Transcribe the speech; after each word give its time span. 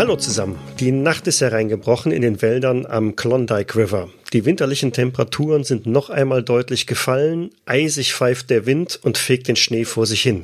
Hallo 0.00 0.16
zusammen. 0.16 0.69
Die 0.80 0.92
Nacht 0.92 1.26
ist 1.26 1.42
hereingebrochen 1.42 2.10
in 2.10 2.22
den 2.22 2.40
Wäldern 2.40 2.86
am 2.86 3.14
Klondike 3.14 3.76
River. 3.76 4.08
Die 4.32 4.46
winterlichen 4.46 4.94
Temperaturen 4.94 5.62
sind 5.62 5.84
noch 5.84 6.08
einmal 6.08 6.42
deutlich 6.42 6.86
gefallen, 6.86 7.50
eisig 7.66 8.14
pfeift 8.14 8.48
der 8.48 8.64
Wind 8.64 8.98
und 9.02 9.18
fegt 9.18 9.48
den 9.48 9.56
Schnee 9.56 9.84
vor 9.84 10.06
sich 10.06 10.22
hin. 10.22 10.42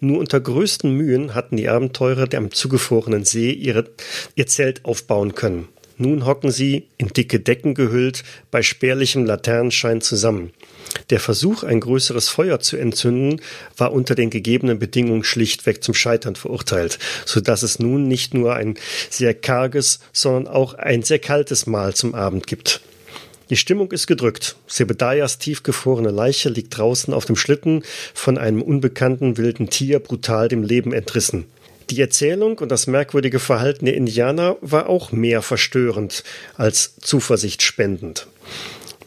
Nur 0.00 0.18
unter 0.18 0.40
größten 0.40 0.90
Mühen 0.90 1.36
hatten 1.36 1.56
die 1.56 1.68
Abenteurer 1.68 2.26
am 2.34 2.50
zugefrorenen 2.50 3.24
See 3.24 3.52
ihre, 3.52 3.84
ihr 4.34 4.48
Zelt 4.48 4.84
aufbauen 4.84 5.36
können. 5.36 5.68
Nun 5.96 6.26
hocken 6.26 6.50
sie, 6.50 6.88
in 6.96 7.08
dicke 7.08 7.38
Decken 7.38 7.74
gehüllt, 7.74 8.24
bei 8.50 8.62
spärlichem 8.62 9.26
Laternenschein 9.26 10.00
zusammen. 10.00 10.50
Der 11.10 11.20
Versuch, 11.20 11.62
ein 11.62 11.80
größeres 11.80 12.28
Feuer 12.28 12.60
zu 12.60 12.76
entzünden, 12.76 13.40
war 13.76 13.92
unter 13.92 14.14
den 14.14 14.30
gegebenen 14.30 14.78
Bedingungen 14.78 15.24
schlichtweg 15.24 15.82
zum 15.82 15.94
Scheitern 15.94 16.36
verurteilt, 16.36 16.98
so 17.24 17.40
dass 17.40 17.62
es 17.62 17.78
nun 17.78 18.08
nicht 18.08 18.34
nur 18.34 18.54
ein 18.54 18.76
sehr 19.10 19.34
karges, 19.34 20.00
sondern 20.12 20.48
auch 20.52 20.74
ein 20.74 21.02
sehr 21.02 21.18
kaltes 21.18 21.66
Mahl 21.66 21.94
zum 21.94 22.14
Abend 22.14 22.46
gibt. 22.46 22.80
Die 23.50 23.56
Stimmung 23.56 23.92
ist 23.92 24.06
gedrückt. 24.06 24.56
Sebedayas 24.66 25.38
tiefgefrorene 25.38 26.10
Leiche 26.10 26.50
liegt 26.50 26.76
draußen 26.76 27.14
auf 27.14 27.24
dem 27.24 27.36
Schlitten, 27.36 27.82
von 28.12 28.36
einem 28.36 28.60
unbekannten 28.60 29.38
wilden 29.38 29.70
Tier 29.70 30.00
brutal 30.00 30.48
dem 30.48 30.62
Leben 30.62 30.92
entrissen. 30.92 31.46
Die 31.88 32.02
Erzählung 32.02 32.58
und 32.58 32.70
das 32.70 32.86
merkwürdige 32.86 33.38
Verhalten 33.38 33.86
der 33.86 33.94
Indianer 33.94 34.58
war 34.60 34.90
auch 34.90 35.10
mehr 35.10 35.40
verstörend 35.40 36.22
als 36.56 36.96
zuversichtspendend. 37.00 38.26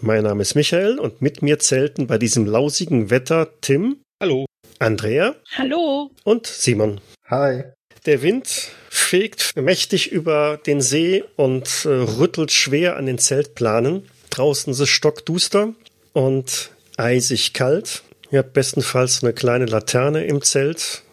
Mein 0.04 0.24
Name 0.24 0.42
ist 0.42 0.56
Michael 0.56 0.98
und 0.98 1.22
mit 1.22 1.44
mir 1.44 1.60
zelten 1.60 2.08
bei 2.08 2.18
diesem 2.18 2.48
lausigen 2.48 3.12
Wetter 3.12 3.50
Tim. 3.62 4.02
Hallo. 4.20 4.48
Andrea. 4.80 5.36
Hallo. 5.56 6.10
Und 6.24 6.48
Simon. 6.48 7.00
Hi. 7.28 7.66
Der 8.08 8.24
Wind 8.24 8.72
fegt 8.90 9.56
mächtig 9.56 10.12
über 10.12 10.60
den 10.66 10.82
See 10.82 11.24
und 11.36 11.86
äh, 11.86 11.90
rüttelt 11.90 12.52
schwer 12.52 12.98
an 12.98 13.06
den 13.06 13.20
Zeltplanen. 13.20 14.10
Draußen 14.32 14.74
ist 14.74 14.80
es 14.80 14.90
stockduster 14.90 15.76
und 16.14 16.72
eisig 16.98 17.54
kalt. 17.54 18.02
Ihr 18.32 18.40
habt 18.40 18.54
bestenfalls 18.54 19.22
eine 19.22 19.34
kleine 19.34 19.66
Laterne 19.66 20.26
im 20.26 20.42
Zelt 20.42 21.04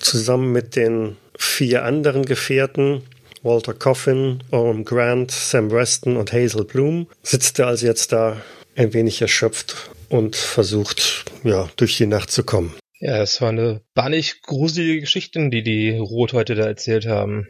zusammen 0.00 0.50
mit 0.50 0.74
den 0.74 1.16
vier 1.38 1.84
anderen 1.84 2.24
Gefährten 2.24 3.02
Walter 3.42 3.74
Coffin, 3.74 4.42
Orm 4.50 4.84
Grant, 4.84 5.30
Sam 5.30 5.70
Weston 5.70 6.16
und 6.16 6.32
Hazel 6.32 6.64
Bloom, 6.64 7.08
sitzt 7.22 7.58
er 7.58 7.66
also 7.66 7.86
jetzt 7.86 8.12
da 8.12 8.40
ein 8.76 8.94
wenig 8.94 9.20
erschöpft 9.20 9.90
und 10.08 10.36
versucht, 10.36 11.24
ja, 11.44 11.68
durch 11.76 11.96
die 11.96 12.06
Nacht 12.06 12.30
zu 12.30 12.44
kommen. 12.44 12.74
Ja, 13.00 13.20
es 13.20 13.40
war 13.40 13.48
eine 13.48 13.80
bannig 13.94 14.42
gruselige 14.42 15.00
Geschichte, 15.00 15.48
die 15.50 15.62
die 15.62 15.90
Rot 15.90 16.32
heute 16.32 16.54
da 16.54 16.66
erzählt 16.66 17.06
haben. 17.06 17.48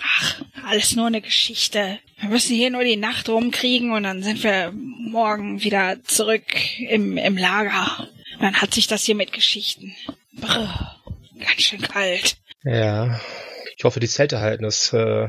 Ach, 0.00 0.42
alles 0.64 0.94
nur 0.94 1.06
eine 1.06 1.20
Geschichte. 1.20 1.98
Wir 2.20 2.28
müssen 2.28 2.54
hier 2.54 2.70
nur 2.70 2.84
die 2.84 2.96
Nacht 2.96 3.28
rumkriegen 3.28 3.92
und 3.92 4.04
dann 4.04 4.22
sind 4.22 4.44
wir 4.44 4.72
morgen 4.72 5.62
wieder 5.62 5.96
zurück 6.04 6.44
im, 6.88 7.16
im 7.18 7.36
Lager. 7.36 8.08
Dann 8.40 8.54
hat 8.54 8.74
sich 8.74 8.86
das 8.86 9.04
hier 9.04 9.16
mit 9.16 9.32
Geschichten. 9.32 9.94
Brr, 10.34 10.96
ganz 11.40 11.62
schön 11.62 11.82
kalt. 11.82 12.36
Ja, 12.64 13.20
ich 13.82 13.84
hoffe, 13.84 13.98
die 13.98 14.06
Zelte 14.06 14.38
halten 14.38 14.64
es. 14.64 14.92
Äh, 14.92 15.28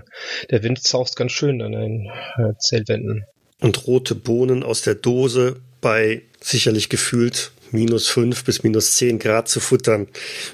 der 0.51 0.61
Wind 0.61 0.83
zaust 0.83 1.15
ganz 1.15 1.31
schön 1.31 1.59
an 1.63 1.71
den 1.71 2.11
äh, 2.37 2.53
Zeltwänden. 2.59 3.23
Und 3.61 3.87
rote 3.87 4.13
Bohnen 4.13 4.61
aus 4.61 4.83
der 4.83 4.93
Dose 4.93 5.55
bei 5.81 6.21
sicherlich 6.39 6.89
gefühlt 6.89 7.51
minus 7.71 8.07
fünf 8.09 8.43
bis 8.43 8.61
minus 8.61 8.95
zehn 8.95 9.17
Grad 9.17 9.49
zu 9.49 9.59
futtern, 9.59 10.07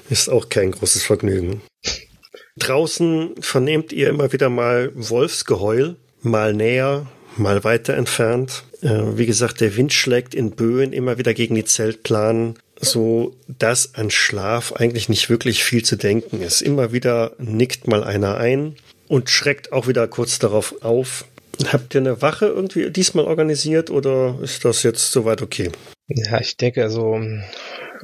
ist 0.08 0.30
auch 0.30 0.48
kein 0.48 0.70
großes 0.70 1.02
Vergnügen. 1.02 1.60
Draußen 2.56 3.34
vernehmt 3.38 3.92
ihr 3.92 4.08
immer 4.08 4.32
wieder 4.32 4.48
mal 4.48 4.92
Wolfsgeheul, 4.94 5.96
mal 6.22 6.54
näher, 6.54 7.06
mal 7.36 7.64
weiter 7.64 7.92
entfernt. 7.98 8.64
Äh, 8.80 9.18
wie 9.18 9.26
gesagt, 9.26 9.60
der 9.60 9.76
Wind 9.76 9.92
schlägt 9.92 10.34
in 10.34 10.52
Böen 10.52 10.94
immer 10.94 11.18
wieder 11.18 11.34
gegen 11.34 11.54
die 11.54 11.66
Zeltplanen 11.66 12.54
so 12.80 13.36
dass 13.46 13.94
an 13.94 14.10
Schlaf 14.10 14.72
eigentlich 14.72 15.08
nicht 15.08 15.28
wirklich 15.28 15.62
viel 15.62 15.84
zu 15.84 15.96
denken 15.96 16.42
ist. 16.42 16.62
Immer 16.62 16.92
wieder 16.92 17.32
nickt 17.38 17.86
mal 17.86 18.02
einer 18.02 18.36
ein 18.36 18.76
und 19.08 19.28
schreckt 19.28 19.72
auch 19.72 19.86
wieder 19.86 20.08
kurz 20.08 20.38
darauf 20.38 20.82
auf. 20.82 21.26
Habt 21.66 21.94
ihr 21.94 22.00
eine 22.00 22.22
Wache 22.22 22.46
irgendwie 22.46 22.90
diesmal 22.90 23.26
organisiert 23.26 23.90
oder 23.90 24.38
ist 24.42 24.64
das 24.64 24.82
jetzt 24.82 25.12
soweit 25.12 25.42
okay? 25.42 25.70
Ja, 26.08 26.40
ich 26.40 26.56
denke 26.56 26.82
also, 26.82 27.20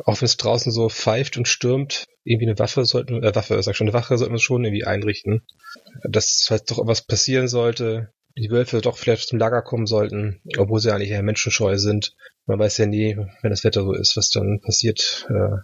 auch 0.04 0.20
wenn 0.20 0.26
es 0.26 0.36
draußen 0.36 0.70
so 0.70 0.88
pfeift 0.88 1.36
und 1.38 1.48
stürmt, 1.48 2.04
irgendwie 2.24 2.46
eine 2.46 2.58
Waffe 2.58 2.84
sollten, 2.84 3.22
äh, 3.22 3.34
Waffe, 3.34 3.60
sag 3.62 3.76
schon, 3.76 3.88
eine 3.88 3.94
Wache 3.94 4.18
sollten 4.18 4.34
wir 4.34 4.38
schon 4.38 4.64
irgendwie 4.64 4.84
einrichten. 4.84 5.42
Dass, 6.02 6.44
falls 6.46 6.64
doch 6.64 6.78
irgendwas 6.78 7.06
passieren 7.06 7.48
sollte, 7.48 8.10
die 8.36 8.50
Wölfe 8.50 8.80
doch 8.80 8.98
vielleicht 8.98 9.28
zum 9.28 9.38
Lager 9.38 9.62
kommen 9.62 9.86
sollten, 9.86 10.40
obwohl 10.58 10.80
sie 10.80 10.92
eigentlich 10.92 11.10
eher 11.10 11.22
menschenscheu 11.22 11.78
sind, 11.78 12.14
man 12.46 12.58
weiß 12.58 12.78
ja 12.78 12.86
nie, 12.86 13.16
wenn 13.42 13.50
das 13.50 13.64
Wetter 13.64 13.82
so 13.82 13.92
ist, 13.92 14.16
was 14.16 14.30
dann 14.30 14.60
passiert. 14.60 15.26
Äh, 15.28 15.56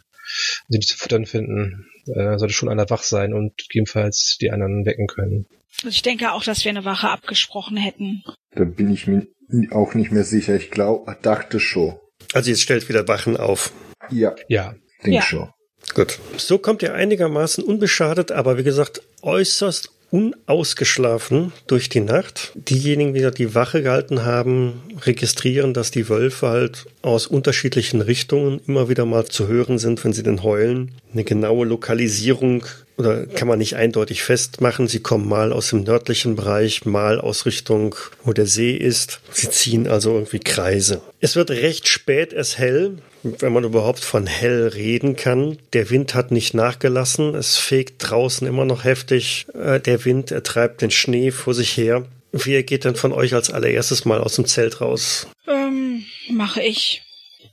sie 0.68 0.78
nicht 0.78 0.88
zu 0.88 0.96
futtern 0.96 1.26
finden, 1.26 1.86
äh, 2.06 2.38
sollte 2.38 2.54
schon 2.54 2.68
einer 2.68 2.88
wach 2.90 3.02
sein 3.02 3.34
und 3.34 3.56
gegebenenfalls 3.58 4.38
die 4.40 4.50
anderen 4.50 4.84
wecken 4.86 5.06
können. 5.08 5.46
Also 5.78 5.88
ich 5.88 6.02
denke 6.02 6.32
auch, 6.32 6.44
dass 6.44 6.64
wir 6.64 6.70
eine 6.70 6.84
Wache 6.84 7.08
abgesprochen 7.08 7.76
hätten. 7.76 8.22
Da 8.52 8.64
bin 8.64 8.92
ich 8.92 9.06
mir 9.06 9.26
auch 9.72 9.94
nicht 9.94 10.12
mehr 10.12 10.24
sicher. 10.24 10.54
Ich 10.54 10.70
glaube, 10.70 11.16
dachte 11.22 11.58
schon. 11.60 11.98
Also 12.32 12.50
jetzt 12.50 12.62
stellt 12.62 12.88
wieder 12.88 13.08
Wachen 13.08 13.36
auf. 13.36 13.72
Ja. 14.10 14.34
Ja. 14.48 14.74
Denk 15.04 15.14
Ja. 15.16 15.22
schon. 15.22 15.50
Gut. 15.94 16.18
So 16.36 16.58
kommt 16.58 16.82
ihr 16.82 16.94
einigermaßen 16.94 17.64
unbeschadet, 17.64 18.30
aber 18.32 18.56
wie 18.56 18.62
gesagt, 18.62 19.02
äußerst 19.22 19.90
unausgeschlafen 20.12 21.52
durch 21.66 21.88
die 21.88 22.00
Nacht. 22.00 22.52
Diejenigen, 22.54 23.14
die 23.14 23.28
die 23.30 23.54
Wache 23.54 23.82
gehalten 23.82 24.24
haben, 24.24 24.82
registrieren, 25.04 25.72
dass 25.72 25.90
die 25.90 26.08
Wölfe 26.08 26.48
halt 26.48 26.84
aus 27.00 27.26
unterschiedlichen 27.26 28.02
Richtungen 28.02 28.60
immer 28.66 28.88
wieder 28.90 29.06
mal 29.06 29.24
zu 29.24 29.48
hören 29.48 29.78
sind, 29.78 30.04
wenn 30.04 30.12
sie 30.12 30.22
denn 30.22 30.42
heulen. 30.42 30.92
Eine 31.12 31.24
genaue 31.24 31.66
Lokalisierung 31.66 32.64
oder 32.98 33.24
kann 33.24 33.48
man 33.48 33.58
nicht 33.58 33.76
eindeutig 33.76 34.22
festmachen. 34.22 34.86
Sie 34.86 35.00
kommen 35.00 35.26
mal 35.26 35.50
aus 35.50 35.70
dem 35.70 35.82
nördlichen 35.82 36.36
Bereich, 36.36 36.84
mal 36.84 37.18
aus 37.18 37.46
Richtung, 37.46 37.94
wo 38.22 38.34
der 38.34 38.46
See 38.46 38.76
ist. 38.76 39.20
Sie 39.32 39.48
ziehen 39.48 39.88
also 39.88 40.12
irgendwie 40.12 40.40
Kreise. 40.40 41.00
Es 41.20 41.36
wird 41.36 41.50
recht 41.50 41.88
spät 41.88 42.34
erst 42.34 42.58
hell, 42.58 42.98
wenn 43.22 43.52
man 43.52 43.64
überhaupt 43.64 44.00
von 44.00 44.26
hell 44.26 44.68
reden 44.68 45.16
kann. 45.16 45.58
Der 45.72 45.90
Wind 45.90 46.14
hat 46.14 46.30
nicht 46.30 46.54
nachgelassen. 46.54 47.34
Es 47.34 47.56
fegt 47.56 47.94
draußen 47.98 48.46
immer 48.46 48.64
noch 48.64 48.84
heftig. 48.84 49.46
Äh, 49.54 49.80
Der 49.80 50.04
Wind, 50.04 50.30
er 50.30 50.42
treibt 50.42 50.82
den 50.82 50.90
Schnee 50.90 51.30
vor 51.30 51.54
sich 51.54 51.76
her. 51.76 52.06
Wer 52.32 52.62
geht 52.62 52.84
denn 52.84 52.96
von 52.96 53.12
euch 53.12 53.34
als 53.34 53.50
allererstes 53.50 54.04
mal 54.04 54.20
aus 54.20 54.36
dem 54.36 54.46
Zelt 54.46 54.80
raus? 54.80 55.26
Ähm, 55.46 56.04
mache 56.30 56.62
ich. 56.62 57.02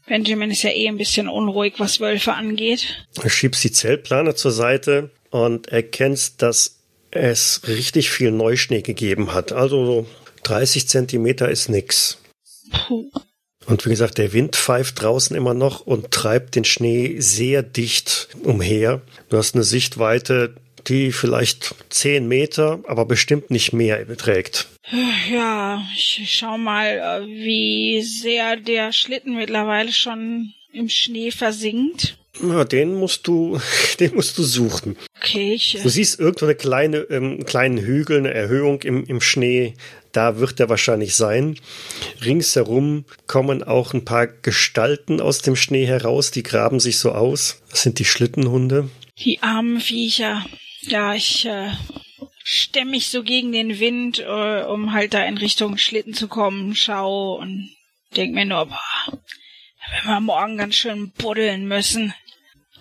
Benjamin 0.08 0.50
ist 0.52 0.64
ja 0.64 0.72
eh 0.72 0.88
ein 0.88 0.98
bisschen 0.98 1.28
unruhig, 1.28 1.74
was 1.78 2.00
Wölfe 2.00 2.34
angeht. 2.34 3.06
Du 3.22 3.30
schiebst 3.30 3.64
die 3.64 3.72
Zeltplane 3.72 4.34
zur 4.36 4.52
Seite 4.52 5.12
und 5.30 5.68
erkennst, 5.68 6.42
dass 6.42 6.78
es 7.12 7.62
richtig 7.68 8.10
viel 8.10 8.32
Neuschnee 8.32 8.82
gegeben 8.82 9.34
hat. 9.34 9.52
Also 9.52 9.86
so 9.86 10.06
30 10.44 10.88
Zentimeter 10.88 11.50
ist 11.50 11.70
nix. 11.70 12.18
Puh. 12.88 13.12
Und 13.70 13.86
wie 13.86 13.90
gesagt, 13.92 14.18
der 14.18 14.34
Wind 14.34 14.56
pfeift 14.56 15.02
draußen 15.02 15.36
immer 15.36 15.54
noch 15.54 15.82
und 15.82 16.10
treibt 16.10 16.56
den 16.56 16.66
Schnee 16.66 17.18
sehr 17.20 17.62
dicht 17.62 18.28
umher. 18.44 19.02
Du 19.30 19.38
hast 19.38 19.54
eine 19.54 19.64
Sichtweite, 19.64 20.56
die 20.88 21.12
vielleicht 21.12 21.76
10 21.90 22.28
Meter, 22.28 22.80
aber 22.88 23.06
bestimmt 23.06 23.52
nicht 23.52 23.72
mehr 23.72 24.04
beträgt. 24.06 24.68
Ja, 25.32 25.84
ich 25.96 26.20
schau 26.32 26.58
mal, 26.58 26.88
äh, 26.88 27.28
wie 27.28 28.02
sehr 28.02 28.56
der 28.58 28.92
Schlitten 28.92 29.36
mittlerweile 29.36 29.94
schon 29.94 30.54
im 30.74 30.90
Schnee 30.90 31.30
versinkt. 31.30 32.18
Ja, 32.42 32.64
den 32.64 32.96
musst 32.96 33.28
du, 33.28 33.60
den 34.00 34.16
musst 34.16 34.38
du 34.40 34.44
suchen. 34.44 34.98
Okay, 35.22 35.54
ich, 35.54 35.78
Du 35.82 35.88
äh, 35.88 35.92
siehst 35.92 36.20
irgendwo 36.20 36.46
eine 36.46 36.56
kleine, 36.56 36.98
ähm, 37.10 37.46
kleinen 37.46 37.78
Hügel, 37.78 38.18
eine 38.18 38.34
Erhöhung 38.34 38.82
im, 38.82 39.06
im 39.06 39.22
Schnee. 39.22 39.76
Da 40.12 40.38
wird 40.40 40.60
er 40.60 40.70
wahrscheinlich 40.70 41.16
sein. 41.16 41.60
Ringsherum 42.24 43.06
kommen 43.28 43.64
auch 43.64 43.94
ein 43.94 44.06
paar 44.06 44.28
Gestalten 44.28 45.22
aus 45.22 45.40
dem 45.40 45.56
Schnee 45.56 45.86
heraus, 45.86 46.32
die 46.32 46.44
graben 46.44 46.80
sich 46.80 46.98
so 46.98 47.12
aus. 47.12 47.62
Das 47.70 47.84
sind 47.84 48.00
die 48.00 48.06
Schlittenhunde. 48.06 48.90
die 49.20 49.42
armen 49.42 49.80
Viecher. 49.80 50.46
Ja, 50.82 51.14
ich 51.14 51.46
äh, 51.46 51.72
stemm 52.44 52.92
mich 52.92 53.10
so 53.10 53.22
gegen 53.24 53.52
den 53.52 53.80
Wind, 53.80 54.20
äh, 54.20 54.64
um 54.64 54.94
halt 54.94 55.14
da 55.14 55.24
in 55.26 55.38
Richtung 55.38 55.78
Schlitten 55.78 56.14
zu 56.14 56.28
kommen, 56.28 56.74
schau 56.76 57.36
und 57.36 57.70
denk 58.16 58.34
mir 58.34 58.46
nur, 58.46 58.66
boah, 58.66 59.20
wir 60.06 60.20
morgen 60.20 60.58
ganz 60.58 60.76
schön 60.76 61.12
buddeln 61.12 61.68
müssen. 61.68 62.14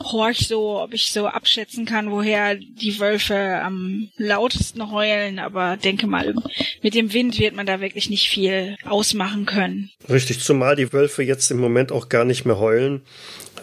Horch 0.01 0.47
so, 0.47 0.81
ob 0.81 0.95
ich 0.95 1.13
so 1.13 1.27
abschätzen 1.27 1.85
kann, 1.85 2.11
woher 2.11 2.55
die 2.55 2.99
Wölfe 2.99 3.37
am 3.63 4.11
lautesten 4.17 4.91
heulen, 4.91 5.39
aber 5.39 5.77
denke 5.77 6.07
mal, 6.07 6.35
mit 6.83 6.95
dem 6.95 7.13
Wind 7.13 7.39
wird 7.39 7.57
man 7.57 7.67
da 7.67 7.81
wirklich 7.81 8.11
nicht 8.11 8.29
viel 8.29 8.77
ausmachen 8.85 9.47
können. 9.47 9.91
Richtig, 10.09 10.41
zumal 10.41 10.77
die 10.77 10.93
Wölfe 10.93 11.23
jetzt 11.23 11.51
im 11.51 11.59
Moment 11.59 11.93
auch 11.93 12.09
gar 12.09 12.25
nicht 12.25 12.45
mehr 12.45 12.59
heulen, 12.59 13.03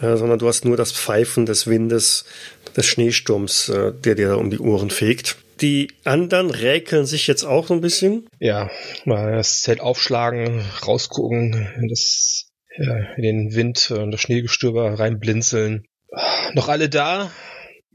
äh, 0.02 0.18
sondern 0.18 0.40
du 0.40 0.48
hast 0.48 0.66
nur 0.66 0.78
das 0.78 0.92
Pfeifen 0.92 1.46
des 1.46 1.68
Windes, 1.68 2.26
des 2.76 2.86
Schneesturms, 2.86 3.70
äh, 3.70 3.94
der 3.94 4.16
dir 4.16 4.30
da 4.30 4.36
um 4.36 4.50
die 4.50 4.60
Ohren 4.60 4.90
fegt. 4.90 5.38
Die 5.62 5.88
anderen 6.04 6.52
räkeln 6.52 7.06
sich 7.06 7.28
jetzt 7.28 7.44
auch 7.44 7.68
so 7.68 7.74
ein 7.74 7.82
bisschen. 7.82 8.28
Ja, 8.40 8.70
mal 9.06 9.32
das 9.32 9.62
Zelt 9.62 9.80
aufschlagen, 9.80 10.66
rausgucken, 10.86 11.54
in, 11.78 11.88
das, 11.88 12.52
ja, 12.78 12.98
in 13.16 13.24
den 13.24 13.56
Wind 13.56 13.92
und 13.92 14.12
das 14.12 14.22
Schneegestöber 14.22 15.00
reinblinzeln. 15.00 15.86
Noch 16.54 16.70
alle 16.70 16.90
da? 16.90 17.32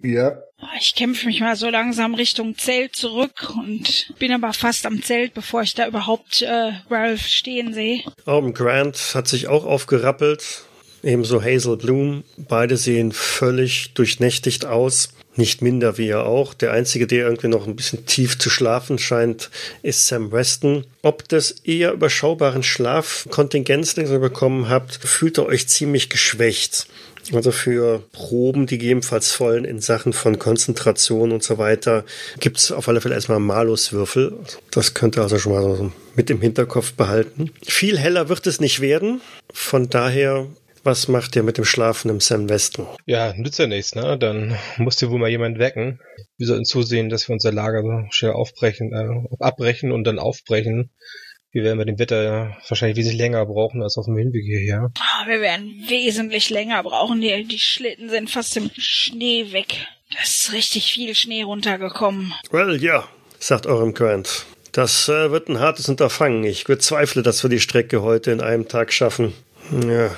Ja. 0.02 0.42
Ich 0.78 0.94
kämpfe 0.94 1.26
mich 1.26 1.40
mal 1.40 1.56
so 1.56 1.68
langsam 1.68 2.14
Richtung 2.14 2.56
Zelt 2.56 2.94
zurück 2.94 3.52
und 3.58 4.14
bin 4.18 4.32
aber 4.32 4.52
fast 4.52 4.86
am 4.86 5.02
Zelt, 5.02 5.34
bevor 5.34 5.62
ich 5.62 5.74
da 5.74 5.86
überhaupt 5.86 6.42
äh, 6.42 6.72
Ralph 6.90 7.26
stehen 7.26 7.72
sehe. 7.74 8.02
Oben 8.26 8.54
Grant 8.54 8.96
hat 9.14 9.28
sich 9.28 9.48
auch 9.48 9.64
aufgerappelt, 9.64 10.64
ebenso 11.02 11.42
Hazel 11.42 11.76
Bloom. 11.76 12.24
Beide 12.36 12.76
sehen 12.76 13.12
völlig 13.12 13.92
durchnächtigt 13.94 14.66
aus. 14.66 15.10
Nicht 15.36 15.62
minder 15.62 15.96
wie 15.96 16.08
er 16.08 16.26
auch. 16.26 16.54
Der 16.54 16.72
einzige, 16.72 17.06
der 17.06 17.24
irgendwie 17.24 17.48
noch 17.48 17.66
ein 17.66 17.76
bisschen 17.76 18.04
tief 18.04 18.38
zu 18.38 18.50
schlafen 18.50 18.98
scheint, 18.98 19.50
ist 19.82 20.06
Sam 20.06 20.32
Weston. 20.32 20.84
Ob 21.02 21.28
des 21.28 21.52
eher 21.52 21.92
überschaubaren 21.92 22.62
Schlafkontingenz, 22.62 23.94
den 23.94 24.10
ihr 24.10 24.18
bekommen 24.18 24.68
habt, 24.68 24.94
fühlt 24.94 25.38
ihr 25.38 25.46
euch 25.46 25.68
ziemlich 25.68 26.10
geschwächt. 26.10 26.88
Also 27.32 27.52
für 27.52 28.02
Proben, 28.12 28.66
die 28.66 28.78
gegebenenfalls 28.78 29.32
vollen 29.32 29.64
in 29.64 29.80
Sachen 29.80 30.12
von 30.12 30.38
Konzentration 30.38 31.32
und 31.32 31.42
so 31.42 31.58
weiter, 31.58 32.04
gibt's 32.40 32.72
auf 32.72 32.88
alle 32.88 33.00
Fälle 33.00 33.14
erstmal 33.14 33.40
Maluswürfel. 33.40 34.32
Das 34.70 34.94
könnt 34.94 35.16
ihr 35.16 35.22
also 35.22 35.38
schon 35.38 35.52
mal 35.52 35.62
so 35.62 35.92
mit 36.16 36.30
im 36.30 36.40
Hinterkopf 36.40 36.92
behalten. 36.94 37.52
Viel 37.62 37.98
heller 37.98 38.28
wird 38.28 38.46
es 38.46 38.60
nicht 38.60 38.80
werden. 38.80 39.20
Von 39.52 39.88
daher 39.90 40.46
was 40.82 41.08
macht 41.08 41.36
ihr 41.36 41.42
mit 41.42 41.58
dem 41.58 41.64
schlafenden 41.64 42.20
Sam 42.20 42.48
Weston? 42.48 42.86
Ja, 43.04 43.34
nützt 43.34 43.58
ja 43.58 43.66
nichts, 43.66 43.94
ne? 43.94 44.16
Dann 44.18 44.56
muss 44.78 45.00
ihr 45.02 45.10
wohl 45.10 45.18
mal 45.18 45.28
jemand 45.28 45.58
wecken. 45.58 46.00
Wir 46.38 46.46
sollten 46.46 46.64
zusehen, 46.64 47.10
dass 47.10 47.28
wir 47.28 47.34
unser 47.34 47.52
Lager 47.52 47.82
so 47.82 48.06
schnell 48.10 48.32
aufbrechen, 48.32 48.92
äh, 48.92 49.44
abbrechen 49.44 49.92
und 49.92 50.04
dann 50.04 50.18
aufbrechen. 50.18 50.90
Wir 51.52 51.64
werden 51.64 51.78
bei 51.78 51.84
dem 51.84 51.98
Wetter 51.98 52.56
wahrscheinlich 52.68 52.96
wesentlich 52.96 53.18
länger 53.18 53.44
brauchen 53.44 53.82
als 53.82 53.98
auf 53.98 54.04
dem 54.04 54.16
Hinweg 54.16 54.44
hierher. 54.44 54.92
Ah, 55.00 55.26
wir 55.26 55.40
werden 55.40 55.84
wesentlich 55.88 56.48
länger 56.48 56.80
brauchen. 56.84 57.20
Die, 57.20 57.44
die 57.44 57.58
Schlitten 57.58 58.08
sind 58.08 58.30
fast 58.30 58.56
im 58.56 58.70
Schnee 58.76 59.50
weg. 59.50 59.88
Da 60.12 60.22
ist 60.22 60.52
richtig 60.52 60.92
viel 60.92 61.12
Schnee 61.16 61.42
runtergekommen. 61.42 62.32
Well, 62.52 62.80
ja, 62.80 63.08
sagt 63.40 63.66
eurem 63.66 63.94
Grant. 63.94 64.46
Das 64.70 65.08
äh, 65.08 65.32
wird 65.32 65.48
ein 65.48 65.58
hartes 65.58 65.88
Unterfangen. 65.88 66.44
Ich 66.44 66.64
bezweifle, 66.64 67.24
dass 67.24 67.42
wir 67.42 67.50
die 67.50 67.58
Strecke 67.58 68.02
heute 68.02 68.30
in 68.30 68.40
einem 68.40 68.68
Tag 68.68 68.92
schaffen. 68.92 69.32
Ja, 69.72 70.16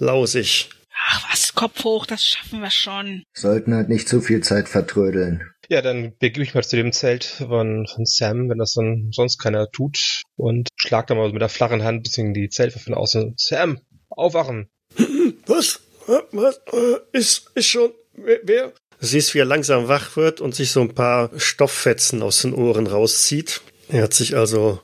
lausig. 0.00 0.68
Ach 1.08 1.30
was, 1.30 1.54
Kopf 1.54 1.84
hoch, 1.84 2.06
das 2.06 2.24
schaffen 2.24 2.60
wir 2.60 2.70
schon. 2.70 3.22
Sollten 3.34 3.74
halt 3.74 3.88
nicht 3.88 4.08
zu 4.08 4.20
viel 4.20 4.40
Zeit 4.40 4.68
vertrödeln. 4.68 5.42
Ja, 5.68 5.80
dann 5.80 6.14
begebe 6.18 6.42
ich 6.42 6.54
mal 6.54 6.64
zu 6.64 6.76
dem 6.76 6.92
Zelt 6.92 7.24
von, 7.24 7.86
von 7.86 8.04
Sam, 8.04 8.48
wenn 8.48 8.58
das 8.58 8.74
dann 8.74 9.08
sonst 9.12 9.38
keiner 9.38 9.70
tut, 9.70 10.22
und 10.36 10.68
schlag 10.82 11.06
da 11.06 11.14
mal 11.14 11.32
mit 11.32 11.40
der 11.40 11.48
flachen 11.48 11.84
Hand 11.84 12.00
ein 12.00 12.02
bisschen 12.02 12.34
die 12.34 12.48
Zeltwaffe 12.48 12.86
von 12.86 12.94
außen. 12.94 13.34
Sam, 13.36 13.80
aufwachen! 14.10 14.68
Was? 15.46 15.80
Was? 16.32 16.60
Äh, 16.72 16.98
ist, 17.12 17.50
ist 17.54 17.66
schon. 17.66 17.92
Wer? 18.14 18.40
wer? 18.42 18.72
Du 19.00 19.06
siehst, 19.06 19.34
wie 19.34 19.38
er 19.38 19.44
langsam 19.44 19.88
wach 19.88 20.16
wird 20.16 20.40
und 20.40 20.54
sich 20.54 20.70
so 20.70 20.80
ein 20.80 20.94
paar 20.94 21.30
Stofffetzen 21.36 22.22
aus 22.22 22.42
den 22.42 22.54
Ohren 22.54 22.86
rauszieht. 22.86 23.60
Er 23.88 24.02
hat 24.02 24.14
sich 24.14 24.36
also, 24.36 24.80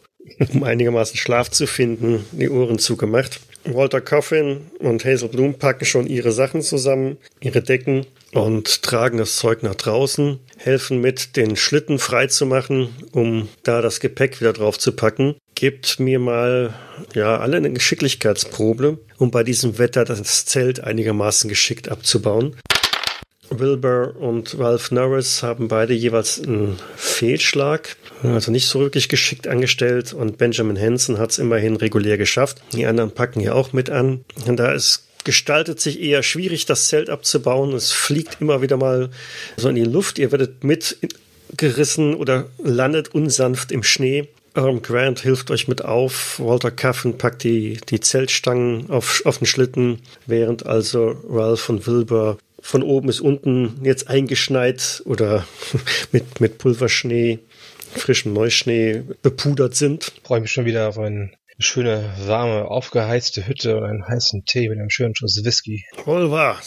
um 0.53 0.63
einigermaßen 0.63 1.17
Schlaf 1.17 1.51
zu 1.51 1.67
finden, 1.67 2.25
die 2.33 2.49
Ohren 2.49 2.79
zugemacht. 2.79 3.41
Walter 3.65 4.01
Coffin 4.01 4.71
und 4.79 5.05
Hazel 5.05 5.29
Bloom 5.29 5.55
packen 5.55 5.85
schon 5.85 6.07
ihre 6.07 6.33
Sachen 6.33 6.63
zusammen, 6.63 7.19
ihre 7.41 7.63
Decken 7.63 8.07
und 8.33 8.83
tragen 8.83 9.19
das 9.19 9.37
Zeug 9.37 9.63
nach 9.63 9.75
draußen, 9.75 10.39
helfen 10.57 11.01
mit, 11.01 11.37
den 11.37 11.57
Schlitten 11.57 11.99
freizumachen, 11.99 12.89
um 13.13 13.49
da 13.63 13.83
das 13.83 14.01
Gepäck 14.01 14.41
wieder 14.41 14.53
drauf 14.53 14.79
zu 14.79 14.93
packen. 14.93 15.37
Gebt 15.59 15.99
mir 15.99 16.21
mal, 16.21 16.73
ja, 17.17 17.39
alle 17.39 17.57
eine 17.57 17.73
Geschicklichkeitsprobe, 17.73 18.99
um 19.17 19.33
bei 19.33 19.43
diesem 19.43 19.77
Wetter 19.79 20.05
das 20.05 20.47
Zelt 20.47 20.85
einigermaßen 20.85 21.51
geschickt 21.51 21.89
abzubauen. 21.89 22.55
Wilbur 23.51 24.15
und 24.21 24.57
Ralph 24.57 24.93
Norris 24.93 25.43
haben 25.43 25.67
beide 25.67 25.95
jeweils 25.95 26.41
einen 26.41 26.79
Fehlschlag, 26.95 27.97
also 28.23 28.53
nicht 28.53 28.69
so 28.69 28.79
wirklich 28.79 29.09
geschickt 29.09 29.49
angestellt 29.49 30.13
und 30.13 30.39
Benjamin 30.39 30.79
Hansen 30.79 31.19
hat 31.19 31.33
es 31.33 31.41
immerhin 31.41 31.75
regulär 31.75 32.19
geschafft. 32.19 32.63
Die 32.73 32.87
anderen 32.87 33.11
packen 33.11 33.41
hier 33.41 33.57
auch 33.57 33.73
mit 33.73 33.91
an. 33.91 34.25
Da 34.47 34.71
ist 34.71 35.09
gestaltet 35.25 35.81
sich 35.81 36.01
eher 36.01 36.23
schwierig, 36.23 36.67
das 36.67 36.87
Zelt 36.87 37.11
abzubauen. 37.11 37.73
Es 37.73 37.91
fliegt 37.91 38.41
immer 38.41 38.63
wieder 38.63 38.77
mal 38.77 39.11
so 39.57 39.71
in 39.71 39.75
die 39.75 39.83
Luft. 39.83 40.21
Ihr 40.21 40.31
werdet 40.31 40.63
mitgerissen 40.63 42.15
oder 42.15 42.47
landet 42.63 43.13
unsanft 43.13 43.73
im 43.73 43.83
Schnee. 43.83 44.29
Irm 44.59 44.83
Grant 44.83 45.21
hilft 45.21 45.51
euch 45.51 45.69
mit 45.69 45.85
auf. 45.85 46.41
Walter 46.41 46.71
Caffen 46.71 47.17
packt 47.17 47.45
die, 47.45 47.79
die 47.89 48.01
Zeltstangen 48.01 48.91
auf, 48.91 49.23
auf 49.25 49.39
den 49.39 49.47
Schlitten, 49.47 50.01
während 50.27 50.67
also 50.67 51.17
Ralph 51.29 51.69
und 51.69 51.87
Wilbur 51.87 52.39
von 52.61 52.83
oben 52.83 53.07
bis 53.07 53.21
unten 53.21 53.79
jetzt 53.85 54.09
eingeschneit 54.09 55.03
oder 55.05 55.47
mit, 56.13 56.41
mit 56.41 56.59
Pulverschnee, 56.59 57.39
frischem 57.95 58.33
Neuschnee 58.33 59.05
bepudert 59.23 59.75
sind. 59.75 60.13
Freue 60.25 60.41
mich 60.41 60.53
schon 60.53 60.65
wieder 60.65 60.89
auf 60.89 60.99
eine 60.99 61.31
schöne, 61.59 62.13
warme, 62.27 62.65
aufgeheizte 62.67 63.47
Hütte 63.47 63.77
und 63.77 63.85
einen 63.85 64.07
heißen 64.07 64.45
Tee 64.45 64.69
mit 64.69 64.79
einem 64.79 64.91
schönen 64.91 65.15
Schuss 65.15 65.45
Whisky. 65.45 65.85
Wohl 66.05 66.31
wahr. 66.31 66.61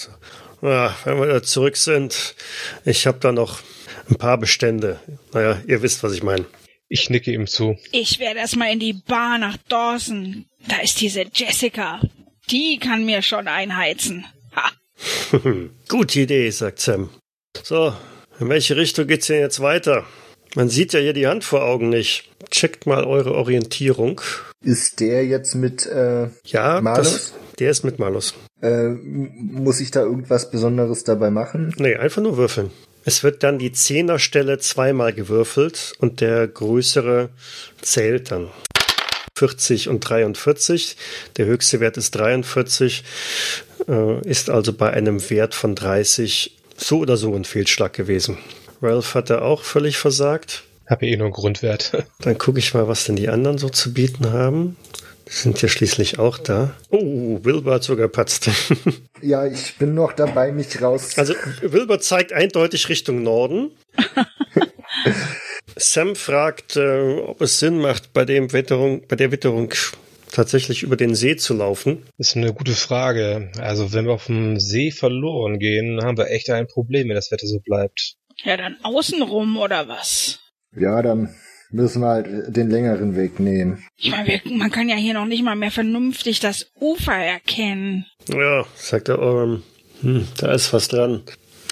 Ja, 0.61 0.95
wenn 1.05 1.19
wir 1.19 1.27
da 1.27 1.43
zurück 1.43 1.75
sind, 1.75 2.35
ich 2.85 3.07
habe 3.07 3.19
da 3.19 3.31
noch 3.31 3.59
ein 4.09 4.15
paar 4.15 4.37
Bestände. 4.37 4.99
Naja, 5.33 5.59
ihr 5.65 5.81
wisst, 5.81 6.03
was 6.03 6.13
ich 6.13 6.23
meine. 6.23 6.45
Ich 6.93 7.09
nicke 7.09 7.31
ihm 7.31 7.47
zu. 7.47 7.77
Ich 7.93 8.19
werde 8.19 8.39
erstmal 8.41 8.73
in 8.73 8.79
die 8.79 8.91
Bar 8.91 9.37
nach 9.37 9.55
Dawson. 9.69 10.43
Da 10.67 10.81
ist 10.83 10.99
diese 10.99 11.23
Jessica. 11.33 12.01
Die 12.49 12.79
kann 12.79 13.05
mir 13.05 13.21
schon 13.21 13.47
einheizen. 13.47 14.25
Ha. 14.53 14.71
Gute 15.87 16.19
Idee, 16.19 16.49
sagt 16.49 16.79
Sam. 16.81 17.09
So, 17.63 17.93
in 18.41 18.49
welche 18.49 18.75
Richtung 18.75 19.07
geht's 19.07 19.27
denn 19.27 19.39
jetzt 19.39 19.61
weiter? 19.61 20.05
Man 20.55 20.67
sieht 20.67 20.91
ja 20.91 20.99
hier 20.99 21.13
die 21.13 21.27
Hand 21.27 21.45
vor 21.45 21.63
Augen 21.63 21.87
nicht. 21.87 22.29
Checkt 22.49 22.85
mal 22.85 23.05
eure 23.05 23.35
Orientierung. 23.35 24.19
Ist 24.61 24.99
der 24.99 25.25
jetzt 25.25 25.55
mit 25.55 25.85
äh, 25.85 26.27
Ja, 26.43 26.81
Malus? 26.81 27.11
das, 27.13 27.33
der 27.59 27.71
ist 27.71 27.85
mit 27.85 27.99
Malus. 27.99 28.33
Äh, 28.61 28.89
muss 28.89 29.79
ich 29.79 29.91
da 29.91 30.01
irgendwas 30.01 30.51
Besonderes 30.51 31.05
dabei 31.05 31.29
machen? 31.29 31.73
Nee, 31.77 31.95
einfach 31.95 32.21
nur 32.21 32.35
würfeln. 32.35 32.69
Es 33.03 33.23
wird 33.23 33.43
dann 33.43 33.57
die 33.57 33.71
Zehnerstelle 33.71 34.59
zweimal 34.59 35.13
gewürfelt 35.13 35.93
und 35.99 36.21
der 36.21 36.47
größere 36.47 37.29
zählt 37.81 38.31
dann. 38.31 38.49
40 39.35 39.89
und 39.89 40.01
43. 40.01 40.97
Der 41.37 41.47
höchste 41.47 41.79
Wert 41.79 41.97
ist 41.97 42.11
43, 42.11 43.03
äh, 43.87 44.29
ist 44.29 44.51
also 44.51 44.73
bei 44.73 44.91
einem 44.91 45.29
Wert 45.31 45.55
von 45.55 45.73
30 45.73 46.57
so 46.77 46.99
oder 46.99 47.17
so 47.17 47.33
ein 47.35 47.43
Fehlschlag 47.45 47.93
gewesen. 47.93 48.37
Ralph 48.81 49.15
hatte 49.15 49.41
auch 49.41 49.63
völlig 49.63 49.97
versagt. 49.97 50.63
Habe 50.87 51.07
eh 51.07 51.15
nur 51.15 51.27
einen 51.27 51.33
Grundwert. 51.33 52.05
Dann 52.19 52.37
gucke 52.37 52.59
ich 52.59 52.73
mal, 52.73 52.87
was 52.87 53.05
denn 53.05 53.15
die 53.15 53.29
anderen 53.29 53.57
so 53.57 53.69
zu 53.69 53.93
bieten 53.93 54.31
haben. 54.31 54.77
Sind 55.31 55.61
ja 55.61 55.69
schließlich 55.69 56.19
auch 56.19 56.37
da. 56.37 56.75
Oh, 56.89 57.39
Wilbur 57.41 57.75
hat 57.75 57.83
sogar 57.83 58.09
patzt. 58.09 58.49
Ja, 59.23 59.45
ich 59.45 59.77
bin 59.77 59.93
noch 59.93 60.13
dabei, 60.13 60.51
mich 60.51 60.81
raus. 60.81 61.15
Also 61.15 61.35
Wilbur 61.61 61.99
zeigt 61.99 62.33
eindeutig 62.33 62.89
Richtung 62.89 63.21
Norden. 63.21 63.69
Sam 65.75 66.15
fragt, 66.15 66.75
äh, 66.75 67.19
ob 67.19 67.39
es 67.41 67.59
Sinn 67.59 67.77
macht, 67.77 68.13
bei 68.13 68.25
dem 68.25 68.51
Witterung, 68.51 69.05
bei 69.07 69.15
der 69.15 69.31
Witterung 69.31 69.71
tatsächlich 70.31 70.81
über 70.81 70.97
den 70.97 71.13
See 71.13 71.35
zu 71.35 71.53
laufen. 71.53 72.03
Das 72.17 72.29
ist 72.29 72.35
eine 72.35 72.51
gute 72.51 72.73
Frage. 72.73 73.51
Also, 73.59 73.93
wenn 73.93 74.05
wir 74.05 74.13
auf 74.13 74.25
dem 74.25 74.59
See 74.59 74.89
verloren 74.89 75.59
gehen, 75.59 76.03
haben 76.03 76.17
wir 76.17 76.31
echt 76.31 76.49
ein 76.49 76.65
Problem, 76.65 77.07
wenn 77.07 77.15
das 77.15 77.31
Wetter 77.31 77.45
so 77.45 77.59
bleibt. 77.59 78.15
Ja, 78.43 78.57
dann 78.57 78.77
außenrum 78.81 79.57
oder 79.57 79.87
was? 79.87 80.39
ja, 80.75 80.99
dann 81.03 81.35
müssen 81.71 82.01
wir 82.01 82.09
halt 82.09 82.55
den 82.55 82.69
längeren 82.69 83.15
Weg 83.15 83.39
nehmen. 83.39 83.83
Ich 83.97 84.11
meine, 84.11 84.41
man 84.45 84.71
kann 84.71 84.89
ja 84.89 84.95
hier 84.95 85.13
noch 85.13 85.25
nicht 85.25 85.43
mal 85.43 85.55
mehr 85.55 85.71
vernünftig 85.71 86.39
das 86.39 86.71
Ufer 86.79 87.15
erkennen. 87.15 88.05
Ja, 88.27 88.65
sagt 88.75 89.07
der 89.07 89.19
Orm. 89.19 89.63
Hm, 90.01 90.27
da 90.37 90.51
ist 90.51 90.73
was 90.73 90.87
dran. 90.87 91.23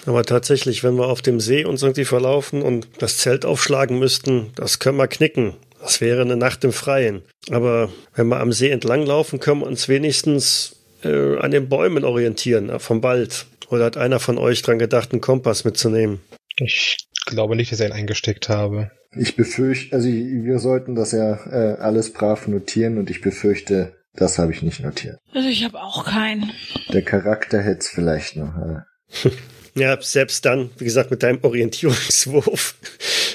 Aber 0.06 0.24
tatsächlich, 0.24 0.82
wenn 0.82 0.94
wir 0.94 1.08
auf 1.08 1.22
dem 1.22 1.40
See 1.40 1.64
uns 1.64 1.82
irgendwie 1.82 2.04
verlaufen 2.04 2.62
und 2.62 2.88
das 2.98 3.18
Zelt 3.18 3.44
aufschlagen 3.44 3.98
müssten, 3.98 4.50
das 4.54 4.78
können 4.78 4.96
wir 4.96 5.08
knicken. 5.08 5.54
Das 5.80 6.00
wäre 6.00 6.22
eine 6.22 6.36
Nacht 6.36 6.64
im 6.64 6.72
Freien. 6.72 7.22
Aber 7.50 7.90
wenn 8.14 8.28
wir 8.28 8.40
am 8.40 8.52
See 8.52 8.70
entlang 8.70 9.04
laufen, 9.04 9.40
können 9.40 9.60
wir 9.60 9.66
uns 9.66 9.88
wenigstens 9.88 10.76
äh, 11.02 11.36
an 11.38 11.50
den 11.50 11.68
Bäumen 11.68 12.04
orientieren, 12.04 12.70
äh, 12.70 12.78
vom 12.78 13.02
Wald? 13.02 13.46
Oder 13.68 13.86
hat 13.86 13.96
einer 13.96 14.20
von 14.20 14.38
euch 14.38 14.62
dran 14.62 14.78
gedacht, 14.78 15.12
einen 15.12 15.20
Kompass 15.20 15.64
mitzunehmen? 15.64 16.20
Ich 16.56 16.98
glaube 17.26 17.56
nicht, 17.56 17.72
dass 17.72 17.80
ich 17.80 17.86
ihn 17.86 17.92
eingesteckt 17.92 18.48
habe. 18.48 18.90
Ich 19.16 19.36
befürchte, 19.36 19.94
also 19.94 20.08
wir 20.08 20.58
sollten 20.58 20.94
das 20.94 21.12
ja 21.12 21.34
äh, 21.46 21.76
alles 21.78 22.12
brav 22.12 22.46
notieren 22.46 22.98
und 22.98 23.10
ich 23.10 23.20
befürchte, 23.20 23.96
das 24.14 24.38
habe 24.38 24.52
ich 24.52 24.62
nicht 24.62 24.80
notiert. 24.80 25.18
Also 25.34 25.48
ich 25.48 25.64
habe 25.64 25.80
auch 25.80 26.04
keinen. 26.04 26.52
Der 26.92 27.02
Charakter 27.02 27.60
hätte 27.60 27.80
es 27.80 27.88
vielleicht 27.88 28.36
noch. 28.36 28.54
Äh. 28.56 29.30
Ja, 29.76 29.96
selbst 30.00 30.44
dann, 30.44 30.70
wie 30.78 30.84
gesagt, 30.84 31.12
mit 31.12 31.22
deinem 31.22 31.38
Orientierungswurf 31.42 32.74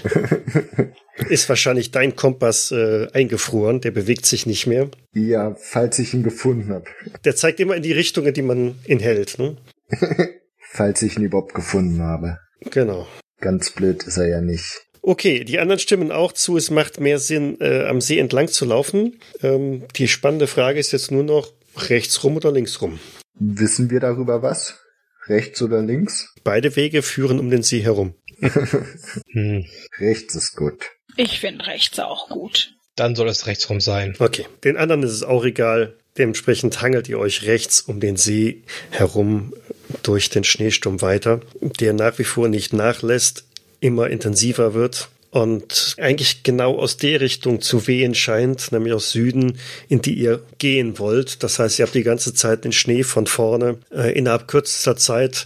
ist 1.29 1.48
wahrscheinlich 1.48 1.91
dein 1.91 2.17
Kompass 2.17 2.72
äh, 2.72 3.08
eingefroren. 3.13 3.79
Der 3.79 3.91
bewegt 3.91 4.25
sich 4.25 4.46
nicht 4.46 4.67
mehr. 4.67 4.89
Ja, 5.13 5.55
falls 5.58 5.98
ich 5.98 6.13
ihn 6.13 6.24
gefunden 6.24 6.74
habe. 6.74 6.86
Der 7.24 7.38
zeigt 7.38 7.62
immer 7.62 7.75
in 7.77 7.84
die 7.84 7.94
Richtung, 7.94 8.25
in 8.25 8.34
die 8.34 8.41
man 8.41 8.75
ihn 8.86 9.00
hält. 9.00 9.39
Ne? 9.39 9.55
falls 10.60 11.01
ich 11.01 11.17
ihn 11.17 11.24
überhaupt 11.24 11.53
gefunden 11.53 12.01
habe. 12.01 12.39
Genau. 12.72 13.08
Ganz 13.39 13.72
blöd 13.72 14.03
ist 14.03 14.17
er 14.17 14.27
ja 14.27 14.41
nicht. 14.41 14.85
Okay, 15.08 15.44
die 15.44 15.60
anderen 15.60 15.78
stimmen 15.78 16.12
auch 16.12 16.32
zu, 16.32 16.58
es 16.58 16.72
macht 16.72 17.00
mehr 17.00 17.20
Sinn, 17.20 17.62
äh, 17.62 17.86
am 17.86 18.02
See 18.02 18.18
entlang 18.18 18.48
zu 18.48 18.66
laufen. 18.66 19.20
Ähm, 19.44 19.84
die 19.98 20.08
spannende 20.08 20.48
Frage 20.48 20.80
ist 20.80 20.94
jetzt 20.94 21.12
nur 21.12 21.24
noch, 21.24 21.54
rechts 21.78 22.24
rum 22.24 22.38
oder 22.38 22.52
links 22.52 22.82
rum? 22.82 23.00
Wissen 23.36 23.92
wir 23.92 24.00
darüber 24.00 24.42
was? 24.42 24.80
Rechts 25.28 25.62
oder 25.62 25.84
links? 25.84 26.34
Beide 26.44 26.76
Wege 26.76 27.04
führen 27.04 27.40
um 27.40 27.52
den 27.52 27.62
See 27.62 27.82
herum. 27.82 28.16
hm. 28.42 29.66
Rechts 30.00 30.34
ist 30.34 30.56
gut. 30.56 30.88
Ich 31.18 31.40
finde 31.40 31.68
rechts 31.68 32.00
auch 32.00 32.28
gut. 32.28 32.74
Dann 32.96 33.16
soll 33.16 33.28
es 33.28 33.46
rechts 33.46 33.70
rum 33.70 33.82
sein. 33.82 34.16
Okay, 34.18 34.48
den 34.64 34.76
anderen 34.76 35.04
ist 35.04 35.12
es 35.12 35.22
auch 35.22 35.46
egal. 35.46 35.98
Dementsprechend 36.18 36.82
hangelt 36.82 37.10
ihr 37.10 37.20
euch 37.20 37.44
rechts 37.44 37.82
um 37.82 38.00
den 38.00 38.16
See 38.16 38.64
herum 38.90 39.54
durch 40.02 40.32
den 40.32 40.44
Schneesturm 40.44 41.04
weiter, 41.04 41.42
der 41.80 41.94
nach 41.94 42.18
wie 42.18 42.24
vor 42.24 42.48
nicht 42.48 42.74
nachlässt, 42.74 43.45
immer 43.86 44.10
intensiver 44.10 44.74
wird 44.74 45.10
und 45.36 45.96
eigentlich 46.00 46.44
genau 46.44 46.77
aus 46.80 46.96
der 46.96 47.20
Richtung 47.20 47.60
zu 47.60 47.88
wehen 47.88 48.15
scheint, 48.15 48.72
nämlich 48.72 48.94
aus 48.94 49.12
Süden, 49.12 49.60
in 49.89 50.01
die 50.01 50.13
ihr 50.13 50.42
gehen 50.60 50.98
wollt. 50.98 51.44
Das 51.44 51.60
heißt, 51.60 51.77
ihr 51.77 51.86
habt 51.86 51.94
die 51.94 52.04
ganze 52.04 52.34
Zeit 52.34 52.63
den 52.63 52.72
Schnee 52.72 53.04
von 53.04 53.27
vorne. 53.27 53.77
Äh, 53.94 54.18
innerhalb 54.18 54.48
kürzester 54.48 54.96
Zeit 54.96 55.46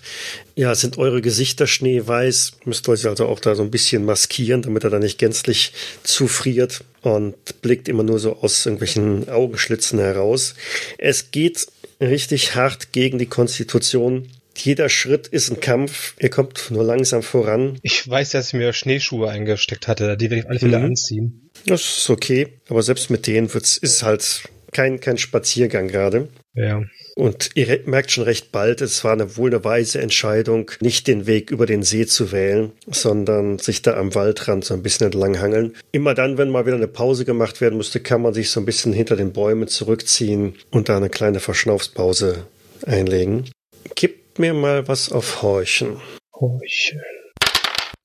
ja, 0.56 0.76
sind 0.76 1.00
eure 1.00 1.24
Gesichter 1.24 1.66
schneeweiß. 1.66 2.52
Müsst 2.66 2.88
euch 2.88 3.08
also 3.08 3.26
auch 3.26 3.40
da 3.40 3.56
so 3.56 3.64
ein 3.64 3.72
bisschen 3.72 4.06
maskieren, 4.06 4.62
damit 4.62 4.84
er 4.84 4.92
da 4.92 5.00
nicht 5.00 5.18
gänzlich 5.18 5.74
zufriert 6.04 6.84
und 7.02 7.36
blickt 7.64 7.90
immer 7.90 8.04
nur 8.04 8.20
so 8.20 8.38
aus 8.38 8.68
irgendwelchen 8.68 9.28
Augenschlitzen 9.28 9.98
heraus. 9.98 10.54
Es 11.00 11.32
geht 11.32 11.66
richtig 12.00 12.54
hart 12.54 12.92
gegen 12.92 13.18
die 13.18 13.26
Konstitution 13.26 14.28
jeder 14.60 14.90
Schritt 14.90 15.28
ist 15.28 15.52
ein 15.52 15.60
Kampf. 15.60 16.16
Ihr 16.20 16.30
kommt 16.30 16.72
nur 16.72 16.84
langsam 16.84 17.24
voran. 17.24 17.80
Ich 17.82 18.08
weiß, 18.08 18.32
dass 18.32 18.48
ich 18.48 18.54
mir 18.54 18.74
Schneeschuhe 18.74 19.30
eingesteckt 19.30 19.88
hatte. 19.88 20.18
Die 20.18 20.30
werde 20.30 20.44
ich 20.44 20.64
alle 20.64 20.78
mhm. 20.78 20.86
anziehen. 20.86 21.50
Das 21.66 21.82
ist 21.82 22.10
okay. 22.10 22.60
Aber 22.70 22.84
selbst 22.84 23.10
mit 23.10 23.28
denen 23.28 23.54
wird's, 23.54 23.78
ist 23.78 24.04
halt 24.04 24.44
kein, 24.72 25.00
kein 25.00 25.18
Spaziergang 25.18 25.88
gerade. 25.88 26.30
Ja. 26.54 26.84
Und 27.16 27.50
ihr 27.56 27.82
merkt 27.86 28.12
schon 28.12 28.24
recht 28.24 28.52
bald, 28.52 28.80
es 28.80 29.04
war 29.04 29.12
eine 29.12 29.36
wohl 29.36 29.50
eine 29.50 29.64
weise 29.66 30.00
Entscheidung, 30.00 30.72
nicht 30.80 31.08
den 31.08 31.28
Weg 31.28 31.52
über 31.52 31.66
den 31.66 31.84
See 31.84 32.06
zu 32.06 32.32
wählen, 32.32 32.72
sondern 32.88 33.60
sich 33.60 33.82
da 33.82 33.98
am 33.98 34.16
Waldrand 34.16 34.64
so 34.64 34.74
ein 34.74 34.84
bisschen 34.84 35.08
entlanghangeln. 35.08 35.76
Immer 35.92 36.14
dann, 36.14 36.38
wenn 36.38 36.50
mal 36.50 36.66
wieder 36.66 36.78
eine 36.78 36.88
Pause 36.88 37.26
gemacht 37.26 37.60
werden 37.60 37.76
musste, 37.76 38.00
kann 38.00 38.22
man 38.22 38.34
sich 38.34 38.52
so 38.52 38.62
ein 38.62 38.66
bisschen 38.66 38.94
hinter 38.94 39.18
den 39.18 39.34
Bäumen 39.34 39.68
zurückziehen 39.68 40.56
und 40.72 40.88
da 40.88 40.96
eine 40.96 41.10
kleine 41.10 41.42
Verschnaufspause 41.42 42.46
einlegen. 42.86 43.50
Kippt 43.96 44.19
mir 44.40 44.54
mal 44.54 44.88
was 44.88 45.12
auf 45.12 45.42
Horchen. 45.42 46.02
Horchen. 46.34 47.02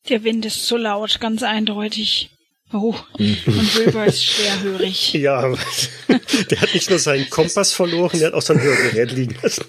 Der 0.09 0.23
Wind 0.25 0.45
ist 0.45 0.67
zu 0.67 0.77
laut, 0.77 1.19
ganz 1.21 1.43
eindeutig. 1.43 2.31
Oh, 2.73 2.95
und 3.19 3.77
Wilbur 3.77 4.05
ist 4.05 4.25
schwerhörig. 4.25 5.15
Ja, 5.15 5.43
der 6.51 6.61
hat 6.61 6.75
nicht 6.75 6.91
nur 6.91 6.99
seinen 6.99 7.31
Kompass 7.31 7.73
verloren, 7.73 8.19
der 8.19 8.29
hat 8.29 8.35
auch 8.35 8.43
sein 8.43 8.61
Hörgerät 8.61 9.13
liegen 9.13 9.37
lassen. 9.41 9.65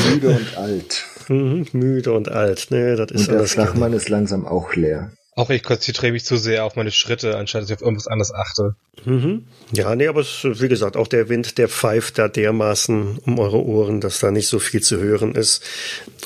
müde 0.10 0.30
und 0.30 0.58
alt. 0.58 1.06
Mhm, 1.28 1.68
müde 1.74 2.14
und 2.14 2.30
alt, 2.30 2.72
ne, 2.72 2.96
das 2.96 3.12
ist 3.12 3.28
und 3.30 3.36
der 3.36 3.46
Flachmann 3.46 3.94
ist 3.94 4.10
langsam 4.10 4.48
auch 4.48 4.76
leer. 4.76 5.12
Auch 5.36 5.50
ich 5.50 5.64
konzentriere 5.64 6.12
mich 6.12 6.26
zu 6.26 6.38
sehr 6.38 6.64
auf 6.64 6.76
meine 6.76 6.92
Schritte, 6.92 7.38
anstatt 7.38 7.64
dass 7.64 7.70
ich 7.70 7.76
auf 7.76 7.82
irgendwas 7.82 8.08
anderes 8.08 8.34
achte. 8.34 8.76
Mhm. 9.06 9.48
Ja, 9.72 9.96
nee, 9.96 10.08
aber 10.08 10.22
es, 10.22 10.44
wie 10.44 10.68
gesagt, 10.68 10.96
auch 10.96 11.08
der 11.08 11.28
Wind, 11.30 11.58
der 11.58 11.68
pfeift 11.68 12.20
da 12.20 12.28
dermaßen 12.28 13.20
um 13.26 13.40
eure 13.40 13.64
Ohren, 13.64 14.00
dass 14.00 14.20
da 14.20 14.30
nicht 14.30 14.48
so 14.48 14.60
viel 14.60 14.82
zu 14.82 15.00
hören 15.00 15.34
ist. 15.34 15.64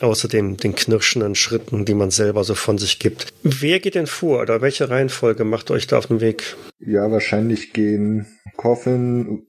Außerdem 0.01 0.57
den 0.57 0.75
knirschenden 0.75 1.35
Schritten, 1.35 1.85
die 1.85 1.93
man 1.93 2.11
selber 2.11 2.43
so 2.43 2.55
von 2.55 2.77
sich 2.77 2.99
gibt. 2.99 3.27
Wer 3.43 3.79
geht 3.79 3.95
denn 3.95 4.07
vor 4.07 4.41
oder 4.41 4.61
welche 4.61 4.89
Reihenfolge 4.89 5.45
macht 5.45 5.71
euch 5.71 5.87
da 5.87 5.97
auf 5.97 6.07
den 6.07 6.19
Weg? 6.19 6.57
Ja, 6.79 7.09
wahrscheinlich 7.09 7.71
gehen 7.71 8.27
Coffin, 8.57 9.47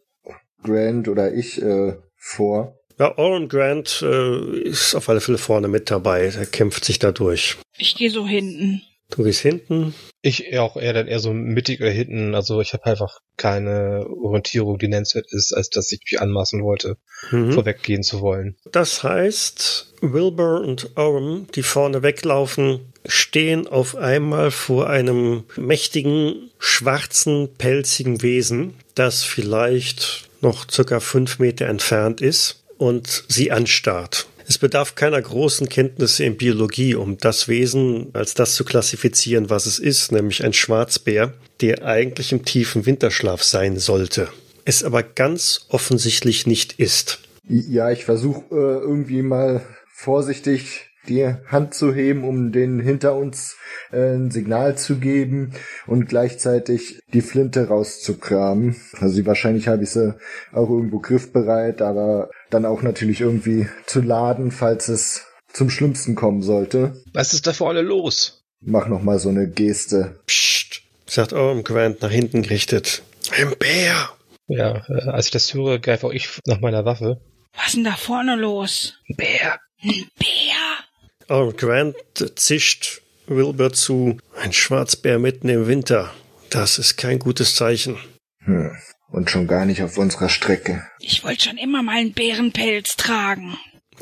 Grant 0.62 1.08
oder 1.08 1.32
ich 1.32 1.60
äh, 1.60 1.94
vor. 2.16 2.78
Ja, 2.98 3.16
Oren 3.16 3.48
Grant 3.48 4.02
äh, 4.02 4.60
ist 4.60 4.94
auf 4.94 5.08
alle 5.08 5.20
Fälle 5.20 5.38
vorne 5.38 5.68
mit 5.68 5.90
dabei. 5.90 6.26
Er 6.26 6.46
kämpft 6.46 6.84
sich 6.84 6.98
da 6.98 7.12
durch. 7.12 7.56
Ich 7.76 7.94
gehe 7.94 8.10
so 8.10 8.26
hinten. 8.26 8.82
Du 9.10 9.24
gehst 9.24 9.40
hinten. 9.40 9.94
Ich 10.20 10.58
auch 10.58 10.76
eher 10.76 10.92
dann 10.92 11.08
eher 11.08 11.18
so 11.18 11.32
mittig 11.32 11.80
oder 11.80 11.90
hinten. 11.90 12.34
Also 12.34 12.60
ich 12.60 12.74
habe 12.74 12.84
einfach 12.84 13.20
keine 13.38 14.06
Orientierung, 14.06 14.78
die 14.78 14.88
nennenswert 14.88 15.32
ist, 15.32 15.54
als 15.54 15.70
dass 15.70 15.90
ich 15.92 16.00
mich 16.04 16.20
anmaßen 16.20 16.62
wollte, 16.62 16.98
mhm. 17.30 17.52
vorweggehen 17.52 18.02
zu 18.02 18.20
wollen. 18.20 18.56
Das 18.70 19.02
heißt, 19.02 19.94
Wilbur 20.02 20.60
und 20.60 20.96
Orm, 20.96 21.46
die 21.54 21.62
vorne 21.62 22.02
weglaufen, 22.02 22.92
stehen 23.06 23.66
auf 23.66 23.96
einmal 23.96 24.50
vor 24.50 24.90
einem 24.90 25.44
mächtigen, 25.56 26.50
schwarzen, 26.58 27.48
pelzigen 27.56 28.20
Wesen, 28.20 28.74
das 28.94 29.24
vielleicht 29.24 30.28
noch 30.42 30.70
circa 30.70 31.00
fünf 31.00 31.38
Meter 31.38 31.66
entfernt 31.66 32.20
ist 32.20 32.62
und 32.76 33.24
sie 33.28 33.50
anstarrt. 33.50 34.26
Es 34.48 34.56
bedarf 34.56 34.94
keiner 34.94 35.20
großen 35.20 35.68
Kenntnisse 35.68 36.24
in 36.24 36.38
Biologie, 36.38 36.94
um 36.94 37.18
das 37.18 37.48
Wesen 37.48 38.08
als 38.14 38.32
das 38.32 38.54
zu 38.54 38.64
klassifizieren, 38.64 39.50
was 39.50 39.66
es 39.66 39.78
ist, 39.78 40.10
nämlich 40.10 40.42
ein 40.42 40.54
Schwarzbär, 40.54 41.34
der 41.60 41.84
eigentlich 41.84 42.32
im 42.32 42.46
tiefen 42.46 42.86
Winterschlaf 42.86 43.42
sein 43.42 43.76
sollte, 43.76 44.28
es 44.64 44.82
aber 44.82 45.02
ganz 45.02 45.66
offensichtlich 45.68 46.46
nicht 46.46 46.80
ist. 46.80 47.20
Ja, 47.46 47.90
ich 47.90 48.06
versuche 48.06 48.42
äh, 48.50 48.80
irgendwie 48.80 49.20
mal 49.20 49.60
vorsichtig 49.92 50.88
die 51.08 51.26
Hand 51.46 51.74
zu 51.74 51.94
heben, 51.94 52.24
um 52.24 52.50
den 52.50 52.80
hinter 52.80 53.16
uns 53.16 53.56
äh, 53.92 54.14
ein 54.14 54.30
Signal 54.30 54.76
zu 54.78 54.96
geben 54.98 55.52
und 55.86 56.08
gleichzeitig 56.08 57.00
die 57.12 57.22
Flinte 57.22 57.68
rauszukramen. 57.68 58.76
Also 58.98 59.24
wahrscheinlich 59.26 59.68
habe 59.68 59.82
ich 59.82 59.90
sie 59.90 60.14
auch 60.52 60.70
irgendwo 60.70 61.00
griffbereit, 61.00 61.82
aber 61.82 62.30
dann 62.50 62.64
auch 62.64 62.82
natürlich 62.82 63.20
irgendwie 63.20 63.68
zu 63.86 64.00
laden, 64.00 64.50
falls 64.50 64.88
es 64.88 65.26
zum 65.52 65.70
Schlimmsten 65.70 66.14
kommen 66.14 66.42
sollte. 66.42 67.02
Was 67.12 67.32
ist 67.32 67.46
da 67.46 67.52
vorne 67.52 67.82
los? 67.82 68.42
Mach 68.60 68.88
noch 68.88 69.02
mal 69.02 69.18
so 69.18 69.28
eine 69.28 69.48
Geste. 69.48 70.20
Psst, 70.26 70.82
sagt 71.06 71.32
Orm 71.32 71.64
Grant 71.64 72.02
nach 72.02 72.10
hinten 72.10 72.42
gerichtet. 72.42 73.02
Ein 73.36 73.54
Bär! 73.58 74.10
Ja, 74.48 74.82
äh, 74.88 75.10
als 75.10 75.26
ich 75.26 75.32
das 75.32 75.52
höre, 75.54 75.78
greife 75.78 76.06
auch 76.06 76.12
ich 76.12 76.28
nach 76.46 76.60
meiner 76.60 76.84
Waffe. 76.84 77.20
Was 77.54 77.68
ist 77.68 77.76
denn 77.76 77.84
da 77.84 77.96
vorne 77.96 78.36
los? 78.36 78.94
Ein 79.08 79.16
Bär! 79.16 79.58
Ein 79.82 80.06
Bär! 80.18 81.36
Orm 81.36 81.56
Grant 81.56 81.96
zischt 82.36 83.02
Wilbur 83.26 83.72
zu. 83.72 84.18
Ein 84.40 84.52
Schwarzbär 84.52 85.18
mitten 85.18 85.48
im 85.48 85.66
Winter. 85.66 86.12
Das 86.50 86.78
ist 86.78 86.96
kein 86.96 87.18
gutes 87.18 87.54
Zeichen. 87.54 87.98
Hm. 88.44 88.74
Und 89.10 89.30
schon 89.30 89.46
gar 89.46 89.64
nicht 89.64 89.82
auf 89.82 89.96
unserer 89.96 90.28
Strecke. 90.28 90.86
Ich 91.00 91.24
wollte 91.24 91.44
schon 91.44 91.58
immer 91.58 91.82
mal 91.82 91.96
einen 91.96 92.12
Bärenpelz 92.12 92.96
tragen. 92.96 93.56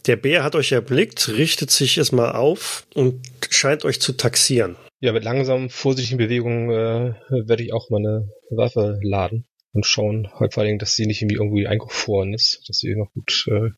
Der 0.06 0.16
Bär 0.16 0.42
hat 0.42 0.54
euch 0.54 0.72
erblickt, 0.72 1.28
richtet 1.28 1.70
sich 1.70 1.96
erstmal 1.98 2.32
auf 2.32 2.86
und 2.94 3.22
scheint 3.50 3.84
euch 3.84 4.00
zu 4.00 4.12
taxieren. 4.12 4.76
Ja, 5.00 5.12
mit 5.12 5.25
langsamen, 5.25 5.70
vorsichtigen 5.70 6.18
Bewegungen 6.18 6.70
äh, 6.70 7.14
werde 7.46 7.62
ich 7.62 7.72
auch 7.72 7.90
meine 7.90 8.28
Waffe 8.50 8.98
laden 9.02 9.46
und 9.72 9.86
schauen, 9.86 10.28
halt 10.34 10.54
vor 10.54 10.62
allem, 10.62 10.78
dass 10.78 10.94
sie 10.94 11.06
nicht 11.06 11.22
irgendwie 11.22 11.36
irgendwie 11.36 11.66
eingefroren 11.66 12.32
ist, 12.32 12.62
dass 12.68 12.78
sie 12.78 12.94
noch 12.94 13.12
gut 13.12 13.46
äh, 13.48 13.70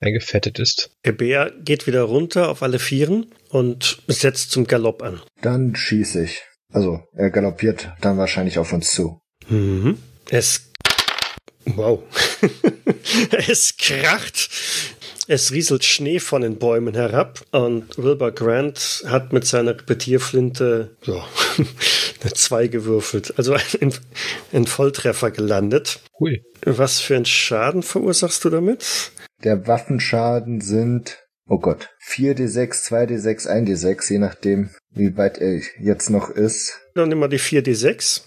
eingefettet 0.00 0.58
ist. 0.58 0.90
Der 1.04 1.12
Bär 1.12 1.52
geht 1.64 1.86
wieder 1.86 2.02
runter 2.02 2.50
auf 2.50 2.62
alle 2.62 2.78
Vieren 2.78 3.26
und 3.50 4.02
setzt 4.08 4.50
zum 4.50 4.66
Galopp 4.66 5.02
an. 5.02 5.20
Dann 5.40 5.76
schieße 5.76 6.24
ich. 6.24 6.42
Also, 6.72 7.00
er 7.12 7.30
galoppiert 7.30 7.92
dann 8.00 8.18
wahrscheinlich 8.18 8.58
auf 8.58 8.72
uns 8.72 8.90
zu. 8.90 9.20
Mhm. 9.48 9.98
Es 10.28 10.72
Wow. 11.66 12.02
es 13.48 13.76
kracht. 13.76 14.50
Es 15.26 15.52
rieselt 15.52 15.84
Schnee 15.84 16.18
von 16.20 16.42
den 16.42 16.58
Bäumen 16.58 16.94
herab 16.94 17.40
und 17.50 17.96
Wilbur 17.96 18.32
Grant 18.32 19.04
hat 19.06 19.32
mit 19.32 19.46
seiner 19.46 19.70
Repetierflinte 19.70 20.96
ja, 21.04 21.24
Zwei 22.34 22.68
gewürfelt. 22.68 23.34
Also 23.36 23.54
ein, 23.80 23.92
ein 24.52 24.66
Volltreffer 24.66 25.30
gelandet. 25.30 26.00
Hui. 26.18 26.42
Was 26.64 27.00
für 27.00 27.16
einen 27.16 27.26
Schaden 27.26 27.82
verursachst 27.82 28.44
du 28.44 28.50
damit? 28.50 29.12
Der 29.42 29.66
Waffenschaden 29.66 30.60
sind, 30.60 31.18
oh 31.46 31.58
Gott, 31.58 31.90
4d6, 32.06 32.88
2d6, 32.88 33.48
1d6, 33.48 34.12
je 34.12 34.18
nachdem, 34.18 34.70
wie 34.90 35.16
weit 35.16 35.38
er 35.38 35.60
jetzt 35.80 36.10
noch 36.10 36.30
ist. 36.30 36.80
Dann 36.94 37.08
nimm 37.08 37.18
mal 37.18 37.28
die 37.28 37.40
4d6. 37.40 38.22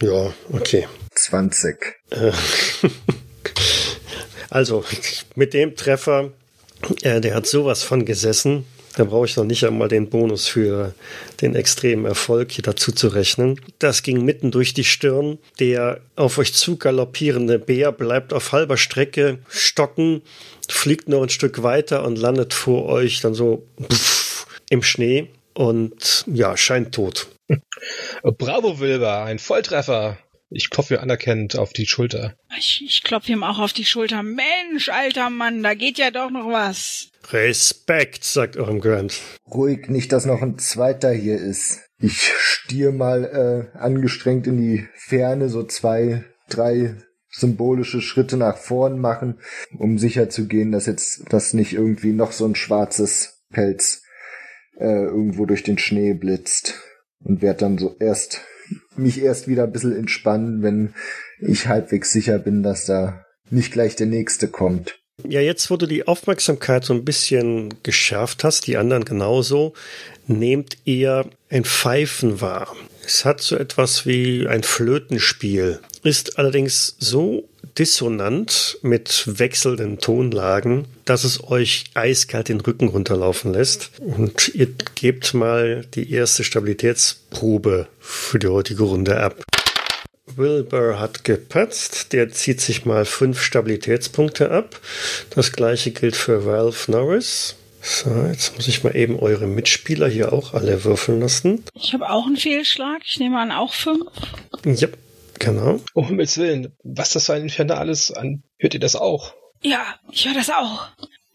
Ja, 0.00 0.32
okay. 0.52 0.86
20. 1.24 1.76
Äh, 2.10 2.32
Also, 4.54 4.84
mit 5.34 5.52
dem 5.52 5.74
Treffer, 5.74 6.30
äh, 7.02 7.20
der 7.20 7.34
hat 7.34 7.46
sowas 7.46 7.82
von 7.82 8.04
gesessen. 8.04 8.64
Da 8.96 9.02
brauche 9.02 9.26
ich 9.26 9.36
noch 9.36 9.44
nicht 9.44 9.64
einmal 9.64 9.88
den 9.88 10.08
Bonus 10.08 10.46
für 10.46 10.94
den 11.40 11.56
extremen 11.56 12.04
Erfolg 12.04 12.52
hier 12.52 12.62
dazu 12.62 12.92
zu 12.92 13.08
rechnen. 13.08 13.60
Das 13.80 14.04
ging 14.04 14.24
mitten 14.24 14.52
durch 14.52 14.72
die 14.72 14.84
Stirn. 14.84 15.38
Der 15.58 16.00
auf 16.14 16.38
euch 16.38 16.54
zu 16.54 16.76
galoppierende 16.76 17.58
Bär 17.58 17.90
bleibt 17.90 18.32
auf 18.32 18.52
halber 18.52 18.76
Strecke 18.76 19.38
stocken, 19.48 20.22
fliegt 20.68 21.08
noch 21.08 21.24
ein 21.24 21.30
Stück 21.30 21.64
weiter 21.64 22.04
und 22.04 22.16
landet 22.16 22.54
vor 22.54 22.84
euch 22.86 23.20
dann 23.20 23.34
so 23.34 23.66
pff, 23.82 24.46
im 24.70 24.84
Schnee 24.84 25.30
und 25.54 26.24
ja, 26.32 26.56
scheint 26.56 26.94
tot. 26.94 27.26
Bravo, 28.22 28.78
Wilber, 28.78 29.24
ein 29.24 29.40
Volltreffer. 29.40 30.16
Ich 30.50 30.70
klopfe 30.70 31.00
anerkennend 31.00 31.56
auf 31.56 31.72
die 31.72 31.86
Schulter. 31.86 32.36
Ich, 32.56 32.82
ich 32.84 33.02
klopfe 33.02 33.32
ihm 33.32 33.42
auch 33.42 33.58
auf 33.58 33.72
die 33.72 33.84
Schulter. 33.84 34.22
Mensch, 34.22 34.88
alter 34.88 35.30
Mann, 35.30 35.62
da 35.62 35.74
geht 35.74 35.98
ja 35.98 36.10
doch 36.10 36.30
noch 36.30 36.46
was. 36.46 37.08
Respekt, 37.30 38.24
sagt 38.24 38.56
eurem 38.56 38.80
Grant. 38.80 39.20
Ruhig, 39.46 39.88
nicht, 39.88 40.12
dass 40.12 40.26
noch 40.26 40.42
ein 40.42 40.58
zweiter 40.58 41.12
hier 41.12 41.36
ist. 41.36 41.80
Ich 41.98 42.32
stier 42.38 42.92
mal 42.92 43.70
äh, 43.74 43.78
angestrengt 43.78 44.46
in 44.46 44.58
die 44.58 44.86
Ferne, 44.94 45.48
so 45.48 45.64
zwei, 45.64 46.24
drei 46.48 46.96
symbolische 47.30 48.00
Schritte 48.00 48.36
nach 48.36 48.56
vorn 48.56 49.00
machen, 49.00 49.40
um 49.76 49.98
sicher 49.98 50.28
zu 50.28 50.46
gehen, 50.46 50.70
dass 50.70 50.86
jetzt 50.86 51.24
das 51.30 51.52
nicht 51.52 51.72
irgendwie 51.72 52.12
noch 52.12 52.32
so 52.32 52.44
ein 52.46 52.54
schwarzes 52.54 53.42
Pelz 53.50 54.02
äh, 54.78 55.04
irgendwo 55.04 55.46
durch 55.46 55.62
den 55.62 55.78
Schnee 55.78 56.14
blitzt 56.14 56.80
und 57.20 57.42
werd 57.42 57.62
dann 57.62 57.78
so 57.78 57.96
erst 57.98 58.42
mich 58.96 59.20
erst 59.20 59.48
wieder 59.48 59.64
ein 59.64 59.72
bisschen 59.72 59.96
entspannen, 59.96 60.62
wenn 60.62 60.94
ich 61.40 61.68
halbwegs 61.68 62.12
sicher 62.12 62.38
bin, 62.38 62.62
dass 62.62 62.86
da 62.86 63.24
nicht 63.50 63.72
gleich 63.72 63.96
der 63.96 64.06
nächste 64.06 64.48
kommt. 64.48 64.98
Ja, 65.22 65.40
jetzt, 65.40 65.70
wo 65.70 65.76
du 65.76 65.86
die 65.86 66.08
Aufmerksamkeit 66.08 66.84
so 66.84 66.92
ein 66.92 67.04
bisschen 67.04 67.74
geschärft 67.82 68.42
hast, 68.42 68.66
die 68.66 68.76
anderen 68.76 69.04
genauso, 69.04 69.74
nehmt 70.26 70.76
ihr 70.84 71.26
ein 71.50 71.64
Pfeifen 71.64 72.40
wahr. 72.40 72.74
Es 73.06 73.24
hat 73.24 73.40
so 73.40 73.56
etwas 73.56 74.06
wie 74.06 74.46
ein 74.48 74.62
Flötenspiel, 74.62 75.80
ist 76.02 76.38
allerdings 76.38 76.96
so 76.98 77.48
dissonant 77.78 78.78
mit 78.82 79.24
wechselnden 79.26 79.98
Tonlagen, 79.98 80.86
dass 81.04 81.24
es 81.24 81.42
euch 81.44 81.84
eiskalt 81.94 82.48
den 82.48 82.60
Rücken 82.60 82.88
runterlaufen 82.88 83.52
lässt. 83.52 83.90
Und 84.00 84.54
ihr 84.54 84.68
gebt 84.94 85.34
mal 85.34 85.84
die 85.94 86.12
erste 86.12 86.44
Stabilitätsprobe 86.44 87.88
für 88.00 88.38
die 88.38 88.48
heutige 88.48 88.84
Runde 88.84 89.20
ab. 89.20 89.42
Wilbur 90.36 90.98
hat 90.98 91.24
gepatzt. 91.24 92.12
Der 92.12 92.30
zieht 92.30 92.60
sich 92.60 92.84
mal 92.84 93.04
fünf 93.04 93.40
Stabilitätspunkte 93.40 94.50
ab. 94.50 94.80
Das 95.30 95.52
gleiche 95.52 95.90
gilt 95.90 96.16
für 96.16 96.46
Ralph 96.46 96.88
Norris. 96.88 97.56
So, 97.82 98.10
jetzt 98.30 98.56
muss 98.56 98.66
ich 98.66 98.82
mal 98.82 98.96
eben 98.96 99.18
eure 99.18 99.46
Mitspieler 99.46 100.08
hier 100.08 100.32
auch 100.32 100.54
alle 100.54 100.84
würfeln 100.84 101.20
lassen. 101.20 101.64
Ich 101.74 101.92
habe 101.92 102.08
auch 102.08 102.26
einen 102.26 102.38
Fehlschlag. 102.38 103.02
Ich 103.04 103.18
nehme 103.18 103.38
an, 103.38 103.52
auch 103.52 103.74
fünf. 103.74 104.06
Ja, 104.64 104.88
genau. 105.44 105.80
Um 105.94 106.06
Himmels 106.06 106.38
Willen, 106.38 106.76
was 106.82 107.12
das 107.12 107.26
für 107.26 107.34
ein 107.34 107.42
Infernales 107.42 108.10
an. 108.10 108.42
Hört 108.58 108.74
ihr 108.74 108.80
das 108.80 108.96
auch? 108.96 109.34
Ja, 109.62 109.98
ich 110.10 110.26
höre 110.26 110.34
das 110.34 110.50
auch. 110.50 110.88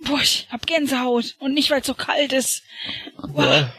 Boah, 0.05 0.19
ich 0.21 0.47
hab 0.49 0.65
Gänsehaut. 0.65 1.35
Und 1.39 1.53
nicht, 1.53 1.71
weil 1.71 1.81
es 1.81 1.87
so 1.87 1.93
kalt 1.93 2.33
ist. 2.33 2.63
Boah. 3.33 3.43
Ja, 3.43 3.73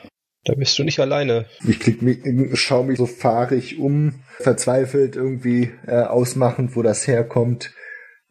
da 0.44 0.54
bist 0.54 0.78
du 0.78 0.84
nicht 0.84 1.00
alleine. 1.00 1.46
Ich 1.66 1.78
klick 1.78 2.02
mich, 2.02 2.18
schau 2.54 2.82
mich 2.82 2.98
so 2.98 3.06
fahrig 3.06 3.78
um, 3.78 4.22
verzweifelt 4.38 5.16
irgendwie 5.16 5.70
äh, 5.86 6.02
ausmachend, 6.02 6.76
wo 6.76 6.82
das 6.82 7.06
herkommt 7.06 7.72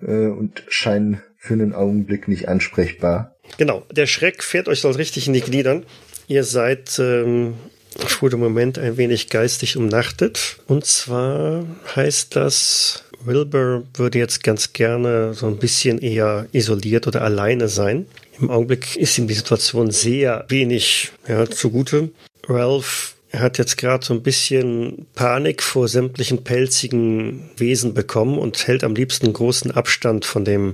äh, 0.01 0.27
und 0.27 0.63
scheinen 0.67 1.21
für 1.37 1.53
einen 1.53 1.73
Augenblick 1.73 2.27
nicht 2.27 2.47
ansprechbar. 2.47 3.35
Genau, 3.57 3.85
der 3.91 4.07
Schreck 4.07 4.43
fährt 4.43 4.67
euch 4.67 4.81
so 4.81 4.89
richtig 4.89 5.27
in 5.27 5.33
die 5.33 5.41
Gliedern. 5.41 5.85
Ihr 6.27 6.43
seid 6.43 6.99
ähm, 6.99 7.55
für 7.97 8.29
den 8.29 8.39
Moment 8.39 8.77
ein 8.77 8.97
wenig 8.97 9.29
geistig 9.29 9.77
umnachtet. 9.77 10.57
Und 10.67 10.85
zwar 10.85 11.65
heißt 11.95 12.35
das, 12.35 13.03
Wilbur 13.23 13.83
würde 13.93 14.19
jetzt 14.19 14.43
ganz 14.43 14.73
gerne 14.73 15.33
so 15.33 15.47
ein 15.47 15.57
bisschen 15.57 15.99
eher 15.99 16.47
isoliert 16.51 17.07
oder 17.07 17.21
alleine 17.21 17.67
sein. 17.67 18.05
Im 18.39 18.49
Augenblick 18.49 18.95
ist 18.95 19.17
ihm 19.17 19.27
die 19.27 19.33
Situation 19.33 19.91
sehr 19.91 20.45
wenig 20.47 21.11
ja, 21.27 21.49
zugute. 21.49 22.09
Ralph 22.47 23.15
hat 23.33 23.57
jetzt 23.57 23.77
gerade 23.77 24.03
so 24.03 24.13
ein 24.13 24.23
bisschen 24.23 25.05
Panik 25.13 25.61
vor 25.61 25.87
sämtlichen 25.87 26.43
pelzigen 26.43 27.49
Wesen 27.57 27.93
bekommen 27.93 28.39
und 28.39 28.65
hält 28.67 28.83
am 28.83 28.95
liebsten 28.95 29.33
großen 29.33 29.71
Abstand 29.71 30.25
von 30.25 30.45
dem, 30.45 30.73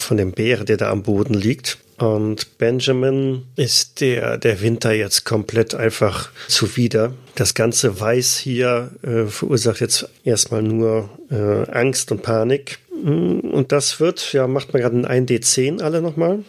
von 0.00 0.16
dem 0.16 0.32
Bär, 0.32 0.64
der 0.64 0.76
da 0.76 0.90
am 0.90 1.02
Boden 1.02 1.34
liegt. 1.34 1.78
Und 1.98 2.58
Benjamin 2.58 3.44
ist 3.56 4.00
der, 4.00 4.36
der 4.36 4.60
Winter 4.60 4.92
jetzt 4.92 5.24
komplett 5.24 5.74
einfach 5.74 6.30
zuwider. 6.48 7.14
Das 7.34 7.54
ganze 7.54 7.98
Weiß 8.00 8.36
hier 8.36 8.90
äh, 9.02 9.24
verursacht 9.26 9.80
jetzt 9.80 10.08
erstmal 10.24 10.62
nur 10.62 11.08
äh, 11.30 11.70
Angst 11.70 12.12
und 12.12 12.22
Panik. 12.22 12.78
Und 12.90 13.66
das 13.72 14.00
wird, 14.00 14.32
ja, 14.32 14.46
macht 14.46 14.72
man 14.72 14.82
gerade 14.82 14.96
ein 14.96 15.26
1D10 15.26 15.82
alle 15.82 16.02
nochmal. 16.02 16.44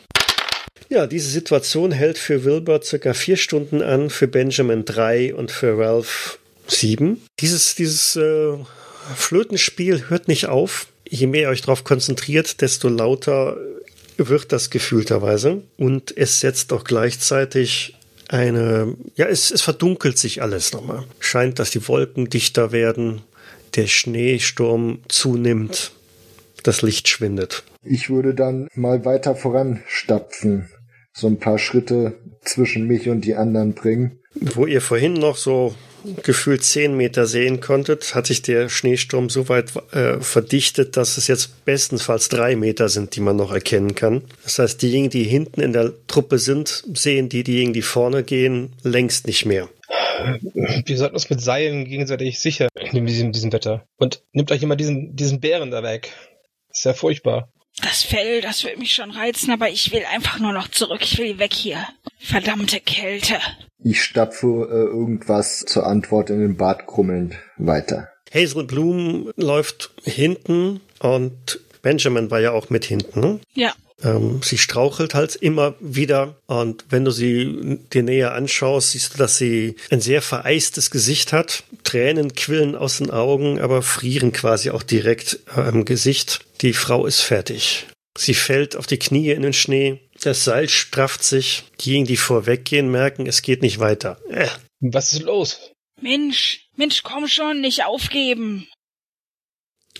Ja, 0.89 1.07
diese 1.07 1.29
Situation 1.29 1.91
hält 1.91 2.17
für 2.17 2.45
Wilbur 2.45 2.81
circa 2.81 3.13
vier 3.13 3.35
Stunden 3.35 3.81
an, 3.81 4.09
für 4.09 4.27
Benjamin 4.27 4.85
drei 4.85 5.35
und 5.35 5.51
für 5.51 5.77
Ralph 5.77 6.39
sieben. 6.67 7.21
Dieses, 7.39 7.75
dieses 7.75 8.15
äh, 8.15 8.53
Flötenspiel 9.15 10.09
hört 10.09 10.27
nicht 10.27 10.47
auf. 10.47 10.87
Je 11.09 11.27
mehr 11.27 11.43
ihr 11.43 11.49
euch 11.49 11.61
darauf 11.61 11.83
konzentriert, 11.83 12.61
desto 12.61 12.89
lauter 12.89 13.57
wird 14.17 14.51
das 14.51 14.69
gefühlterweise. 14.69 15.63
Und 15.77 16.15
es 16.15 16.39
setzt 16.39 16.73
auch 16.73 16.83
gleichzeitig 16.83 17.97
eine, 18.29 18.95
ja, 19.15 19.27
es, 19.27 19.51
es 19.51 19.61
verdunkelt 19.61 20.17
sich 20.17 20.41
alles 20.41 20.73
nochmal. 20.73 21.05
Scheint, 21.19 21.59
dass 21.59 21.71
die 21.71 21.87
Wolken 21.87 22.29
dichter 22.29 22.71
werden, 22.71 23.21
der 23.75 23.87
Schneesturm 23.87 24.99
zunimmt, 25.07 25.91
das 26.63 26.81
Licht 26.81 27.07
schwindet. 27.07 27.63
Ich 27.83 28.09
würde 28.09 28.33
dann 28.33 28.67
mal 28.73 29.05
weiter 29.05 29.35
voranstapfen, 29.35 30.69
so 31.13 31.27
ein 31.27 31.39
paar 31.39 31.59
Schritte 31.59 32.19
zwischen 32.43 32.87
mich 32.87 33.09
und 33.09 33.21
die 33.21 33.35
anderen 33.35 33.73
bringen. 33.73 34.19
Wo 34.33 34.65
ihr 34.65 34.81
vorhin 34.81 35.13
noch 35.13 35.37
so 35.37 35.75
gefühlt 36.23 36.63
zehn 36.63 36.95
Meter 36.95 37.25
sehen 37.25 37.59
konntet, 37.59 38.15
hat 38.15 38.27
sich 38.27 38.41
der 38.41 38.69
Schneesturm 38.69 39.29
so 39.29 39.49
weit 39.49 39.71
äh, 39.93 40.19
verdichtet, 40.19 40.97
dass 40.97 41.17
es 41.17 41.27
jetzt 41.27 41.65
bestenfalls 41.65 42.29
drei 42.29 42.55
Meter 42.55 42.89
sind, 42.89 43.15
die 43.15 43.19
man 43.19 43.35
noch 43.35 43.51
erkennen 43.51 43.95
kann. 43.95 44.23
Das 44.43 44.59
heißt, 44.59 44.81
diejenigen, 44.81 45.09
die 45.11 45.23
hinten 45.23 45.61
in 45.61 45.73
der 45.73 45.93
Truppe 46.07 46.39
sind, 46.39 46.83
sehen 46.93 47.29
die, 47.29 47.43
diejenigen, 47.43 47.73
die 47.73 47.81
vorne 47.81 48.23
gehen, 48.23 48.73
längst 48.83 49.27
nicht 49.27 49.45
mehr. 49.45 49.69
Wir 50.85 50.97
sollten 50.97 51.15
uns 51.15 51.29
mit 51.29 51.41
Seilen 51.41 51.85
gegenseitig 51.85 52.39
sicher 52.39 52.69
in 52.75 53.05
diesem, 53.05 53.31
diesem 53.31 53.53
Wetter. 53.53 53.85
Und 53.97 54.23
nimmt 54.31 54.51
euch 54.51 54.63
immer 54.63 54.75
diesen, 54.75 55.15
diesen 55.15 55.39
Bären 55.39 55.71
da 55.71 55.83
weg. 55.83 56.11
Ist 56.71 56.85
ja 56.85 56.93
furchtbar. 56.93 57.49
Das 57.81 58.03
Fell, 58.03 58.41
das 58.41 58.63
wird 58.63 58.79
mich 58.79 58.93
schon 58.93 59.11
reizen, 59.11 59.51
aber 59.51 59.69
ich 59.69 59.91
will 59.91 60.03
einfach 60.11 60.39
nur 60.39 60.51
noch 60.51 60.67
zurück. 60.67 61.01
Ich 61.03 61.17
will 61.17 61.37
weg 61.37 61.53
hier. 61.53 61.87
Verdammte 62.19 62.79
Kälte. 62.79 63.35
Ich 63.83 64.01
stapfe 64.01 64.47
äh, 64.47 64.91
irgendwas 64.91 65.59
zur 65.59 65.85
Antwort 65.85 66.29
in 66.29 66.39
den 66.39 66.57
Bart 66.57 66.87
krummelnd 66.87 67.35
weiter. 67.57 68.09
Hazel 68.33 68.65
Bloom 68.65 69.31
läuft 69.35 69.91
hinten 70.03 70.81
und 70.99 71.59
Benjamin 71.81 72.31
war 72.31 72.39
ja 72.39 72.51
auch 72.51 72.69
mit 72.69 72.85
hinten. 72.85 73.19
Ne? 73.19 73.39
Ja. 73.53 73.73
Ähm, 74.03 74.41
sie 74.43 74.59
strauchelt 74.59 75.15
halt 75.15 75.35
immer 75.35 75.75
wieder 75.79 76.39
und 76.45 76.85
wenn 76.89 77.03
du 77.03 77.11
sie 77.11 77.79
dir 77.91 78.03
näher 78.03 78.33
anschaust, 78.33 78.91
siehst 78.91 79.13
du, 79.13 79.17
dass 79.17 79.37
sie 79.37 79.75
ein 79.89 80.01
sehr 80.01 80.21
vereistes 80.21 80.91
Gesicht 80.91 81.33
hat. 81.33 81.63
Tränen 81.83 82.35
quillen 82.35 82.75
aus 82.75 82.97
den 82.97 83.09
Augen, 83.09 83.59
aber 83.59 83.81
frieren 83.81 84.31
quasi 84.31 84.69
auch 84.69 84.83
direkt 84.83 85.39
äh, 85.55 85.67
im 85.69 85.83
Gesicht. 85.85 86.41
Die 86.61 86.73
Frau 86.73 87.05
ist 87.07 87.21
fertig. 87.21 87.87
Sie 88.17 88.33
fällt 88.33 88.75
auf 88.75 88.87
die 88.87 88.99
Knie 88.99 89.31
in 89.31 89.43
den 89.43 89.53
Schnee. 89.53 89.99
Das 90.21 90.43
Seil 90.43 90.69
strafft 90.69 91.23
sich. 91.23 91.63
Diejenigen, 91.81 92.07
die 92.07 92.17
vorweggehen, 92.17 92.89
merken, 92.89 93.27
es 93.27 93.41
geht 93.41 93.61
nicht 93.61 93.79
weiter. 93.79 94.19
Äh. 94.29 94.47
Was 94.79 95.13
ist 95.13 95.23
los? 95.23 95.71
Mensch, 96.01 96.67
Mensch, 96.75 97.01
komm 97.01 97.27
schon, 97.27 97.61
nicht 97.61 97.83
aufgeben. 97.85 98.67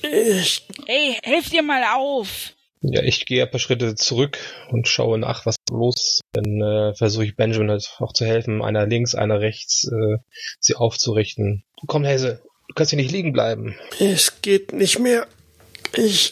Ich, 0.04 0.68
Ey, 0.86 1.18
helf 1.24 1.50
dir 1.50 1.64
mal 1.64 1.84
auf. 1.96 2.54
Ja, 2.82 3.02
ich 3.02 3.26
gehe 3.26 3.44
ein 3.44 3.50
paar 3.50 3.60
Schritte 3.60 3.96
zurück 3.96 4.38
und 4.70 4.88
schaue 4.88 5.18
nach, 5.18 5.46
was 5.46 5.56
los 5.72 5.96
ist. 5.96 6.22
Dann 6.34 6.62
äh, 6.62 6.94
versuche 6.96 7.26
ich 7.26 7.36
Benjamin 7.36 7.72
halt 7.72 7.96
auch 8.00 8.14
zu 8.14 8.26
helfen, 8.26 8.62
einer 8.62 8.86
links, 8.86 9.16
einer 9.16 9.40
rechts, 9.40 9.90
äh, 9.92 10.18
sie 10.60 10.76
aufzurichten. 10.76 11.64
Komm, 11.88 12.06
Hazel, 12.06 12.42
du 12.68 12.74
kannst 12.76 12.92
hier 12.92 12.98
nicht 12.98 13.12
liegen 13.12 13.34
bleiben. 13.34 13.76
Es 14.00 14.42
geht 14.42 14.74
nicht 14.74 15.00
mehr. 15.00 15.28
Ich. 15.96 16.32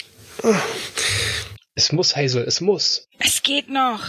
Es 1.74 1.92
muss, 1.92 2.16
Hazel, 2.16 2.44
es 2.44 2.62
muss. 2.62 3.08
Es 3.20 3.42
geht 3.42 3.70
noch. 3.70 4.02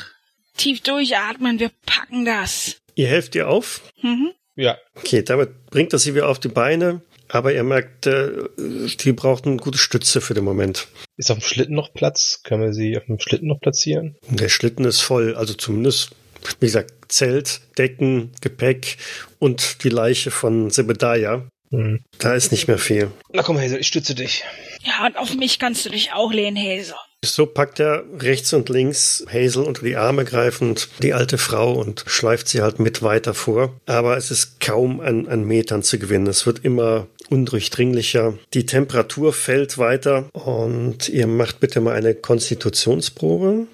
Tief 0.56 0.82
durchatmen, 0.82 1.58
wir 1.58 1.70
packen 1.84 2.24
das. 2.24 2.76
Ihr 2.94 3.08
helft 3.08 3.34
ihr 3.34 3.48
auf? 3.48 3.82
Mhm. 4.02 4.32
Ja, 4.54 4.78
Okay, 4.94 5.22
damit 5.22 5.66
bringt 5.66 5.92
er 5.92 5.98
sie 5.98 6.14
wieder 6.14 6.28
auf 6.28 6.38
die 6.38 6.48
Beine. 6.48 7.02
Aber 7.28 7.52
ihr 7.52 7.64
merkt, 7.64 8.06
äh, 8.06 8.30
die 8.56 9.12
braucht 9.12 9.46
eine 9.46 9.56
gute 9.56 9.78
Stütze 9.78 10.20
für 10.20 10.34
den 10.34 10.44
Moment. 10.44 10.88
ist 11.16 11.30
auf 11.30 11.38
dem 11.38 11.44
Schlitten 11.44 11.74
noch 11.74 11.92
Platz? 11.92 12.40
Können 12.44 12.62
wir 12.62 12.72
sie 12.72 12.96
auf 12.96 13.04
dem 13.06 13.18
Schlitten 13.18 13.48
noch 13.48 13.60
platzieren? 13.60 14.16
Der 14.28 14.48
Schlitten 14.48 14.84
ist 14.84 15.00
voll, 15.00 15.34
also 15.34 15.54
zumindest, 15.54 16.10
wie 16.60 16.66
gesagt, 16.66 16.92
Zelt, 17.08 17.60
Decken, 17.78 18.32
Gepäck 18.40 18.96
und 19.38 19.84
die 19.84 19.88
Leiche 19.88 20.30
von 20.30 20.70
Zebediah. 20.70 21.48
Hm. 21.70 22.00
Da 22.18 22.34
ist 22.34 22.52
nicht 22.52 22.68
mehr 22.68 22.78
viel. 22.78 23.10
Na 23.32 23.42
komm, 23.42 23.58
Hazel, 23.58 23.80
ich 23.80 23.88
stütze 23.88 24.14
dich. 24.14 24.44
Ja, 24.84 25.06
und 25.06 25.16
auf 25.16 25.34
mich 25.34 25.58
kannst 25.58 25.84
du 25.84 25.90
dich 25.90 26.12
auch 26.12 26.32
lehnen, 26.32 26.56
Hazel. 26.56 26.94
So 27.24 27.46
packt 27.46 27.80
er 27.80 28.04
rechts 28.18 28.52
und 28.52 28.68
links 28.68 29.24
Hazel 29.32 29.64
unter 29.64 29.82
die 29.82 29.96
Arme 29.96 30.24
greifend 30.24 30.88
die 31.02 31.12
alte 31.12 31.38
Frau 31.38 31.72
und 31.72 32.04
schleift 32.06 32.46
sie 32.46 32.62
halt 32.62 32.78
mit 32.78 33.02
weiter 33.02 33.34
vor. 33.34 33.80
Aber 33.86 34.16
es 34.16 34.30
ist 34.30 34.60
kaum 34.60 35.00
an, 35.00 35.26
an 35.26 35.44
Metern 35.44 35.82
zu 35.82 35.98
gewinnen. 35.98 36.28
Es 36.28 36.46
wird 36.46 36.64
immer 36.64 37.08
undurchdringlicher. 37.30 38.34
Die 38.54 38.66
Temperatur 38.66 39.32
fällt 39.32 39.78
weiter 39.78 40.28
und 40.32 41.08
ihr 41.08 41.26
macht 41.26 41.60
bitte 41.60 41.80
mal 41.80 41.94
eine 41.94 42.14
Konstitutionsprobe. 42.14 43.66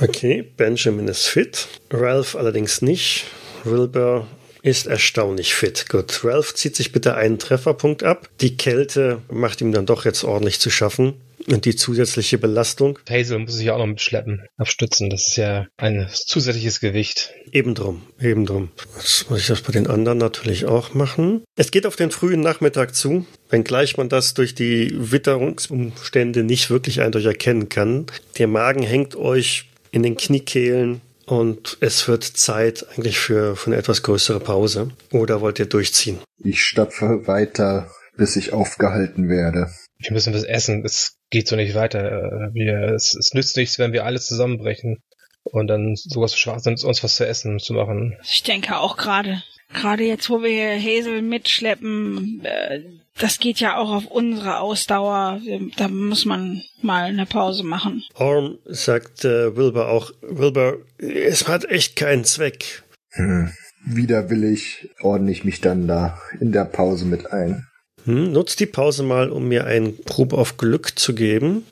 Okay, 0.00 0.44
Benjamin 0.56 1.08
ist 1.08 1.26
fit, 1.26 1.68
Ralph 1.90 2.36
allerdings 2.36 2.80
nicht. 2.80 3.26
Wilbur 3.64 4.26
ist 4.62 4.86
erstaunlich 4.86 5.54
fit. 5.54 5.88
Gut, 5.88 6.24
Ralph 6.24 6.54
zieht 6.54 6.76
sich 6.76 6.92
bitte 6.92 7.14
einen 7.14 7.38
Trefferpunkt 7.38 8.02
ab. 8.02 8.28
Die 8.40 8.56
Kälte 8.56 9.20
macht 9.30 9.60
ihm 9.60 9.72
dann 9.72 9.86
doch 9.86 10.04
jetzt 10.04 10.24
ordentlich 10.24 10.60
zu 10.60 10.70
schaffen. 10.70 11.14
Und 11.48 11.64
die 11.64 11.76
zusätzliche 11.76 12.38
Belastung 12.38 12.98
Hazel 13.08 13.38
muss 13.38 13.54
sich 13.54 13.66
ja 13.66 13.74
auch 13.74 13.78
noch 13.78 13.86
mitschleppen, 13.86 14.46
abstützen. 14.56 15.10
Das 15.10 15.28
ist 15.28 15.36
ja 15.36 15.66
ein 15.76 16.08
zusätzliches 16.12 16.80
Gewicht. 16.80 17.32
Eben 17.52 17.74
drum, 17.74 18.02
eben 18.20 18.46
drum. 18.46 18.70
Jetzt 18.96 19.30
muss 19.30 19.40
ich 19.40 19.46
das 19.46 19.62
bei 19.62 19.72
den 19.72 19.86
anderen 19.86 20.18
natürlich 20.18 20.66
auch 20.66 20.94
machen. 20.94 21.42
Es 21.56 21.70
geht 21.70 21.86
auf 21.86 21.96
den 21.96 22.10
frühen 22.10 22.40
Nachmittag 22.40 22.94
zu, 22.94 23.26
wenngleich 23.48 23.96
man 23.96 24.08
das 24.08 24.34
durch 24.34 24.54
die 24.54 24.92
Witterungsumstände 24.94 26.44
nicht 26.44 26.70
wirklich 26.70 27.00
eindeutig 27.00 27.26
erkennen 27.26 27.68
kann. 27.68 28.06
Der 28.38 28.46
Magen 28.46 28.82
hängt 28.82 29.16
euch 29.16 29.68
in 29.92 30.02
den 30.02 30.16
Kniekehlen 30.16 31.00
und 31.26 31.78
es 31.80 32.06
wird 32.08 32.24
Zeit 32.24 32.86
eigentlich 32.90 33.18
für, 33.18 33.56
für 33.56 33.70
eine 33.70 33.76
etwas 33.76 34.02
größere 34.02 34.40
Pause. 34.40 34.90
Oder 35.12 35.40
wollt 35.40 35.58
ihr 35.58 35.66
durchziehen? 35.66 36.18
Ich 36.42 36.62
stapfe 36.62 37.26
weiter, 37.26 37.90
bis 38.16 38.36
ich 38.36 38.52
aufgehalten 38.52 39.28
werde. 39.28 39.70
Wir 40.00 40.12
müssen 40.12 40.34
was 40.34 40.44
essen. 40.44 40.84
Es 40.84 41.18
geht 41.30 41.48
so 41.48 41.56
nicht 41.56 41.74
weiter. 41.74 42.00
Äh, 42.00 42.54
Wir, 42.54 42.92
es, 42.94 43.14
es 43.14 43.34
nützt 43.34 43.56
nichts, 43.56 43.78
wenn 43.78 43.92
wir 43.92 44.04
alles 44.04 44.26
zusammenbrechen 44.26 45.02
und 45.44 45.68
dann 45.68 45.94
sowas 45.96 46.36
schwach 46.36 46.60
sind, 46.60 46.82
uns 46.84 47.02
was 47.02 47.16
zu 47.16 47.26
essen 47.26 47.58
zu 47.58 47.74
machen. 47.74 48.16
Ich 48.24 48.42
denke 48.42 48.78
auch 48.78 48.96
gerade. 48.96 49.42
Gerade 49.72 50.02
jetzt, 50.02 50.28
wo 50.28 50.42
wir 50.42 50.74
hier 50.74 51.00
Hazel 51.00 51.22
mitschleppen, 51.22 52.44
äh, 52.44 52.80
das 53.18 53.38
geht 53.38 53.60
ja 53.60 53.76
auch 53.76 53.90
auf 53.90 54.06
unsere 54.06 54.58
Ausdauer. 54.58 55.40
Da 55.76 55.88
muss 55.88 56.24
man 56.24 56.62
mal 56.82 57.04
eine 57.04 57.26
Pause 57.26 57.62
machen. 57.62 58.02
Orm 58.14 58.58
sagt 58.64 59.24
äh, 59.24 59.54
Wilbur 59.56 59.88
auch, 59.88 60.10
Wilbur, 60.22 60.84
es 60.98 61.46
hat 61.46 61.66
echt 61.66 61.94
keinen 61.94 62.24
Zweck. 62.24 62.82
Hm. 63.12 63.52
Widerwillig 63.84 64.90
ordne 65.00 65.30
ich 65.30 65.44
mich 65.44 65.60
dann 65.60 65.86
da 65.86 66.20
in 66.40 66.52
der 66.52 66.64
Pause 66.64 67.06
mit 67.06 67.32
ein. 67.32 67.66
Hm, 68.04 68.32
nutzt 68.32 68.60
die 68.60 68.66
Pause 68.66 69.02
mal, 69.02 69.30
um 69.30 69.48
mir 69.48 69.66
ein 69.66 69.96
Probe 70.04 70.36
auf 70.38 70.56
Glück 70.56 70.98
zu 70.98 71.14
geben. 71.14 71.66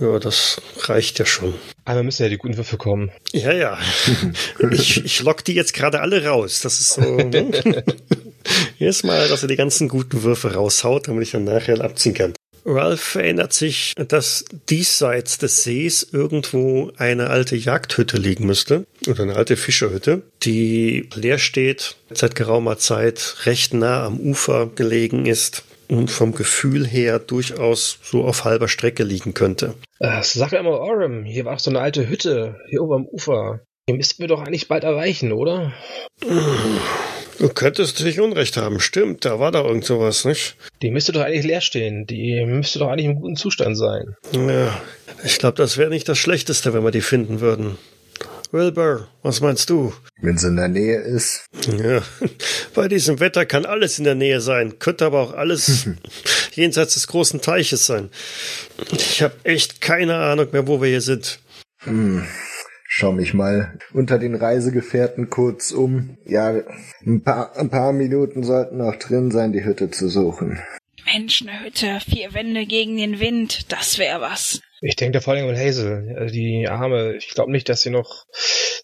Ja, 0.00 0.18
das 0.18 0.60
reicht 0.80 1.18
ja 1.18 1.26
schon. 1.26 1.54
Aber 1.84 2.02
müssen 2.02 2.24
ja 2.24 2.28
die 2.28 2.36
guten 2.36 2.56
Würfe 2.56 2.76
kommen. 2.76 3.10
Ja, 3.32 3.52
ja. 3.52 3.78
Ich, 4.70 5.04
ich 5.04 5.22
lock 5.22 5.44
die 5.44 5.54
jetzt 5.54 5.74
gerade 5.74 6.00
alle 6.00 6.26
raus. 6.26 6.60
Das 6.60 6.80
ist 6.80 6.94
so. 6.94 7.00
Ne? 7.02 7.50
Jedes 8.78 9.04
Mal, 9.04 9.28
dass 9.28 9.42
er 9.42 9.48
die 9.48 9.56
ganzen 9.56 9.88
guten 9.88 10.22
Würfe 10.22 10.54
raushaut, 10.54 11.08
damit 11.08 11.22
ich 11.22 11.30
dann 11.30 11.44
nachher 11.44 11.80
abziehen 11.80 12.14
kann. 12.14 12.34
Ralph 12.64 13.14
erinnert 13.14 13.52
sich, 13.52 13.92
dass 13.96 14.44
diesseits 14.68 15.38
des 15.38 15.62
Sees 15.64 16.06
irgendwo 16.12 16.90
eine 16.96 17.30
alte 17.30 17.56
Jagdhütte 17.56 18.16
liegen 18.16 18.46
müsste. 18.46 18.86
Oder 19.06 19.24
eine 19.24 19.36
alte 19.36 19.56
Fischerhütte, 19.56 20.22
die 20.42 21.08
leer 21.14 21.38
steht, 21.38 21.96
seit 22.10 22.34
geraumer 22.34 22.78
Zeit 22.78 23.36
recht 23.44 23.74
nah 23.74 24.04
am 24.04 24.18
Ufer 24.18 24.70
gelegen 24.74 25.26
ist 25.26 25.64
und 25.88 26.10
vom 26.10 26.34
Gefühl 26.34 26.86
her 26.86 27.18
durchaus 27.18 27.98
so 28.02 28.24
auf 28.24 28.44
halber 28.44 28.68
Strecke 28.68 29.04
liegen 29.04 29.34
könnte. 29.34 29.74
Äh, 29.98 30.22
sag 30.22 30.52
mir 30.52 30.62
mal, 30.62 30.72
Orem, 30.72 31.24
hier 31.24 31.44
war 31.44 31.54
doch 31.54 31.60
so 31.60 31.70
eine 31.70 31.80
alte 31.80 32.08
Hütte, 32.08 32.56
hier 32.68 32.82
oben 32.82 32.94
am 32.94 33.06
Ufer. 33.06 33.60
Die 33.88 33.92
müssten 33.92 34.22
wir 34.22 34.28
doch 34.28 34.40
eigentlich 34.40 34.68
bald 34.68 34.84
erreichen, 34.84 35.32
oder? 35.32 35.74
Du 37.38 37.48
könntest 37.48 38.02
nicht 38.04 38.20
Unrecht 38.20 38.56
haben, 38.56 38.80
stimmt, 38.80 39.24
da 39.24 39.40
war 39.40 39.50
da 39.50 39.62
irgend 39.64 39.84
sowas, 39.84 40.24
nicht? 40.24 40.56
Die 40.82 40.90
müsste 40.90 41.12
doch 41.12 41.22
eigentlich 41.22 41.44
leer 41.44 41.60
stehen. 41.60 42.06
Die 42.06 42.44
müsste 42.46 42.78
doch 42.78 42.88
eigentlich 42.88 43.06
im 43.06 43.16
guten 43.16 43.36
Zustand 43.36 43.76
sein. 43.76 44.16
Ja, 44.32 44.80
ich 45.24 45.38
glaube, 45.38 45.56
das 45.56 45.76
wäre 45.76 45.90
nicht 45.90 46.08
das 46.08 46.18
Schlechteste, 46.18 46.72
wenn 46.72 46.84
wir 46.84 46.90
die 46.90 47.00
finden 47.00 47.40
würden. 47.40 47.76
Wilbur, 48.52 49.08
was 49.22 49.40
meinst 49.40 49.68
du? 49.68 49.92
Wenn 50.20 50.38
sie 50.38 50.46
in 50.46 50.56
der 50.56 50.68
Nähe 50.68 51.00
ist. 51.00 51.46
Ja, 51.76 52.02
bei 52.74 52.86
diesem 52.86 53.18
Wetter 53.18 53.46
kann 53.46 53.66
alles 53.66 53.98
in 53.98 54.04
der 54.04 54.14
Nähe 54.14 54.40
sein, 54.40 54.78
könnte 54.78 55.06
aber 55.06 55.20
auch 55.20 55.32
alles 55.32 55.88
jenseits 56.52 56.94
des 56.94 57.08
großen 57.08 57.40
Teiches 57.40 57.86
sein. 57.86 58.10
Ich 58.92 59.22
habe 59.22 59.34
echt 59.42 59.80
keine 59.80 60.16
Ahnung 60.16 60.46
mehr, 60.52 60.68
wo 60.68 60.80
wir 60.80 60.88
hier 60.88 61.00
sind. 61.00 61.40
Hm. 61.80 62.26
Schau 62.96 63.10
mich 63.10 63.34
mal 63.34 63.76
unter 63.92 64.20
den 64.20 64.36
Reisegefährten 64.36 65.28
kurz 65.28 65.72
um. 65.72 66.16
Ja, 66.24 66.54
ein 67.04 67.24
paar, 67.24 67.56
ein 67.56 67.68
paar 67.68 67.92
Minuten 67.92 68.44
sollten 68.44 68.76
noch 68.76 68.94
drin 68.94 69.32
sein, 69.32 69.52
die 69.52 69.64
Hütte 69.64 69.90
zu 69.90 70.08
suchen. 70.08 70.60
Mensch, 71.12 71.42
eine 71.42 71.64
Hütte, 71.64 71.98
vier 72.08 72.32
Wände 72.34 72.66
gegen 72.66 72.96
den 72.96 73.18
Wind, 73.18 73.72
das 73.72 73.98
wäre 73.98 74.20
was. 74.20 74.60
Ich 74.80 74.94
denke 74.94 75.14
da 75.18 75.20
vor 75.20 75.34
allem 75.34 75.48
an 75.48 75.56
Hazel, 75.58 76.16
äh, 76.16 76.30
die 76.30 76.68
Arme. 76.68 77.16
Ich 77.16 77.30
glaube 77.30 77.50
nicht, 77.50 77.68
dass 77.68 77.82
sie 77.82 77.90
noch 77.90 78.26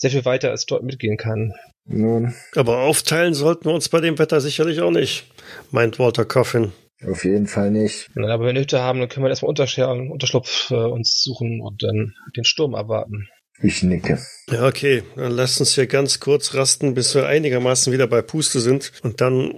sehr 0.01 0.11
viel 0.11 0.25
weiter 0.25 0.51
als 0.51 0.67
dort 0.67 0.83
mitgehen 0.83 1.17
kann. 1.17 1.53
Nun, 1.85 2.35
Aber 2.57 2.79
aufteilen 2.79 3.33
sollten 3.35 3.67
wir 3.67 3.75
uns 3.75 3.91
bei 3.91 4.01
dem 4.01 4.19
Wetter 4.19 4.41
sicherlich 4.41 4.81
auch 4.81 4.91
nicht, 4.91 5.27
meint 5.71 6.01
Walter 6.01 6.25
Coffin. 6.25 6.73
auf 7.09 7.25
jeden 7.25 7.47
Fall 7.47 7.71
nicht. 7.71 8.09
Na, 8.17 8.35
Aber 8.35 8.41
wenn 8.41 8.47
wir 8.47 8.51
eine 8.51 8.61
Hütte 8.63 8.81
haben, 8.83 8.99
dann 8.99 9.09
können 9.09 9.25
wir 9.25 9.31
erstmal 9.31 9.51
Unterschlupf 9.51 10.73
äh, 10.73 10.75
uns 10.75 11.23
suchen 11.23 11.61
und 11.61 11.85
dann 11.85 12.13
den 12.37 12.45
Sturm 12.45 12.75
abwarten. 12.75 13.29
Ich 13.63 13.83
nicke. 13.83 14.19
Ja, 14.51 14.67
okay, 14.67 15.03
dann 15.17 15.33
lasst 15.33 15.61
uns 15.61 15.75
hier 15.75 15.87
ganz 15.87 16.19
kurz 16.19 16.55
rasten, 16.55 16.95
bis 16.95 17.15
wir 17.15 17.27
einigermaßen 17.27 17.93
wieder 17.93 18.07
bei 18.07 18.23
Puste 18.23 18.61
sind 18.61 18.93
und 19.03 19.21
dann 19.21 19.55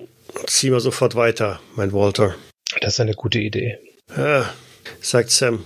ziehen 0.47 0.73
wir 0.73 0.81
sofort 0.81 1.15
weiter, 1.15 1.61
meint 1.77 1.93
Walter. 1.93 2.35
Das 2.81 2.95
ist 2.95 3.01
eine 3.01 3.15
gute 3.15 3.39
Idee. 3.39 3.79
Ja, 4.17 4.53
sagt 5.01 5.31
Sam. 5.31 5.65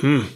Hm, 0.00 0.26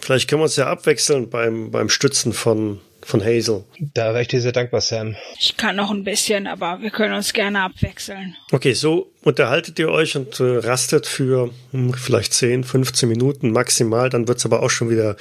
vielleicht 0.00 0.28
können 0.28 0.40
wir 0.40 0.44
uns 0.44 0.56
ja 0.56 0.66
abwechseln 0.66 1.30
beim, 1.30 1.70
beim 1.70 1.88
Stützen 1.88 2.32
von, 2.32 2.80
von 3.02 3.24
Hazel. 3.24 3.64
Da 3.94 4.12
wäre 4.12 4.22
ich 4.22 4.28
dir 4.28 4.40
sehr 4.40 4.52
dankbar, 4.52 4.80
Sam. 4.80 5.16
Ich 5.38 5.56
kann 5.56 5.76
noch 5.76 5.90
ein 5.90 6.04
bisschen, 6.04 6.46
aber 6.46 6.80
wir 6.80 6.90
können 6.90 7.14
uns 7.14 7.32
gerne 7.32 7.62
abwechseln. 7.62 8.36
Okay, 8.52 8.72
so 8.72 9.10
unterhaltet 9.22 9.78
ihr 9.78 9.88
euch 9.90 10.16
und 10.16 10.40
äh, 10.40 10.58
rastet 10.58 11.06
für 11.06 11.50
hm, 11.72 11.94
vielleicht 11.94 12.32
10, 12.32 12.64
15 12.64 13.08
Minuten 13.08 13.50
maximal. 13.50 14.10
Dann 14.10 14.28
wird's 14.28 14.44
aber 14.44 14.62
auch 14.62 14.70
schon 14.70 14.90
wieder 14.90 15.16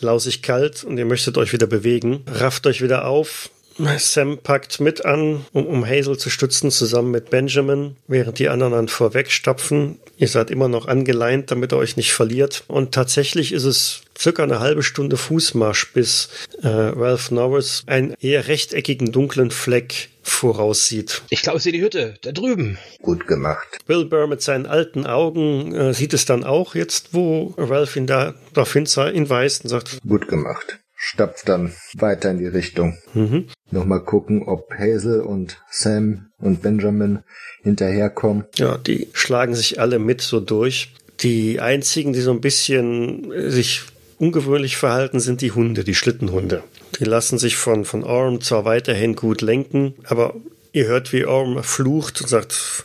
lausig 0.00 0.42
kalt 0.42 0.84
und 0.84 0.98
ihr 0.98 1.06
möchtet 1.06 1.38
euch 1.38 1.52
wieder 1.52 1.66
bewegen. 1.66 2.24
Rafft 2.26 2.66
euch 2.66 2.82
wieder 2.82 3.06
auf. 3.06 3.50
Sam 3.98 4.38
packt 4.38 4.80
mit 4.80 5.04
an, 5.04 5.44
um, 5.52 5.66
um 5.66 5.86
Hazel 5.86 6.16
zu 6.16 6.30
stützen, 6.30 6.70
zusammen 6.70 7.10
mit 7.10 7.30
Benjamin, 7.30 7.96
während 8.06 8.38
die 8.38 8.48
anderen 8.48 8.72
dann 8.72 8.88
vorwegstapfen. 8.88 9.98
Ihr 10.16 10.28
seid 10.28 10.50
immer 10.50 10.68
noch 10.68 10.88
angeleint, 10.88 11.50
damit 11.50 11.72
ihr 11.72 11.76
euch 11.76 11.96
nicht 11.96 12.12
verliert. 12.12 12.64
Und 12.66 12.92
tatsächlich 12.92 13.52
ist 13.52 13.64
es 13.64 14.02
circa 14.18 14.42
eine 14.42 14.60
halbe 14.60 14.82
Stunde 14.82 15.16
Fußmarsch, 15.16 15.92
bis 15.92 16.28
äh, 16.62 16.68
Ralph 16.68 17.30
Norris 17.30 17.84
einen 17.86 18.14
eher 18.20 18.48
rechteckigen 18.48 19.12
dunklen 19.12 19.50
Fleck 19.50 20.08
voraussieht. 20.22 21.22
Ich 21.30 21.42
glaube, 21.42 21.58
ich 21.58 21.64
sehe 21.64 21.72
die 21.72 21.80
Hütte. 21.80 22.14
Da 22.22 22.32
drüben. 22.32 22.78
Gut 23.00 23.26
gemacht. 23.26 23.78
Wilbur 23.86 24.26
mit 24.26 24.42
seinen 24.42 24.66
alten 24.66 25.06
Augen 25.06 25.74
äh, 25.74 25.94
sieht 25.94 26.14
es 26.14 26.24
dann 26.24 26.44
auch 26.44 26.74
jetzt, 26.74 27.14
wo 27.14 27.54
Ralph 27.56 27.96
ihn 27.96 28.06
da 28.06 28.34
darauf 28.54 28.72
hinweist 28.72 29.64
und 29.64 29.70
sagt, 29.70 29.98
Gut 30.06 30.28
gemacht. 30.28 30.80
Stapf 30.96 31.44
dann 31.44 31.74
weiter 31.94 32.30
in 32.32 32.38
die 32.38 32.46
Richtung. 32.46 32.98
mhm. 33.14 33.46
Nochmal 33.70 34.00
gucken, 34.00 34.44
ob 34.44 34.72
Hazel 34.72 35.20
und 35.20 35.60
Sam 35.70 36.30
und 36.38 36.62
Benjamin 36.62 37.20
hinterherkommen. 37.62 38.44
ja, 38.56 38.78
die 38.78 39.08
schlagen 39.12 39.54
sich 39.54 39.80
alle 39.80 39.98
mit 39.98 40.20
so 40.22 40.40
durch. 40.40 40.94
Die 41.20 41.60
einzigen, 41.60 42.12
die 42.12 42.20
so 42.20 42.30
ein 42.30 42.40
bisschen 42.40 43.32
äh, 43.32 43.50
sich 43.50 43.82
ungewöhnlich 44.18 44.76
verhalten 44.76 45.20
sind 45.20 45.40
die 45.40 45.52
Hunde, 45.52 45.84
die 45.84 45.94
Schlittenhunde. 45.94 46.62
Die 46.98 47.04
lassen 47.04 47.38
sich 47.38 47.56
von, 47.56 47.84
von 47.84 48.04
Orm 48.04 48.40
zwar 48.40 48.64
weiterhin 48.64 49.14
gut 49.14 49.42
lenken, 49.42 49.94
aber 50.04 50.34
ihr 50.72 50.86
hört, 50.86 51.12
wie 51.12 51.24
Orm 51.24 51.62
flucht 51.62 52.20
und 52.20 52.28
sagt, 52.28 52.84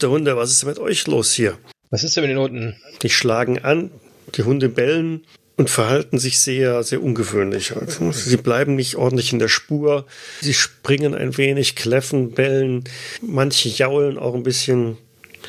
der 0.00 0.10
Hunde, 0.10 0.36
was 0.36 0.50
ist 0.50 0.64
mit 0.64 0.78
euch 0.78 1.06
los 1.06 1.32
hier? 1.32 1.56
Was 1.90 2.02
ist 2.02 2.16
denn 2.16 2.22
mit 2.24 2.30
den 2.30 2.38
Hunden? 2.38 2.76
Die 3.02 3.10
schlagen 3.10 3.58
an, 3.60 3.90
die 4.34 4.42
Hunde 4.42 4.68
bellen 4.68 5.24
und 5.56 5.70
verhalten 5.70 6.18
sich 6.18 6.38
sehr, 6.38 6.82
sehr 6.82 7.02
ungewöhnlich. 7.02 7.72
Sie 8.12 8.36
bleiben 8.36 8.76
nicht 8.76 8.96
ordentlich 8.96 9.32
in 9.32 9.38
der 9.38 9.48
Spur. 9.48 10.06
Sie 10.40 10.54
springen 10.54 11.14
ein 11.14 11.36
wenig, 11.36 11.76
kläffen, 11.76 12.32
bellen. 12.32 12.84
Manche 13.22 13.68
jaulen 13.68 14.18
auch 14.18 14.34
ein 14.34 14.42
bisschen, 14.42 14.98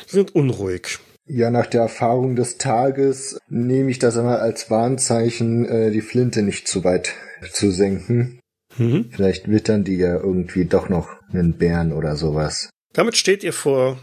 sind 0.06 0.34
unruhig. 0.34 0.98
Ja, 1.26 1.50
nach 1.50 1.66
der 1.66 1.82
Erfahrung 1.82 2.36
des 2.36 2.56
Tages 2.56 3.38
nehme 3.48 3.90
ich 3.90 3.98
das 3.98 4.16
einmal 4.16 4.38
als 4.38 4.70
Warnzeichen, 4.70 5.66
äh, 5.66 5.90
die 5.90 6.00
Flinte 6.00 6.40
nicht 6.40 6.66
zu 6.66 6.84
weit 6.84 7.12
zu 7.52 7.70
senken. 7.70 8.40
Mhm. 8.78 9.10
Vielleicht 9.10 9.50
wittern 9.50 9.84
die 9.84 9.96
ja 9.96 10.16
irgendwie 10.16 10.64
doch 10.64 10.88
noch 10.88 11.08
einen 11.30 11.58
Bären 11.58 11.92
oder 11.92 12.16
sowas. 12.16 12.70
Damit 12.94 13.18
steht 13.18 13.44
ihr 13.44 13.52
vor 13.52 13.98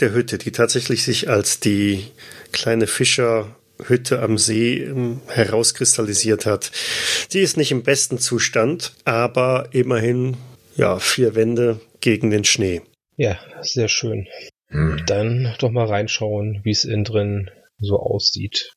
der 0.00 0.12
Hütte, 0.12 0.38
die 0.38 0.52
tatsächlich 0.52 1.02
sich 1.02 1.28
als 1.28 1.58
die 1.58 2.04
kleine 2.52 2.86
Fischerhütte 3.78 4.20
am 4.20 4.38
See 4.38 4.82
ähm, 4.82 5.20
herauskristallisiert 5.28 6.46
hat. 6.46 6.70
Sie 7.28 7.40
ist 7.40 7.56
nicht 7.56 7.70
im 7.70 7.82
besten 7.82 8.18
Zustand, 8.18 8.92
aber 9.04 9.68
immerhin 9.72 10.36
ja 10.76 10.98
vier 10.98 11.34
Wände 11.34 11.80
gegen 12.00 12.30
den 12.30 12.44
Schnee. 12.44 12.82
Ja, 13.16 13.38
sehr 13.62 13.88
schön. 13.88 14.26
Hm. 14.68 15.02
Dann 15.06 15.54
doch 15.58 15.70
mal 15.70 15.86
reinschauen, 15.86 16.60
wie 16.62 16.70
es 16.70 16.84
innen 16.84 17.04
drin 17.04 17.50
so 17.78 17.98
aussieht. 17.98 18.72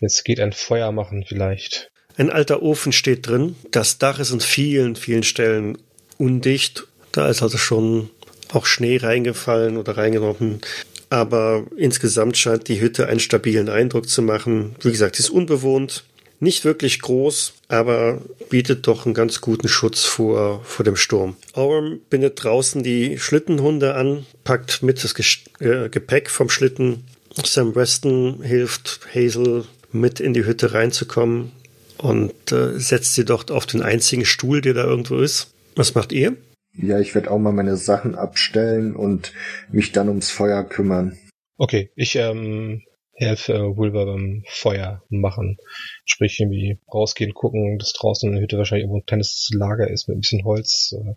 Jetzt 0.00 0.24
geht 0.24 0.40
ein 0.40 0.52
Feuer 0.52 0.92
machen 0.92 1.24
vielleicht. 1.26 1.88
Ein 2.16 2.30
alter 2.30 2.62
Ofen 2.62 2.92
steht 2.92 3.28
drin. 3.28 3.56
Das 3.70 3.98
Dach 3.98 4.18
ist 4.18 4.32
an 4.32 4.40
vielen, 4.40 4.96
vielen 4.96 5.22
Stellen 5.22 5.78
undicht. 6.18 6.86
Da 7.12 7.28
ist 7.28 7.42
also 7.42 7.58
schon 7.58 8.10
auch 8.52 8.66
Schnee 8.66 8.96
reingefallen 8.98 9.76
oder 9.76 9.96
reingenommen. 9.96 10.60
Aber 11.08 11.64
insgesamt 11.76 12.36
scheint 12.36 12.68
die 12.68 12.80
Hütte 12.80 13.06
einen 13.06 13.20
stabilen 13.20 13.68
Eindruck 13.68 14.08
zu 14.08 14.22
machen. 14.22 14.74
Wie 14.80 14.90
gesagt, 14.90 15.16
sie 15.16 15.22
ist 15.22 15.30
unbewohnt, 15.30 16.04
nicht 16.40 16.64
wirklich 16.64 17.00
groß, 17.00 17.54
aber 17.68 18.20
bietet 18.50 18.86
doch 18.86 19.06
einen 19.06 19.14
ganz 19.14 19.40
guten 19.40 19.68
Schutz 19.68 20.04
vor, 20.04 20.62
vor 20.64 20.84
dem 20.84 20.96
Sturm. 20.96 21.36
Orm 21.54 22.00
bindet 22.10 22.42
draußen 22.42 22.82
die 22.82 23.18
Schlittenhunde 23.18 23.94
an, 23.94 24.26
packt 24.44 24.82
mit 24.82 25.02
das 25.02 25.14
äh, 25.60 25.88
Gepäck 25.88 26.28
vom 26.28 26.50
Schlitten. 26.50 27.04
Sam 27.42 27.74
Weston 27.74 28.42
hilft 28.42 29.00
Hazel 29.14 29.64
mit 29.92 30.20
in 30.20 30.34
die 30.34 30.44
Hütte 30.44 30.74
reinzukommen 30.74 31.52
und 31.98 32.52
äh, 32.52 32.78
setzt 32.78 33.14
sie 33.14 33.24
dort 33.24 33.50
auf 33.50 33.66
den 33.66 33.82
einzigen 33.82 34.24
Stuhl, 34.24 34.60
der 34.60 34.74
da 34.74 34.84
irgendwo 34.84 35.18
ist. 35.18 35.48
Was 35.74 35.94
macht 35.94 36.12
ihr? 36.12 36.36
Ja, 36.78 36.98
ich 37.00 37.14
werde 37.14 37.30
auch 37.30 37.38
mal 37.38 37.52
meine 37.52 37.76
Sachen 37.76 38.14
abstellen 38.14 38.94
und 38.94 39.32
mich 39.70 39.92
dann 39.92 40.08
ums 40.08 40.30
Feuer 40.30 40.62
kümmern. 40.64 41.16
Okay, 41.58 41.90
ich 41.96 42.16
ähm, 42.16 42.82
helfe 43.14 43.76
Wilbur 43.76 44.06
beim 44.06 44.44
Feuer 44.46 45.02
machen. 45.08 45.56
Sprich, 46.04 46.38
irgendwie 46.38 46.78
rausgehen, 46.92 47.32
gucken, 47.32 47.78
dass 47.78 47.92
draußen 47.94 48.28
in 48.28 48.34
der 48.34 48.42
Hütte 48.42 48.58
wahrscheinlich 48.58 48.84
irgendwo 48.84 48.98
ein 48.98 49.06
kleines 49.06 49.48
Lager 49.52 49.90
ist 49.90 50.08
mit 50.08 50.18
ein 50.18 50.20
bisschen 50.20 50.44
Holz, 50.44 50.94
äh, 50.96 51.14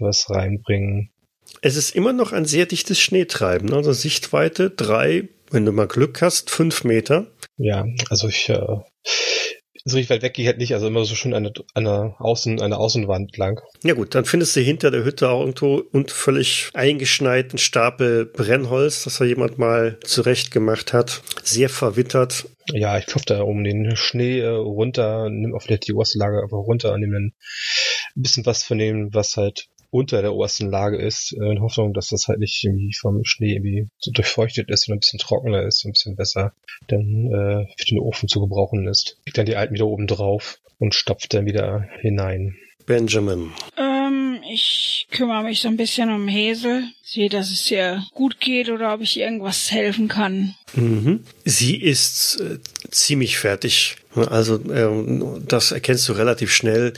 was 0.00 0.30
reinbringen. 0.30 1.10
Es 1.60 1.76
ist 1.76 1.94
immer 1.94 2.12
noch 2.12 2.32
ein 2.32 2.46
sehr 2.46 2.66
dichtes 2.66 2.98
Schneetreiben. 2.98 3.72
Also 3.72 3.92
Sichtweite 3.92 4.70
drei, 4.70 5.28
wenn 5.50 5.66
du 5.66 5.72
mal 5.72 5.86
Glück 5.86 6.22
hast, 6.22 6.50
fünf 6.50 6.84
Meter. 6.84 7.26
Ja, 7.58 7.86
also 8.08 8.28
ich 8.28 8.48
äh, 8.48 8.78
so 9.86 9.96
richtig 9.96 10.10
weit 10.10 10.22
weg 10.22 10.34
geht 10.34 10.46
halt 10.46 10.58
nicht, 10.58 10.72
also 10.72 10.86
immer 10.86 11.04
so 11.04 11.14
schön 11.14 11.34
an 11.34 11.44
der, 11.84 12.14
Außen, 12.18 12.56
der 12.56 12.78
Außenwand 12.78 13.36
lang. 13.36 13.60
Ja 13.82 13.92
gut, 13.92 14.14
dann 14.14 14.24
findest 14.24 14.56
du 14.56 14.60
hinter 14.60 14.90
der 14.90 15.04
Hütte 15.04 15.28
auch 15.28 15.40
irgendwo 15.40 15.82
und 15.92 16.10
völlig 16.10 16.70
eingeschneiten 16.72 17.58
Stapel 17.58 18.24
Brennholz, 18.24 19.04
das 19.04 19.18
da 19.18 19.26
jemand 19.26 19.58
mal 19.58 19.98
zurecht 20.02 20.50
gemacht 20.50 20.94
hat. 20.94 21.20
Sehr 21.42 21.68
verwittert. 21.68 22.48
Ja, 22.72 22.96
ich 22.96 23.04
klopfe 23.04 23.26
da 23.26 23.42
um 23.42 23.62
den 23.62 23.94
Schnee 23.94 24.40
äh, 24.40 24.46
runter, 24.46 25.28
nimm 25.28 25.54
auch 25.54 25.60
vielleicht 25.60 25.86
die 25.86 25.92
oberste 25.92 26.18
Lage 26.18 26.42
einfach 26.42 26.56
runter, 26.56 26.96
nimm 26.96 27.12
ein 27.14 27.34
bisschen 28.14 28.46
was 28.46 28.64
von 28.64 28.78
dem, 28.78 29.12
was 29.12 29.36
halt 29.36 29.68
unter 29.94 30.22
der 30.22 30.34
obersten 30.34 30.70
Lage 30.70 30.98
ist, 30.98 31.36
äh, 31.40 31.52
in 31.52 31.60
Hoffnung, 31.60 31.94
dass 31.94 32.08
das 32.08 32.26
halt 32.26 32.40
nicht 32.40 32.64
irgendwie 32.64 32.92
vom 32.92 33.24
Schnee 33.24 33.52
irgendwie 33.52 33.88
so 33.98 34.10
durchfeuchtet 34.10 34.68
ist 34.68 34.88
und 34.88 34.94
ein 34.94 34.98
bisschen 34.98 35.20
trockener 35.20 35.62
ist, 35.62 35.84
und 35.84 35.90
ein 35.90 35.92
bisschen 35.92 36.16
besser 36.16 36.52
dann 36.88 37.30
äh, 37.30 37.66
für 37.78 37.86
den 37.86 38.00
Ofen 38.00 38.28
zu 38.28 38.40
gebrauchen 38.40 38.88
ist. 38.88 39.20
Legt 39.24 39.38
dann 39.38 39.46
die 39.46 39.54
alten 39.54 39.72
wieder 39.72 39.86
oben 39.86 40.08
drauf 40.08 40.58
und 40.80 40.96
stopft 40.96 41.32
dann 41.32 41.46
wieder 41.46 41.86
hinein. 42.00 42.56
Benjamin. 42.86 43.52
Ähm, 43.76 44.40
ich 44.52 45.06
kümmere 45.12 45.44
mich 45.44 45.60
so 45.60 45.68
ein 45.68 45.76
bisschen 45.76 46.10
um 46.10 46.26
Häsel. 46.26 46.82
Sehe, 47.04 47.28
dass 47.28 47.52
es 47.52 47.70
ihr 47.70 48.04
gut 48.14 48.40
geht 48.40 48.70
oder 48.70 48.94
ob 48.94 49.00
ich 49.00 49.20
irgendwas 49.20 49.70
helfen 49.70 50.08
kann. 50.08 50.56
Mhm. 50.74 51.20
Sie 51.44 51.76
ist 51.76 52.40
äh, 52.40 52.58
ziemlich 52.94 53.38
fertig. 53.38 53.96
Also 54.14 54.56
äh, 54.70 55.42
das 55.46 55.72
erkennst 55.72 56.08
du 56.08 56.12
relativ 56.12 56.52
schnell. 56.52 56.92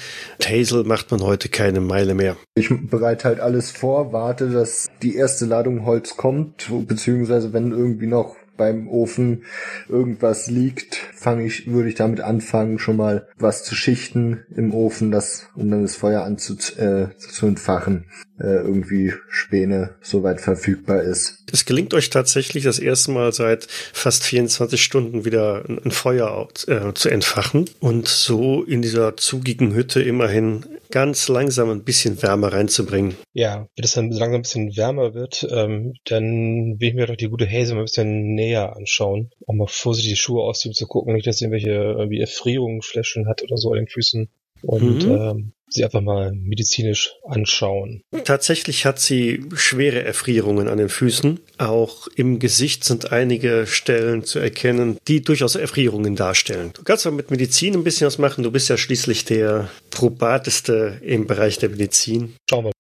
Hazel 0.45 0.85
macht 0.85 1.11
man 1.11 1.23
heute 1.23 1.49
keine 1.49 1.81
Meile 1.81 2.15
mehr. 2.15 2.37
Ich 2.55 2.69
bereite 2.71 3.25
halt 3.25 3.41
alles 3.41 3.71
vor, 3.71 4.13
warte, 4.13 4.51
dass 4.51 4.89
die 5.03 5.17
erste 5.17 5.47
Ladung 5.47 5.87
Holz 5.87 6.17
kommt, 6.17 6.71
beziehungsweise 6.87 7.53
wenn 7.53 7.73
irgendwie 7.73 8.07
noch 8.07 8.37
beim 8.57 8.89
Ofen 8.89 9.45
irgendwas 9.89 10.49
liegt, 10.49 10.97
fange 11.15 11.45
ich, 11.45 11.71
würde 11.71 11.89
ich 11.89 11.95
damit 11.95 12.21
anfangen, 12.21 12.79
schon 12.79 12.97
mal 12.97 13.29
was 13.39 13.65
zu 13.65 13.75
schichten 13.75 14.45
im 14.55 14.73
Ofen, 14.73 15.11
das, 15.11 15.49
um 15.55 15.71
dann 15.71 15.83
das 15.83 15.97
Feuer 15.97 16.23
anzu, 16.23 16.55
äh, 16.79 17.09
zu 17.19 17.47
entfachen, 17.47 18.07
äh, 18.39 18.47
irgendwie 18.47 19.13
Späne 19.29 19.95
soweit 20.01 20.41
verfügbar 20.41 21.03
ist. 21.03 21.45
Es 21.53 21.65
gelingt 21.65 21.95
euch 21.95 22.11
tatsächlich 22.11 22.65
das 22.65 22.79
erste 22.79 23.11
Mal 23.13 23.33
seit 23.33 23.67
fast 23.93 24.25
24 24.25 24.83
Stunden 24.83 25.25
wieder 25.25 25.65
ein 25.67 25.91
Feuer 25.91 26.49
äh, 26.67 26.93
zu 26.95 27.09
entfachen 27.09 27.67
und 27.81 28.09
so 28.09 28.63
in 28.63 28.83
dieser 28.83 29.17
zugigen 29.17 29.75
Hütte 29.75 30.03
immerhin 30.03 30.65
ganz 30.91 31.29
langsam 31.29 31.71
ein 31.71 31.85
bisschen 31.85 32.23
Wärme 32.23 32.53
reinzubringen. 32.53 33.17
Ja, 33.33 33.69
wenn 33.77 33.85
es 33.85 33.93
dann 33.93 34.11
langsam 34.11 34.41
ein 34.41 34.43
bisschen 34.43 34.77
wärmer 34.77 35.15
wird, 35.15 35.47
ähm, 35.51 35.95
dann 36.05 36.79
will 36.79 36.89
ich 36.89 36.95
mir 36.95 37.07
doch 37.07 37.17
die 37.17 37.29
gute 37.29 37.47
Häse 37.47 37.75
mal 37.75 37.81
ein 37.81 37.87
bisschen 37.87 38.35
näher 38.35 38.77
anschauen. 38.77 39.31
Auch 39.47 39.55
mal 39.55 39.67
vorsichtig 39.67 40.13
die 40.13 40.17
Schuhe 40.17 40.43
ausziehen, 40.43 40.75
zu 40.75 40.87
gucken, 40.87 41.15
nicht, 41.15 41.27
dass 41.27 41.39
sie 41.39 41.47
irgendwelche 41.47 41.71
irgendwie 41.71 42.21
Erfrierungen, 42.21 42.83
Fläschchen 42.83 43.29
hat 43.29 43.43
oder 43.43 43.57
so 43.57 43.71
an 43.71 43.79
den 43.79 43.89
Füßen. 43.89 44.29
Und 44.63 45.07
mhm. 45.07 45.13
ähm, 45.13 45.53
sie 45.69 45.85
einfach 45.85 46.01
mal 46.01 46.33
medizinisch 46.33 47.13
anschauen. 47.25 48.03
Tatsächlich 48.25 48.87
hat 48.87 48.99
sie 48.99 49.45
schwere 49.55 50.05
Erfrierungen 50.05 50.69
an 50.69 50.79
den 50.79 50.89
Füßen. 50.89 51.41
Auch 51.59 52.09
im 52.15 52.39
Gesicht 52.39 52.85
sind 52.85 53.13
einige 53.13 53.67
Stellen 53.67 54.25
zu 54.25 54.39
erkennen, 54.39 54.99
die 55.09 55.23
durchaus 55.23 55.55
Erfrierungen 55.55 56.17
darstellen. 56.17 56.71
Du 56.75 56.83
kannst 56.83 57.07
aber 57.07 57.17
mit 57.17 57.31
Medizin 57.31 57.75
ein 57.75 57.85
bisschen 57.85 58.07
was 58.07 58.19
machen. 58.19 58.45
Du 58.45 58.51
bist 58.51 58.69
ja 58.69 58.77
schließlich 58.77 59.25
der 59.25 59.69
probateste 59.91 61.01
im 61.03 61.27
Bereich 61.27 61.59
der 61.59 61.71
Medizin. 61.71 62.35
Schauen 62.49 62.67
wir. 62.67 62.73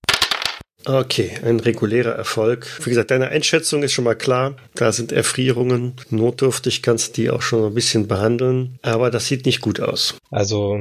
Okay, 0.88 1.32
ein 1.44 1.58
regulärer 1.58 2.12
Erfolg. 2.12 2.68
Wie 2.84 2.90
gesagt, 2.90 3.10
deine 3.10 3.28
Einschätzung 3.28 3.82
ist 3.82 3.92
schon 3.92 4.04
mal 4.04 4.14
klar. 4.14 4.54
Da 4.76 4.92
sind 4.92 5.10
Erfrierungen. 5.10 5.94
Notdürftig 6.10 6.80
kannst 6.80 7.18
du 7.18 7.22
die 7.22 7.30
auch 7.30 7.42
schon 7.42 7.64
ein 7.64 7.74
bisschen 7.74 8.06
behandeln. 8.06 8.78
Aber 8.82 9.10
das 9.10 9.26
sieht 9.26 9.46
nicht 9.46 9.60
gut 9.60 9.80
aus. 9.80 10.14
Also 10.30 10.78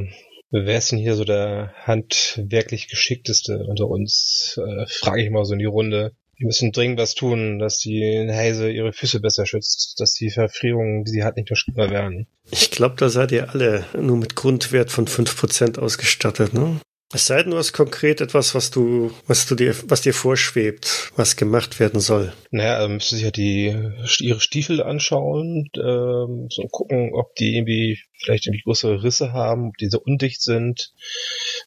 Wer 0.51 0.77
ist 0.77 0.91
denn 0.91 0.99
hier 0.99 1.15
so 1.15 1.23
der 1.23 1.73
handwerklich 1.83 2.87
geschickteste 2.87 3.65
unter 3.67 3.87
uns? 3.87 4.59
Äh, 4.63 4.85
Frage 4.87 5.23
ich 5.23 5.31
mal 5.31 5.45
so 5.45 5.53
in 5.53 5.59
die 5.59 5.65
Runde. 5.65 6.15
Wir 6.37 6.47
müssen 6.47 6.71
dringend 6.71 6.99
was 6.99 7.15
tun, 7.15 7.59
dass 7.59 7.79
die 7.79 8.27
Heise 8.29 8.69
ihre 8.69 8.91
Füße 8.91 9.21
besser 9.21 9.45
schützt, 9.45 9.99
dass 9.99 10.13
die 10.13 10.29
Verfrierungen, 10.29 11.05
die 11.05 11.11
sie 11.11 11.23
hat, 11.23 11.37
nicht 11.37 11.49
noch 11.49 11.57
schlimmer 11.57 11.89
werden. 11.89 12.27
Ich 12.51 12.71
glaube, 12.71 12.95
da 12.97 13.09
seid 13.09 13.31
ihr 13.31 13.49
alle 13.49 13.85
nur 13.97 14.17
mit 14.17 14.35
Grundwert 14.35 14.91
von 14.91 15.07
5% 15.07 15.79
ausgestattet, 15.79 16.53
ne? 16.53 16.79
Es 17.13 17.27
sei 17.27 17.43
denn, 17.43 17.51
du 17.51 17.57
hast 17.57 17.71
konkret 17.71 18.19
etwas, 18.19 18.55
was 18.55 18.71
du, 18.71 19.11
was 19.27 19.45
du 19.45 19.55
dir, 19.55 19.75
was 19.87 20.01
dir 20.01 20.13
vorschwebt, 20.13 21.11
was 21.15 21.35
gemacht 21.35 21.79
werden 21.79 21.99
soll. 21.99 22.33
Naja, 22.49 22.83
ähm, 22.83 22.95
müsste 22.95 23.15
sich 23.15 23.23
ja 23.23 23.31
die, 23.31 23.75
ihre 24.19 24.39
Stiefel 24.39 24.81
anschauen, 24.81 25.69
ähm, 25.75 26.47
so 26.49 26.67
gucken, 26.71 27.11
ob 27.13 27.35
die 27.35 27.57
irgendwie 27.57 27.99
vielleicht 28.23 28.47
irgendwie 28.47 28.63
größere 28.63 29.03
Risse 29.03 29.33
haben, 29.33 29.69
ob 29.69 29.77
die 29.77 29.89
so 29.89 30.01
undicht 30.01 30.41
sind, 30.41 30.93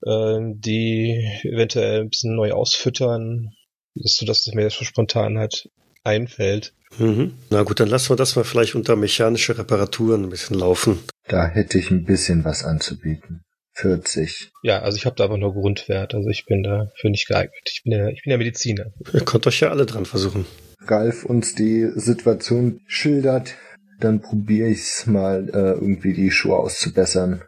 äh, 0.05 0.38
die 0.55 1.24
eventuell 1.44 2.01
ein 2.01 2.11
bisschen 2.11 2.35
neu 2.35 2.53
ausfüttern, 2.53 3.53
dass 3.94 4.16
du 4.16 4.27
das 4.27 4.46
mir 4.53 4.62
jetzt 4.62 4.79
so 4.79 4.85
spontan 4.85 5.38
halt 5.38 5.70
einfällt. 6.03 6.74
Mhm. 6.98 7.35
Na 7.51 7.62
gut, 7.62 7.81
dann 7.81 7.88
lassen 7.88 8.11
wir 8.11 8.16
das 8.16 8.35
mal 8.35 8.44
vielleicht 8.44 8.74
unter 8.74 8.96
mechanische 8.96 9.57
Reparaturen 9.57 10.24
ein 10.24 10.31
bisschen 10.31 10.59
laufen. 10.59 10.98
Da 11.29 11.46
hätte 11.46 11.79
ich 11.79 11.90
ein 11.90 12.05
bisschen 12.05 12.44
was 12.44 12.64
anzubieten. 12.64 13.44
40. 13.80 14.50
Ja, 14.62 14.80
also 14.80 14.96
ich 14.96 15.06
habe 15.06 15.16
da 15.16 15.24
einfach 15.24 15.36
nur 15.36 15.54
Grundwert. 15.54 16.14
Also 16.14 16.28
ich 16.28 16.46
bin 16.46 16.62
dafür 16.62 17.10
nicht 17.10 17.28
geeignet. 17.28 17.62
Ich 17.66 17.82
bin 17.84 17.92
ja, 17.92 18.08
ich 18.08 18.22
bin 18.22 18.32
ja 18.32 18.38
Mediziner. 18.38 18.86
Ihr 19.12 19.24
könnt 19.24 19.46
euch 19.46 19.60
ja 19.60 19.70
alle 19.70 19.86
dran 19.86 20.04
versuchen. 20.04 20.46
Ralf 20.86 21.24
uns 21.24 21.54
die 21.54 21.90
Situation 21.94 22.80
schildert, 22.86 23.54
dann 24.00 24.20
probiere 24.20 24.68
ich's 24.68 25.06
mal 25.06 25.48
äh, 25.48 25.72
irgendwie 25.72 26.12
die 26.12 26.30
Schuhe 26.30 26.56
auszubessern. 26.56 27.42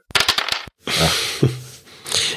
Ach. 0.87 1.43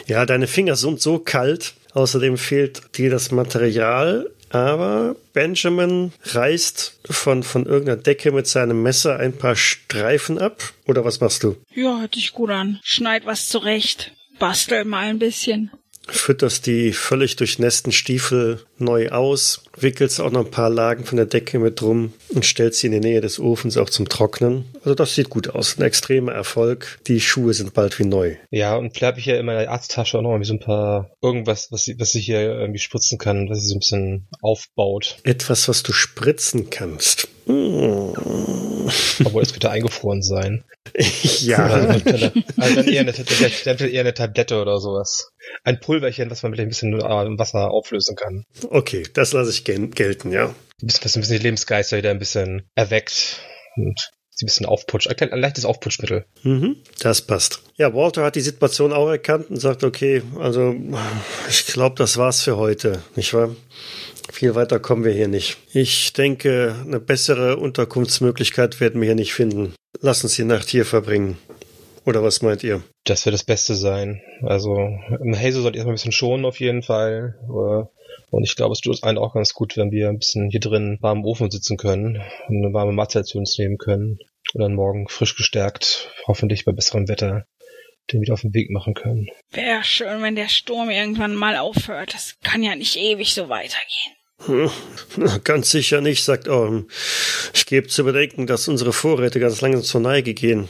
Ja, 0.06 0.25
deine 0.25 0.47
Finger 0.47 0.75
sind 0.75 0.99
so 0.99 1.17
kalt. 1.17 1.75
Außerdem 1.93 2.38
fehlt 2.38 2.97
dir 2.97 3.10
das 3.10 3.32
Material. 3.32 4.29
Aber 4.54 5.16
Benjamin 5.34 6.12
reißt 6.26 7.00
von, 7.10 7.42
von 7.42 7.66
irgendeiner 7.66 8.00
Decke 8.00 8.32
mit 8.32 8.46
seinem 8.46 8.84
Messer 8.84 9.18
ein 9.18 9.36
paar 9.36 9.56
Streifen 9.56 10.38
ab. 10.38 10.62
Oder 10.86 11.04
was 11.04 11.20
machst 11.20 11.42
du? 11.42 11.58
Ja, 11.74 12.00
hört 12.00 12.13
sich 12.13 12.34
gut 12.34 12.52
an. 12.52 12.80
Schneid 12.84 13.26
was 13.26 13.50
zurecht. 13.50 14.12
Bastel 14.38 14.86
mal 14.86 15.06
ein 15.06 15.18
bisschen 15.18 15.72
fütterst 16.08 16.66
die 16.66 16.92
völlig 16.92 17.36
durchnässten 17.36 17.92
Stiefel 17.92 18.62
neu 18.78 19.10
aus, 19.10 19.63
wickelst 19.78 20.20
auch 20.20 20.32
noch 20.32 20.46
ein 20.46 20.52
paar 20.52 20.70
Lagen 20.70 21.06
von 21.06 21.16
der 21.16 21.26
Decke 21.26 21.60
mit 21.60 21.80
drum 21.80 22.13
und 22.30 22.46
stellst 22.46 22.80
sie 22.80 22.88
in 22.88 22.94
die 22.94 23.00
Nähe 23.00 23.22
des 23.22 23.39
Ofens 23.39 23.78
auch 23.78 23.89
zum 23.89 24.10
Trocknen. 24.10 24.66
Also 24.84 24.96
das 24.96 25.16
sieht 25.16 25.30
gut 25.30 25.50
aus. 25.50 25.78
Ein 25.78 25.84
extremer 25.84 26.34
Erfolg. 26.34 27.00
Die 27.08 27.22
Schuhe 27.22 27.54
sind 27.54 27.74
bald 27.74 27.98
wie 28.00 28.06
neu. 28.06 28.36
Ja, 28.52 28.76
und 28.76 28.94
vielleicht 28.94 29.12
habe 29.12 29.20
ich 29.20 29.26
ja 29.26 29.38
in 29.38 29.46
meiner 29.46 29.70
Arzttasche 29.70 30.18
auch 30.18 30.22
noch 30.22 30.32
irgendwie 30.32 30.48
so 30.48 30.54
ein 30.54 30.60
paar 30.60 31.12
irgendwas, 31.22 31.72
was, 31.72 31.89
was 31.98 32.16
ich 32.16 32.26
hier 32.26 32.42
irgendwie 32.42 32.80
spritzen 32.80 33.18
kann, 33.18 33.50
was 33.50 33.60
sich 33.60 33.70
so 33.70 33.76
ein 33.76 33.80
bisschen 33.80 34.28
aufbaut. 34.42 35.18
Etwas, 35.24 35.70
was 35.70 35.84
du 35.84 35.94
spritzen 35.94 36.70
kannst. 36.70 37.28
Hm. 37.45 38.13
Obwohl, 39.25 39.43
es 39.43 39.51
könnte 39.51 39.69
eingefroren 39.69 40.21
sein. 40.21 40.63
ja. 41.41 41.65
also 41.65 42.75
dann, 42.75 42.88
eher 42.88 43.01
eine, 43.01 43.13
dann 43.65 43.77
eher 43.77 44.01
eine 44.01 44.13
Tablette 44.13 44.62
oder 44.62 44.79
sowas. 44.79 45.32
Ein 45.63 45.79
Pulverchen, 45.79 46.29
was 46.29 46.43
man 46.43 46.51
mit 46.51 46.60
ein 46.60 46.69
bisschen 46.69 46.99
äh, 46.99 47.25
im 47.25 47.39
Wasser 47.39 47.71
auflösen 47.71 48.15
kann. 48.15 48.45
Okay, 48.69 49.03
das 49.13 49.34
lasse 49.34 49.51
ich 49.51 49.63
gel 49.63 49.88
gelten, 49.88 50.32
ja. 50.32 50.53
Bisschen, 50.82 51.06
was 51.06 51.15
ein 51.15 51.21
bisschen 51.21 51.38
die 51.38 51.43
Lebensgeister 51.43 51.97
wieder 51.97 52.12
ein 52.12 52.19
bisschen 52.19 52.63
erweckt 52.75 53.39
und 53.75 54.12
sie 54.29 54.45
ein 54.45 54.47
bisschen 54.47 54.65
aufputscht. 54.65 55.08
Ein, 55.08 55.32
ein 55.32 55.39
leichtes 55.39 55.65
Aufputschmittel. 55.65 56.25
Mhm, 56.43 56.77
das 56.99 57.21
passt. 57.21 57.62
Ja, 57.77 57.93
Walter 57.93 58.23
hat 58.23 58.36
die 58.36 58.41
Situation 58.41 58.93
auch 58.93 59.10
erkannt 59.10 59.49
und 59.49 59.58
sagt, 59.58 59.84
okay, 59.84 60.21
also 60.39 60.75
ich 61.49 61.67
glaube, 61.67 61.95
das 61.97 62.17
war's 62.17 62.41
für 62.41 62.58
heute, 62.58 63.01
nicht 63.15 63.34
wahr? 63.34 63.56
Viel 64.32 64.56
weiter 64.56 64.80
kommen 64.80 65.04
wir 65.04 65.12
hier 65.14 65.28
nicht. 65.28 65.58
Ich 65.74 66.14
denke, 66.14 66.76
eine 66.86 67.00
bessere 67.00 67.58
Unterkunftsmöglichkeit 67.58 68.80
werden 68.80 69.02
wir 69.02 69.08
hier 69.08 69.16
nicht 69.16 69.34
finden. 69.34 69.74
Lass 70.02 70.24
uns 70.24 70.36
die 70.36 70.44
Nacht 70.44 70.70
hier 70.70 70.86
verbringen. 70.86 71.38
Oder 72.06 72.24
was 72.24 72.42
meint 72.42 72.64
ihr? 72.64 72.84
Das 73.06 73.26
wird 73.26 73.34
das 73.34 73.44
Beste 73.44 73.76
sein. 73.76 74.22
Also 74.42 74.76
im 74.76 75.36
Hazel 75.36 75.62
sollte 75.62 75.78
erstmal 75.78 75.94
ein 75.94 75.96
bisschen 75.96 76.12
schonen 76.12 76.46
auf 76.46 76.60
jeden 76.60 76.84
Fall. 76.84 77.36
Und 78.30 78.44
ich 78.44 78.56
glaube, 78.56 78.74
es 78.74 78.82
tut 78.82 78.92
uns 78.92 79.04
allen 79.04 79.18
auch 79.18 79.34
ganz 79.34 79.54
gut, 79.54 79.78
wenn 79.78 79.92
wir 79.92 80.10
ein 80.10 80.20
bisschen 80.20 80.50
hier 80.50 80.60
drin 80.60 80.98
warm 81.02 81.20
im 81.20 81.26
Ofen 81.26 81.52
sitzen 81.52 81.78
können 81.78 82.22
und 82.48 82.58
eine 82.58 82.74
warme 82.74 82.92
Mahlzeit 82.92 83.26
zu 83.26 83.38
uns 83.38 83.58
nehmen 83.58 83.78
können. 83.78 84.20
Und 84.54 84.62
dann 84.62 84.76
morgen 84.76 85.08
frisch 85.08 85.36
gestärkt, 85.36 86.10
hoffentlich 86.28 86.66
bei 86.66 86.74
besserem 86.74 87.08
Wetter, 87.08 87.46
den 88.12 88.22
wieder 88.22 88.34
auf 88.34 88.42
den 88.42 88.54
Weg 88.54 88.70
machen 88.70 88.94
können. 88.94 89.28
Wäre 89.52 89.84
schön, 89.84 90.22
wenn 90.22 90.36
der 90.36 90.50
Sturm 90.50 90.89
irgendwann 90.89 91.36
mal 91.36 91.58
aufhört. 91.58 92.13
Das 92.13 92.36
kann 92.44 92.63
ja 92.63 92.76
nicht 92.76 92.98
ewig 92.98 93.34
so 93.34 93.50
weitergehen. 93.50 94.13
Hm, 94.46 94.70
ganz 95.44 95.70
sicher 95.70 96.02
nicht, 96.02 96.24
sagt 96.24 96.48
Orm. 96.48 96.88
Ich 97.54 97.66
gebe 97.66 97.88
zu 97.88 98.04
bedenken, 98.04 98.48
dass 98.48 98.68
unsere 98.68 98.94
Vorräte 98.94 99.39
ganz 99.39 99.62
lange 99.62 99.82
zur 99.82 100.02
Neige 100.02 100.34
gehen. 100.34 100.68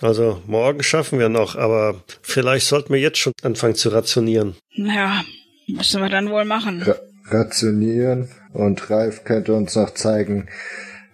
Also 0.00 0.40
morgen 0.46 0.82
schaffen 0.82 1.18
wir 1.18 1.28
noch, 1.28 1.56
aber 1.56 2.02
vielleicht 2.22 2.66
sollten 2.66 2.92
wir 2.92 3.00
jetzt 3.00 3.18
schon 3.18 3.34
anfangen 3.42 3.74
zu 3.74 3.90
rationieren. 3.90 4.56
Ja, 4.70 5.22
müssen 5.66 6.00
wir 6.00 6.08
dann 6.08 6.30
wohl 6.30 6.46
machen. 6.46 6.82
Ra 6.82 6.96
rationieren 7.26 8.30
und 8.52 8.90
Ralf 8.90 9.24
könnte 9.24 9.54
uns 9.54 9.76
noch 9.76 9.90
zeigen, 9.90 10.48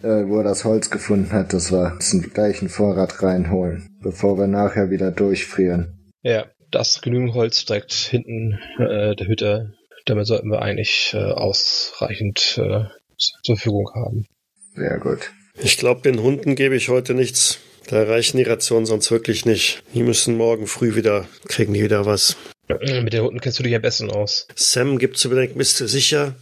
äh, 0.03 0.27
wo 0.27 0.39
er 0.39 0.45
das 0.45 0.65
Holz 0.65 0.91
gefunden 0.91 1.33
hat, 1.33 1.53
dass 1.53 1.73
wir 1.73 1.99
den 2.13 2.23
gleichen 2.33 2.69
Vorrat 2.69 3.23
reinholen, 3.23 3.89
bevor 4.03 4.39
wir 4.39 4.47
nachher 4.47 4.91
wieder 4.91 5.11
durchfrieren. 5.11 6.13
Ja, 6.23 6.47
das 6.71 7.01
genügend 7.01 7.35
Holz 7.35 7.65
direkt 7.65 7.93
hinten 7.93 8.59
äh, 8.79 9.15
der 9.15 9.27
Hütte 9.27 9.75
damit 10.07 10.27
sollten 10.27 10.51
wir 10.51 10.63
eigentlich 10.63 11.13
äh, 11.15 11.19
ausreichend 11.19 12.59
äh, 12.59 12.85
zur 13.19 13.57
Verfügung 13.57 13.91
haben. 13.95 14.27
Sehr 14.75 14.99
gut. 14.99 15.33
Ich 15.59 15.77
glaube, 15.77 16.03
den 16.03 16.23
Hunden 16.23 16.55
gebe 16.55 16.77
ich 16.77 16.89
heute 16.89 17.15
nichts. 17.15 17.59
Da 17.89 18.03
reichen 18.03 18.37
die 18.37 18.45
Rationen 18.45 18.87
sonst 18.87 19.11
wirklich 19.11 19.45
nicht. 19.45 19.83
Die 19.95 20.03
müssen 20.03 20.37
morgen 20.37 20.67
früh 20.67 20.97
wieder, 20.97 21.27
kriegen 21.49 21.75
die 21.75 21.83
wieder 21.83 22.07
was. 22.07 22.37
Mit 22.69 23.13
den 23.13 23.23
Hunden 23.23 23.41
kennst 23.41 23.59
du 23.59 23.63
dich 23.63 23.75
am 23.75 23.83
besten 23.83 24.11
aus. 24.11 24.49
Sam 24.57 24.99
gibt 24.99 25.19
zu 25.19 25.29
bedenken, 25.29 25.59
bist 25.59 25.81
du 25.81 25.87
sicher? 25.87 26.35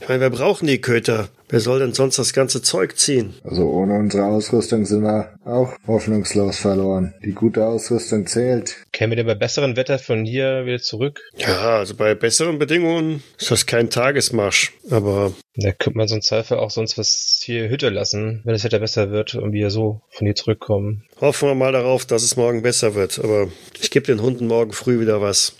Ich 0.00 0.08
meine, 0.08 0.20
wir 0.20 0.30
brauchen 0.30 0.66
die 0.66 0.80
Köter. 0.80 1.28
Wer 1.48 1.60
soll 1.60 1.80
denn 1.80 1.92
sonst 1.92 2.18
das 2.18 2.32
ganze 2.32 2.62
Zeug 2.62 2.96
ziehen? 2.96 3.34
Also 3.44 3.68
ohne 3.68 3.98
unsere 3.98 4.24
Ausrüstung 4.24 4.86
sind 4.86 5.02
wir 5.02 5.34
auch 5.44 5.74
hoffnungslos 5.86 6.58
verloren. 6.58 7.12
Die 7.22 7.32
gute 7.32 7.66
Ausrüstung 7.66 8.26
zählt. 8.26 8.76
Kämen 8.90 9.10
wir 9.10 9.16
denn 9.16 9.26
bei 9.26 9.34
besserem 9.34 9.76
Wetter 9.76 9.98
von 9.98 10.24
hier 10.24 10.64
wieder 10.64 10.80
zurück? 10.80 11.20
Ja, 11.36 11.76
also 11.76 11.94
bei 11.94 12.14
besseren 12.14 12.58
Bedingungen 12.58 13.22
ist 13.38 13.50
das 13.50 13.66
kein 13.66 13.90
Tagesmarsch. 13.90 14.72
Aber. 14.90 15.34
Da 15.56 15.72
könnte 15.72 15.98
man 15.98 16.08
so 16.08 16.14
einen 16.14 16.22
Zweifel 16.22 16.56
auch 16.56 16.70
sonst 16.70 16.96
was 16.96 17.42
hier 17.44 17.68
Hütte 17.68 17.90
lassen, 17.90 18.40
wenn 18.44 18.54
das 18.54 18.64
Wetter 18.64 18.78
besser 18.78 19.10
wird 19.10 19.34
und 19.34 19.52
wir 19.52 19.68
so 19.68 20.00
von 20.08 20.26
hier 20.26 20.34
zurückkommen. 20.34 21.04
Hoffen 21.20 21.48
wir 21.48 21.54
mal 21.54 21.72
darauf, 21.72 22.06
dass 22.06 22.22
es 22.22 22.36
morgen 22.36 22.62
besser 22.62 22.94
wird. 22.94 23.18
Aber 23.18 23.48
ich 23.78 23.90
gebe 23.90 24.06
den 24.06 24.22
Hunden 24.22 24.46
morgen 24.46 24.72
früh 24.72 25.00
wieder 25.00 25.20
was. 25.20 25.54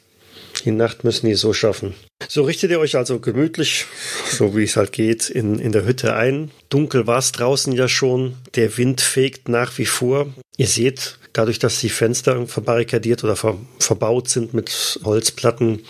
Die 0.64 0.70
Nacht 0.70 1.04
müssen 1.04 1.26
die 1.26 1.34
so 1.34 1.52
schaffen. 1.52 1.94
So 2.28 2.42
richtet 2.42 2.70
ihr 2.70 2.80
euch 2.80 2.96
also 2.96 3.18
gemütlich, 3.20 3.86
so 4.30 4.56
wie 4.56 4.64
es 4.64 4.76
halt 4.76 4.92
geht, 4.92 5.30
in, 5.30 5.58
in 5.58 5.72
der 5.72 5.84
Hütte 5.84 6.14
ein. 6.14 6.50
Dunkel 6.68 7.06
war 7.06 7.18
es 7.18 7.32
draußen 7.32 7.72
ja 7.72 7.88
schon. 7.88 8.36
Der 8.54 8.76
Wind 8.76 9.00
fegt 9.00 9.48
nach 9.48 9.78
wie 9.78 9.86
vor. 9.86 10.32
Ihr 10.56 10.66
seht, 10.66 11.18
dadurch, 11.32 11.58
dass 11.58 11.80
die 11.80 11.88
Fenster 11.88 12.46
verbarrikadiert 12.46 13.24
oder 13.24 13.36
ver, 13.36 13.56
verbaut 13.78 14.28
sind 14.28 14.54
mit 14.54 15.00
Holzplatten, 15.04 15.80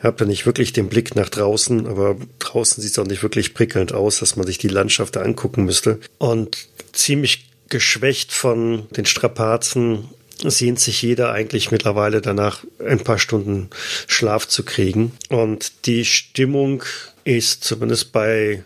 habt 0.00 0.20
ihr 0.20 0.26
nicht 0.26 0.46
wirklich 0.46 0.72
den 0.72 0.88
Blick 0.88 1.16
nach 1.16 1.28
draußen, 1.28 1.86
aber 1.86 2.16
draußen 2.38 2.82
sieht 2.82 2.92
es 2.92 2.98
auch 2.98 3.06
nicht 3.06 3.22
wirklich 3.22 3.54
prickelnd 3.54 3.92
aus, 3.92 4.20
dass 4.20 4.36
man 4.36 4.46
sich 4.46 4.58
die 4.58 4.68
Landschaft 4.68 5.16
da 5.16 5.22
angucken 5.22 5.64
müsste. 5.64 5.98
Und 6.18 6.68
ziemlich 6.92 7.46
geschwächt 7.68 8.32
von 8.32 8.86
den 8.90 9.06
Strapazen 9.06 10.08
sehnt 10.44 10.80
sich 10.80 11.02
jeder 11.02 11.32
eigentlich 11.32 11.70
mittlerweile 11.70 12.20
danach, 12.20 12.64
ein 12.84 13.00
paar 13.00 13.18
Stunden 13.18 13.70
Schlaf 14.06 14.46
zu 14.46 14.64
kriegen. 14.64 15.12
Und 15.28 15.86
die 15.86 16.04
Stimmung 16.04 16.84
ist 17.24 17.64
zumindest 17.64 18.12
bei, 18.12 18.64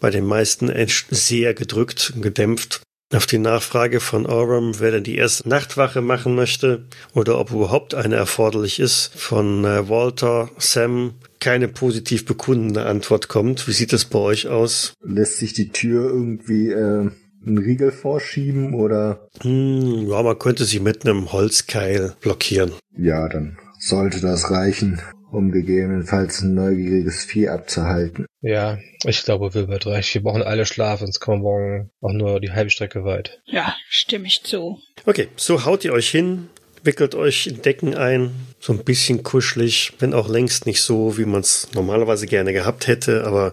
bei 0.00 0.10
den 0.10 0.24
meisten 0.24 0.72
sehr 1.10 1.54
gedrückt 1.54 2.12
und 2.14 2.22
gedämpft. 2.22 2.80
Auf 3.10 3.24
die 3.24 3.38
Nachfrage 3.38 4.00
von 4.00 4.26
Oram, 4.26 4.80
wer 4.80 4.90
denn 4.90 5.02
die 5.02 5.16
erste 5.16 5.48
Nachtwache 5.48 6.02
machen 6.02 6.34
möchte 6.34 6.84
oder 7.14 7.38
ob 7.38 7.52
überhaupt 7.52 7.94
eine 7.94 8.16
erforderlich 8.16 8.80
ist, 8.80 9.12
von 9.16 9.64
äh, 9.64 9.88
Walter, 9.88 10.50
Sam, 10.58 11.14
keine 11.40 11.68
positiv 11.68 12.26
bekundende 12.26 12.84
Antwort 12.84 13.28
kommt. 13.28 13.66
Wie 13.66 13.72
sieht 13.72 13.94
es 13.94 14.04
bei 14.04 14.18
euch 14.18 14.48
aus? 14.48 14.92
Lässt 15.02 15.38
sich 15.38 15.54
die 15.54 15.70
Tür 15.70 16.10
irgendwie 16.10 16.68
äh, 16.68 17.10
einen 17.46 17.58
Riegel 17.58 17.92
vorschieben 17.92 18.74
oder? 18.74 19.28
Hm, 19.42 20.08
ja, 20.08 20.22
man 20.22 20.38
könnte 20.38 20.64
sie 20.64 20.80
mit 20.80 21.04
einem 21.04 21.32
Holzkeil 21.32 22.14
blockieren. 22.20 22.72
Ja, 22.96 23.28
dann 23.28 23.58
sollte 23.78 24.20
das 24.20 24.50
reichen, 24.50 25.00
um 25.30 25.52
gegebenenfalls 25.52 26.42
ein 26.42 26.54
neugieriges 26.54 27.24
Vieh 27.24 27.48
abzuhalten. 27.48 28.26
Ja, 28.40 28.78
ich 29.04 29.24
glaube, 29.24 29.54
wir 29.54 29.68
wird 29.68 29.86
recht. 29.86 30.14
Wir 30.14 30.22
brauchen 30.22 30.42
alle 30.42 30.66
Schlaf, 30.66 31.00
sonst 31.00 31.20
kommen 31.20 31.42
wir 31.42 31.50
morgen 31.50 31.90
auch 32.00 32.12
nur 32.12 32.40
die 32.40 32.52
halbe 32.52 32.70
Strecke 32.70 33.04
weit. 33.04 33.40
Ja, 33.46 33.74
stimme 33.88 34.26
ich 34.26 34.42
zu. 34.42 34.78
Okay, 35.06 35.28
so 35.36 35.64
haut 35.64 35.84
ihr 35.84 35.92
euch 35.92 36.10
hin, 36.10 36.48
wickelt 36.84 37.14
euch 37.14 37.46
in 37.46 37.62
Decken 37.62 37.94
ein, 37.94 38.30
so 38.60 38.72
ein 38.72 38.84
bisschen 38.84 39.22
kuschelig, 39.22 39.92
wenn 39.98 40.14
auch 40.14 40.28
längst 40.28 40.66
nicht 40.66 40.82
so, 40.82 41.18
wie 41.18 41.24
man 41.24 41.40
es 41.40 41.68
normalerweise 41.74 42.26
gerne 42.26 42.52
gehabt 42.52 42.86
hätte, 42.86 43.24
aber 43.24 43.52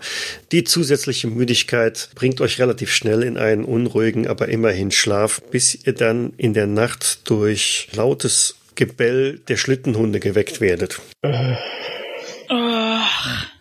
die 0.52 0.64
zusätzliche 0.64 1.28
Müdigkeit 1.28 2.10
bringt 2.16 2.42
euch 2.42 2.60
relativ 2.60 2.94
schnell 2.94 3.24
in 3.24 3.38
einen 3.38 3.64
unruhigen, 3.64 4.28
aber 4.28 4.48
immerhin 4.48 4.92
Schlaf, 4.92 5.42
bis 5.52 5.86
ihr 5.86 5.94
dann 5.94 6.34
in 6.38 6.54
der 6.54 6.68
Nacht 6.68 7.30
durch 7.30 7.88
lautes 7.94 8.56
Gebell 8.76 9.40
der 9.48 9.58
Schlittenhunde 9.58 10.20
geweckt 10.20 10.60
werdet. 10.62 11.02
Oh. 11.24 11.56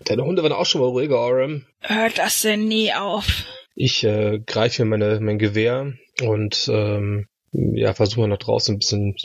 Deine 0.04 0.24
Hunde 0.24 0.42
waren 0.42 0.52
auch 0.52 0.66
schon 0.66 0.80
mal 0.80 0.88
ruhiger, 0.88 1.18
Oram. 1.18 1.64
Hört 1.80 2.18
das 2.18 2.42
denn 2.42 2.66
nie 2.66 2.92
auf? 2.92 3.44
Ich 3.74 4.04
äh, 4.04 4.40
greife 4.46 4.84
meine, 4.84 5.18
mein 5.20 5.38
Gewehr 5.38 5.94
und 6.22 6.68
ähm, 6.72 7.26
ja, 7.54 7.94
versuche 7.94 8.28
nach 8.28 8.38
draußen 8.38 8.74
ein 8.74 8.78
bisschen 8.78 9.16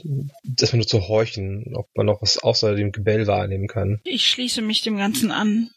erstmal 0.59 0.79
nur 0.79 0.87
zu 0.87 1.07
horchen, 1.07 1.73
ob 1.75 1.87
man 1.95 2.05
noch 2.05 2.21
was 2.21 2.37
außer 2.37 2.75
dem 2.75 2.91
Gebell 2.91 3.27
wahrnehmen 3.27 3.67
kann. 3.67 3.99
Ich 4.03 4.27
schließe 4.27 4.61
mich 4.61 4.81
dem 4.81 4.97
Ganzen 4.97 5.31
an. 5.31 5.69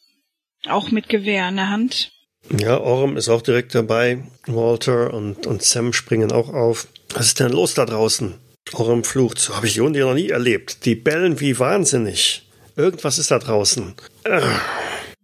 Auch 0.68 0.90
mit 0.90 1.09
Gewehr 1.09 1.48
in 1.48 1.57
der 1.57 1.70
Hand. 1.70 2.12
Ja, 2.57 2.78
Orm 2.78 3.16
ist 3.16 3.28
auch 3.28 3.42
direkt 3.42 3.74
dabei. 3.74 4.22
Walter 4.46 5.14
und, 5.14 5.46
und 5.46 5.62
Sam 5.62 5.92
springen 5.92 6.32
auch 6.32 6.53
auf. 6.53 6.88
Was 7.14 7.26
ist 7.26 7.40
denn 7.40 7.53
los 7.53 7.74
da 7.74 7.86
draußen? 7.86 8.34
Orm 8.74 9.05
flucht. 9.05 9.38
So 9.38 9.57
habe 9.57 9.66
ich 9.66 9.74
die 9.74 9.80
Hunde 9.80 10.00
noch 10.00 10.14
nie 10.14 10.28
erlebt. 10.28 10.84
Die 10.84 10.94
bellen 10.94 11.40
wie 11.40 11.59
wahnsinnig. 11.59 12.42
Irgendwas 12.76 13.18
ist 13.18 13.30
da 13.30 13.38
draußen. 13.38 13.94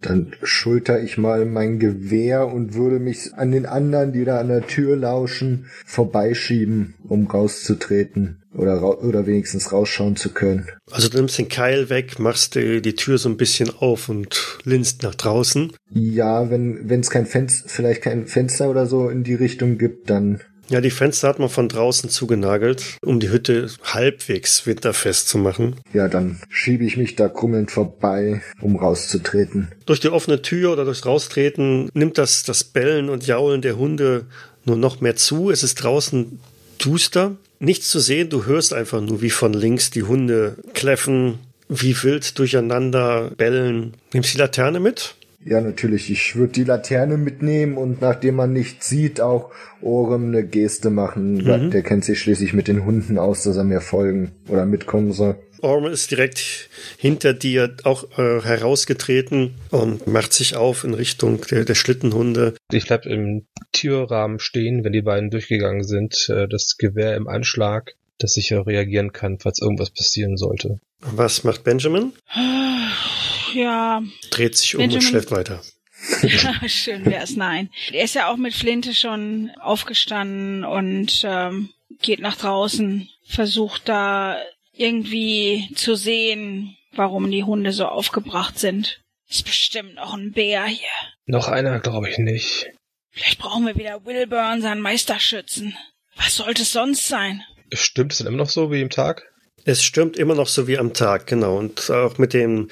Dann 0.00 0.32
schulter 0.42 1.02
ich 1.02 1.18
mal 1.18 1.44
mein 1.44 1.80
Gewehr 1.80 2.46
und 2.46 2.74
würde 2.74 3.00
mich 3.00 3.34
an 3.34 3.50
den 3.50 3.66
anderen, 3.66 4.12
die 4.12 4.24
da 4.24 4.38
an 4.38 4.48
der 4.48 4.66
Tür 4.66 4.96
lauschen, 4.96 5.66
vorbeischieben, 5.84 6.94
um 7.08 7.26
rauszutreten 7.26 8.38
oder, 8.54 8.74
ra 8.74 8.90
oder 8.90 9.26
wenigstens 9.26 9.72
rausschauen 9.72 10.16
zu 10.16 10.30
können. 10.30 10.68
Also 10.90 11.08
du 11.08 11.16
nimmst 11.16 11.38
den 11.38 11.48
Keil 11.48 11.90
weg, 11.90 12.18
machst 12.18 12.54
die, 12.54 12.80
die 12.80 12.94
Tür 12.94 13.18
so 13.18 13.28
ein 13.28 13.36
bisschen 13.36 13.70
auf 13.70 14.08
und 14.08 14.58
linst 14.64 15.02
nach 15.02 15.14
draußen. 15.14 15.72
Ja, 15.90 16.50
wenn 16.50 16.88
wenn 16.88 17.00
es 17.00 17.10
kein 17.10 17.26
Fenster, 17.26 17.68
vielleicht 17.68 18.02
kein 18.02 18.26
Fenster 18.26 18.70
oder 18.70 18.86
so 18.86 19.08
in 19.08 19.24
die 19.24 19.34
Richtung 19.34 19.78
gibt, 19.78 20.10
dann 20.10 20.40
ja, 20.70 20.80
die 20.80 20.90
Fenster 20.90 21.28
hat 21.28 21.38
man 21.38 21.48
von 21.48 21.68
draußen 21.68 22.10
zugenagelt, 22.10 22.98
um 23.02 23.20
die 23.20 23.30
Hütte 23.30 23.70
halbwegs 23.82 24.66
winterfest 24.66 25.28
zu 25.28 25.38
machen. 25.38 25.76
Ja, 25.92 26.08
dann 26.08 26.40
schiebe 26.48 26.84
ich 26.84 26.96
mich 26.96 27.16
da 27.16 27.28
krummelnd 27.28 27.70
vorbei, 27.70 28.42
um 28.60 28.76
rauszutreten. 28.76 29.68
Durch 29.86 30.00
die 30.00 30.10
offene 30.10 30.42
Tür 30.42 30.72
oder 30.72 30.84
durchs 30.84 31.06
Raustreten 31.06 31.90
nimmt 31.94 32.18
das, 32.18 32.42
das 32.42 32.64
Bellen 32.64 33.08
und 33.08 33.26
Jaulen 33.26 33.62
der 33.62 33.78
Hunde 33.78 34.26
nur 34.64 34.76
noch 34.76 35.00
mehr 35.00 35.16
zu. 35.16 35.50
Es 35.50 35.62
ist 35.62 35.76
draußen 35.76 36.38
duster. 36.78 37.36
Nichts 37.60 37.90
zu 37.90 37.98
sehen, 37.98 38.28
du 38.28 38.46
hörst 38.46 38.72
einfach 38.72 39.00
nur, 39.00 39.20
wie 39.20 39.30
von 39.30 39.52
links 39.52 39.90
die 39.90 40.04
Hunde 40.04 40.56
kläffen, 40.74 41.38
wie 41.68 42.00
wild 42.02 42.38
durcheinander 42.38 43.30
bellen. 43.36 43.94
Nimmst 44.12 44.30
du 44.30 44.36
die 44.36 44.42
Laterne 44.42 44.80
mit? 44.80 45.16
Ja, 45.44 45.60
natürlich. 45.60 46.10
Ich 46.10 46.36
würde 46.36 46.52
die 46.52 46.64
Laterne 46.64 47.16
mitnehmen 47.16 47.76
und 47.76 48.00
nachdem 48.00 48.36
man 48.36 48.52
nichts 48.52 48.88
sieht, 48.88 49.20
auch 49.20 49.52
Orem 49.80 50.28
eine 50.28 50.44
Geste 50.44 50.90
machen. 50.90 51.36
Mhm. 51.36 51.70
Der 51.70 51.82
kennt 51.82 52.04
sich 52.04 52.18
schließlich 52.18 52.52
mit 52.52 52.68
den 52.68 52.84
Hunden 52.84 53.18
aus, 53.18 53.44
dass 53.44 53.56
er 53.56 53.64
mir 53.64 53.80
folgen 53.80 54.32
oder 54.48 54.66
mitkommen 54.66 55.12
soll. 55.12 55.36
Orm 55.60 55.86
ist 55.86 56.10
direkt 56.10 56.68
hinter 56.98 57.34
dir 57.34 57.76
auch 57.84 58.04
äh, 58.18 58.40
herausgetreten 58.40 59.54
und 59.70 60.06
macht 60.06 60.32
sich 60.32 60.56
auf 60.56 60.84
in 60.84 60.94
Richtung 60.94 61.40
der, 61.50 61.64
der 61.64 61.74
Schlittenhunde. 61.74 62.54
Ich 62.70 62.86
bleib 62.86 63.06
im 63.06 63.46
Türrahmen 63.72 64.38
stehen, 64.38 64.84
wenn 64.84 64.92
die 64.92 65.02
beiden 65.02 65.30
durchgegangen 65.30 65.82
sind, 65.82 66.28
äh, 66.28 66.46
das 66.48 66.76
Gewehr 66.78 67.16
im 67.16 67.28
Anschlag, 67.28 67.94
dass 68.18 68.36
ich 68.36 68.50
ja 68.50 68.60
reagieren 68.60 69.12
kann, 69.12 69.38
falls 69.40 69.60
irgendwas 69.60 69.90
passieren 69.90 70.36
sollte. 70.36 70.78
Was 71.00 71.44
macht 71.44 71.64
Benjamin? 71.64 72.12
ja. 73.54 74.02
Dreht 74.30 74.56
sich 74.56 74.74
um 74.74 74.80
Benjamin, 74.80 75.04
und 75.04 75.10
schläft 75.10 75.30
weiter. 75.30 75.62
ja, 76.22 76.68
schön 76.68 77.04
wär's, 77.06 77.36
nein. 77.36 77.70
Er 77.92 78.04
ist 78.04 78.14
ja 78.14 78.30
auch 78.30 78.36
mit 78.36 78.54
Flinte 78.54 78.94
schon 78.94 79.50
aufgestanden 79.60 80.64
und 80.64 81.22
ähm, 81.24 81.70
geht 82.00 82.20
nach 82.20 82.36
draußen, 82.36 83.08
versucht 83.26 83.88
da 83.88 84.40
irgendwie 84.72 85.68
zu 85.74 85.96
sehen, 85.96 86.76
warum 86.92 87.30
die 87.30 87.44
Hunde 87.44 87.72
so 87.72 87.86
aufgebracht 87.86 88.58
sind. 88.58 89.00
Ist 89.28 89.44
bestimmt 89.44 89.96
noch 89.96 90.14
ein 90.14 90.32
Bär 90.32 90.64
hier. 90.64 90.88
Noch 91.26 91.48
einer, 91.48 91.80
glaube 91.80 92.08
ich 92.08 92.18
nicht. 92.18 92.70
Vielleicht 93.10 93.38
brauchen 93.38 93.66
wir 93.66 93.76
wieder 93.76 94.04
Wilburn, 94.06 94.62
seinen 94.62 94.80
Meisterschützen. 94.80 95.76
Was 96.16 96.36
sollte 96.36 96.62
es 96.62 96.72
sonst 96.72 97.08
sein? 97.08 97.42
Stimmt 97.72 98.12
es 98.12 98.18
denn 98.18 98.26
immer 98.26 98.38
noch 98.38 98.48
so 98.48 98.70
wie 98.70 98.80
im 98.80 98.90
Tag? 98.90 99.24
Es 99.68 99.84
stürmt 99.84 100.16
immer 100.16 100.34
noch 100.34 100.48
so 100.48 100.66
wie 100.66 100.78
am 100.78 100.94
Tag, 100.94 101.26
genau. 101.26 101.58
Und 101.58 101.90
auch 101.90 102.16
mit 102.16 102.32
dem 102.32 102.68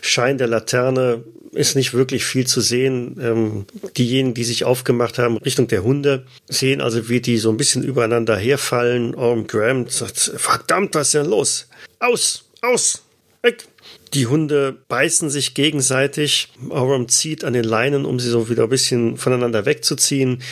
Schein 0.00 0.38
der 0.38 0.46
Laterne 0.46 1.22
ist 1.52 1.76
nicht 1.76 1.92
wirklich 1.92 2.24
viel 2.24 2.46
zu 2.46 2.62
sehen. 2.62 3.18
Ähm, 3.20 3.66
diejenigen, 3.98 4.32
die 4.32 4.44
sich 4.44 4.64
aufgemacht 4.64 5.18
haben 5.18 5.36
Richtung 5.36 5.68
der 5.68 5.84
Hunde, 5.84 6.24
sehen 6.48 6.80
also, 6.80 7.10
wie 7.10 7.20
die 7.20 7.36
so 7.36 7.50
ein 7.50 7.58
bisschen 7.58 7.84
übereinander 7.84 8.34
herfallen. 8.34 9.14
Orm 9.14 9.46
Graham 9.46 9.90
sagt, 9.90 10.18
verdammt, 10.36 10.94
was 10.94 11.08
ist 11.08 11.14
denn 11.16 11.26
los? 11.26 11.68
Aus, 11.98 12.44
aus, 12.62 13.02
weg. 13.42 13.66
Die 14.14 14.26
Hunde 14.26 14.76
beißen 14.88 15.30
sich 15.30 15.54
gegenseitig. 15.54 16.48
Oram 16.70 17.08
zieht 17.08 17.44
an 17.44 17.52
den 17.52 17.64
Leinen, 17.64 18.04
um 18.04 18.18
sie 18.18 18.30
so 18.30 18.48
wieder 18.48 18.64
ein 18.64 18.68
bisschen 18.68 19.16
voneinander 19.16 19.66
wegzuziehen. 19.66 20.42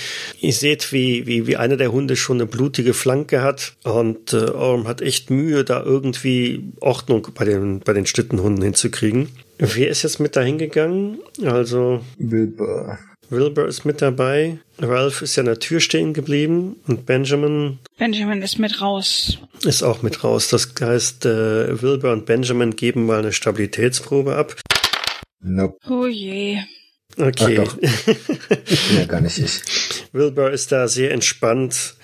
Ihr 0.41 0.53
seht, 0.53 0.93
wie, 0.93 1.27
wie, 1.27 1.47
wie 1.47 1.57
einer 1.57 1.77
der 1.77 1.93
Hunde 1.93 2.17
schon 2.17 2.39
eine 2.39 2.47
blutige 2.47 2.95
Flanke 2.95 3.43
hat. 3.43 3.75
Und 3.85 4.33
äh, 4.33 4.51
Oram 4.51 4.87
hat 4.87 5.01
echt 5.01 5.31
Mühe, 5.31 5.65
da 5.65 5.83
irgendwie 5.83 6.65
Ordnung 6.81 7.29
bei 7.35 7.45
den, 7.45 7.81
bei 7.81 7.93
den 7.93 8.07
Schlittenhunden 8.07 8.63
hinzukriegen. 8.63 9.29
Wer 9.59 9.89
ist 9.89 10.03
jetzt 10.03 10.21
mit 10.21 10.37
dahin 10.37 10.59
gegangen? 10.59 11.19
Also. 11.43 12.01
Wilbur. 12.19 12.99
Wilbur 13.31 13.67
ist 13.67 13.85
mit 13.85 14.03
dabei. 14.03 14.59
Ralph 14.79 15.23
ist 15.23 15.37
ja 15.37 15.41
an 15.41 15.47
der 15.47 15.59
Tür 15.59 15.81
stehen 15.81 16.15
geblieben 16.15 16.77
und 16.87 17.07
Benjamin. 17.07 17.79
Benjamin 17.99 18.43
ist 18.43 18.59
mit 18.59 18.81
raus. 18.81 19.39
Ist 19.65 19.83
auch 19.83 20.03
mit 20.03 20.23
raus. 20.23 20.49
Das 20.49 20.73
heißt, 20.81 21.27
äh, 21.27 21.83
Wilbur 21.83 22.13
und 22.13 22.27
Benjamin 22.27 22.77
geben 22.77 23.07
mal 23.07 23.21
eine 23.21 23.33
Stabilitätsprobe 23.33 24.37
ab. 24.37 24.55
Nope. 25.41 25.79
Oh 25.89 26.07
je. 26.07 26.59
Okay. 27.19 27.59
Ach 27.61 27.65
doch. 27.65 27.79
ja, 28.97 29.05
gar 29.07 29.21
nicht 29.21 29.39
ich. 29.39 29.61
Wilbur 30.13 30.51
ist 30.51 30.71
da 30.73 30.87
sehr 30.87 31.13
entspannt. 31.13 31.95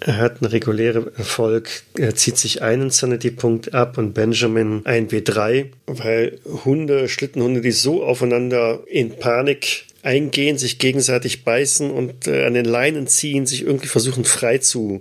Er 0.00 0.18
hat 0.18 0.42
einen 0.42 0.50
regulären 0.50 1.14
Erfolg. 1.16 1.68
Er 1.96 2.14
zieht 2.14 2.36
sich 2.36 2.62
einen 2.62 2.90
Sanity-Punkt 2.90 3.74
ab 3.74 3.96
und 3.96 4.12
Benjamin 4.12 4.82
ein 4.84 5.08
W3, 5.08 5.70
weil 5.86 6.40
Hunde, 6.64 7.08
Schlittenhunde, 7.08 7.62
die 7.62 7.72
so 7.72 8.04
aufeinander 8.04 8.80
in 8.86 9.16
Panik 9.16 9.86
eingehen, 10.04 10.58
sich 10.58 10.78
gegenseitig 10.78 11.44
beißen 11.44 11.90
und 11.90 12.26
äh, 12.26 12.44
an 12.44 12.54
den 12.54 12.64
Leinen 12.64 13.06
ziehen, 13.06 13.46
sich 13.46 13.62
irgendwie 13.62 13.88
versuchen 13.88 14.24
frei 14.24 14.58
zu, 14.58 15.00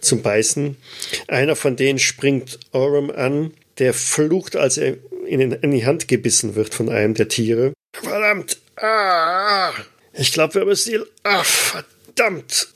zu 0.00 0.20
beißen. 0.20 0.76
Einer 1.28 1.56
von 1.56 1.76
denen 1.76 1.98
springt 1.98 2.60
Oram 2.72 3.10
an, 3.10 3.52
der 3.78 3.94
flucht, 3.94 4.56
als 4.56 4.76
er 4.76 4.96
in, 5.26 5.40
den, 5.40 5.52
in 5.52 5.70
die 5.70 5.86
Hand 5.86 6.08
gebissen 6.08 6.54
wird 6.54 6.74
von 6.74 6.88
einem 6.88 7.14
der 7.14 7.28
Tiere. 7.28 7.72
Verdammt! 7.92 8.58
Ah! 8.76 9.72
Ich 10.12 10.32
glaube, 10.32 10.54
wir 10.54 10.64
müssen 10.64 10.90
sie. 10.90 10.98
Ah, 11.22 11.42
verdammt! 11.44 12.68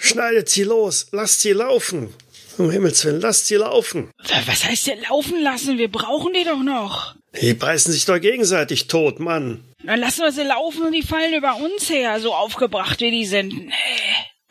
Schneidet 0.00 0.48
sie 0.48 0.64
los! 0.64 1.08
Lasst 1.12 1.40
sie 1.40 1.52
laufen! 1.52 2.12
Um 2.58 2.70
Himmels 2.70 3.04
Willen, 3.04 3.22
lasst 3.22 3.46
sie 3.46 3.54
laufen! 3.54 4.10
Was 4.46 4.64
heißt 4.64 4.88
denn 4.88 5.00
laufen 5.08 5.40
lassen? 5.42 5.78
Wir 5.78 5.90
brauchen 5.90 6.34
die 6.34 6.44
doch 6.44 6.62
noch! 6.62 7.14
Die 7.40 7.54
beißen 7.54 7.92
sich 7.92 8.04
doch 8.04 8.20
gegenseitig 8.20 8.88
tot, 8.88 9.18
Mann! 9.20 9.64
Dann 9.84 10.00
lassen 10.00 10.20
wir 10.20 10.32
sie 10.32 10.42
laufen 10.42 10.84
und 10.84 10.92
die 10.92 11.02
fallen 11.02 11.34
über 11.34 11.56
uns 11.56 11.88
her, 11.88 12.20
so 12.20 12.34
aufgebracht 12.34 13.00
wie 13.00 13.10
die 13.10 13.26
sind. 13.26 13.52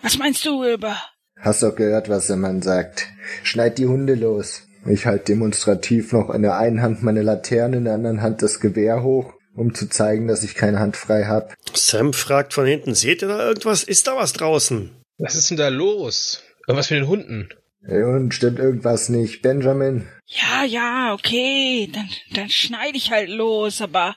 Was 0.02 0.18
meinst 0.18 0.46
du, 0.46 0.62
Wilbur? 0.62 0.98
Hast 1.40 1.64
doch 1.64 1.76
gehört, 1.76 2.10
was 2.10 2.28
der 2.28 2.36
Mann 2.36 2.62
sagt. 2.62 3.08
Schneid 3.44 3.78
die 3.78 3.86
Hunde 3.86 4.16
los. 4.16 4.64
Ich 4.88 5.06
halte 5.06 5.26
demonstrativ 5.26 6.12
noch 6.12 6.32
in 6.32 6.42
der 6.42 6.58
einen 6.58 6.82
Hand 6.82 7.04
meine 7.04 7.22
Laterne, 7.22 7.78
in 7.78 7.86
der 7.86 7.94
anderen 7.94 8.22
Hand 8.22 8.42
das 8.42 8.60
Gewehr 8.60 9.04
hoch, 9.04 9.34
um 9.56 9.76
zu 9.76 9.88
zeigen, 9.88 10.28
dass 10.28 10.44
ich 10.44 10.56
keine 10.56 10.80
Hand 10.80 10.98
frei 10.98 11.26
hab. 11.26 11.54
Sam 11.74 12.14
fragt 12.14 12.54
von 12.54 12.66
hinten, 12.66 12.96
seht 12.96 13.22
ihr 13.22 13.28
da 13.28 13.48
irgendwas? 13.48 13.84
Ist 13.84 14.08
da 14.08 14.16
was 14.16 14.34
draußen? 14.34 14.90
Was 15.20 15.36
ist 15.36 15.52
denn 15.52 15.58
da 15.58 15.68
los? 15.70 16.42
Irgendwas 16.68 16.90
mit 16.90 17.00
den 17.00 17.08
Hunden? 17.08 17.50
Und 17.88 18.34
stimmt 18.34 18.60
irgendwas 18.60 19.10
nicht, 19.10 19.42
Benjamin? 19.42 20.08
Ja, 20.26 20.51
ja, 20.66 21.14
okay, 21.14 21.90
dann, 21.92 22.10
dann 22.34 22.50
schneide 22.50 22.98
ich 22.98 23.12
halt 23.12 23.30
los, 23.30 23.82
aber 23.82 24.16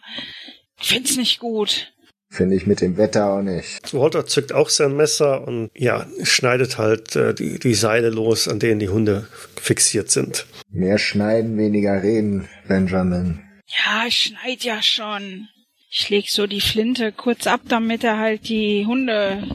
Find's 0.85 1.17
nicht 1.17 1.39
gut. 1.39 1.93
Finde 2.29 2.57
ich 2.57 2.67
mit 2.67 2.81
dem 2.81 2.97
Wetter 2.97 3.31
auch 3.31 3.43
nicht. 3.43 3.95
Walter 3.95 4.27
zückt 4.27 4.53
auch 4.53 4.69
sein 4.69 4.97
Messer 4.97 5.47
und 5.47 5.71
ja, 5.75 6.07
schneidet 6.23 6.79
halt 6.79 7.15
äh, 7.15 7.33
die, 7.33 7.59
die 7.59 7.75
Seile 7.75 8.11
los, 8.11 8.49
an 8.49 8.59
denen 8.59 8.81
die 8.81 8.89
Hunde 8.89 9.29
fixiert 9.57 10.11
sind. 10.11 10.47
Mehr 10.69 10.99
schneiden, 10.99 11.57
weniger 11.57 12.03
reden, 12.03 12.49
Benjamin. 12.67 13.41
Ja, 13.67 14.05
ich 14.07 14.17
schneid 14.17 14.65
ja 14.65 14.83
schon. 14.83 15.49
Ich 15.89 16.11
leg 16.11 16.29
so 16.29 16.49
die 16.49 16.61
Flinte 16.61 17.13
kurz 17.13 17.47
ab, 17.47 17.61
damit 17.69 18.03
er 18.03 18.19
halt 18.19 18.49
die 18.49 18.85
Hunde 18.85 19.49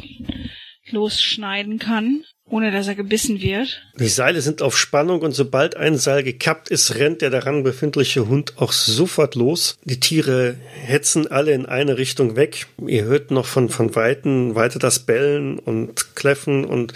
losschneiden 0.89 1.79
kann 1.79 2.23
ohne 2.49 2.71
dass 2.71 2.87
er 2.87 2.95
gebissen 2.95 3.41
wird. 3.41 3.81
Die 3.99 4.07
Seile 4.07 4.41
sind 4.41 4.61
auf 4.61 4.77
Spannung 4.77 5.21
und 5.21 5.33
sobald 5.33 5.75
ein 5.77 5.97
Seil 5.97 6.23
gekappt 6.23 6.69
ist, 6.69 6.95
rennt 6.95 7.21
der 7.21 7.29
daran 7.29 7.63
befindliche 7.63 8.27
Hund 8.27 8.53
auch 8.57 8.71
sofort 8.71 9.35
los. 9.35 9.77
Die 9.83 9.99
Tiere 9.99 10.55
hetzen 10.85 11.27
alle 11.27 11.51
in 11.51 11.65
eine 11.65 11.97
Richtung 11.97 12.35
weg. 12.35 12.67
Ihr 12.85 13.03
hört 13.03 13.31
noch 13.31 13.45
von, 13.45 13.69
von 13.69 13.95
Weitem 13.95 14.55
weiter 14.55 14.79
das 14.79 14.99
Bellen 14.99 15.59
und 15.59 16.15
Kläffen 16.15 16.65
und 16.65 16.93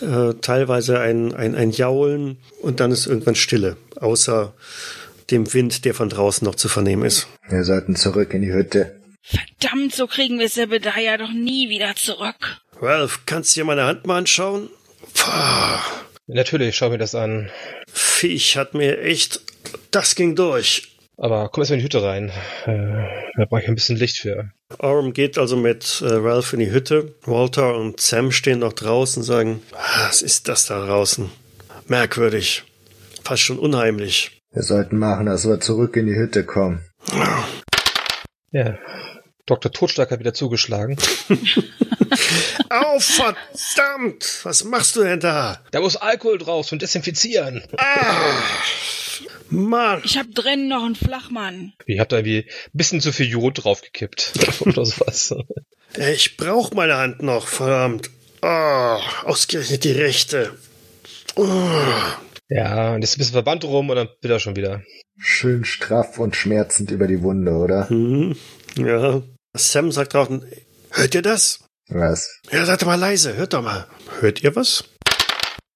äh, 0.00 0.34
teilweise 0.40 1.00
ein, 1.00 1.34
ein, 1.34 1.54
ein 1.54 1.70
Jaulen 1.70 2.38
und 2.60 2.80
dann 2.80 2.90
ist 2.90 3.06
irgendwann 3.06 3.34
Stille, 3.34 3.76
außer 3.96 4.52
dem 5.30 5.52
Wind, 5.54 5.84
der 5.84 5.94
von 5.94 6.08
draußen 6.08 6.44
noch 6.44 6.54
zu 6.54 6.68
vernehmen 6.68 7.04
ist. 7.04 7.26
Wir 7.48 7.64
sollten 7.64 7.96
zurück 7.96 8.34
in 8.34 8.42
die 8.42 8.52
Hütte. 8.52 8.96
Verdammt, 9.22 9.94
so 9.94 10.06
kriegen 10.06 10.38
wir 10.38 10.48
Sebediah 10.48 11.16
doch 11.16 11.32
nie 11.32 11.68
wieder 11.68 11.94
zurück. 11.94 12.60
Ralph, 12.80 13.20
kannst 13.26 13.54
du 13.54 13.60
dir 13.60 13.64
meine 13.64 13.84
Hand 13.84 14.06
mal 14.06 14.18
anschauen? 14.18 14.68
Puh. 15.14 16.02
Natürlich, 16.26 16.76
schau 16.76 16.90
mir 16.90 16.98
das 16.98 17.14
an. 17.14 17.50
Viech 17.92 18.56
hat 18.56 18.74
mir 18.74 19.02
echt. 19.02 19.40
Das 19.90 20.14
ging 20.14 20.34
durch. 20.34 20.96
Aber 21.18 21.48
komm 21.50 21.62
erst 21.62 21.70
mal 21.70 21.74
in 21.74 21.80
die 21.80 21.84
Hütte 21.84 22.02
rein. 22.02 22.32
Äh, 22.64 23.04
da 23.36 23.44
brauche 23.44 23.60
ich 23.60 23.68
ein 23.68 23.74
bisschen 23.74 23.96
Licht 23.96 24.18
für. 24.18 24.50
Orm 24.78 25.12
geht 25.12 25.36
also 25.38 25.56
mit 25.56 26.02
äh, 26.04 26.14
Ralph 26.14 26.52
in 26.52 26.60
die 26.60 26.70
Hütte. 26.70 27.14
Walter 27.22 27.76
und 27.76 28.00
Sam 28.00 28.32
stehen 28.32 28.60
noch 28.60 28.72
draußen 28.72 29.20
und 29.22 29.26
sagen: 29.26 29.62
Was 29.72 30.22
ist 30.22 30.48
das 30.48 30.66
da 30.66 30.84
draußen? 30.84 31.30
Merkwürdig. 31.86 32.64
Fast 33.22 33.42
schon 33.42 33.58
unheimlich. 33.58 34.40
Wir 34.52 34.62
sollten 34.62 34.98
machen, 34.98 35.26
dass 35.26 35.46
wir 35.46 35.60
zurück 35.60 35.96
in 35.96 36.06
die 36.06 36.16
Hütte 36.16 36.44
kommen. 36.44 36.84
Ja, 38.50 38.78
Dr. 39.52 39.70
Totschlag 39.70 40.10
hat 40.10 40.18
wieder 40.18 40.32
zugeschlagen. 40.32 40.96
oh, 42.70 42.98
verdammt! 42.98 44.40
Was 44.44 44.64
machst 44.64 44.96
du 44.96 45.02
denn 45.02 45.20
da? 45.20 45.60
Da 45.72 45.80
muss 45.80 45.96
Alkohol 45.96 46.38
drauf 46.38 46.66
zum 46.66 46.78
Desinfizieren. 46.78 47.62
Ah, 47.76 48.32
Mann! 49.50 50.00
Ich 50.04 50.16
hab 50.16 50.34
drinnen 50.34 50.68
noch 50.68 50.82
einen 50.82 50.94
Flachmann. 50.94 51.74
Ich 51.84 52.00
hab 52.00 52.08
da 52.08 52.16
irgendwie 52.16 52.48
ein 52.48 52.70
bisschen 52.72 53.02
zu 53.02 53.12
viel 53.12 53.26
Jod 53.26 53.62
draufgekippt. 53.62 54.32
Oder 54.60 54.86
sowas. 54.86 55.34
Ich 55.98 56.38
brauch 56.38 56.72
meine 56.72 56.96
Hand 56.96 57.22
noch, 57.22 57.46
verdammt. 57.46 58.08
Oh, 58.40 58.98
ausgerechnet 59.24 59.84
die 59.84 59.92
rechte. 59.92 60.56
Oh. 61.36 61.44
Ja, 62.48 62.94
und 62.94 63.02
jetzt 63.02 63.10
ist 63.10 63.16
ein 63.16 63.18
bisschen 63.18 63.32
Verband 63.34 63.64
rum 63.64 63.90
und 63.90 63.96
dann 63.96 64.08
wird 64.22 64.32
er 64.32 64.40
schon 64.40 64.56
wieder. 64.56 64.82
Schön 65.18 65.66
straff 65.66 66.18
und 66.18 66.36
schmerzend 66.36 66.90
über 66.90 67.06
die 67.06 67.22
Wunde, 67.22 67.52
oder? 67.52 67.90
Hm, 67.90 68.34
ja. 68.78 69.22
Sam 69.54 69.92
sagt 69.92 70.14
draußen, 70.14 70.46
hört 70.92 71.14
ihr 71.14 71.20
das? 71.20 71.60
Was? 71.88 72.40
Ja, 72.50 72.64
seid 72.64 72.80
doch 72.80 72.86
mal 72.86 72.94
leise, 72.94 73.36
hört 73.36 73.52
doch 73.52 73.62
mal. 73.62 73.86
Hört 74.20 74.42
ihr 74.42 74.56
was? 74.56 74.84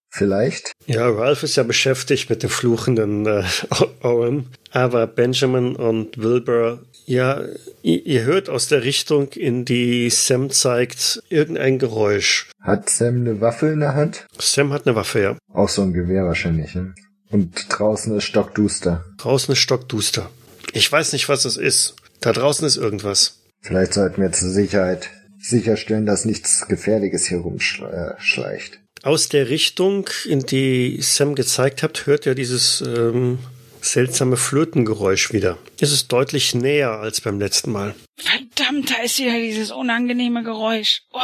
Vielleicht? 0.08 0.72
Ja, 0.86 1.06
Ralph 1.10 1.42
ist 1.42 1.56
ja 1.56 1.62
beschäftigt 1.62 2.30
mit 2.30 2.42
dem 2.42 2.48
fluchenden 2.48 3.26
äh, 3.26 3.44
Owen, 4.02 4.46
aber 4.70 5.06
Benjamin 5.06 5.76
und 5.76 6.16
Wilbur, 6.16 6.86
ja, 7.04 7.42
ihr, 7.82 8.06
ihr 8.06 8.22
hört 8.22 8.48
aus 8.48 8.68
der 8.68 8.82
Richtung, 8.82 9.28
in 9.32 9.66
die 9.66 10.08
Sam 10.08 10.48
zeigt, 10.48 11.22
irgendein 11.28 11.78
Geräusch. 11.78 12.48
Hat 12.62 12.88
Sam 12.88 13.16
eine 13.16 13.42
Waffe 13.42 13.66
in 13.66 13.80
der 13.80 13.94
Hand? 13.94 14.26
Sam 14.38 14.72
hat 14.72 14.86
eine 14.86 14.96
Waffe, 14.96 15.20
ja. 15.20 15.36
Auch 15.52 15.68
so 15.68 15.82
ein 15.82 15.92
Gewehr 15.92 16.24
wahrscheinlich, 16.24 16.74
ne? 16.74 16.94
Und 17.28 17.66
draußen 17.68 18.16
ist 18.16 18.24
stockduster. 18.24 19.04
Draußen 19.18 19.52
ist 19.52 19.58
stockduster. 19.58 20.30
Ich 20.72 20.90
weiß 20.90 21.12
nicht, 21.12 21.28
was 21.28 21.44
es 21.44 21.58
ist. 21.58 21.96
Da 22.22 22.32
draußen 22.32 22.66
ist 22.66 22.76
irgendwas. 22.76 23.40
Vielleicht 23.66 23.94
sollten 23.94 24.22
wir 24.22 24.30
zur 24.30 24.50
Sicherheit 24.50 25.10
sicherstellen, 25.40 26.06
dass 26.06 26.24
nichts 26.24 26.68
Gefährliches 26.68 27.26
hier 27.26 27.38
rumschleicht. 27.38 28.78
Aus 29.02 29.28
der 29.28 29.48
Richtung, 29.48 30.08
in 30.24 30.40
die 30.40 30.98
Sam 31.00 31.34
gezeigt 31.34 31.82
hat, 31.82 32.06
hört 32.06 32.28
er 32.28 32.36
dieses 32.36 32.80
ähm, 32.80 33.40
seltsame 33.80 34.36
Flötengeräusch 34.36 35.32
wieder. 35.32 35.58
Es 35.80 35.90
ist 35.90 36.12
deutlich 36.12 36.54
näher 36.54 36.92
als 36.92 37.20
beim 37.20 37.40
letzten 37.40 37.72
Mal. 37.72 37.96
Verdammt, 38.16 38.88
da 38.88 39.02
ist 39.02 39.18
wieder 39.18 39.36
dieses 39.36 39.72
unangenehme 39.72 40.44
Geräusch. 40.44 41.02
Oh. 41.12 41.18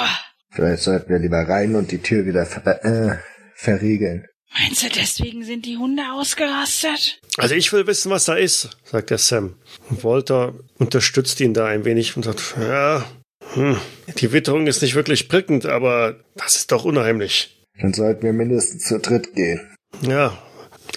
Vielleicht 0.50 0.82
sollten 0.82 1.10
wir 1.10 1.20
lieber 1.20 1.48
rein 1.48 1.76
und 1.76 1.92
die 1.92 2.02
Tür 2.02 2.26
wieder 2.26 2.44
ver 2.44 2.84
äh, 2.84 3.18
verriegeln. 3.54 4.26
Meinst 4.54 4.82
du, 4.82 4.88
deswegen 4.88 5.44
sind 5.44 5.64
die 5.66 5.78
Hunde 5.78 6.02
ausgerastet? 6.12 7.20
Also 7.38 7.54
ich 7.54 7.72
will 7.72 7.86
wissen, 7.86 8.10
was 8.10 8.26
da 8.26 8.34
ist, 8.34 8.70
sagt 8.84 9.10
der 9.10 9.18
Sam. 9.18 9.56
Walter 9.88 10.54
unterstützt 10.78 11.40
ihn 11.40 11.54
da 11.54 11.66
ein 11.66 11.84
wenig 11.84 12.16
und 12.16 12.24
sagt, 12.24 12.54
ja, 12.58 13.04
hm, 13.54 13.78
die 14.18 14.32
Witterung 14.32 14.66
ist 14.66 14.82
nicht 14.82 14.94
wirklich 14.94 15.28
prickelnd, 15.28 15.66
aber 15.66 16.20
das 16.36 16.56
ist 16.56 16.72
doch 16.72 16.84
unheimlich. 16.84 17.56
Dann 17.80 17.94
sollten 17.94 18.22
wir 18.22 18.32
mindestens 18.32 18.86
zu 18.86 18.98
dritt 18.98 19.34
gehen. 19.34 19.74
Ja, 20.02 20.36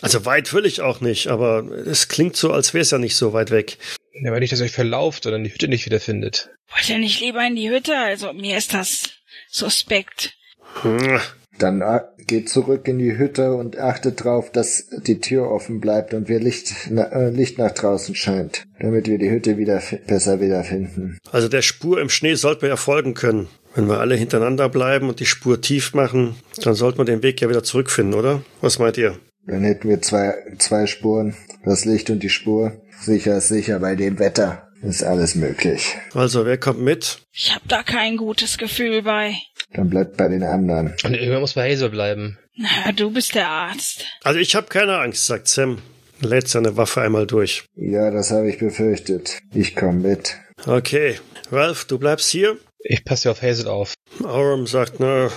also 0.02 0.26
weit 0.26 0.54
will 0.54 0.66
ich 0.66 0.82
auch 0.82 1.02
nicht, 1.02 1.28
aber 1.28 1.64
es 1.86 2.08
klingt 2.08 2.36
so, 2.36 2.52
als 2.52 2.74
wäre 2.74 2.82
es 2.82 2.92
ja 2.92 2.98
nicht 2.98 3.16
so 3.16 3.34
weit 3.34 3.52
weg. 3.52 3.78
Ja, 4.14 4.32
aber 4.32 4.40
nicht, 4.40 4.52
dass 4.52 4.60
ihr 4.60 4.66
euch 4.66 4.72
verlauft 4.72 5.26
oder 5.26 5.40
die 5.40 5.54
Hütte 5.54 5.68
nicht 5.68 5.86
wiederfindet. 5.86 6.50
Wollt 6.72 6.90
ihr 6.90 6.98
nicht 6.98 7.22
lieber 7.22 7.46
in 7.46 7.56
die 7.56 7.70
Hütte? 7.70 7.98
Also 7.98 8.34
mir 8.34 8.58
ist 8.58 8.74
das 8.74 9.10
suspekt. 9.50 10.36
Hm. 10.82 11.20
Dann 11.60 11.84
geht 12.28 12.50
zurück 12.50 12.88
in 12.88 12.98
die 12.98 13.18
Hütte 13.18 13.54
und 13.54 13.78
achtet 13.78 14.24
drauf, 14.24 14.52
dass 14.52 14.88
die 15.06 15.20
Tür 15.20 15.50
offen 15.52 15.80
bleibt 15.80 16.14
und 16.14 16.28
wir 16.28 16.40
Licht, 16.40 16.74
äh, 16.90 17.30
Licht 17.30 17.58
nach 17.58 17.72
draußen 17.72 18.16
scheint, 18.16 18.66
damit 18.80 19.08
wir 19.08 19.18
die 19.18 19.30
Hütte 19.30 19.58
wieder 19.58 19.82
besser 20.08 20.42
wiederfinden. 20.42 21.18
Also 21.32 21.48
der 21.48 21.62
Spur 21.62 22.02
im 22.02 22.10
Schnee 22.10 22.36
sollten 22.36 22.64
wir 22.64 22.70
ja 22.70 22.78
folgen 22.78 23.14
können. 23.14 23.48
Wenn 23.76 23.88
wir 23.88 24.00
alle 24.00 24.16
hintereinander 24.16 24.70
bleiben 24.70 25.10
und 25.10 25.20
die 25.20 25.26
Spur 25.26 25.62
tief 25.62 25.94
machen, 25.94 26.36
dann 26.64 26.76
sollten 26.76 26.98
wir 26.98 27.06
den 27.06 27.24
Weg 27.24 27.42
ja 27.42 27.50
wieder 27.50 27.64
zurückfinden, 27.64 28.14
oder? 28.14 28.42
Was 28.62 28.80
meint 28.80 28.98
ihr? 28.98 29.18
Dann 29.48 29.64
hätten 29.64 29.90
wir 29.90 30.02
zwei, 30.02 30.34
zwei 30.58 30.88
Spuren, 30.88 31.36
das 31.64 31.86
Licht 31.86 32.10
und 32.10 32.24
die 32.24 32.30
Spur. 32.30 32.82
Sicher 33.02 33.38
ist 33.38 33.50
sicher, 33.50 33.80
bei 33.80 33.96
dem 33.96 34.18
Wetter 34.18 34.70
ist 34.82 35.04
alles 35.04 35.36
möglich. 35.36 35.96
Also, 36.14 36.46
wer 36.46 36.58
kommt 36.58 36.80
mit? 36.80 37.20
Ich 37.34 37.54
hab 37.54 37.68
da 37.68 37.84
kein 37.84 38.18
gutes 38.18 38.58
Gefühl 38.58 39.04
bei. 39.04 39.36
Dann 39.76 39.90
bleibt 39.90 40.18
bei 40.18 40.28
den 40.28 40.44
anderen. 40.44 40.96
Und 41.04 41.14
irgendwann 41.14 41.42
muss 41.42 41.54
bei 41.54 41.70
Hazel 41.70 41.90
bleiben. 41.90 42.38
Na, 42.56 42.92
du 42.94 43.12
bist 43.12 43.36
der 43.36 43.50
Arzt. 43.50 44.06
Also 44.24 44.40
ich 44.40 44.56
habe 44.56 44.68
keine 44.68 44.98
Angst, 45.00 45.26
sagt 45.26 45.48
Sam. 45.48 45.82
Lädt 46.22 46.48
seine 46.48 46.78
Waffe 46.78 47.02
einmal 47.02 47.28
durch. 47.28 47.66
Ja, 47.76 48.10
das 48.10 48.32
habe 48.32 48.50
ich 48.50 48.58
befürchtet. 48.58 49.40
Ich 49.54 49.76
komme 49.76 50.00
mit. 50.00 50.38
Okay. 50.66 51.20
Ralph, 51.52 51.86
du 51.86 52.00
bleibst 52.00 52.30
hier? 52.30 52.58
Ich 52.80 53.04
passe 53.04 53.30
auf 53.30 53.42
Hazel 53.42 53.68
auf. 53.68 53.96
Aurum 54.24 54.66
sagt, 54.66 55.00
na, 55.00 55.30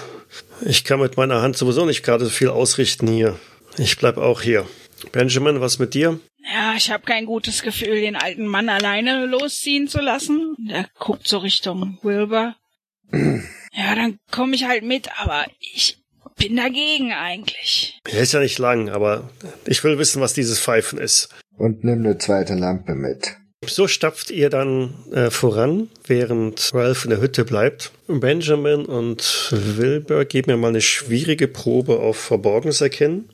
ich 0.65 0.85
kann 0.85 1.01
mit 1.01 1.17
meiner 1.17 1.43
Hand 1.43 1.57
sowieso 1.57 1.85
nicht 1.85 2.05
gerade 2.05 2.25
so 2.25 2.31
viel 2.31 2.49
ausrichten 2.49 3.09
hier. 3.09 3.37
Ich 3.77 3.99
bleib 3.99 4.19
auch 4.19 4.43
hier. 4.43 4.67
Benjamin, 5.11 5.61
was 5.61 5.81
mit 5.81 5.95
dir? 5.95 6.21
Ja, 6.53 6.75
ich 6.77 6.91
habe 6.91 7.05
kein 7.05 7.27
gutes 7.27 7.63
Gefühl, 7.63 8.01
den 8.01 8.17
alten 8.17 8.47
Mann 8.47 8.69
alleine 8.69 9.27
losziehen 9.27 9.89
zu 9.89 10.01
lassen. 10.01 10.55
Er 10.71 10.87
guckt 10.99 11.27
so 11.27 11.39
Richtung 11.39 11.99
Wilbur. 12.03 12.55
ja, 13.73 13.95
dann 13.95 14.19
komme 14.31 14.55
ich 14.55 14.65
halt 14.67 14.85
mit, 14.85 15.09
aber 15.21 15.47
ich 15.61 15.99
bin 16.37 16.57
dagegen 16.57 17.13
eigentlich. 17.13 17.99
Er 18.11 18.21
ist 18.21 18.33
ja 18.33 18.41
nicht 18.41 18.59
lang, 18.59 18.89
aber 18.89 19.31
ich 19.67 19.83
will 19.85 19.99
wissen, 19.99 20.21
was 20.23 20.35
dieses 20.35 20.61
Pfeifen 20.61 20.99
ist. 20.99 21.29
Und 21.57 21.85
nimm 21.85 22.05
eine 22.05 22.19
zweite 22.19 22.55
Lampe 22.55 22.95
mit. 22.95 23.37
So 23.67 23.89
stapft 23.89 24.31
ihr 24.31 24.51
dann 24.51 24.95
äh, 25.13 25.31
voran, 25.31 25.89
während 26.07 26.71
Ralph 26.73 27.05
in 27.05 27.11
der 27.11 27.21
Hütte 27.21 27.45
bleibt. 27.45 27.91
Benjamin 28.07 28.87
und 28.87 29.49
Wilbur 29.51 30.25
geben 30.25 30.53
mir 30.53 30.57
mal 30.57 30.69
eine 30.69 30.81
schwierige 30.81 31.49
Probe 31.49 31.99
auf 31.99 32.17
Verborgenes 32.17 32.81
erkennen. 32.81 33.29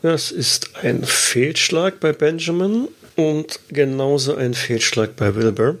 Das 0.00 0.30
ist 0.30 0.76
ein 0.82 1.04
Fehlschlag 1.04 2.00
bei 2.00 2.12
Benjamin 2.12 2.88
und 3.16 3.60
genauso 3.68 4.34
ein 4.34 4.54
Fehlschlag 4.54 5.16
bei 5.16 5.34
Wilbur. 5.34 5.78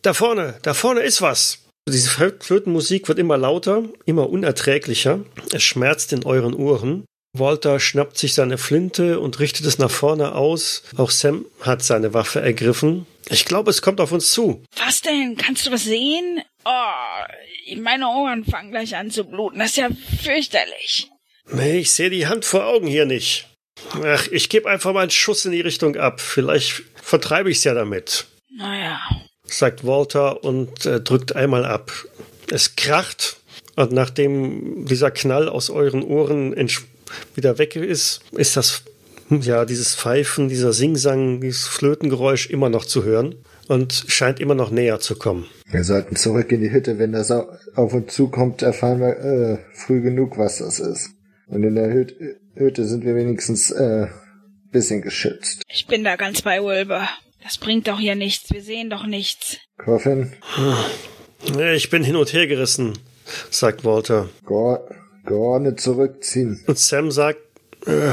Da 0.00 0.14
vorne, 0.14 0.54
da 0.62 0.72
vorne 0.72 1.00
ist 1.00 1.20
was. 1.20 1.58
Diese 1.88 2.10
Flötenmusik 2.10 3.08
wird 3.08 3.18
immer 3.18 3.36
lauter, 3.36 3.84
immer 4.06 4.30
unerträglicher. 4.30 5.20
Es 5.52 5.62
schmerzt 5.62 6.12
in 6.12 6.24
euren 6.24 6.54
Ohren. 6.54 7.04
Walter 7.34 7.80
schnappt 7.80 8.18
sich 8.18 8.34
seine 8.34 8.58
Flinte 8.58 9.18
und 9.18 9.40
richtet 9.40 9.64
es 9.66 9.78
nach 9.78 9.90
vorne 9.90 10.34
aus. 10.34 10.82
Auch 10.96 11.10
Sam 11.10 11.46
hat 11.62 11.82
seine 11.82 12.12
Waffe 12.12 12.40
ergriffen. 12.40 13.06
Ich 13.30 13.46
glaube, 13.46 13.70
es 13.70 13.80
kommt 13.80 14.00
auf 14.00 14.12
uns 14.12 14.32
zu. 14.32 14.62
Was 14.76 15.00
denn? 15.00 15.36
Kannst 15.36 15.66
du 15.66 15.70
was 15.70 15.84
sehen? 15.84 16.42
Oh, 16.64 17.74
meine 17.76 18.06
Ohren 18.06 18.44
fangen 18.44 18.70
gleich 18.70 18.94
an 18.96 19.10
zu 19.10 19.24
bluten. 19.24 19.58
Das 19.58 19.70
ist 19.70 19.76
ja 19.76 19.88
fürchterlich. 20.22 21.10
Nee, 21.50 21.78
ich 21.78 21.90
sehe 21.90 22.10
die 22.10 22.26
Hand 22.26 22.44
vor 22.44 22.66
Augen 22.66 22.86
hier 22.86 23.06
nicht. 23.06 23.48
Ach, 24.04 24.28
ich 24.30 24.48
gebe 24.48 24.68
einfach 24.70 24.92
mal 24.92 25.00
einen 25.00 25.10
Schuss 25.10 25.44
in 25.44 25.52
die 25.52 25.60
Richtung 25.60 25.96
ab. 25.96 26.20
Vielleicht 26.20 26.82
vertreibe 27.02 27.50
ich's 27.50 27.64
ja 27.64 27.74
damit. 27.74 28.26
Naja. 28.54 29.00
Sagt 29.52 29.86
Walter 29.86 30.44
und 30.44 30.86
äh, 30.86 31.00
drückt 31.00 31.36
einmal 31.36 31.64
ab. 31.64 31.92
Es 32.50 32.76
kracht 32.76 33.36
und 33.76 33.92
nachdem 33.92 34.86
dieser 34.86 35.10
Knall 35.10 35.48
aus 35.48 35.70
euren 35.70 36.02
Ohren 36.02 36.54
wieder 37.34 37.58
weg 37.58 37.76
ist, 37.76 38.20
ist 38.32 38.56
das 38.56 38.82
ja 39.28 39.64
dieses 39.64 39.94
Pfeifen, 39.94 40.48
dieser 40.48 40.72
Singsang, 40.72 41.40
dieses 41.40 41.66
Flötengeräusch 41.66 42.50
immer 42.50 42.68
noch 42.68 42.84
zu 42.84 43.04
hören 43.04 43.36
und 43.68 44.04
scheint 44.08 44.40
immer 44.40 44.54
noch 44.54 44.70
näher 44.70 45.00
zu 45.00 45.16
kommen. 45.16 45.46
Wir 45.70 45.84
sollten 45.84 46.16
zurück 46.16 46.52
in 46.52 46.60
die 46.60 46.70
Hütte. 46.70 46.98
Wenn 46.98 47.12
das 47.12 47.30
auf 47.30 47.94
uns 47.94 48.12
zukommt, 48.12 48.62
erfahren 48.62 49.00
wir 49.00 49.18
äh, 49.18 49.58
früh 49.74 50.02
genug, 50.02 50.36
was 50.36 50.58
das 50.58 50.78
ist. 50.78 51.10
Und 51.46 51.62
in 51.62 51.74
der 51.74 51.92
Hütte, 51.92 52.36
Hütte 52.54 52.84
sind 52.84 53.04
wir 53.04 53.14
wenigstens 53.14 53.70
äh, 53.70 54.08
bisschen 54.70 55.02
geschützt. 55.02 55.62
Ich 55.68 55.86
bin 55.86 56.04
da 56.04 56.16
ganz 56.16 56.42
bei 56.42 56.62
Wilbur. 56.62 57.08
Das 57.42 57.58
bringt 57.58 57.88
doch 57.88 57.98
hier 57.98 58.14
nichts. 58.14 58.52
Wir 58.52 58.62
sehen 58.62 58.90
doch 58.90 59.06
nichts. 59.06 59.58
Coffin? 59.78 60.32
Ich 61.74 61.90
bin 61.90 62.04
hin 62.04 62.16
und 62.16 62.32
her 62.32 62.46
gerissen, 62.46 62.98
sagt 63.50 63.84
Walter. 63.84 64.28
geordnet 65.24 65.80
zurückziehen. 65.80 66.62
Und 66.66 66.78
Sam 66.78 67.10
sagt, 67.10 67.40
äh, 67.86 68.12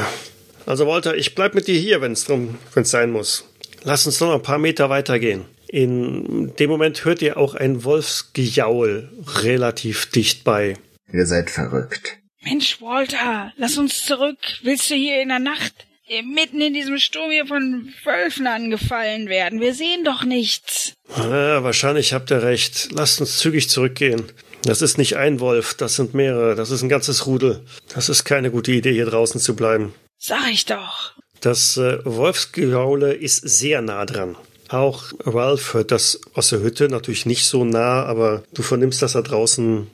also 0.66 0.88
Walter, 0.88 1.16
ich 1.16 1.36
bleib 1.36 1.54
mit 1.54 1.68
dir 1.68 1.80
hier, 1.80 2.02
wenn 2.02 2.14
es 2.14 2.26
drum, 2.26 2.58
wenn's 2.74 2.92
sein 2.92 3.12
muss. 3.12 3.46
Lass 3.84 4.06
uns 4.06 4.20
noch 4.20 4.34
ein 4.34 4.42
paar 4.42 4.60
Meter 4.60 4.90
weitergehen. 4.90 5.46
In 5.68 6.56
dem 6.58 6.70
Moment 6.70 7.06
hört 7.06 7.22
ihr 7.22 7.38
auch 7.38 7.54
ein 7.54 7.84
Wolfsgejaul 7.84 9.10
relativ 9.44 10.08
dicht 10.08 10.44
bei. 10.44 10.76
Ihr 11.14 11.26
seid 11.26 11.50
verrückt. 11.50 12.18
Mensch, 12.42 12.82
Walter, 12.82 13.54
lass 13.58 13.78
uns 13.78 14.04
zurück. 14.04 14.40
Willst 14.64 14.90
du 14.90 14.96
hier 14.96 15.22
in 15.22 15.30
der 15.30 15.40
Nacht 15.40 15.86
mitten 16.24 16.62
in 16.62 16.74
diesem 16.74 16.98
Sturm 16.98 17.32
hier 17.32 17.46
von 17.46 17.94
Wölfen 18.04 18.48
angefallen 18.48 19.30
werden? 19.30 19.60
Wir 19.60 19.74
sehen 19.74 20.04
doch 20.04 20.24
nichts. 20.24 20.94
Ja, 21.18 21.64
wahrscheinlich 21.64 22.14
habt 22.14 22.32
ihr 22.32 22.44
recht. 22.44 22.90
Lasst 22.92 23.20
uns 23.22 23.38
zügig 23.38 23.70
zurückgehen. 23.70 24.32
Das 24.64 24.82
ist 24.82 24.98
nicht 24.98 25.16
ein 25.16 25.40
Wolf, 25.40 25.74
das 25.76 25.96
sind 25.96 26.14
mehrere, 26.14 26.56
das 26.56 26.70
ist 26.70 26.82
ein 26.82 26.90
ganzes 26.90 27.26
Rudel. 27.26 27.64
Das 27.94 28.10
ist 28.10 28.26
keine 28.26 28.52
gute 28.52 28.72
Idee, 28.72 28.94
hier 28.94 29.06
draußen 29.06 29.40
zu 29.40 29.56
bleiben. 29.56 29.94
Sag 30.18 30.50
ich 30.52 30.66
doch. 30.66 31.14
Das 31.40 31.78
äh, 31.78 32.00
Wolfsgejaule 32.04 33.14
ist 33.14 33.48
sehr 33.48 33.82
nah 33.82 34.06
dran. 34.06 34.36
Auch 34.68 35.06
Ralph 35.26 35.74
hört 35.74 35.92
das 35.92 36.20
aus 36.34 36.50
der 36.50 36.60
Hütte, 36.60 36.90
natürlich 36.90 37.26
nicht 37.26 37.46
so 37.46 37.64
nah, 37.64 38.04
aber 38.04 38.44
du 38.54 38.62
vernimmst, 38.62 39.02
dass 39.02 39.14
da 39.14 39.22
draußen 39.22 39.88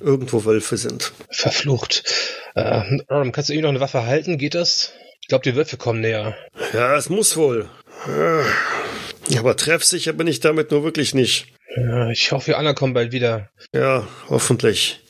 irgendwo 0.00 0.44
Wölfe 0.44 0.76
sind. 0.76 1.12
Verflucht. 1.30 2.04
Äh, 2.54 2.98
kannst 3.08 3.48
du 3.48 3.54
irgendwie 3.54 3.62
noch 3.62 3.70
eine 3.70 3.80
Waffe 3.80 4.04
halten? 4.04 4.38
Geht 4.38 4.54
das? 4.54 4.92
Ich 5.22 5.28
glaube, 5.28 5.44
die 5.44 5.56
Wölfe 5.56 5.76
kommen 5.76 6.00
näher. 6.00 6.36
Ja, 6.72 6.96
es 6.96 7.08
muss 7.08 7.36
wohl. 7.36 7.68
Aber 9.38 9.56
treffsicher 9.56 10.12
bin 10.12 10.26
ich 10.26 10.40
damit 10.40 10.70
nur 10.70 10.84
wirklich 10.84 11.14
nicht. 11.14 11.46
Ja, 11.76 12.10
ich 12.10 12.32
hoffe, 12.32 12.48
wir 12.48 12.58
anderen 12.58 12.76
kommen 12.76 12.92
bald 12.94 13.12
wieder. 13.12 13.48
Ja, 13.72 14.06
hoffentlich. 14.28 15.00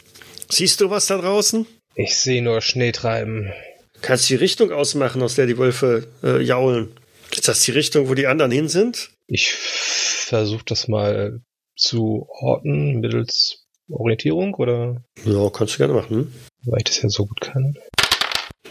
Siehst 0.51 0.81
du 0.81 0.91
was 0.91 1.07
da 1.07 1.19
draußen? 1.19 1.67
Ich 1.97 2.17
sehe 2.17 2.43
nur 2.43 2.61
Schnee 2.61 2.93
treiben. 2.93 3.53
Kannst 4.01 4.29
die 4.29 4.35
Richtung 4.37 4.71
ausmachen, 4.73 5.23
aus 5.23 5.35
der 5.35 5.47
die 5.47 5.59
Wölfe 5.59 6.07
äh, 6.23 6.41
jaulen? 6.43 6.93
Ist 7.33 7.49
das 7.49 7.63
die 7.63 7.71
Richtung, 7.73 8.09
wo 8.09 8.15
die 8.15 8.27
anderen 8.27 8.51
hin 8.53 8.69
sind? 8.69 9.11
Ich 9.27 9.51
versuche 9.53 10.65
das 10.67 10.89
mal 10.89 11.41
zu 11.77 12.27
orten 12.29 13.01
mittels 13.01 13.65
Orientierung 13.89 14.55
oder 14.55 15.03
Ja, 15.25 15.51
kannst 15.51 15.75
du 15.75 15.79
gerne 15.79 15.95
machen. 15.95 16.33
weil 16.65 16.79
ich 16.79 16.85
das 16.85 17.03
ja 17.03 17.09
so 17.09 17.27
gut 17.27 17.41
kann. 17.41 17.75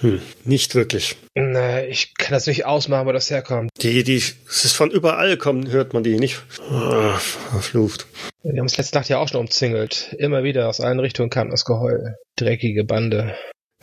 Hm, 0.02 0.20
nicht 0.46 0.74
wirklich. 0.76 1.16
Na, 1.36 1.84
ich 1.84 2.16
kann 2.16 2.34
das 2.34 2.48
nicht 2.48 2.66
ausmachen, 2.66 3.08
wo 3.08 3.12
das 3.12 3.30
herkommt. 3.30 3.70
Die, 3.82 4.04
die, 4.04 4.18
es 4.18 4.66
ist 4.66 4.74
von 4.74 4.90
überall 4.92 5.38
kommen, 5.38 5.72
hört 5.72 5.94
man 5.94 6.04
die 6.04 6.18
nicht. 6.18 6.42
Ah, 6.70 7.18
verflucht. 7.18 8.08
Wir 8.44 8.60
haben 8.60 8.66
es 8.66 8.78
letzte 8.78 8.98
Nacht 8.98 9.10
ja 9.10 9.20
auch 9.20 9.30
schon 9.30 9.42
umzingelt. 9.42 10.16
Immer 10.18 10.44
wieder 10.44 10.68
aus 10.68 10.82
allen 10.82 11.00
Richtungen 11.00 11.30
kam 11.30 11.52
das 11.52 11.66
Geheul. 11.66 12.16
Dreckige 12.36 12.84
Bande. 12.84 13.36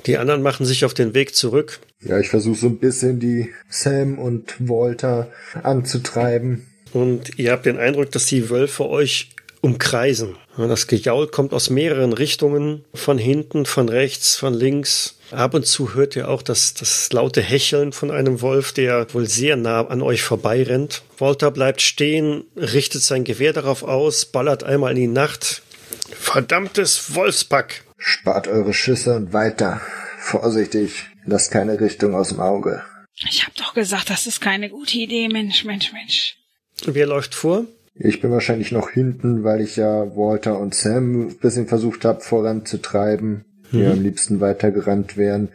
Die 0.07 0.19
anderen 0.19 0.43
machen 0.43 0.67
sich 0.67 0.85
auf 0.85 0.95
den 0.95 1.15
Weg 1.15 1.35
zurück. 1.35 1.81
Ja, 2.03 2.19
ich 2.19 2.29
versuche 2.29 2.59
so 2.59 2.67
ein 2.67 2.79
bisschen 2.79 3.21
die 3.21 3.53
Sam 3.69 4.19
und 4.19 4.55
Walter 4.59 5.31
anzutreiben. 5.63 6.67
Und 6.93 7.39
ihr 7.39 7.53
habt 7.53 7.67
den 7.67 7.79
Eindruck, 7.79 8.11
dass 8.13 8.27
die 8.27 8.51
Wölfe 8.51 8.89
euch 8.89 9.31
umkreisen. 9.61 10.37
Das 10.57 10.87
Gejaul 10.87 11.29
kommt 11.29 11.53
aus 11.53 11.71
mehreren 11.71 12.13
Richtungen, 12.13 12.85
von 12.95 13.19
hinten, 13.19 13.67
von 13.67 13.89
rechts, 13.89 14.37
von 14.37 14.55
links. 14.55 15.19
Ab 15.31 15.55
und 15.55 15.67
zu 15.67 15.95
hört 15.95 16.17
ihr 16.17 16.29
auch 16.29 16.43
das, 16.43 16.75
das 16.75 17.13
laute 17.13 17.43
Hecheln 17.43 17.93
von 17.93 18.11
einem 18.11 18.41
Wolf, 18.41 18.73
der 18.73 19.13
wohl 19.15 19.29
sehr 19.29 19.57
nah 19.57 19.87
an 19.87 20.03
euch 20.03 20.23
vorbeirennt. 20.23 21.03
Walter 21.19 21.51
bleibt 21.51 21.81
stehen, 21.81 22.45
richtet 22.57 23.03
sein 23.03 23.25
Gewehr 23.25 23.53
darauf 23.53 23.83
aus, 23.83 24.25
ballert 24.25 24.65
einmal 24.65 24.93
in 24.93 24.97
die 24.97 25.07
Nacht. 25.07 25.63
Verdammtes 26.11 27.15
Wolfspack! 27.15 27.85
Spart 27.99 28.49
eure 28.49 28.73
Schüsse 28.73 29.17
und 29.17 29.33
weiter. 29.33 29.81
Vorsichtig. 30.19 31.07
Lasst 31.25 31.51
keine 31.51 31.81
Richtung 31.81 32.15
aus 32.15 32.29
dem 32.29 32.41
Auge. 32.41 32.83
Ich 33.29 33.45
hab 33.45 33.55
doch 33.57 33.75
gesagt, 33.75 34.11
das 34.11 34.27
ist 34.27 34.41
keine 34.41 34.71
gute 34.71 34.97
Idee, 34.97 35.29
Mensch, 35.29 35.65
Mensch, 35.65 35.93
Mensch. 35.93 36.37
Wer 36.85 37.07
läuft 37.07 37.35
vor? 37.35 37.65
Ich 38.01 38.21
bin 38.21 38.31
wahrscheinlich 38.31 38.71
noch 38.71 38.91
hinten, 38.91 39.43
weil 39.43 39.61
ich 39.61 39.77
ja 39.77 40.17
Walter 40.17 40.59
und 40.59 40.75
Sam 40.75 41.29
ein 41.29 41.37
bisschen 41.37 41.67
versucht 41.67 42.05
habe 42.05 42.21
voranzutreiben, 42.21 43.45
die 43.73 43.85
am 43.85 44.03
liebsten 44.03 44.41
weitergerannt 44.41 45.17
wären. 45.17 45.49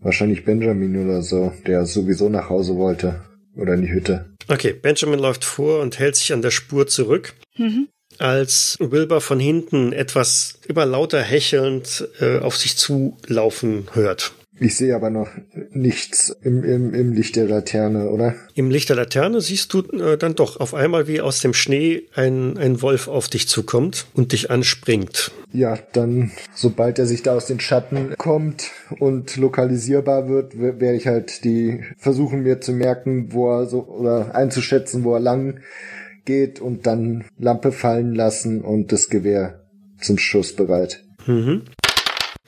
Wahrscheinlich 0.00 0.44
Benjamin 0.44 1.04
oder 1.04 1.22
so, 1.22 1.52
der 1.66 1.86
sowieso 1.86 2.28
nach 2.28 2.50
Hause 2.50 2.76
wollte. 2.76 3.22
Oder 3.56 3.74
in 3.74 3.82
die 3.82 3.92
Hütte. 3.92 4.26
Okay, 4.48 4.72
Benjamin 4.72 5.18
läuft 5.18 5.44
vor 5.44 5.80
und 5.80 5.98
hält 5.98 6.14
sich 6.14 6.32
an 6.32 6.42
der 6.42 6.52
Spur 6.52 6.86
zurück. 6.86 7.34
Mhm. 7.56 7.88
als 8.18 8.76
Wilbur 8.80 9.20
von 9.20 9.38
hinten 9.38 9.92
etwas 9.92 10.60
immer 10.66 10.86
lauter 10.86 11.20
hechelnd 11.20 12.08
äh, 12.20 12.38
auf 12.38 12.56
sich 12.56 12.76
zulaufen 12.76 13.88
hört. 13.92 14.32
Ich 14.60 14.76
sehe 14.76 14.94
aber 14.94 15.10
noch 15.10 15.28
nichts 15.70 16.36
im, 16.42 16.64
im, 16.64 16.94
im 16.94 17.12
Licht 17.12 17.36
der 17.36 17.46
Laterne, 17.46 18.10
oder? 18.10 18.34
Im 18.54 18.70
Licht 18.70 18.88
der 18.88 18.96
Laterne 18.96 19.40
siehst 19.40 19.72
du 19.72 19.80
äh, 19.80 20.16
dann 20.16 20.34
doch 20.34 20.58
auf 20.58 20.74
einmal, 20.74 21.06
wie 21.06 21.20
aus 21.20 21.40
dem 21.40 21.54
Schnee 21.54 22.02
ein, 22.14 22.56
ein 22.58 22.82
Wolf 22.82 23.08
auf 23.08 23.28
dich 23.28 23.48
zukommt 23.48 24.06
und 24.14 24.32
dich 24.32 24.50
anspringt. 24.50 25.30
Ja, 25.52 25.78
dann, 25.92 26.32
sobald 26.54 26.98
er 26.98 27.06
sich 27.06 27.22
da 27.22 27.34
aus 27.34 27.46
den 27.46 27.60
Schatten 27.60 28.14
kommt 28.18 28.70
und 28.98 29.36
lokalisierbar 29.36 30.28
wird, 30.28 30.58
werde 30.58 30.96
ich 30.96 31.06
halt 31.06 31.44
die 31.44 31.84
versuchen 31.96 32.42
mir 32.42 32.60
zu 32.60 32.72
merken, 32.72 33.32
wo 33.32 33.50
er 33.50 33.66
so 33.66 33.84
oder 33.86 34.34
einzuschätzen, 34.34 35.04
wo 35.04 35.14
er 35.14 35.20
lang 35.20 35.60
geht 36.24 36.60
und 36.60 36.86
dann 36.86 37.24
Lampe 37.38 37.72
fallen 37.72 38.14
lassen 38.14 38.60
und 38.60 38.92
das 38.92 39.08
Gewehr 39.08 39.64
zum 40.00 40.18
Schuss 40.18 40.54
bereit. 40.54 41.04
Mhm. 41.26 41.62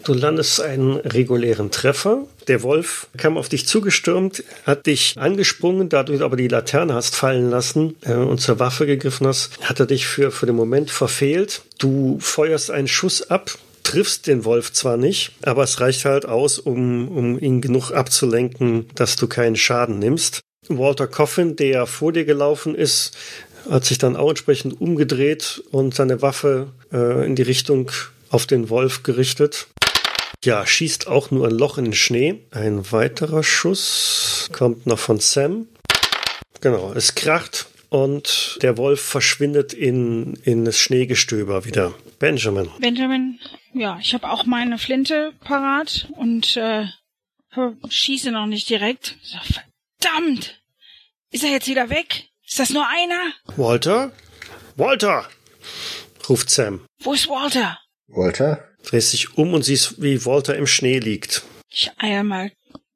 Du 0.05 0.15
landest 0.15 0.63
einen 0.63 0.97
regulären 0.97 1.71
Treffer. 1.71 2.27
Der 2.49 2.63
Wolf 2.63 3.09
kam 3.19 3.37
auf 3.37 3.51
dich 3.51 3.67
zugestürmt, 3.67 4.43
hat 4.65 4.87
dich 4.87 5.15
angesprungen, 5.19 5.91
da 5.91 6.03
du 6.03 6.25
aber 6.25 6.37
die 6.37 6.49
Laterne 6.49 6.95
hast 6.95 7.15
fallen 7.15 7.51
lassen 7.51 7.97
äh, 8.03 8.15
und 8.15 8.41
zur 8.41 8.59
Waffe 8.59 8.87
gegriffen 8.87 9.27
hast, 9.27 9.61
hat 9.63 9.79
er 9.79 9.87
dich 9.87 10.07
für, 10.07 10.31
für 10.31 10.47
den 10.47 10.57
Moment 10.57 10.91
verfehlt. 10.91 11.63
Du 11.79 12.19
feuerst 12.21 12.71
einen 12.71 12.89
Schuss 12.89 13.31
ab, 13.31 13.51
triffst 13.83 14.27
den 14.27 14.45
Wolf 14.45 14.73
zwar 14.73 14.97
nicht, 14.97 15.33
aber 15.43 15.65
es 15.65 15.81
reicht 15.81 16.05
halt 16.07 16.25
aus, 16.25 16.59
um, 16.59 17.09
um 17.09 17.39
ihn 17.39 17.61
genug 17.61 17.91
abzulenken, 17.91 18.89
dass 18.95 19.17
du 19.17 19.27
keinen 19.27 19.57
Schaden 19.57 19.99
nimmst. 19.99 20.41
Walter 20.69 21.09
Coffin, 21.09 21.57
der 21.57 21.87
vor 21.87 22.13
dir 22.13 22.25
gelaufen 22.25 22.75
ist, 22.75 23.17
hat 23.69 23.85
sich 23.85 23.99
dann 23.99 24.17
auch 24.17 24.31
entsprechend 24.31 24.81
umgedreht 24.81 25.63
und 25.71 25.95
seine 25.95 26.23
Waffe 26.23 26.69
äh, 26.93 27.27
in 27.27 27.37
die 27.37 27.43
Richtung 27.43 27.91
auf 28.31 28.47
den 28.47 28.71
Wolf 28.71 29.03
gerichtet. 29.03 29.67
Ja, 30.43 30.67
schießt 30.67 31.07
auch 31.07 31.31
nur 31.31 31.49
ein 31.49 31.55
Loch 31.55 31.77
in 31.77 31.85
den 31.85 31.95
Schnee. 31.95 32.41
Ein 32.51 32.91
weiterer 32.93 33.43
Schuss 33.43 34.49
kommt 34.53 34.87
noch 34.87 34.99
von 34.99 35.21
Sam. 35.21 35.69
Genau, 36.63 36.93
es 36.95 37.15
kracht 37.15 37.67
und 37.91 38.59
der 38.63 38.79
Wolf 38.79 39.03
verschwindet 39.03 39.75
in, 39.75 40.35
in 40.45 40.65
das 40.65 40.79
Schneegestöber 40.79 41.67
wieder. 41.67 41.93
Benjamin. 42.19 42.71
Benjamin, 42.79 43.39
ja, 43.75 43.99
ich 44.01 44.15
habe 44.15 44.31
auch 44.31 44.47
meine 44.47 44.79
Flinte 44.79 45.35
parat 45.41 46.09
und 46.17 46.57
äh, 46.57 46.87
schieße 47.89 48.31
noch 48.31 48.47
nicht 48.47 48.71
direkt. 48.71 49.19
So, 49.23 49.39
verdammt! 50.01 50.63
Ist 51.31 51.45
er 51.45 51.51
jetzt 51.51 51.69
wieder 51.69 51.91
weg? 51.91 52.29
Ist 52.47 52.59
das 52.59 52.71
nur 52.71 52.87
einer? 52.89 53.33
Walter? 53.57 54.13
Walter! 54.77 55.29
ruft 56.29 56.49
Sam. 56.49 56.87
Wo 57.01 57.13
ist 57.13 57.29
Walter? 57.29 57.79
Walter? 58.09 58.70
Drehst 58.85 59.13
dich 59.13 59.37
um 59.37 59.55
und 59.55 59.65
siehst, 59.65 60.01
wie 60.03 60.25
Walter 60.25 60.57
im 60.57 60.67
Schnee 60.67 60.99
liegt. 60.99 61.43
Ich 61.71 61.91
eier 61.99 62.25
mal 62.25 62.51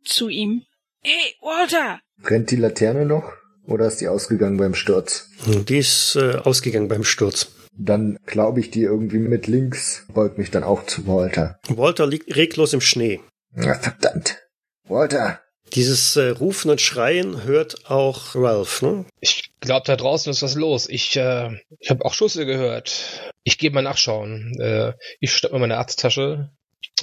zu 0.05 0.29
ihm. 0.29 0.63
Hey, 1.03 1.35
Walter! 1.41 2.01
Brennt 2.23 2.51
die 2.51 2.57
Laterne 2.57 3.05
noch? 3.05 3.33
Oder 3.67 3.87
ist 3.87 4.01
die 4.01 4.09
ausgegangen 4.09 4.57
beim 4.59 4.75
Sturz? 4.75 5.31
Die 5.47 5.79
ist 5.79 6.17
äh, 6.17 6.37
ausgegangen 6.37 6.89
beim 6.89 7.05
Sturz. 7.05 7.49
Dann 7.77 8.19
glaube 8.27 8.61
ich 8.61 8.71
die 8.71 8.83
irgendwie 8.83 9.19
mit 9.19 9.47
links, 9.47 10.07
beug 10.13 10.39
mich 10.39 10.51
dann 10.51 10.65
auch 10.65 10.87
zu 10.87 11.07
Walter. 11.07 11.59
Walter 11.69 12.07
liegt 12.07 12.35
reglos 12.37 12.73
im 12.73 12.81
Schnee. 12.81 13.21
Na, 13.53 13.75
verdammt. 13.75 14.39
Walter! 14.87 15.41
Dieses 15.73 16.15
äh, 16.17 16.29
Rufen 16.29 16.71
und 16.71 16.81
Schreien 16.81 17.43
hört 17.45 17.91
auch 17.91 18.35
Ralph, 18.35 18.83
ne? 18.83 19.07
Ich 19.21 19.51
glaube, 19.61 19.87
da 19.87 19.97
draußen 19.97 20.31
ist 20.31 20.43
was 20.43 20.55
los. 20.55 20.89
Ich, 20.89 21.17
äh, 21.17 21.51
ich 21.81 21.91
habe 21.91 22.05
auch 22.05 22.15
Schüsse 22.15 22.47
gehört. 22.47 23.33
Ich 23.45 23.59
gehe 23.59 23.71
mal 23.71 23.83
nachschauen. 23.83 24.59
Äh, 24.59 24.95
ich 25.21 25.33
schnapp 25.33 25.53
mir 25.53 25.59
meine 25.59 25.77
Arzttasche. 25.77 26.51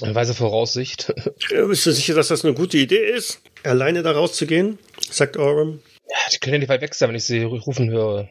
Weise 0.00 0.34
Voraussicht. 0.34 1.12
Bist 1.68 1.86
du 1.86 1.92
sicher, 1.92 2.14
dass 2.14 2.28
das 2.28 2.44
eine 2.44 2.54
gute 2.54 2.78
Idee 2.78 3.04
ist, 3.04 3.42
alleine 3.62 4.02
da 4.02 4.12
rauszugehen? 4.12 4.78
sagt 5.10 5.36
Oram. 5.36 5.80
Ja, 6.08 6.16
die 6.32 6.38
können 6.38 6.54
ja 6.54 6.58
nicht 6.58 6.68
weit 6.68 6.80
weg 6.80 6.94
sein, 6.94 7.08
wenn 7.08 7.16
ich 7.16 7.24
sie 7.24 7.42
rufen 7.42 7.90
höre. 7.90 8.28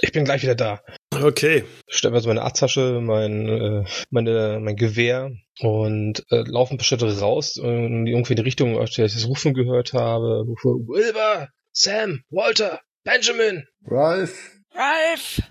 Ich 0.00 0.12
bin 0.12 0.24
gleich 0.24 0.42
wieder 0.42 0.54
da. 0.54 0.82
Okay. 1.10 1.64
Ich 1.86 1.96
stelle 1.96 2.12
mir 2.12 2.20
so 2.20 2.28
meine 2.28 2.42
Arzttasche, 2.42 3.00
mein, 3.02 3.48
äh, 3.48 3.84
meine, 4.10 4.58
mein 4.60 4.76
Gewehr 4.76 5.32
und 5.60 6.24
äh, 6.30 6.44
laufe 6.46 6.74
ein 6.74 6.78
paar 6.78 6.84
Schritte 6.84 7.18
raus 7.18 7.56
und 7.56 8.06
irgendwie 8.06 8.34
in 8.34 8.36
die 8.36 8.42
Richtung, 8.42 8.78
aus 8.78 8.92
der 8.92 9.06
ich 9.06 9.14
das 9.14 9.26
Rufen 9.26 9.54
gehört 9.54 9.92
habe. 9.92 10.44
Rufe, 10.46 10.68
Wilbur, 10.86 11.48
Sam, 11.72 12.22
Walter, 12.30 12.80
Benjamin. 13.04 13.64
Ralph! 13.86 14.52
Ralph! 14.72 15.42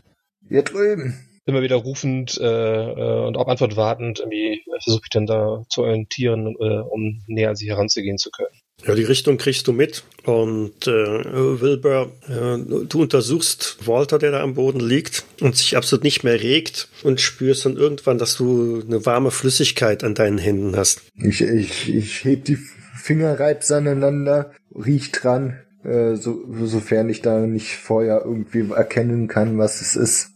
Hier 0.47 0.63
drüben! 0.63 1.26
Immer 1.47 1.61
wieder 1.61 1.77
rufend 1.77 2.37
äh, 2.39 2.45
äh, 2.45 3.25
und 3.25 3.37
auf 3.37 3.47
Antwort 3.47 3.75
wartend, 3.75 4.19
irgendwie 4.19 4.63
versuche 4.83 5.03
ich 5.05 5.09
dann 5.09 5.25
da 5.25 5.63
zu 5.69 5.81
orientieren, 5.81 6.55
äh, 6.59 6.79
um 6.79 7.23
näher 7.25 7.49
an 7.49 7.55
sie 7.55 7.69
heranzugehen 7.69 8.17
zu 8.17 8.29
können. 8.29 8.49
Ja, 8.85 8.93
die 8.93 9.03
Richtung 9.03 9.37
kriegst 9.37 9.67
du 9.67 9.73
mit. 9.73 10.03
Und 10.23 10.85
äh, 10.87 10.91
Wilbur, 10.91 12.11
äh, 12.27 12.85
du 12.85 13.01
untersuchst 13.01 13.87
Walter, 13.87 14.19
der 14.19 14.31
da 14.31 14.43
am 14.43 14.53
Boden 14.53 14.79
liegt 14.79 15.23
und 15.41 15.55
sich 15.55 15.75
absolut 15.75 16.03
nicht 16.03 16.23
mehr 16.23 16.41
regt 16.43 16.89
und 17.03 17.19
spürst 17.19 17.65
dann 17.65 17.75
irgendwann, 17.75 18.17
dass 18.17 18.35
du 18.35 18.83
eine 18.85 19.05
warme 19.05 19.31
Flüssigkeit 19.31 20.03
an 20.03 20.15
deinen 20.15 20.37
Händen 20.37 20.75
hast. 20.75 21.01
Ich, 21.15 21.41
ich, 21.41 21.89
ich 21.93 22.23
heb 22.23 22.45
die 22.45 22.57
Finger, 22.95 23.39
reib's 23.39 23.71
aneinander, 23.71 24.51
riech 24.75 25.11
dran, 25.11 25.59
äh, 25.83 26.15
so, 26.15 26.43
sofern 26.65 27.09
ich 27.09 27.21
da 27.21 27.39
nicht 27.39 27.77
vorher 27.77 28.21
irgendwie 28.25 28.69
erkennen 28.71 29.27
kann, 29.27 29.57
was 29.57 29.81
es 29.81 29.95
ist. 29.95 30.31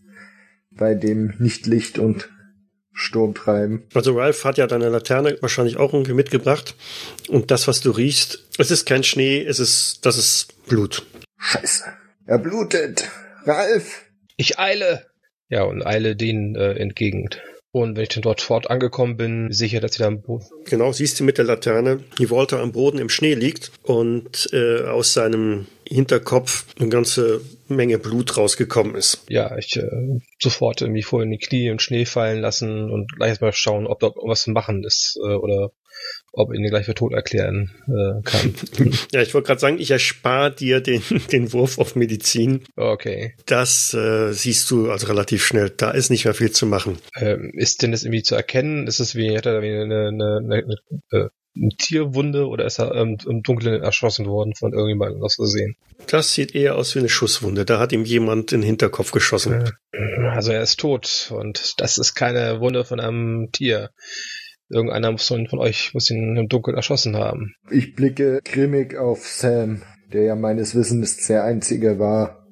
Bei 0.81 0.95
dem 0.95 1.35
Nichtlicht 1.37 1.99
und 1.99 2.27
Sturmtreiben. 2.91 3.83
Also 3.93 4.17
Ralph 4.17 4.43
hat 4.45 4.57
ja 4.57 4.65
deine 4.65 4.89
Laterne 4.89 5.37
wahrscheinlich 5.39 5.77
auch 5.77 5.93
irgendwie 5.93 6.15
mitgebracht. 6.15 6.73
Und 7.27 7.51
das, 7.51 7.67
was 7.67 7.81
du 7.81 7.91
riechst, 7.91 8.47
es 8.57 8.71
ist 8.71 8.87
kein 8.87 9.03
Schnee, 9.03 9.45
es 9.45 9.59
ist, 9.59 9.99
das 10.07 10.17
ist 10.17 10.65
Blut. 10.65 11.05
Scheiße. 11.37 11.83
Er 12.25 12.39
blutet. 12.39 13.11
Ralf! 13.45 14.05
Ich 14.37 14.57
eile! 14.57 15.05
Ja, 15.49 15.65
und 15.65 15.85
eile 15.85 16.15
denen 16.15 16.55
äh, 16.55 16.73
entgegen. 16.73 17.29
Und 17.71 17.95
wenn 17.95 18.01
ich 18.01 18.09
dann 18.09 18.23
dort 18.23 18.41
fort 18.41 18.71
angekommen 18.71 19.17
bin, 19.17 19.51
sicher, 19.51 19.81
dass 19.81 19.93
sie 19.93 19.99
da 19.99 20.07
am 20.07 20.23
Boden. 20.23 20.47
Genau, 20.65 20.91
siehst 20.93 21.19
du 21.19 21.23
mit 21.23 21.37
der 21.37 21.45
Laterne, 21.45 21.99
wie 22.17 22.31
Walter 22.31 22.59
am 22.59 22.71
Boden 22.71 22.97
im 22.97 23.09
Schnee 23.09 23.35
liegt 23.35 23.71
und 23.83 24.49
äh, 24.51 24.85
aus 24.85 25.13
seinem 25.13 25.67
Hinterkopf 25.87 26.65
eine 26.79 26.89
ganze 26.89 27.41
Menge 27.75 27.97
Blut 27.97 28.37
rausgekommen 28.37 28.95
ist. 28.95 29.23
Ja, 29.29 29.57
ich 29.57 29.75
äh, 29.77 30.19
sofort 30.39 30.81
irgendwie 30.81 31.03
vor 31.03 31.23
in 31.23 31.31
die 31.31 31.37
Knie 31.37 31.71
und 31.71 31.81
Schnee 31.81 32.05
fallen 32.05 32.41
lassen 32.41 32.89
und 32.89 33.11
gleich 33.13 33.29
erstmal 33.29 33.53
schauen, 33.53 33.87
ob 33.87 33.99
da 33.99 34.11
was 34.23 34.43
zu 34.43 34.51
machen 34.51 34.83
ist 34.83 35.17
äh, 35.23 35.33
oder 35.33 35.71
ob 36.33 36.53
ihn 36.53 36.63
gleich 36.63 36.85
für 36.85 36.95
tot 36.95 37.13
erklären 37.13 37.71
äh, 37.87 38.21
kann. 38.23 38.53
ja, 39.11 39.21
ich 39.21 39.33
wollte 39.33 39.47
gerade 39.47 39.59
sagen, 39.59 39.79
ich 39.79 39.91
erspare 39.91 40.53
dir 40.53 40.81
den, 40.81 41.01
den 41.31 41.51
Wurf 41.53 41.77
auf 41.77 41.95
Medizin. 41.95 42.63
Okay. 42.75 43.35
Das 43.45 43.93
äh, 43.93 44.31
siehst 44.31 44.69
du 44.71 44.91
also 44.91 45.07
relativ 45.07 45.45
schnell. 45.45 45.69
Da 45.69 45.91
ist 45.91 46.09
nicht 46.09 46.25
mehr 46.25 46.33
viel 46.33 46.51
zu 46.51 46.65
machen. 46.65 46.97
Ähm, 47.15 47.51
ist 47.55 47.81
denn 47.81 47.91
das 47.91 48.03
irgendwie 48.03 48.23
zu 48.23 48.35
erkennen? 48.35 48.87
Ist 48.87 48.99
es 48.99 49.15
wie, 49.15 49.37
hat 49.37 49.45
er 49.45 49.59
eine, 49.59 49.81
eine, 49.81 50.07
eine, 50.07 50.37
eine, 50.39 50.75
äh, 51.11 51.17
eine 51.17 51.31
Tierwunde 51.77 52.47
oder 52.47 52.65
ist 52.65 52.79
er 52.79 52.95
ähm, 52.95 53.17
im 53.27 53.43
Dunkeln 53.43 53.81
erschossen 53.81 54.25
worden 54.25 54.55
von 54.55 54.73
irgendjemandem 54.73 55.21
aus 55.21 55.35
Versehen? 55.35 55.75
Das 56.07 56.33
sieht 56.33 56.55
eher 56.55 56.75
aus 56.75 56.95
wie 56.95 56.99
eine 56.99 57.09
Schusswunde. 57.09 57.65
Da 57.65 57.79
hat 57.79 57.91
ihm 57.91 58.05
jemand 58.05 58.51
in 58.51 58.61
den 58.61 58.67
Hinterkopf 58.67 59.11
geschossen. 59.11 59.71
Also 60.31 60.51
er 60.51 60.61
ist 60.61 60.79
tot 60.79 61.31
und 61.35 61.79
das 61.79 61.97
ist 61.97 62.15
keine 62.15 62.59
Wunde 62.61 62.85
von 62.85 62.99
einem 62.99 63.49
Tier. 63.51 63.89
Irgendeiner 64.69 65.11
muss 65.11 65.27
von, 65.27 65.47
von 65.47 65.59
euch 65.59 65.93
muss 65.93 66.09
ihn 66.09 66.37
im 66.37 66.47
Dunkeln 66.47 66.77
erschossen 66.77 67.17
haben. 67.17 67.53
Ich 67.69 67.93
blicke 67.95 68.39
grimmig 68.45 68.95
auf 68.95 69.27
Sam, 69.27 69.81
der 70.13 70.23
ja 70.23 70.35
meines 70.35 70.75
Wissens 70.75 71.27
der 71.27 71.43
Einzige 71.43 71.99
war, 71.99 72.47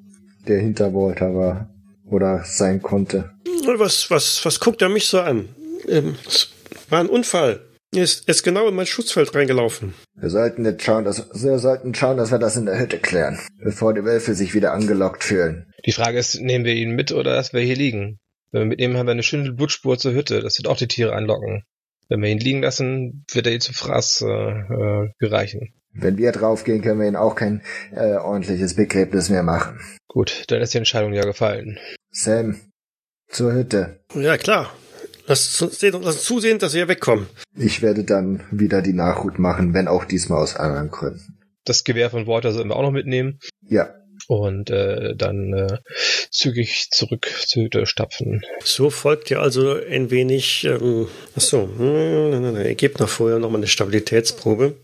der 0.48 0.60
hinter 0.60 0.94
Walter 0.94 1.34
war 1.34 1.70
oder 2.06 2.44
sein 2.44 2.82
konnte. 2.82 3.32
Was, 3.66 4.12
was, 4.12 4.44
was 4.44 4.60
guckt 4.60 4.82
er 4.82 4.90
mich 4.90 5.08
so 5.08 5.22
an? 5.22 5.48
Ähm, 5.88 6.16
es 6.28 6.50
war 6.90 7.00
ein 7.00 7.08
Unfall. 7.08 7.62
Er 7.96 8.04
ist, 8.04 8.28
er 8.28 8.32
ist 8.32 8.44
genau 8.44 8.68
in 8.68 8.76
mein 8.76 8.86
Schutzfeld 8.86 9.34
reingelaufen. 9.34 9.96
Wir 10.14 10.30
sollten 10.30 10.64
jetzt 10.64 10.84
schauen, 10.84 11.06
dass, 11.06 11.28
wir 11.34 11.58
sollten 11.58 11.96
schauen, 11.96 12.18
dass 12.18 12.32
wir 12.32 12.38
das 12.38 12.56
in 12.56 12.68
der 12.68 12.80
Hütte 12.80 13.00
klären, 13.00 13.40
bevor 13.58 13.96
die 13.96 14.04
Wölfe 14.04 14.36
sich 14.36 14.54
wieder 14.54 14.74
angelockt 14.74 15.24
fühlen. 15.24 15.74
Die 15.86 15.92
Frage 15.92 16.20
ist, 16.20 16.40
nehmen 16.40 16.66
wir 16.66 16.76
ihn 16.76 16.92
mit 16.92 17.12
oder 17.12 17.36
lassen 17.36 17.58
wir 17.58 17.64
hier 17.64 17.76
liegen? 17.76 18.20
Wenn 18.52 18.62
wir 18.62 18.68
mitnehmen, 18.68 18.98
haben 18.98 19.08
wir 19.08 19.12
eine 19.12 19.24
schöne 19.24 19.52
Blutspur 19.54 19.98
zur 19.98 20.14
Hütte. 20.14 20.42
Das 20.42 20.60
wird 20.60 20.68
auch 20.68 20.78
die 20.78 20.88
Tiere 20.88 21.14
anlocken. 21.14 21.64
Wenn 22.10 22.22
wir 22.22 22.30
ihn 22.30 22.40
liegen 22.40 22.62
lassen, 22.62 23.26
wird 23.32 23.48
er 23.48 23.54
ihr 23.54 23.60
zu 23.60 23.74
Fraß 23.74 24.22
äh, 24.22 24.28
äh, 24.28 25.10
gereichen. 25.20 25.74
Wenn 25.94 26.18
wir 26.18 26.32
draufgehen, 26.32 26.82
können 26.82 27.00
wir 27.00 27.08
ihn 27.08 27.16
auch 27.16 27.36
kein 27.36 27.64
äh, 27.92 28.16
ordentliches 28.16 28.76
Begräbnis 28.76 29.30
mehr 29.30 29.44
machen. 29.44 29.80
Gut, 30.08 30.44
dann 30.48 30.62
ist 30.62 30.74
die 30.74 30.80
Entscheidung 30.80 31.14
ja 31.14 31.24
gefallen. 31.24 31.80
Sam, 32.12 32.60
zur 33.28 33.54
Hütte. 33.54 34.00
Ja, 34.14 34.38
klar. 34.38 34.72
Lass 35.30 35.62
uns, 35.62 35.80
lass 35.80 35.94
uns 35.94 36.24
zusehen, 36.24 36.58
dass 36.58 36.74
wir 36.74 36.88
wegkommen. 36.88 37.28
Ich 37.56 37.84
werde 37.84 38.04
dann 38.04 38.44
wieder 38.50 38.82
die 38.82 38.94
Nachhut 38.94 39.38
machen, 39.38 39.76
wenn 39.76 39.88
auch 39.88 40.04
diesmal 40.04 40.42
aus 40.42 40.56
anderen 40.56 40.90
Gründen. 40.90 41.38
Das 41.66 41.84
Gewehr 41.84 42.10
von 42.10 42.26
Walter 42.26 42.52
sollten 42.52 42.70
wir 42.70 42.76
auch 42.76 42.82
noch 42.82 42.92
mitnehmen. 42.92 43.38
Ja. 43.62 43.94
Und 44.28 44.72
äh, 44.72 45.16
dann 45.16 45.54
äh, 45.54 45.78
zügig 46.32 46.90
zurück 46.90 47.28
zur 47.46 47.64
Hütte 47.64 47.86
stapfen. 47.86 48.42
So 48.64 48.90
folgt 48.90 49.30
ja 49.30 49.40
also 49.40 49.76
ein 49.76 50.10
wenig. 50.10 50.64
Ähm, 50.66 51.08
achso, 51.36 51.70
nein, 51.78 52.32
nein, 52.32 52.54
nein, 52.54 52.66
ihr 52.66 52.74
gebt 52.74 53.00
noch 53.00 53.10
vorher 53.10 53.38
nochmal 53.38 53.60
eine 53.60 53.68
Stabilitätsprobe. 53.68 54.78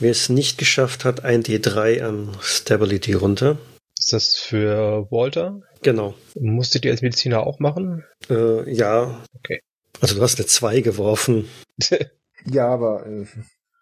Wer 0.00 0.10
es 0.10 0.30
nicht 0.30 0.56
geschafft 0.56 1.04
hat, 1.04 1.24
ein 1.26 1.42
D3 1.42 2.02
an 2.02 2.34
Stability 2.40 3.12
runter. 3.12 3.58
Ist 3.98 4.14
das 4.14 4.34
für 4.34 5.06
Walter? 5.10 5.60
Genau. 5.82 6.14
Musstet 6.38 6.84
ihr 6.84 6.92
als 6.92 7.02
Mediziner 7.02 7.46
auch 7.46 7.58
machen? 7.58 8.04
Äh, 8.30 8.72
ja. 8.72 9.22
Okay. 9.38 9.60
Also 10.00 10.16
du 10.16 10.22
hast 10.22 10.38
eine 10.38 10.46
2 10.46 10.80
geworfen. 10.80 11.48
ja, 12.44 12.68
aber. 12.68 13.06
Äh, 13.06 13.26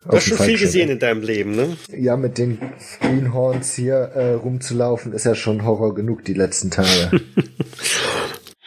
du 0.05 0.17
hast 0.17 0.25
schon 0.25 0.39
viel 0.39 0.59
gesehen 0.59 0.89
in 0.89 0.99
deinem 0.99 1.23
Leben, 1.23 1.55
ne? 1.55 1.77
Ja, 1.97 2.17
mit 2.17 2.39
den 2.39 2.59
Greenhorns 3.01 3.75
hier 3.75 3.95
äh, 3.95 4.33
rumzulaufen, 4.33 5.13
ist 5.13 5.25
ja 5.25 5.35
schon 5.35 5.65
Horror 5.65 5.95
genug 5.95 6.25
die 6.25 6.35
letzten 6.35 6.71
Tage. 6.71 7.11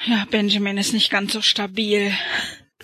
ja, 0.06 0.26
Benjamin 0.32 0.78
ist 0.78 0.94
nicht 0.94 1.12
ganz 1.12 1.34
so 1.34 1.42
stabil. 1.42 2.12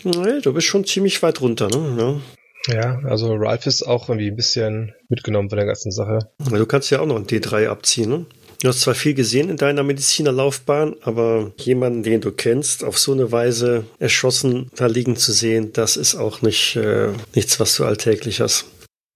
Nee, 0.04 0.41
du 0.41 0.54
bist 0.54 0.68
schon 0.68 0.86
ziemlich 0.86 1.22
weit 1.22 1.41
runter, 1.41 1.68
ne? 1.68 1.95
Ja. 2.00 2.22
Ja, 2.68 3.00
also 3.06 3.34
Ralph 3.36 3.66
ist 3.66 3.84
auch 3.84 4.10
irgendwie 4.10 4.30
ein 4.30 4.36
bisschen 4.36 4.93
mitgenommen 5.08 5.50
von 5.50 5.58
der 5.58 5.66
ganzen 5.66 5.91
Sache. 5.91 6.30
Du 6.38 6.66
kannst 6.66 6.91
ja 6.91 7.00
auch 7.00 7.06
noch 7.06 7.16
ein 7.16 7.26
D3 7.26 7.68
abziehen, 7.68 8.10
ne? 8.10 8.26
Du 8.62 8.68
hast 8.68 8.82
zwar 8.82 8.95
viel 8.95 9.14
gesehen 9.14 9.49
in 9.49 9.55
deiner 9.55 9.84
Medizinerlaufbahn, 9.84 10.97
aber 11.01 11.53
jemanden, 11.57 12.03
den 12.03 12.20
du 12.20 12.32
kennst, 12.34 12.84
auf 12.84 12.99
so 12.99 13.14
eine 13.14 13.32
Weise 13.32 13.86
erschossen 13.99 14.70
da 14.76 14.88
liegen 14.88 15.16
zu 15.16 15.32
sehen, 15.32 15.72
das 15.72 15.95
ist 15.95 16.16
auch 16.16 16.41
nicht 16.41 16.76
äh, 16.76 17.14
nichts, 17.34 17.62
was 17.62 17.78
du 17.78 17.86
alltäglich 17.86 18.41
hast. 18.41 18.66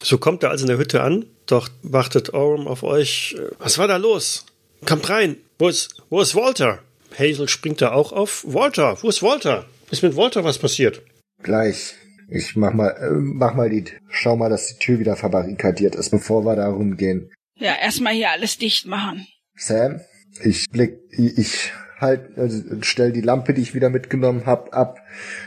So 0.01 0.17
kommt 0.17 0.43
er 0.43 0.49
also 0.49 0.63
in 0.63 0.69
der 0.69 0.77
Hütte 0.77 1.01
an, 1.01 1.25
doch 1.45 1.67
wartet 1.81 2.33
Orm 2.33 2.67
auf 2.67 2.83
euch. 2.83 3.35
Was 3.59 3.77
war 3.77 3.87
da 3.89 3.97
los? 3.97 4.45
Kommt 4.85 5.09
rein. 5.09 5.35
Wo 5.59 5.67
ist, 5.67 5.95
wo 6.09 6.21
ist 6.21 6.35
Walter? 6.35 6.79
Hazel 7.17 7.49
springt 7.49 7.81
da 7.81 7.91
auch 7.91 8.13
auf. 8.13 8.45
Walter, 8.47 8.97
wo 9.01 9.09
ist 9.09 9.21
Walter? 9.21 9.65
Ist 9.91 10.03
mit 10.03 10.15
Walter 10.15 10.45
was 10.45 10.57
passiert? 10.57 11.01
Gleich. 11.41 11.95
Ich 12.29 12.55
mach 12.55 12.73
mal, 12.73 12.89
äh, 12.91 13.11
mach 13.11 13.53
mal 13.55 13.69
die, 13.69 13.83
schau 14.09 14.37
mal, 14.37 14.49
dass 14.49 14.67
die 14.67 14.79
Tür 14.79 14.99
wieder 14.99 15.17
verbarrikadiert 15.17 15.95
ist, 15.95 16.11
bevor 16.11 16.45
wir 16.45 16.55
da 16.55 16.69
rumgehen. 16.69 17.29
Ja, 17.59 17.75
erstmal 17.75 18.13
hier 18.13 18.31
alles 18.31 18.57
dicht 18.57 18.85
machen. 18.85 19.27
Sam, 19.55 20.01
ich 20.41 20.69
blick, 20.69 20.99
ich, 21.11 21.37
ich 21.37 21.71
halt, 22.03 22.37
also 22.37 22.61
stell 22.81 23.11
die 23.11 23.21
Lampe, 23.21 23.53
die 23.53 23.61
ich 23.61 23.73
wieder 23.73 23.89
mitgenommen 23.89 24.45
hab, 24.45 24.75
ab, 24.75 24.99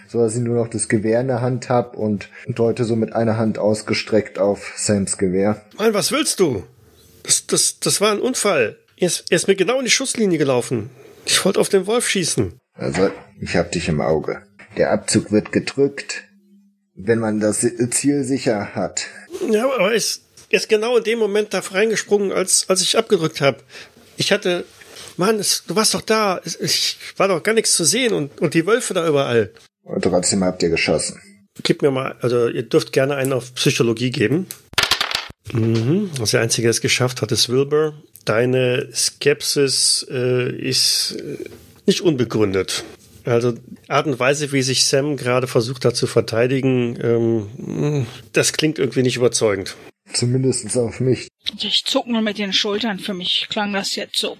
so 0.08 0.18
dass 0.20 0.34
ich 0.34 0.42
nur 0.42 0.56
noch 0.56 0.68
das 0.68 0.88
Gewehr 0.88 1.20
in 1.20 1.28
der 1.28 1.40
Hand 1.40 1.68
hab 1.68 1.96
und 1.96 2.28
deute 2.48 2.84
so 2.84 2.96
mit 2.96 3.12
einer 3.12 3.36
Hand 3.36 3.58
ausgestreckt 3.58 4.38
auf 4.38 4.72
Sams 4.76 5.18
Gewehr. 5.18 5.62
Mann, 5.78 5.94
was 5.94 6.10
willst 6.10 6.40
du? 6.40 6.64
Das, 7.22 7.46
das, 7.46 7.78
das 7.78 8.00
war 8.00 8.12
ein 8.12 8.20
Unfall. 8.20 8.78
Er 8.96 9.06
ist, 9.06 9.24
er 9.30 9.36
ist 9.36 9.48
mir 9.48 9.56
genau 9.56 9.78
in 9.78 9.84
die 9.84 9.90
Schusslinie 9.90 10.38
gelaufen. 10.38 10.90
Ich 11.26 11.44
wollte 11.44 11.60
auf 11.60 11.68
den 11.68 11.86
Wolf 11.86 12.08
schießen. 12.08 12.58
Also, 12.74 13.10
ich 13.40 13.56
hab 13.56 13.72
dich 13.72 13.88
im 13.88 14.00
Auge. 14.00 14.42
Der 14.76 14.92
Abzug 14.92 15.32
wird 15.32 15.52
gedrückt, 15.52 16.24
wenn 16.94 17.18
man 17.18 17.40
das 17.40 17.66
Ziel 17.90 18.24
sicher 18.24 18.74
hat. 18.74 19.06
Ja, 19.50 19.64
aber 19.64 19.90
er 19.90 19.92
ist, 19.92 20.22
er 20.50 20.58
ist 20.58 20.68
genau 20.68 20.96
in 20.96 21.04
dem 21.04 21.18
Moment 21.18 21.52
da 21.52 21.58
reingesprungen, 21.58 22.32
als, 22.32 22.66
als 22.68 22.80
ich 22.80 22.96
abgedrückt 22.96 23.40
habe. 23.40 23.58
Ich 24.16 24.32
hatte, 24.32 24.64
Mann, 25.16 25.38
es, 25.38 25.64
du 25.66 25.76
warst 25.76 25.94
doch 25.94 26.02
da. 26.02 26.40
Es, 26.44 26.58
ich 26.60 26.98
war 27.16 27.28
doch 27.28 27.42
gar 27.42 27.54
nichts 27.54 27.74
zu 27.74 27.84
sehen 27.84 28.12
und, 28.12 28.40
und 28.40 28.54
die 28.54 28.66
Wölfe 28.66 28.94
da 28.94 29.06
überall. 29.06 29.50
Und 29.82 30.02
trotzdem 30.02 30.44
habt 30.44 30.62
ihr 30.62 30.70
geschossen. 30.70 31.20
Gib 31.62 31.82
mir 31.82 31.90
mal, 31.90 32.16
also 32.20 32.48
ihr 32.48 32.64
dürft 32.64 32.92
gerne 32.92 33.14
einen 33.16 33.32
auf 33.32 33.54
Psychologie 33.54 34.10
geben. 34.10 34.46
Mhm. 35.52 36.10
Also 36.18 36.32
der 36.32 36.42
Einzige, 36.42 36.66
der 36.66 36.70
es 36.70 36.80
geschafft 36.80 37.22
hat, 37.22 37.32
ist 37.32 37.48
Wilbur. 37.48 37.94
Deine 38.24 38.88
Skepsis 38.92 40.06
äh, 40.10 40.50
ist 40.50 41.16
äh, 41.18 41.38
nicht 41.86 42.00
unbegründet. 42.00 42.84
Also 43.24 43.54
Art 43.88 44.06
und 44.06 44.18
Weise, 44.20 44.52
wie 44.52 44.62
sich 44.62 44.84
Sam 44.86 45.16
gerade 45.16 45.46
versucht 45.46 45.84
hat 45.84 45.96
zu 45.96 46.06
verteidigen, 46.06 46.98
ähm, 47.02 48.06
das 48.32 48.52
klingt 48.52 48.78
irgendwie 48.78 49.02
nicht 49.02 49.16
überzeugend. 49.16 49.76
Zumindest 50.16 50.78
auf 50.78 51.00
mich. 51.00 51.28
Ich 51.60 51.84
zuck 51.84 52.06
nur 52.06 52.22
mit 52.22 52.38
den 52.38 52.54
Schultern. 52.54 52.98
Für 52.98 53.12
mich 53.12 53.48
klang 53.50 53.74
das 53.74 53.96
jetzt 53.96 54.16
so. 54.16 54.38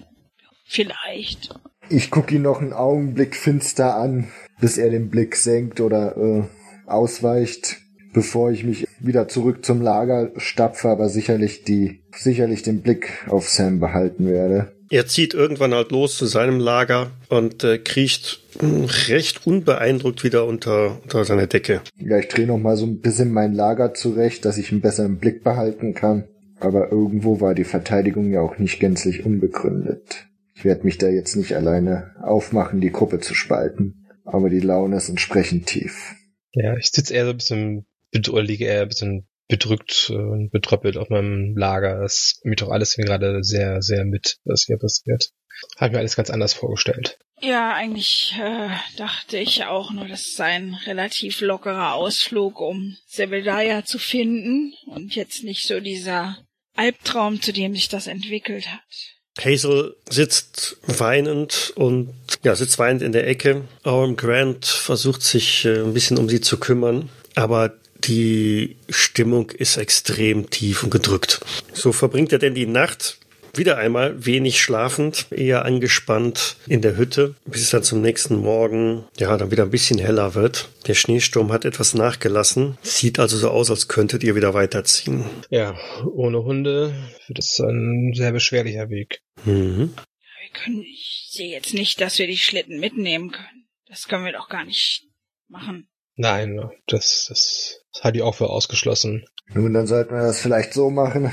Vielleicht. 0.64 1.54
Ich 1.90 2.10
guck 2.10 2.32
ihn 2.32 2.42
noch 2.42 2.62
einen 2.62 2.72
Augenblick 2.72 3.36
finster 3.36 3.94
an, 3.94 4.28
bis 4.58 4.78
er 4.78 4.88
den 4.88 5.10
Blick 5.10 5.36
senkt 5.36 5.82
oder 5.82 6.16
äh, 6.16 6.44
ausweicht, 6.86 7.76
bevor 8.14 8.50
ich 8.52 8.64
mich 8.64 8.88
wieder 9.00 9.28
zurück 9.28 9.66
zum 9.66 9.82
Lager 9.82 10.32
stapfe, 10.38 10.88
aber 10.88 11.10
sicherlich 11.10 11.62
die, 11.64 12.02
sicherlich 12.16 12.62
den 12.62 12.80
Blick 12.80 13.26
auf 13.28 13.46
Sam 13.46 13.78
behalten 13.78 14.26
werde. 14.26 14.75
Er 14.88 15.06
zieht 15.06 15.34
irgendwann 15.34 15.74
halt 15.74 15.90
los 15.90 16.16
zu 16.16 16.26
seinem 16.26 16.60
Lager 16.60 17.10
und 17.28 17.64
äh, 17.64 17.78
kriecht 17.78 18.40
mh, 18.60 18.86
recht 19.08 19.46
unbeeindruckt 19.46 20.22
wieder 20.22 20.46
unter, 20.46 21.02
unter 21.02 21.24
seine 21.24 21.46
Decke. 21.46 21.80
Ja, 21.98 22.18
ich 22.18 22.28
drehe 22.28 22.46
noch 22.46 22.58
mal 22.58 22.76
so 22.76 22.86
ein 22.86 23.00
bisschen 23.00 23.32
mein 23.32 23.52
Lager 23.52 23.94
zurecht, 23.94 24.44
dass 24.44 24.58
ich 24.58 24.70
einen 24.70 24.80
besseren 24.80 25.18
Blick 25.18 25.42
behalten 25.42 25.94
kann. 25.94 26.28
Aber 26.60 26.90
irgendwo 26.90 27.40
war 27.40 27.54
die 27.54 27.64
Verteidigung 27.64 28.30
ja 28.32 28.40
auch 28.40 28.58
nicht 28.58 28.80
gänzlich 28.80 29.26
unbegründet. 29.26 30.26
Ich 30.54 30.64
werde 30.64 30.84
mich 30.84 30.96
da 30.96 31.08
jetzt 31.08 31.36
nicht 31.36 31.54
alleine 31.54 32.14
aufmachen, 32.22 32.80
die 32.80 32.92
Gruppe 32.92 33.20
zu 33.20 33.34
spalten. 33.34 34.06
Aber 34.24 34.48
die 34.48 34.60
Laune 34.60 34.96
ist 34.96 35.08
entsprechend 35.08 35.66
tief. 35.66 36.14
Ja, 36.52 36.76
ich 36.76 36.90
sitze 36.90 37.12
eher 37.12 37.24
so 37.26 37.30
ein 37.32 37.36
bisschen, 37.36 37.86
oder 38.32 38.42
liege 38.42 38.64
eher 38.64 38.82
ein 38.82 38.88
bisschen 38.88 39.28
bedrückt 39.48 40.10
und 40.10 40.50
betröppelt 40.50 40.96
auf 40.96 41.08
meinem 41.08 41.56
Lager. 41.56 42.00
Das 42.00 42.40
mir 42.42 42.56
doch 42.56 42.70
alles 42.70 42.94
gerade 42.94 43.42
sehr, 43.42 43.82
sehr 43.82 44.04
mit, 44.04 44.38
was 44.44 44.64
hier 44.66 44.78
passiert. 44.78 45.30
Habe 45.76 45.94
mir 45.94 45.98
alles 46.00 46.16
ganz 46.16 46.30
anders 46.30 46.52
vorgestellt. 46.52 47.18
Ja, 47.40 47.74
eigentlich 47.74 48.34
äh, 48.40 48.68
dachte 48.96 49.38
ich 49.38 49.64
auch 49.64 49.92
nur, 49.92 50.08
das 50.08 50.34
sei 50.34 50.46
ein 50.46 50.74
relativ 50.86 51.40
lockerer 51.40 51.94
Ausflug, 51.94 52.60
um 52.60 52.96
Sebediah 53.06 53.84
zu 53.84 53.98
finden 53.98 54.74
und 54.86 55.14
jetzt 55.14 55.44
nicht 55.44 55.66
so 55.66 55.80
dieser 55.80 56.38
Albtraum, 56.76 57.42
zu 57.42 57.52
dem 57.52 57.74
sich 57.74 57.88
das 57.88 58.06
entwickelt 58.06 58.68
hat. 58.68 59.16
Hazel 59.38 59.96
sitzt 60.08 60.78
weinend 60.86 61.74
und 61.76 62.14
ja, 62.42 62.56
sitzt 62.56 62.78
weinend 62.78 63.02
in 63.02 63.12
der 63.12 63.26
Ecke. 63.26 63.68
Owen 63.84 64.16
Grant 64.16 64.64
versucht 64.64 65.22
sich 65.22 65.66
äh, 65.66 65.80
ein 65.80 65.92
bisschen 65.92 66.16
um 66.16 66.30
sie 66.30 66.40
zu 66.40 66.58
kümmern, 66.58 67.10
aber 67.34 67.76
die 68.06 68.76
Stimmung 68.88 69.50
ist 69.50 69.76
extrem 69.76 70.50
tief 70.50 70.82
und 70.82 70.90
gedrückt. 70.90 71.40
So 71.72 71.92
verbringt 71.92 72.32
er 72.32 72.38
denn 72.38 72.54
die 72.54 72.66
Nacht 72.66 73.18
wieder 73.56 73.78
einmal 73.78 74.24
wenig 74.24 74.60
schlafend, 74.60 75.26
eher 75.30 75.64
angespannt 75.64 76.56
in 76.66 76.82
der 76.82 76.96
Hütte, 76.96 77.34
bis 77.46 77.62
es 77.62 77.70
dann 77.70 77.82
zum 77.82 78.02
nächsten 78.02 78.36
Morgen, 78.36 79.04
ja, 79.18 79.36
dann 79.36 79.50
wieder 79.50 79.64
ein 79.64 79.70
bisschen 79.70 79.98
heller 79.98 80.34
wird. 80.34 80.68
Der 80.86 80.94
Schneesturm 80.94 81.52
hat 81.52 81.64
etwas 81.64 81.94
nachgelassen. 81.94 82.76
Sieht 82.82 83.18
also 83.18 83.36
so 83.36 83.50
aus, 83.50 83.70
als 83.70 83.88
könntet 83.88 84.22
ihr 84.24 84.34
wieder 84.34 84.54
weiterziehen. 84.54 85.24
Ja, 85.50 85.74
ohne 86.12 86.44
Hunde 86.44 86.94
wird 87.26 87.38
es 87.38 87.58
ein 87.60 88.12
sehr 88.14 88.32
beschwerlicher 88.32 88.90
Weg. 88.90 89.22
Mhm. 89.44 89.94
Wir 89.94 90.50
können, 90.52 90.82
ich 90.82 91.28
sehe 91.30 91.50
jetzt 91.50 91.74
nicht, 91.74 92.00
dass 92.00 92.18
wir 92.18 92.26
die 92.26 92.38
Schlitten 92.38 92.78
mitnehmen 92.78 93.30
können. 93.30 93.66
Das 93.88 94.08
können 94.08 94.24
wir 94.24 94.32
doch 94.32 94.48
gar 94.48 94.64
nicht 94.64 95.06
machen. 95.48 95.88
Nein, 96.16 96.70
das, 96.86 97.26
das 97.28 97.84
halte 98.02 98.18
ich 98.18 98.24
auch 98.24 98.34
für 98.34 98.50
ausgeschlossen. 98.50 99.24
Nun, 99.54 99.72
dann 99.74 99.86
sollten 99.86 100.14
wir 100.14 100.22
das 100.22 100.40
vielleicht 100.40 100.72
so 100.72 100.90
machen, 100.90 101.30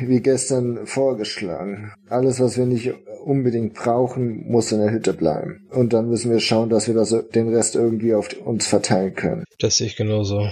wie 0.00 0.20
gestern 0.20 0.86
vorgeschlagen. 0.86 1.92
Alles, 2.08 2.40
was 2.40 2.56
wir 2.56 2.66
nicht 2.66 2.94
unbedingt 3.24 3.74
brauchen, 3.74 4.48
muss 4.48 4.72
in 4.72 4.80
der 4.80 4.92
Hütte 4.92 5.12
bleiben. 5.12 5.66
Und 5.70 5.92
dann 5.92 6.08
müssen 6.08 6.30
wir 6.30 6.40
schauen, 6.40 6.70
dass 6.70 6.86
wir 6.86 6.94
das, 6.94 7.14
den 7.34 7.48
Rest 7.48 7.74
irgendwie 7.74 8.14
auf 8.14 8.28
uns 8.44 8.66
verteilen 8.66 9.14
können. 9.14 9.44
Das 9.58 9.76
sehe 9.76 9.86
ich 9.86 9.96
genauso. 9.96 10.48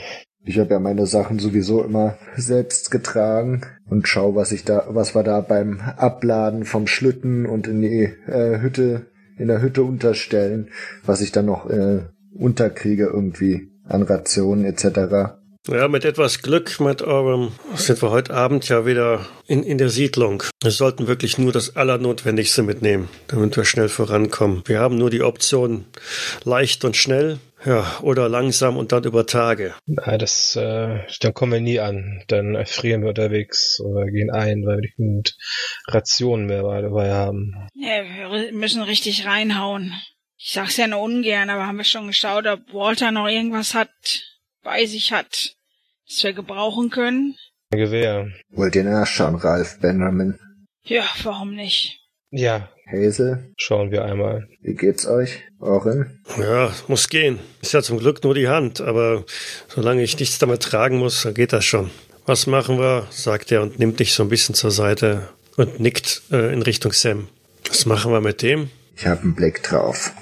Ich 0.46 0.58
habe 0.58 0.74
ja 0.74 0.78
meine 0.78 1.06
Sachen 1.06 1.38
sowieso 1.38 1.82
immer 1.82 2.18
selbst 2.36 2.90
getragen 2.90 3.62
und 3.88 4.08
schau, 4.08 4.34
was 4.34 4.52
ich 4.52 4.64
da, 4.64 4.84
was 4.88 5.14
wir 5.14 5.22
da 5.22 5.40
beim 5.40 5.80
Abladen 5.80 6.64
vom 6.64 6.86
Schlitten 6.86 7.46
und 7.46 7.66
in 7.66 7.80
die 7.80 8.02
äh, 8.26 8.60
Hütte, 8.60 9.06
in 9.38 9.48
der 9.48 9.62
Hütte 9.62 9.82
unterstellen, 9.82 10.68
was 11.06 11.22
ich 11.22 11.32
dann 11.32 11.46
noch 11.46 11.70
äh, 11.70 12.00
unterkriege 12.34 13.06
irgendwie 13.06 13.70
an 13.84 14.02
Rationen 14.02 14.64
etc. 14.64 15.34
Ja, 15.66 15.88
mit 15.88 16.04
etwas 16.04 16.42
Glück, 16.42 16.78
mit 16.78 17.00
eurem, 17.00 17.52
sind 17.74 18.02
wir 18.02 18.10
heute 18.10 18.34
Abend 18.34 18.68
ja 18.68 18.84
wieder 18.84 19.24
in, 19.46 19.62
in 19.62 19.78
der 19.78 19.88
Siedlung. 19.88 20.42
Wir 20.62 20.70
sollten 20.70 21.06
wirklich 21.06 21.38
nur 21.38 21.52
das 21.52 21.74
Allernotwendigste 21.74 22.62
mitnehmen, 22.62 23.08
damit 23.28 23.56
wir 23.56 23.64
schnell 23.64 23.88
vorankommen. 23.88 24.62
Wir 24.66 24.80
haben 24.80 24.98
nur 24.98 25.08
die 25.08 25.22
Option 25.22 25.86
leicht 26.44 26.84
und 26.84 26.98
schnell, 26.98 27.38
ja, 27.64 27.98
oder 28.02 28.28
langsam 28.28 28.76
und 28.76 28.92
dann 28.92 29.04
über 29.04 29.24
Tage. 29.24 29.74
Na, 29.86 30.18
das, 30.18 30.54
äh, 30.54 30.98
dann 31.20 31.32
kommen 31.32 31.52
wir 31.52 31.60
nie 31.60 31.80
an. 31.80 32.22
Dann 32.28 32.54
erfrieren 32.56 33.00
wir 33.00 33.08
unterwegs 33.08 33.80
oder 33.80 34.04
gehen 34.04 34.30
ein, 34.30 34.66
weil 34.66 34.76
wir 34.76 34.82
nicht 34.82 34.96
genügend 34.96 35.34
Rationen 35.88 36.44
mehr 36.44 36.62
dabei 36.62 37.10
haben. 37.12 37.68
Ja, 37.72 38.02
wir 38.02 38.52
müssen 38.52 38.82
richtig 38.82 39.24
reinhauen. 39.24 39.94
Ich 40.36 40.52
sag's 40.52 40.76
ja 40.76 40.86
nur 40.86 41.00
ungern, 41.00 41.48
aber 41.50 41.66
haben 41.66 41.78
wir 41.78 41.84
schon 41.84 42.06
geschaut, 42.08 42.46
ob 42.46 42.72
Walter 42.72 43.10
noch 43.12 43.28
irgendwas 43.28 43.74
hat, 43.74 43.90
bei 44.62 44.84
sich 44.86 45.12
hat, 45.12 45.54
das 46.08 46.22
wir 46.22 46.32
gebrauchen 46.32 46.90
können? 46.90 47.36
Ein 47.72 47.78
Gewehr. 47.78 48.28
Wollt 48.50 48.76
ihr 48.76 48.84
nachschauen, 48.84 49.36
Ralph 49.36 49.78
Benjamin? 49.80 50.38
Ja, 50.84 51.04
warum 51.22 51.54
nicht? 51.54 52.00
Ja, 52.30 52.68
Hazel, 52.90 53.54
schauen 53.56 53.90
wir 53.90 54.04
einmal. 54.04 54.48
wie 54.60 54.74
geht's 54.74 55.06
euch? 55.06 55.38
Orin? 55.60 56.20
Ja, 56.38 56.72
muss 56.88 57.08
gehen. 57.08 57.38
Ist 57.62 57.72
ja 57.72 57.80
zum 57.82 57.98
Glück 57.98 58.22
nur 58.24 58.34
die 58.34 58.48
Hand, 58.48 58.80
aber 58.80 59.24
solange 59.68 60.02
ich 60.02 60.18
nichts 60.18 60.38
damit 60.38 60.62
tragen 60.62 60.98
muss, 60.98 61.22
dann 61.22 61.34
geht 61.34 61.52
das 61.52 61.64
schon. 61.64 61.90
Was 62.26 62.46
machen 62.46 62.78
wir? 62.78 63.06
sagt 63.10 63.52
er 63.52 63.62
und 63.62 63.78
nimmt 63.78 64.00
dich 64.00 64.12
so 64.14 64.22
ein 64.22 64.28
bisschen 64.28 64.54
zur 64.54 64.70
Seite 64.70 65.28
und 65.56 65.78
nickt 65.80 66.22
äh, 66.32 66.52
in 66.52 66.62
Richtung 66.62 66.92
Sam. 66.92 67.28
Was 67.68 67.86
machen 67.86 68.12
wir 68.12 68.20
mit 68.20 68.42
dem? 68.42 68.70
Ich 68.96 69.06
habe 69.06 69.22
einen 69.22 69.34
Blick 69.34 69.62
drauf. 69.62 70.12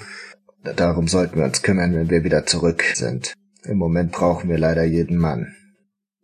Darum 0.63 1.07
sollten 1.07 1.37
wir 1.37 1.45
uns 1.45 1.61
kümmern, 1.61 1.95
wenn 1.95 2.09
wir 2.09 2.23
wieder 2.23 2.45
zurück 2.45 2.83
sind. 2.93 3.33
Im 3.63 3.77
Moment 3.77 4.11
brauchen 4.11 4.49
wir 4.49 4.57
leider 4.57 4.83
jeden 4.83 5.17
Mann. 5.17 5.55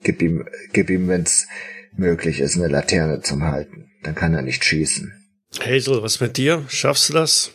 Gib 0.01 0.21
ihm, 0.21 0.47
gib 0.71 0.89
ihm, 0.89 1.07
wenn's 1.07 1.47
möglich 1.95 2.39
ist, 2.39 2.55
eine 2.55 2.67
Laterne 2.67 3.21
zum 3.21 3.43
Halten. 3.43 3.91
Dann 4.03 4.15
kann 4.15 4.33
er 4.33 4.41
nicht 4.41 4.63
schießen. 4.63 5.13
Hazel, 5.59 6.01
was 6.01 6.19
mit 6.19 6.37
dir? 6.37 6.63
Schaffst 6.69 7.09
du 7.09 7.13
das? 7.13 7.51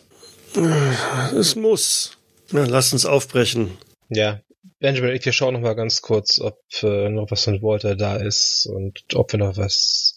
Es 1.37 1.57
muss. 1.57 2.19
Na, 2.53 2.65
lass 2.65 2.93
uns 2.93 3.07
aufbrechen. 3.07 3.71
Ja, 4.09 4.41
Benjamin 4.79 5.15
ich, 5.15 5.25
wir 5.25 5.33
schauen 5.33 5.55
noch 5.55 5.61
mal 5.61 5.75
ganz 5.75 6.03
kurz, 6.03 6.39
ob 6.41 6.59
äh, 6.83 7.09
noch 7.09 7.31
was 7.31 7.45
von 7.45 7.63
Walter 7.63 7.97
da 7.97 8.17
ist 8.17 8.67
und 8.67 9.03
ob 9.15 9.33
wir 9.33 9.39
noch 9.39 9.57
was 9.57 10.14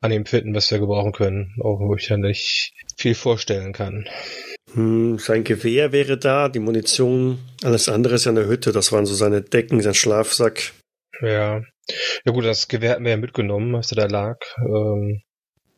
an 0.00 0.12
ihm 0.12 0.26
finden, 0.26 0.54
was 0.54 0.70
wir 0.70 0.78
gebrauchen 0.78 1.12
können, 1.12 1.54
auch 1.60 1.80
wo 1.80 1.94
ich 1.94 2.08
ja 2.08 2.16
nicht 2.16 2.72
viel 2.96 3.14
vorstellen 3.14 3.72
kann. 3.72 4.08
Hm, 4.74 5.18
sein 5.18 5.44
Gewehr 5.44 5.92
wäre 5.92 6.18
da, 6.18 6.48
die 6.48 6.58
Munition, 6.58 7.38
alles 7.62 7.88
andere 7.88 8.16
ist 8.16 8.24
ja 8.24 8.30
in 8.30 8.36
der 8.36 8.48
Hütte. 8.48 8.72
Das 8.72 8.92
waren 8.92 9.06
so 9.06 9.14
seine 9.14 9.42
Decken, 9.42 9.80
sein 9.80 9.94
Schlafsack. 9.94 10.72
Ja. 11.20 11.62
Ja 12.24 12.32
gut, 12.32 12.44
das 12.44 12.68
Gewehr 12.68 12.90
hatten 12.90 13.04
wir 13.04 13.12
ja 13.12 13.16
mitgenommen, 13.16 13.74
als 13.74 13.92
er 13.92 13.96
da 13.96 14.06
lag. 14.06 14.38
Ähm, 14.58 15.22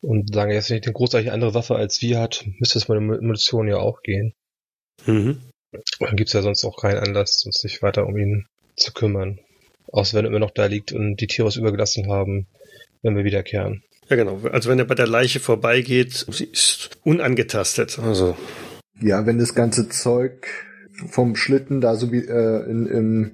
und 0.00 0.32
sagen 0.32 0.52
jetzt 0.52 0.70
nicht 0.70 0.86
eine 0.86 0.94
großartig 0.94 1.32
andere 1.32 1.54
Waffe 1.54 1.76
als 1.76 2.00
wir 2.02 2.20
hat, 2.20 2.44
müsste 2.58 2.78
es 2.78 2.88
mit 2.88 3.00
Munition 3.00 3.68
ja 3.68 3.78
auch 3.78 4.02
gehen. 4.02 4.32
Mhm. 5.06 5.40
Dann 6.00 6.16
gibt's 6.16 6.32
ja 6.32 6.42
sonst 6.42 6.64
auch 6.64 6.80
keinen 6.80 6.98
Anlass, 6.98 7.44
uns 7.44 7.58
sich 7.58 7.82
weiter 7.82 8.06
um 8.06 8.16
ihn 8.16 8.46
zu 8.76 8.92
kümmern. 8.92 9.40
Außer 9.92 10.16
wenn 10.16 10.24
er 10.24 10.30
immer 10.30 10.38
noch 10.38 10.50
da 10.50 10.66
liegt 10.66 10.92
und 10.92 11.16
die 11.16 11.26
Tiere 11.26 11.48
es 11.48 11.56
übergelassen 11.56 12.10
haben, 12.10 12.46
wenn 13.02 13.16
wir 13.16 13.24
wiederkehren. 13.24 13.82
Ja, 14.08 14.16
genau. 14.16 14.40
Also 14.52 14.70
wenn 14.70 14.78
er 14.78 14.84
bei 14.86 14.94
der 14.94 15.06
Leiche 15.06 15.40
vorbeigeht, 15.40 16.26
sie 16.30 16.44
ist 16.44 16.90
unangetastet. 17.04 17.98
Also, 17.98 18.36
Ja, 19.00 19.26
wenn 19.26 19.38
das 19.38 19.54
ganze 19.54 19.88
Zeug 19.88 20.46
vom 21.10 21.36
Schlitten 21.36 21.80
da 21.80 21.94
so 21.96 22.10
wie 22.10 22.24
äh, 22.24 22.70
in, 22.70 22.86
in, 22.86 23.30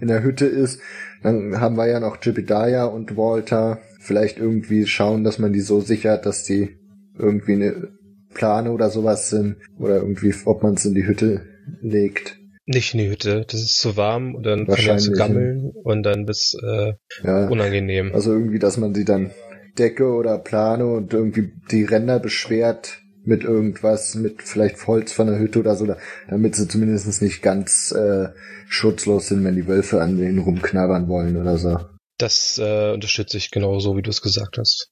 in 0.00 0.08
der 0.08 0.22
Hütte 0.22 0.46
ist, 0.46 0.80
dann 1.22 1.60
haben 1.60 1.76
wir 1.76 1.86
ja 1.88 2.00
noch 2.00 2.16
Jebediah 2.22 2.84
und 2.84 3.16
Walter. 3.16 3.78
Vielleicht 4.00 4.38
irgendwie 4.38 4.86
schauen, 4.86 5.22
dass 5.24 5.38
man 5.38 5.52
die 5.52 5.60
so 5.60 5.80
sichert, 5.80 6.26
dass 6.26 6.44
die 6.44 6.76
irgendwie 7.18 7.52
eine 7.52 7.88
Plane 8.34 8.72
oder 8.72 8.90
sowas 8.90 9.28
sind. 9.30 9.56
Oder 9.78 9.96
irgendwie, 9.96 10.34
ob 10.44 10.62
man 10.62 10.74
es 10.74 10.84
in 10.84 10.94
die 10.94 11.06
Hütte 11.06 11.42
legt. 11.80 12.38
Nicht 12.64 12.94
in 12.94 13.00
die 13.00 13.10
Hütte, 13.10 13.44
das 13.48 13.60
ist 13.60 13.78
zu 13.80 13.96
warm 13.96 14.34
und 14.36 14.44
dann 14.44 14.66
Wahrscheinlich, 14.68 15.04
zu 15.04 15.12
gammeln 15.12 15.72
und 15.82 16.04
dann 16.04 16.26
bis 16.26 16.56
äh, 16.64 16.92
Ja. 17.24 17.48
unangenehm. 17.48 18.12
Also 18.14 18.32
irgendwie, 18.32 18.60
dass 18.60 18.76
man 18.76 18.94
sie 18.94 19.04
dann 19.04 19.32
Decke 19.78 20.06
oder 20.12 20.38
Plane 20.38 20.86
und 20.86 21.12
irgendwie 21.12 21.52
die 21.70 21.84
Ränder 21.84 22.18
beschwert 22.18 22.98
mit 23.24 23.44
irgendwas, 23.44 24.14
mit 24.16 24.42
vielleicht 24.42 24.86
Holz 24.86 25.12
von 25.12 25.28
der 25.28 25.38
Hütte 25.38 25.60
oder 25.60 25.76
so, 25.76 25.86
da- 25.86 25.96
damit 26.28 26.56
sie 26.56 26.66
zumindest 26.68 27.22
nicht 27.22 27.40
ganz 27.42 27.92
äh, 27.92 28.28
schutzlos 28.68 29.28
sind, 29.28 29.44
wenn 29.44 29.54
die 29.56 29.68
Wölfe 29.68 30.00
an 30.02 30.16
denen 30.18 30.40
rumknabbern 30.40 31.08
wollen 31.08 31.36
oder 31.40 31.56
so. 31.56 31.78
Das 32.18 32.58
äh, 32.58 32.92
unterstütze 32.92 33.36
ich 33.36 33.50
genau 33.50 33.78
so, 33.80 33.96
wie 33.96 34.02
du 34.02 34.10
es 34.10 34.22
gesagt 34.22 34.58
hast. 34.58 34.88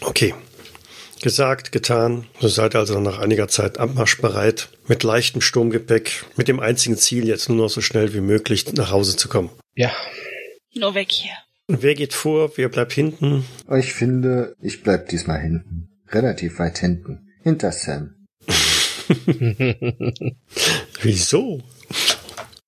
okay. 0.00 0.34
Gesagt, 1.22 1.72
getan. 1.72 2.26
So 2.40 2.48
seid 2.48 2.74
ihr 2.74 2.80
also 2.80 3.00
nach 3.00 3.18
einiger 3.18 3.48
Zeit 3.48 3.78
abmarschbereit. 3.78 4.68
Mit 4.88 5.04
leichtem 5.04 5.40
Sturmgepäck. 5.40 6.24
Mit 6.36 6.48
dem 6.48 6.60
einzigen 6.60 6.98
Ziel, 6.98 7.26
jetzt 7.26 7.48
nur 7.48 7.56
noch 7.56 7.70
so 7.70 7.80
schnell 7.80 8.12
wie 8.12 8.20
möglich 8.20 8.70
nach 8.74 8.90
Hause 8.90 9.16
zu 9.16 9.28
kommen. 9.28 9.48
Ja, 9.74 9.90
Nur 10.74 10.94
weg 10.94 11.10
hier. 11.12 11.32
Und 11.66 11.82
wer 11.82 11.94
geht 11.94 12.12
vor? 12.12 12.56
Wer 12.56 12.68
bleibt 12.68 12.92
hinten? 12.92 13.44
Ich 13.74 13.94
finde, 13.94 14.54
ich 14.60 14.82
bleib 14.82 15.08
diesmal 15.08 15.40
hinten. 15.40 15.88
Relativ 16.08 16.58
weit 16.58 16.78
hinten. 16.78 17.30
Hinter 17.42 17.72
Sam. 17.72 18.26
Wieso? 21.02 21.62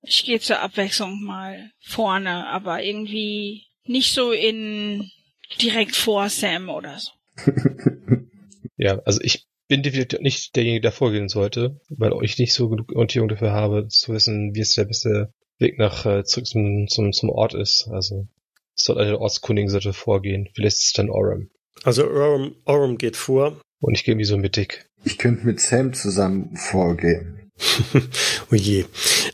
Ich 0.03 0.25
gehe 0.25 0.41
zur 0.41 0.61
Abwechslung 0.61 1.23
mal 1.23 1.71
vorne, 1.81 2.47
aber 2.47 2.83
irgendwie 2.83 3.67
nicht 3.85 4.15
so 4.15 4.33
in 4.33 5.11
direkt 5.61 5.95
vor 5.95 6.29
Sam 6.31 6.71
oder 6.71 6.99
so. 6.99 7.11
ja, 8.77 8.99
also 9.05 9.21
ich 9.23 9.47
bin 9.69 9.83
definitiv 9.83 10.21
nicht 10.21 10.57
derjenige, 10.57 10.81
der 10.83 10.93
vorgehen 10.93 11.29
sollte, 11.29 11.81
weil 11.89 12.13
ich 12.23 12.39
nicht 12.39 12.55
so 12.55 12.69
genug 12.69 12.93
Orientierung 12.93 13.29
dafür 13.29 13.53
habe, 13.53 13.89
zu 13.89 14.15
wissen, 14.15 14.55
wie 14.55 14.61
es 14.61 14.75
der 14.75 14.85
beste 14.85 15.33
Weg 15.59 15.79
nach 15.79 16.07
äh, 16.07 16.25
zurück 16.25 16.47
zum, 16.47 16.87
zum, 16.89 17.13
zum 17.13 17.31
Ort 17.31 17.55
ist. 17.55 17.89
Also 17.91 18.29
soll 18.77 18.99
eine 18.99 19.19
Ortskundigen 19.19 19.71
sollte 19.71 19.93
vorgehen. 19.93 20.49
Vielleicht 20.55 20.79
ist 20.79 20.85
es 20.85 20.93
dann 20.93 21.11
Orem. 21.11 21.51
Also 21.83 22.09
Orm, 22.09 22.55
Orm 22.65 22.99
geht 22.99 23.17
vor. 23.17 23.61
Und 23.81 23.95
ich 23.95 24.05
gehe 24.05 24.13
irgendwie 24.13 24.27
so 24.27 24.37
mittig. 24.37 24.87
Ich 25.05 25.19
könnte 25.19 25.47
mit 25.47 25.61
Sam 25.61 25.93
zusammen 25.93 26.57
vorgehen. 26.57 27.37
oh 28.51 28.55
je. 28.55 28.85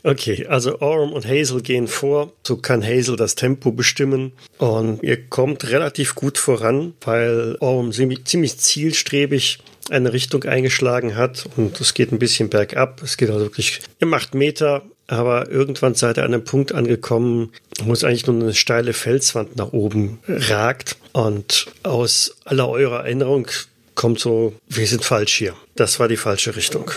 Okay, 0.03 0.45
also 0.47 0.79
Orm 0.79 1.11
und 1.13 1.27
Hazel 1.27 1.61
gehen 1.61 1.87
vor. 1.87 2.33
So 2.45 2.57
kann 2.57 2.83
Hazel 2.83 3.15
das 3.15 3.35
Tempo 3.35 3.71
bestimmen. 3.71 4.33
Und 4.57 5.03
ihr 5.03 5.27
kommt 5.27 5.69
relativ 5.69 6.15
gut 6.15 6.37
voran, 6.37 6.93
weil 7.01 7.57
Orm 7.59 7.91
ziemlich, 7.91 8.25
ziemlich 8.25 8.57
zielstrebig 8.57 9.59
eine 9.89 10.13
Richtung 10.13 10.43
eingeschlagen 10.43 11.15
hat. 11.15 11.45
Und 11.57 11.79
es 11.81 11.93
geht 11.93 12.11
ein 12.11 12.19
bisschen 12.19 12.49
bergab. 12.49 13.01
Es 13.03 13.17
geht 13.17 13.29
also 13.29 13.45
wirklich, 13.45 13.81
ihr 13.99 14.07
macht 14.07 14.35
Meter. 14.35 14.83
Aber 15.07 15.49
irgendwann 15.49 15.95
seid 15.95 16.17
ihr 16.17 16.23
an 16.23 16.33
einem 16.33 16.43
Punkt 16.43 16.73
angekommen, 16.73 17.51
wo 17.83 17.93
es 17.93 18.03
eigentlich 18.03 18.27
nur 18.27 18.41
eine 18.41 18.53
steile 18.53 18.93
Felswand 18.93 19.55
nach 19.55 19.73
oben 19.73 20.19
ragt. 20.27 20.97
Und 21.11 21.67
aus 21.83 22.37
aller 22.45 22.69
eurer 22.69 23.01
Erinnerung 23.05 23.47
kommt 23.95 24.19
so, 24.19 24.53
wir 24.67 24.87
sind 24.87 25.03
falsch 25.03 25.35
hier. 25.35 25.55
Das 25.75 25.99
war 25.99 26.07
die 26.07 26.17
falsche 26.17 26.55
Richtung. 26.55 26.91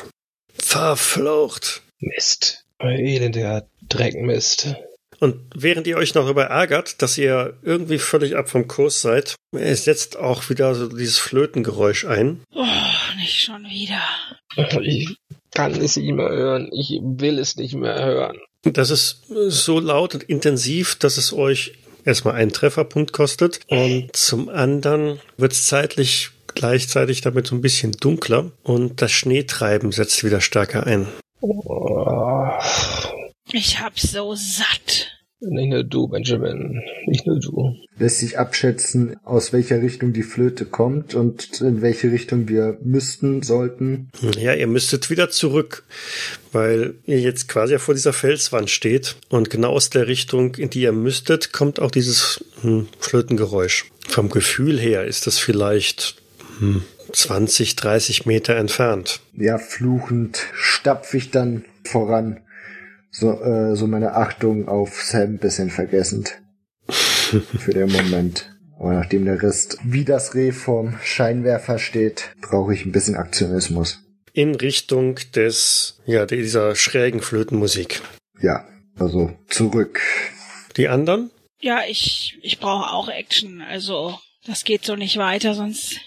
Verflucht! 0.54 1.82
Mist. 1.98 2.64
Elender 2.78 3.66
Dreckmist. 3.88 4.76
Und 5.18 5.40
während 5.54 5.86
ihr 5.86 5.96
euch 5.96 6.14
noch 6.14 6.24
darüber 6.24 6.44
ärgert, 6.44 7.00
dass 7.00 7.16
ihr 7.16 7.56
irgendwie 7.62 7.98
völlig 7.98 8.36
ab 8.36 8.50
vom 8.50 8.68
Kurs 8.68 9.00
seid, 9.00 9.34
setzt 9.52 10.16
auch 10.16 10.50
wieder 10.50 10.74
so 10.74 10.88
dieses 10.88 11.18
Flötengeräusch 11.18 12.04
ein. 12.04 12.42
Oh, 12.54 12.64
nicht 13.16 13.42
schon 13.42 13.64
wieder. 13.64 14.02
Ich 14.82 15.16
kann 15.56 15.72
es 15.72 15.96
nicht 15.96 16.12
mehr 16.12 16.28
hören. 16.28 16.68
Ich 16.72 17.00
will 17.02 17.38
es 17.38 17.56
nicht 17.56 17.74
mehr 17.74 18.04
hören. 18.04 18.38
Das 18.62 18.90
ist 18.90 19.22
so 19.48 19.80
laut 19.80 20.14
und 20.14 20.24
intensiv, 20.24 20.96
dass 20.96 21.16
es 21.16 21.32
euch 21.32 21.72
erstmal 22.04 22.34
einen 22.34 22.52
Trefferpunkt 22.52 23.12
kostet 23.12 23.60
und 23.68 24.14
zum 24.14 24.48
anderen 24.50 25.18
wird 25.38 25.52
es 25.52 25.66
zeitlich 25.66 26.30
gleichzeitig 26.54 27.22
damit 27.22 27.46
so 27.46 27.54
ein 27.54 27.62
bisschen 27.62 27.92
dunkler 27.92 28.50
und 28.62 29.00
das 29.00 29.12
Schneetreiben 29.12 29.92
setzt 29.92 30.24
wieder 30.24 30.40
stärker 30.40 30.86
ein. 30.86 31.06
Ich 33.52 33.80
hab 33.80 33.98
so 33.98 34.34
satt. 34.34 35.15
Nicht 35.40 35.68
nur 35.68 35.84
du, 35.84 36.08
Benjamin. 36.08 36.82
Nicht 37.06 37.26
nur 37.26 37.38
du. 37.38 37.76
Lässt 37.98 38.20
sich 38.20 38.38
abschätzen, 38.38 39.16
aus 39.22 39.52
welcher 39.52 39.82
Richtung 39.82 40.14
die 40.14 40.22
Flöte 40.22 40.64
kommt 40.64 41.14
und 41.14 41.60
in 41.60 41.82
welche 41.82 42.10
Richtung 42.10 42.48
wir 42.48 42.78
müssten, 42.82 43.42
sollten. 43.42 44.10
Ja, 44.38 44.54
ihr 44.54 44.66
müsstet 44.66 45.10
wieder 45.10 45.28
zurück, 45.28 45.84
weil 46.52 46.94
ihr 47.04 47.20
jetzt 47.20 47.48
quasi 47.48 47.78
vor 47.78 47.94
dieser 47.94 48.14
Felswand 48.14 48.70
steht 48.70 49.16
und 49.28 49.50
genau 49.50 49.72
aus 49.72 49.90
der 49.90 50.06
Richtung, 50.06 50.54
in 50.54 50.70
die 50.70 50.80
ihr 50.80 50.92
müsstet, 50.92 51.52
kommt 51.52 51.80
auch 51.80 51.90
dieses 51.90 52.42
hm, 52.62 52.88
Flötengeräusch. 52.98 53.90
Vom 54.08 54.30
Gefühl 54.30 54.80
her 54.80 55.04
ist 55.04 55.26
das 55.26 55.38
vielleicht 55.38 56.16
hm, 56.60 56.82
20, 57.12 57.76
30 57.76 58.24
Meter 58.24 58.56
entfernt. 58.56 59.20
Ja, 59.34 59.58
fluchend 59.58 60.46
stapf 60.54 61.12
ich 61.12 61.30
dann 61.30 61.66
voran 61.84 62.40
so, 63.18 63.32
äh, 63.42 63.76
so 63.76 63.86
meine 63.86 64.14
Achtung 64.14 64.68
auf 64.68 65.02
Sam 65.02 65.22
ein 65.22 65.38
bisschen 65.38 65.70
vergessend. 65.70 66.38
Für 66.86 67.72
den 67.72 67.90
Moment. 67.90 68.52
Aber 68.78 68.92
nachdem 68.92 69.24
der 69.24 69.42
Rest 69.42 69.78
wie 69.84 70.04
das 70.04 70.34
Reh 70.34 70.52
vorm 70.52 70.98
Scheinwerfer 71.02 71.78
steht, 71.78 72.30
brauche 72.42 72.74
ich 72.74 72.84
ein 72.84 72.92
bisschen 72.92 73.16
Aktionismus. 73.16 74.02
In 74.34 74.54
Richtung 74.54 75.18
des, 75.34 76.02
ja, 76.04 76.26
dieser 76.26 76.76
schrägen 76.76 77.22
Flötenmusik. 77.22 78.02
Ja, 78.40 78.68
also 78.98 79.32
zurück. 79.48 80.02
Die 80.76 80.88
anderen? 80.88 81.30
Ja, 81.58 81.80
ich, 81.88 82.38
ich 82.42 82.58
brauche 82.58 82.92
auch 82.92 83.08
Action. 83.08 83.62
Also, 83.62 84.18
das 84.44 84.62
geht 84.62 84.84
so 84.84 84.94
nicht 84.94 85.16
weiter, 85.16 85.54
sonst, 85.54 85.98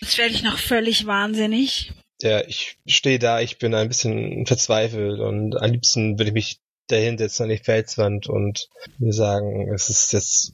sonst 0.00 0.18
werde 0.18 0.34
ich 0.34 0.42
noch 0.42 0.58
völlig 0.58 1.06
wahnsinnig. 1.06 1.92
Ja, 2.22 2.42
ich 2.46 2.78
stehe 2.86 3.18
da, 3.18 3.40
ich 3.40 3.58
bin 3.58 3.74
ein 3.74 3.88
bisschen 3.88 4.46
verzweifelt 4.46 5.20
und 5.20 5.56
am 5.56 5.70
liebsten 5.70 6.18
würde 6.18 6.28
ich 6.28 6.34
mich 6.34 6.60
dahin 6.88 7.18
setzen 7.18 7.44
an 7.44 7.48
die 7.48 7.58
Felswand 7.58 8.28
und 8.28 8.68
mir 8.98 9.12
sagen, 9.12 9.72
es 9.72 9.88
ist 9.88 10.12
jetzt, 10.12 10.52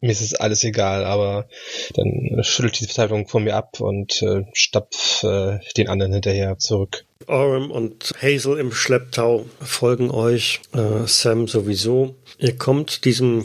mir 0.00 0.10
ist 0.10 0.20
es 0.20 0.34
alles 0.34 0.64
egal, 0.64 1.04
aber 1.04 1.48
dann 1.94 2.42
schüttelt 2.42 2.80
die 2.80 2.86
Verzweiflung 2.86 3.28
von 3.28 3.44
mir 3.44 3.56
ab 3.56 3.80
und 3.80 4.22
äh, 4.22 4.44
stapf 4.52 5.22
äh, 5.24 5.58
den 5.76 5.88
anderen 5.88 6.12
hinterher 6.12 6.58
zurück. 6.58 7.04
Orem 7.26 7.70
und 7.70 8.12
Hazel 8.20 8.58
im 8.58 8.72
Schlepptau 8.72 9.46
folgen 9.60 10.10
euch, 10.10 10.60
äh, 10.74 11.06
Sam 11.06 11.46
sowieso. 11.46 12.16
Ihr 12.38 12.56
kommt 12.56 13.04
diesem 13.04 13.44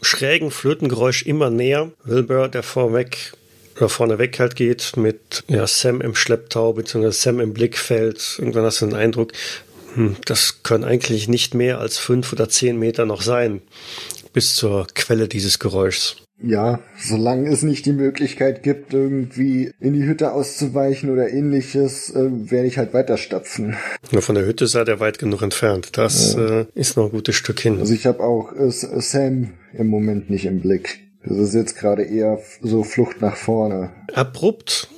schrägen 0.00 0.50
Flötengeräusch 0.50 1.24
immer 1.24 1.50
näher. 1.50 1.90
Wilbur, 2.04 2.48
der 2.48 2.62
vorweg 2.62 3.32
oder 3.76 3.88
vorneweg 3.88 4.38
halt 4.38 4.56
geht 4.56 4.96
mit 4.96 5.44
ja, 5.48 5.66
Sam 5.66 6.00
im 6.00 6.14
Schlepptau 6.14 6.72
beziehungsweise 6.72 7.18
Sam 7.18 7.40
im 7.40 7.54
Blickfeld. 7.54 8.36
Irgendwann 8.38 8.64
hast 8.64 8.80
du 8.80 8.86
den 8.86 8.94
Eindruck, 8.94 9.32
hm, 9.94 10.16
das 10.24 10.62
können 10.62 10.84
eigentlich 10.84 11.28
nicht 11.28 11.54
mehr 11.54 11.78
als 11.78 11.98
fünf 11.98 12.32
oder 12.32 12.48
zehn 12.48 12.78
Meter 12.78 13.06
noch 13.06 13.22
sein 13.22 13.62
bis 14.32 14.56
zur 14.56 14.86
Quelle 14.94 15.28
dieses 15.28 15.58
Geräuschs. 15.58 16.16
Ja, 16.42 16.80
solange 16.98 17.48
es 17.48 17.62
nicht 17.62 17.86
die 17.86 17.92
Möglichkeit 17.92 18.64
gibt, 18.64 18.92
irgendwie 18.92 19.70
in 19.80 19.94
die 19.94 20.04
Hütte 20.04 20.32
auszuweichen 20.32 21.10
oder 21.10 21.30
ähnliches, 21.30 22.10
äh, 22.10 22.50
werde 22.50 22.66
ich 22.66 22.76
halt 22.76 22.92
weiterstapfen. 22.92 23.76
Nur 24.10 24.20
von 24.20 24.34
der 24.34 24.44
Hütte 24.44 24.66
seid 24.66 24.88
ihr 24.88 24.98
weit 24.98 25.18
genug 25.18 25.42
entfernt. 25.42 25.96
Das 25.96 26.34
ja. 26.34 26.60
äh, 26.60 26.66
ist 26.74 26.96
noch 26.96 27.06
ein 27.06 27.12
gutes 27.12 27.36
Stück 27.36 27.60
hin. 27.60 27.78
Also 27.78 27.94
ich 27.94 28.04
habe 28.04 28.20
auch 28.20 28.52
äh, 28.52 28.70
Sam 28.70 29.52
im 29.72 29.86
Moment 29.86 30.28
nicht 30.28 30.44
im 30.44 30.60
Blick. 30.60 31.03
Das 31.26 31.38
ist 31.38 31.54
jetzt 31.54 31.76
gerade 31.76 32.02
eher 32.02 32.38
so 32.60 32.84
Flucht 32.84 33.20
nach 33.20 33.36
vorne. 33.36 33.90
Abrupt 34.12 34.88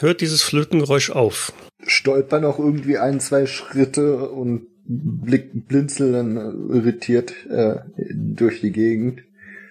hört 0.00 0.20
dieses 0.20 0.42
Flötengeräusch 0.42 1.10
auf. 1.10 1.52
Stolper 1.86 2.40
noch 2.40 2.58
irgendwie 2.58 2.98
ein, 2.98 3.20
zwei 3.20 3.46
Schritte 3.46 4.28
und 4.28 4.66
blick, 4.84 5.68
blinzel 5.68 6.12
dann 6.12 6.36
irritiert 6.70 7.32
äh, 7.48 7.76
durch 8.12 8.60
die 8.60 8.72
Gegend. 8.72 9.22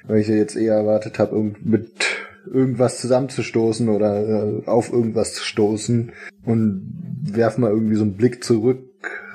Weil 0.03 0.22
ich 0.22 0.28
ja 0.30 0.36
jetzt 0.36 0.55
eher 0.55 0.76
erwartet 0.76 1.20
habe, 1.20 1.55
mit 1.62 1.91
irgendwas 2.45 3.01
zusammenzustoßen 3.01 3.89
oder 3.89 4.62
äh, 4.64 4.66
auf 4.66 4.91
irgendwas 4.91 5.34
zu 5.34 5.43
stoßen 5.43 6.14
und 6.45 6.93
werf 7.24 7.58
mal 7.58 7.72
irgendwie 7.72 7.95
so 7.95 8.03
einen 8.03 8.16
Blick 8.16 8.43
zurück 8.43 8.86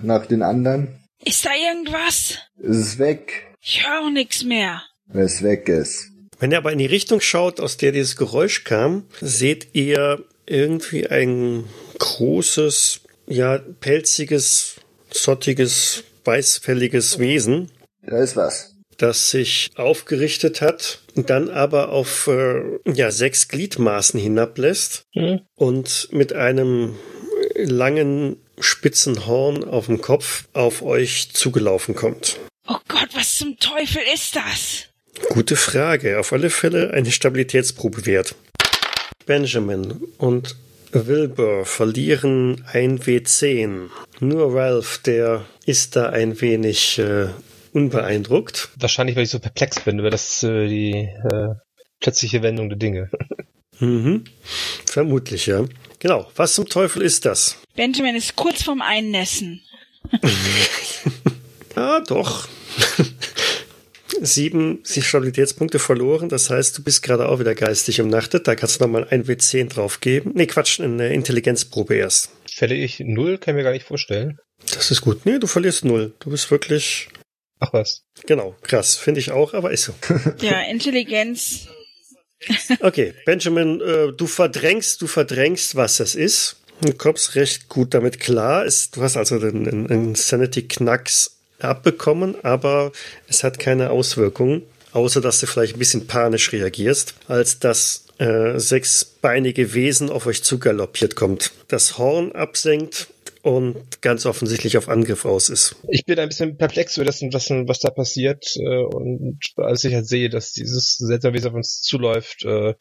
nach 0.03 0.25
den 0.25 0.43
anderen. 0.43 0.89
Ist 1.23 1.45
da 1.45 1.51
irgendwas? 1.51 2.39
Es 2.59 2.77
ist 2.79 2.99
weg. 2.99 3.55
Ich 3.61 3.87
höre 3.87 4.11
nix 4.11 4.45
mehr. 4.45 4.83
Wenn 5.07 5.25
es 5.25 5.43
weg 5.43 5.69
ist. 5.69 6.12
Wenn 6.43 6.51
ihr 6.51 6.59
aber 6.59 6.73
in 6.73 6.79
die 6.81 6.87
Richtung 6.87 7.21
schaut, 7.21 7.61
aus 7.61 7.77
der 7.77 7.93
dieses 7.93 8.17
Geräusch 8.17 8.65
kam, 8.65 9.07
seht 9.21 9.77
ihr 9.77 10.25
irgendwie 10.45 11.07
ein 11.07 11.67
großes, 12.01 13.03
ja, 13.29 13.59
pelziges, 13.59 14.75
zottiges, 15.09 16.03
weißfälliges 16.25 17.21
Wesen. 17.21 17.71
Da 18.05 18.21
ist 18.21 18.35
was. 18.35 18.75
Das 18.97 19.31
sich 19.31 19.71
aufgerichtet 19.77 20.63
hat, 20.63 21.03
dann 21.15 21.49
aber 21.49 21.91
auf 21.91 22.27
äh, 22.27 22.61
ja, 22.93 23.13
sechs 23.13 23.47
Gliedmaßen 23.47 24.19
hinablässt 24.19 25.05
mhm. 25.15 25.43
und 25.55 26.09
mit 26.11 26.33
einem 26.33 26.97
langen, 27.55 28.37
spitzen 28.59 29.27
Horn 29.29 29.63
auf 29.63 29.87
dem 29.87 30.01
Kopf 30.01 30.49
auf 30.55 30.83
euch 30.83 31.31
zugelaufen 31.33 31.95
kommt. 31.95 32.41
Oh 32.67 32.79
Gott, 32.89 33.11
was 33.15 33.37
zum 33.37 33.57
Teufel 33.61 34.03
ist 34.13 34.35
das? 34.35 34.92
Gute 35.29 35.57
Frage. 35.57 36.19
Auf 36.19 36.33
alle 36.33 36.51
Fälle 36.51 36.93
eine 36.93 37.11
Stabilitätsprobe 37.11 38.07
wert. 38.07 38.35
Benjamin 39.27 40.03
und 40.19 40.57
Wilbur 40.93 41.65
verlieren 41.65 42.65
ein 42.73 42.99
W10. 42.99 43.89
Nur 44.21 44.55
Ralph, 44.55 44.99
der 44.99 45.45
ist 45.65 45.97
da 45.97 46.11
ein 46.11 46.41
wenig 46.41 46.99
äh, 46.99 47.29
unbeeindruckt. 47.73 48.71
Wahrscheinlich, 48.77 49.17
weil 49.17 49.25
ich 49.25 49.31
so 49.31 49.39
perplex 49.39 49.81
bin 49.81 49.99
über 49.99 50.11
das, 50.11 50.43
äh, 50.43 50.67
die 50.69 50.93
äh, 50.93 51.55
plötzliche 52.01 52.43
Wendung 52.43 52.69
der 52.69 52.79
Dinge. 52.79 53.11
mhm. 53.81 54.25
Vermutlich, 54.87 55.47
ja. 55.47 55.65
Genau. 55.99 56.31
Was 56.37 56.55
zum 56.55 56.69
Teufel 56.69 57.03
ist 57.03 57.25
das? 57.25 57.57
Benjamin 57.75 58.17
ist 58.17 58.37
kurz 58.37 58.63
vorm 58.63 58.83
Einnässen. 58.83 59.63
ah, 61.75 62.01
doch 62.01 62.49
sieben 64.21 64.81
Stabilitätspunkte 64.85 65.79
verloren. 65.79 66.29
Das 66.29 66.51
heißt, 66.51 66.79
du 66.79 66.83
bist 66.83 67.03
gerade 67.03 67.29
auch 67.29 67.41
wieder 67.41 67.55
geistig 67.55 68.01
umnachtet. 68.01 68.47
Da 68.47 68.55
kannst 68.55 68.81
du 68.81 68.85
nochmal 68.85 69.07
ein 69.11 69.25
W10 69.25 69.69
draufgeben. 69.69 70.33
Nee, 70.35 70.47
Quatsch, 70.47 70.81
eine 70.81 71.13
Intelligenzprobe 71.13 71.95
erst. 71.95 72.31
Fälle 72.51 72.75
ich 72.75 73.01
null, 73.01 73.39
kann 73.39 73.55
ich 73.55 73.57
mir 73.57 73.65
gar 73.65 73.73
nicht 73.73 73.87
vorstellen. 73.87 74.39
Das 74.75 74.91
ist 74.91 75.01
gut. 75.01 75.27
Nee, 75.27 75.39
du 75.39 75.47
verlierst 75.47 75.85
null. 75.85 76.13
Du 76.21 76.31
bist 76.31 76.51
wirklich. 76.51 77.09
Ach 77.61 77.73
was. 77.73 78.03
Genau, 78.27 78.57
krass. 78.63 78.97
Finde 78.97 79.21
ich 79.21 79.31
auch, 79.31 79.55
aber 79.55 79.71
ist 79.71 79.85
so. 79.85 79.95
ja, 80.41 80.63
Intelligenz. 80.71 81.69
okay, 82.81 83.15
Benjamin, 83.25 83.81
äh, 83.81 84.13
du 84.13 84.27
verdrängst, 84.27 85.01
du 85.01 85.07
verdrängst, 85.07 85.77
was 85.77 85.99
das 85.99 86.15
ist. 86.15 86.57
Du 86.81 86.93
kommst 86.95 87.37
recht 87.37 87.69
gut 87.69 87.95
damit 87.95 88.19
klar. 88.19 88.65
du 88.65 89.03
hast 89.03 89.17
also 89.17 89.39
den, 89.39 89.65
den, 89.65 89.87
den 89.87 90.15
Sanity-Knacks 90.17 91.42
abbekommen, 91.65 92.37
aber 92.43 92.93
es 93.29 93.45
hat 93.45 93.59
keine 93.59 93.91
Auswirkungen, 93.91 94.63
außer 94.93 95.21
dass 95.21 95.41
du 95.41 95.47
vielleicht 95.47 95.77
ein 95.77 95.79
bisschen 95.79 96.07
panisch 96.07 96.53
reagierst, 96.53 97.15
als 97.29 97.59
das 97.59 98.07
äh, 98.19 98.59
sechsbeinige 98.59 99.75
Wesen 99.75 100.11
auf 100.11 100.27
euch 100.27 100.43
zugaloppiert 100.43 101.17
kommt, 101.17 101.53
das 101.69 101.99
Horn 101.99 102.33
absenkt 102.33 103.09
und 103.43 104.01
ganz 104.03 104.25
offensichtlich 104.27 104.79
auf 104.79 104.89
Angriff 104.89 105.25
aus 105.25 105.49
ist. 105.49 105.77
Ich 105.89 106.05
bin 106.05 106.19
ein 106.19 106.29
bisschen 106.29 106.57
perplex 106.57 106.97
über 106.97 107.05
das, 107.05 107.21
was, 107.23 107.51
was 107.51 107.81
da 107.81 107.91
passiert 107.91 108.57
äh, 108.57 108.83
und 108.83 109.41
als 109.57 109.85
ich 109.85 109.95
halt 109.95 110.07
sehe, 110.07 110.31
dass 110.31 110.53
dieses 110.53 110.97
seltsame 110.97 111.35
Wesen 111.35 111.51
auf 111.51 111.55
uns 111.55 111.81
zuläuft, 111.83 112.45
äh, 112.45 112.75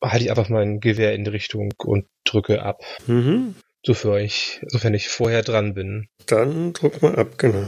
halte 0.00 0.24
ich 0.24 0.30
einfach 0.30 0.48
mein 0.48 0.80
Gewehr 0.80 1.14
in 1.14 1.24
die 1.24 1.30
Richtung 1.30 1.72
und 1.78 2.06
drücke 2.24 2.62
ab. 2.62 2.82
Mhm. 3.06 3.54
So 3.84 3.94
für 3.94 4.10
euch, 4.10 4.60
sofern 4.68 4.94
ich 4.94 5.08
vorher 5.08 5.42
dran 5.42 5.74
bin. 5.74 6.06
Dann 6.26 6.72
druck 6.72 7.02
mal 7.02 7.16
ab, 7.16 7.36
genau. 7.36 7.66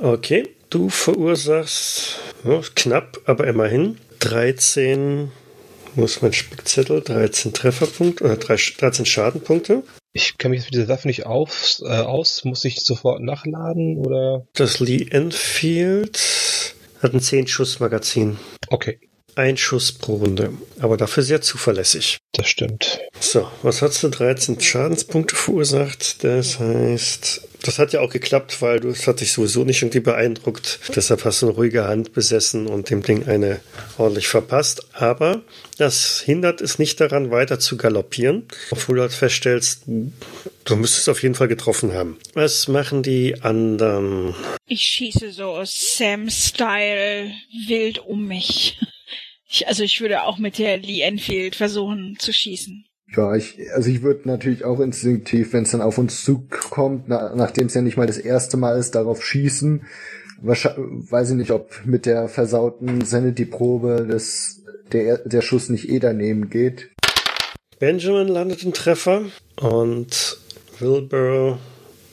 Okay, 0.00 0.48
du 0.70 0.88
verursachst 0.88 2.18
ja, 2.44 2.60
knapp, 2.74 3.18
aber 3.24 3.46
immerhin 3.46 3.98
13 4.20 5.30
Wo 5.94 6.04
ist 6.04 6.22
mein 6.22 6.32
Spickzettel? 6.32 7.00
13 7.00 7.52
Trefferpunkte 7.52 8.24
oder 8.24 8.36
13 8.36 9.06
Schadenpunkte. 9.06 9.84
Ich 10.12 10.36
kenne 10.36 10.50
mich 10.50 10.60
jetzt 10.62 10.72
mit 10.72 10.74
dieser 10.74 10.88
Waffe 10.88 11.06
nicht 11.06 11.26
auf, 11.26 11.80
äh, 11.82 12.00
aus. 12.00 12.44
Muss 12.44 12.64
ich 12.64 12.80
sofort 12.80 13.22
nachladen 13.22 13.98
oder? 13.98 14.46
Das 14.54 14.80
Lee 14.80 15.06
Enfield 15.10 16.74
hat 17.02 17.14
ein 17.14 17.20
10-Schuss-Magazin. 17.20 18.36
Okay. 18.68 18.98
Ein 19.38 19.56
Schuss 19.56 19.92
pro 19.92 20.16
Runde, 20.16 20.52
aber 20.80 20.96
dafür 20.96 21.22
sehr 21.22 21.40
zuverlässig. 21.40 22.18
Das 22.32 22.48
stimmt. 22.48 22.98
So, 23.20 23.48
was 23.62 23.82
hast 23.82 24.02
du? 24.02 24.08
13 24.08 24.58
Schadenspunkte 24.58 25.36
verursacht. 25.36 26.24
Das 26.24 26.58
heißt, 26.58 27.46
das 27.62 27.78
hat 27.78 27.92
ja 27.92 28.00
auch 28.00 28.10
geklappt, 28.10 28.60
weil 28.62 28.80
du, 28.80 28.88
das 28.88 29.06
hat 29.06 29.20
dich 29.20 29.30
sowieso 29.30 29.62
nicht 29.62 29.80
irgendwie 29.80 30.00
beeindruckt. 30.00 30.80
Deshalb 30.96 31.24
hast 31.24 31.40
du 31.40 31.46
eine 31.46 31.54
ruhige 31.54 31.84
Hand 31.84 32.14
besessen 32.14 32.66
und 32.66 32.90
dem 32.90 33.04
Ding 33.04 33.28
eine 33.28 33.60
ordentlich 33.96 34.26
verpasst. 34.26 34.84
Aber 34.92 35.42
das 35.76 36.20
hindert 36.20 36.60
es 36.60 36.80
nicht 36.80 37.00
daran, 37.00 37.30
weiter 37.30 37.60
zu 37.60 37.76
galoppieren, 37.76 38.42
obwohl 38.72 38.96
du 38.96 39.02
halt 39.02 39.12
feststellst, 39.12 39.84
du 39.86 40.74
müsstest 40.74 41.08
auf 41.08 41.22
jeden 41.22 41.36
Fall 41.36 41.46
getroffen 41.46 41.94
haben. 41.94 42.18
Was 42.34 42.66
machen 42.66 43.04
die 43.04 43.40
anderen? 43.40 44.34
Ich 44.66 44.82
schieße 44.82 45.30
so 45.30 45.62
Sam-Style 45.64 47.30
wild 47.68 48.00
um 48.00 48.26
mich. 48.26 48.76
Ich, 49.48 49.66
also 49.66 49.82
ich 49.82 50.00
würde 50.00 50.24
auch 50.24 50.38
mit 50.38 50.58
der 50.58 50.76
Lee 50.76 51.00
Enfield 51.00 51.56
versuchen 51.56 52.16
zu 52.18 52.32
schießen. 52.32 52.84
Ja, 53.16 53.34
ich, 53.34 53.56
also 53.74 53.88
ich 53.88 54.02
würde 54.02 54.28
natürlich 54.28 54.64
auch 54.64 54.80
instinktiv, 54.80 55.54
wenn 55.54 55.62
es 55.62 55.70
dann 55.70 55.80
auf 55.80 55.96
uns 55.96 56.22
zukommt, 56.22 57.04
na, 57.06 57.34
nachdem 57.34 57.66
es 57.66 57.74
ja 57.74 57.80
nicht 57.80 57.96
mal 57.96 58.06
das 58.06 58.18
erste 58.18 58.58
Mal 58.58 58.78
ist, 58.78 58.94
darauf 58.94 59.24
schießen. 59.24 59.86
Wahrscheinlich, 60.42 61.10
weiß 61.10 61.30
ich 61.30 61.36
nicht, 61.36 61.50
ob 61.50 61.80
mit 61.86 62.04
der 62.04 62.28
versauten 62.28 63.04
Sanity-Probe 63.04 64.06
das, 64.08 64.62
der, 64.92 65.18
der 65.18 65.40
Schuss 65.40 65.70
nicht 65.70 65.88
eh 65.88 65.98
daneben 65.98 66.50
geht. 66.50 66.90
Benjamin 67.78 68.28
landet 68.28 68.62
einen 68.62 68.74
Treffer 68.74 69.24
und 69.56 70.38
Wilbur 70.78 71.58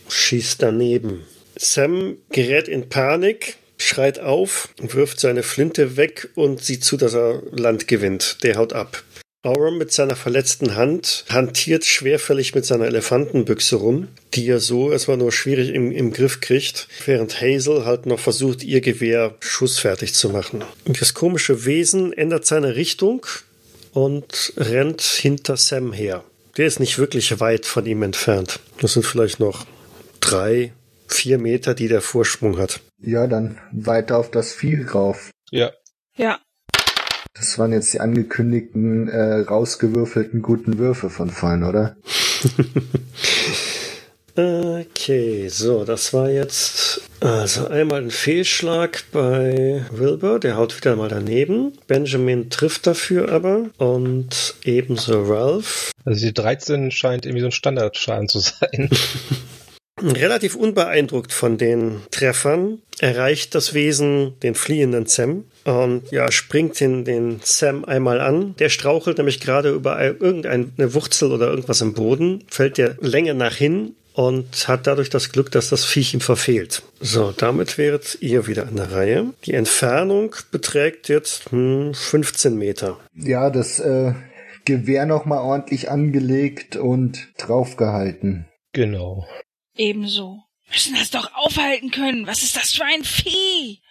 schießt 0.08 0.62
daneben. 0.62 1.26
Sam 1.58 2.18
gerät 2.30 2.68
in 2.68 2.88
Panik, 2.88 3.58
schreit 3.86 4.20
auf, 4.20 4.70
wirft 4.80 5.20
seine 5.20 5.44
Flinte 5.44 5.98
weg 5.98 6.30
und 6.36 6.64
sieht 6.64 6.84
zu, 6.84 6.98
dass 6.98 7.14
er 7.14 7.42
Land 7.52 7.88
gewinnt. 7.88 8.44
Der 8.44 8.56
haut 8.56 8.74
ab. 8.74 9.04
Aurum 9.46 9.78
mit 9.78 9.92
seiner 9.92 10.16
verletzten 10.16 10.76
Hand 10.76 11.24
hantiert 11.30 11.86
schwerfällig 11.86 12.56
mit 12.56 12.66
seiner 12.66 12.86
Elefantenbüchse 12.86 13.76
rum, 13.76 14.08
die 14.34 14.48
er 14.48 14.60
so 14.60 14.92
erstmal 14.92 15.18
nur 15.18 15.32
schwierig 15.32 15.70
im, 15.70 15.92
im 15.92 16.12
Griff 16.12 16.42
kriegt, 16.42 16.88
während 17.06 17.40
Hazel 17.42 17.86
halt 17.86 18.08
noch 18.08 18.18
versucht, 18.18 18.64
ihr 18.64 18.82
Gewehr 18.82 19.36
schussfertig 19.42 20.16
zu 20.16 20.30
machen. 20.30 20.64
Das 20.86 21.14
komische 21.14 21.66
Wesen 21.66 22.12
ändert 22.12 22.48
seine 22.48 22.76
Richtung 22.76 23.24
und 23.94 24.52
rennt 24.58 25.04
hinter 25.04 25.58
Sam 25.58 25.94
her. 25.94 26.24
Der 26.58 26.66
ist 26.66 26.80
nicht 26.80 26.98
wirklich 26.98 27.40
weit 27.40 27.68
von 27.68 27.86
ihm 27.86 28.02
entfernt. 28.02 28.60
Das 28.82 28.94
sind 28.94 29.06
vielleicht 29.06 29.40
noch 29.40 29.68
drei, 30.22 30.74
vier 31.16 31.38
Meter, 31.38 31.74
die 31.74 31.88
der 31.88 32.02
Vorsprung 32.02 32.58
hat. 32.58 32.82
Ja, 33.02 33.28
dann 33.28 33.58
weiter 33.72 34.18
auf 34.18 34.32
das 34.32 34.54
Vieh 34.54 34.84
rauf. 34.84 35.32
Ja. 35.52 35.72
Ja. 36.18 36.40
Das 37.34 37.60
waren 37.60 37.74
jetzt 37.74 37.94
die 37.94 38.00
angekündigten, 38.00 39.10
äh, 39.10 39.40
rausgewürfelten 39.40 40.42
guten 40.42 40.78
Würfe 40.78 41.10
von 41.10 41.30
vorhin, 41.30 41.64
oder? 41.64 41.98
okay, 44.36 45.50
so, 45.50 45.84
das 45.84 46.14
war 46.14 46.30
jetzt 46.30 47.02
also 47.20 47.68
einmal 47.68 48.02
ein 48.02 48.12
Fehlschlag 48.12 49.04
bei 49.12 49.84
Wilbur, 49.92 50.40
der 50.40 50.58
haut 50.58 50.78
wieder 50.78 50.96
mal 50.96 51.10
daneben. 51.10 51.74
Benjamin 51.88 52.50
trifft 52.50 52.88
dafür 52.88 53.32
aber 53.32 53.70
und 53.78 54.56
ebenso 54.64 55.24
Ralph. 55.24 55.92
Also 56.04 56.26
die 56.26 56.34
13 56.34 56.92
scheint 56.92 57.26
irgendwie 57.26 57.42
so 57.42 57.48
ein 57.48 57.52
Standardschaden 57.52 58.28
zu 58.28 58.40
sein. 58.40 58.90
Relativ 60.02 60.56
unbeeindruckt 60.56 61.32
von 61.32 61.58
den 61.58 62.02
Treffern 62.12 62.82
erreicht 63.00 63.56
das 63.56 63.74
Wesen 63.74 64.34
den 64.44 64.54
fliehenden 64.54 65.06
Sam 65.06 65.46
und 65.64 66.12
ja, 66.12 66.32
springt 66.32 66.80
den, 66.82 67.06
den 67.06 67.40
Sam 67.44 67.86
einmal 67.86 68.20
an. 68.20 68.56
Der 68.58 68.70
strauchelt 68.70 69.18
nämlich 69.18 69.40
gerade 69.40 69.70
über 69.72 70.02
irgendeine 70.02 70.94
Wurzel 70.94 71.32
oder 71.32 71.48
irgendwas 71.48 71.80
im 71.80 71.94
Boden, 71.94 72.44
fällt 72.50 72.78
der 72.78 72.98
Länge 73.00 73.36
nach 73.36 73.56
hin 73.56 73.96
und 74.14 74.68
hat 74.68 74.88
dadurch 74.88 75.10
das 75.10 75.32
Glück, 75.32 75.52
dass 75.52 75.70
das 75.70 75.86
Viech 75.86 76.14
ihm 76.14 76.22
verfehlt. 76.22 76.84
So, 77.00 77.32
damit 77.32 77.78
wäret 77.78 78.18
ihr 78.22 78.48
wieder 78.48 78.68
an 78.68 78.76
der 78.76 78.92
Reihe. 78.92 79.34
Die 79.46 79.54
Entfernung 79.54 80.36
beträgt 80.52 81.08
jetzt 81.08 81.52
hm, 81.52 81.94
15 81.94 82.58
Meter. 82.58 82.98
Ja, 83.14 83.50
das 83.50 83.80
äh, 83.80 84.14
Gewehr 84.66 85.06
nochmal 85.06 85.40
ordentlich 85.40 85.90
angelegt 85.90 86.76
und 86.76 87.28
draufgehalten. 87.38 88.46
Genau. 88.74 89.26
Ebenso. 89.76 90.44
Müssen 90.72 90.96
das 90.96 91.12
doch 91.12 91.34
aufhalten 91.36 91.92
können. 91.92 92.28
Was 92.28 92.44
ist 92.44 92.56
das 92.56 92.74
für 92.74 92.86
ein 92.86 93.04
Vieh? 93.04 93.82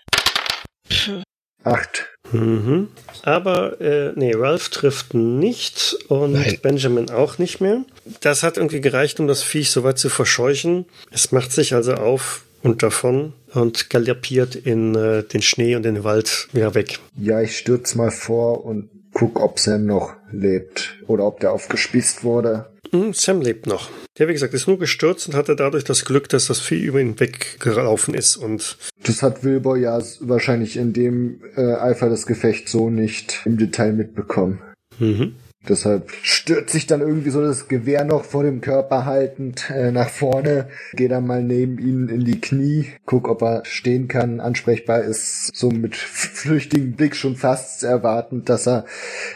Puh. 0.88 1.22
Acht. 1.62 2.10
Mhm. 2.30 2.88
Aber 3.22 3.80
äh, 3.80 4.12
nee, 4.16 4.34
Ralph 4.34 4.68
trifft 4.68 5.14
nicht 5.14 5.96
und 6.08 6.32
Nein. 6.32 6.58
Benjamin 6.62 7.10
auch 7.10 7.38
nicht 7.38 7.60
mehr. 7.60 7.84
Das 8.20 8.42
hat 8.42 8.58
irgendwie 8.58 8.82
gereicht, 8.82 9.18
um 9.18 9.26
das 9.26 9.42
Viech 9.42 9.70
so 9.70 9.82
weit 9.82 9.98
zu 9.98 10.10
verscheuchen. 10.10 10.84
Es 11.10 11.32
macht 11.32 11.52
sich 11.52 11.74
also 11.74 11.94
auf 11.94 12.44
und 12.62 12.82
davon 12.82 13.32
und 13.52 13.88
galoppiert 13.90 14.56
in 14.56 14.94
äh, 14.94 15.22
den 15.22 15.42
Schnee 15.42 15.76
und 15.76 15.84
den 15.84 16.04
Wald 16.04 16.48
wieder 16.52 16.74
weg. 16.74 16.98
Ja, 17.16 17.40
ich 17.40 17.56
stürze 17.56 17.96
mal 17.96 18.10
vor 18.10 18.64
und 18.64 18.90
guck, 19.14 19.40
ob 19.40 19.58
Sam 19.58 19.86
noch 19.86 20.14
lebt 20.30 20.98
oder 21.06 21.26
ob 21.26 21.40
der 21.40 21.52
aufgespießt 21.52 22.24
wurde. 22.24 22.66
Hm, 22.90 23.12
Sam 23.14 23.40
lebt 23.40 23.66
noch. 23.66 23.88
Der, 24.18 24.28
wie 24.28 24.32
gesagt, 24.32 24.54
ist 24.54 24.68
nur 24.68 24.78
gestürzt 24.78 25.26
und 25.26 25.34
hatte 25.34 25.56
dadurch 25.56 25.84
das 25.84 26.04
Glück, 26.04 26.28
dass 26.28 26.46
das 26.46 26.60
Vieh 26.60 26.82
über 26.82 27.00
ihn 27.00 27.18
weggelaufen 27.18 28.14
ist 28.14 28.36
und. 28.36 28.76
Das 29.02 29.22
hat 29.22 29.42
Wilbur 29.42 29.76
ja 29.76 30.00
wahrscheinlich 30.20 30.76
in 30.76 30.92
dem 30.92 31.40
äh, 31.56 31.74
Eifer 31.74 32.08
des 32.08 32.26
Gefechts 32.26 32.70
so 32.70 32.90
nicht 32.90 33.40
im 33.44 33.56
Detail 33.56 33.92
mitbekommen. 33.92 34.60
Mhm. 34.98 35.34
Deshalb 35.68 36.10
stürzt 36.22 36.70
sich 36.70 36.86
dann 36.86 37.00
irgendwie 37.00 37.30
so 37.30 37.40
das 37.40 37.68
Gewehr 37.68 38.04
noch 38.04 38.24
vor 38.24 38.42
dem 38.42 38.60
Körper 38.60 39.04
haltend 39.04 39.70
äh, 39.70 39.90
nach 39.90 40.08
vorne, 40.08 40.68
geht 40.92 41.10
dann 41.10 41.26
mal 41.26 41.42
neben 41.42 41.78
ihn 41.78 42.08
in 42.08 42.24
die 42.24 42.40
Knie, 42.40 42.86
guck, 43.06 43.28
ob 43.28 43.42
er 43.42 43.64
stehen 43.64 44.08
kann, 44.08 44.40
ansprechbar 44.40 45.02
ist, 45.02 45.54
so 45.54 45.70
mit 45.70 45.96
flüchtigem 45.96 46.92
Blick 46.92 47.16
schon 47.16 47.36
fast 47.36 47.82
erwartend, 47.82 48.48
dass 48.48 48.66
er 48.66 48.84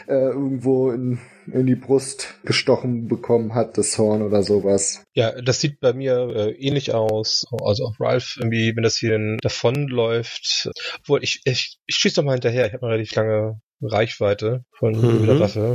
äh, 0.07 0.13
irgendwo 0.13 0.91
in 0.91 1.19
in 1.53 1.65
die 1.65 1.75
Brust 1.75 2.35
gestochen 2.43 3.07
bekommen 3.07 3.55
hat, 3.55 3.77
das 3.77 3.97
Horn 3.97 4.21
oder 4.21 4.43
sowas. 4.43 5.03
Ja, 5.13 5.41
das 5.41 5.59
sieht 5.59 5.79
bei 5.79 5.93
mir 5.93 6.31
äh, 6.35 6.51
ähnlich 6.51 6.93
aus. 6.93 7.45
Also 7.61 7.85
auch 7.85 7.95
Ralph, 7.99 8.37
irgendwie, 8.39 8.75
wenn 8.75 8.83
das 8.83 8.97
hier 8.97 9.37
davonläuft. 9.41 10.69
Obwohl, 10.99 11.23
ich, 11.23 11.41
ich, 11.45 11.77
ich 11.85 11.95
schieße 11.95 12.17
doch 12.17 12.23
mal 12.23 12.33
hinterher. 12.33 12.67
Ich 12.67 12.73
habe 12.73 12.85
eine 12.85 12.93
relativ 12.93 13.15
lange 13.15 13.59
Reichweite 13.81 14.63
von 14.71 14.93
mhm. 14.93 15.25
der 15.25 15.39
Waffe. 15.39 15.73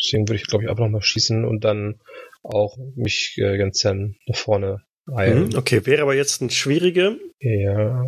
Deswegen 0.00 0.28
würde 0.28 0.40
ich, 0.40 0.46
glaube 0.46 0.64
ich, 0.64 0.70
einfach 0.70 0.84
nochmal 0.84 1.02
schießen 1.02 1.44
und 1.44 1.64
dann 1.64 2.00
auch 2.42 2.76
mich 2.94 3.36
äh, 3.38 3.58
ganz 3.58 3.80
Sam 3.80 4.14
nach 4.26 4.36
vorne 4.36 4.82
eilen. 5.12 5.48
Mhm, 5.48 5.56
okay, 5.56 5.86
wäre 5.86 6.02
aber 6.02 6.14
jetzt 6.14 6.40
ein 6.40 6.50
schwieriger. 6.50 7.16
Ja. 7.40 8.04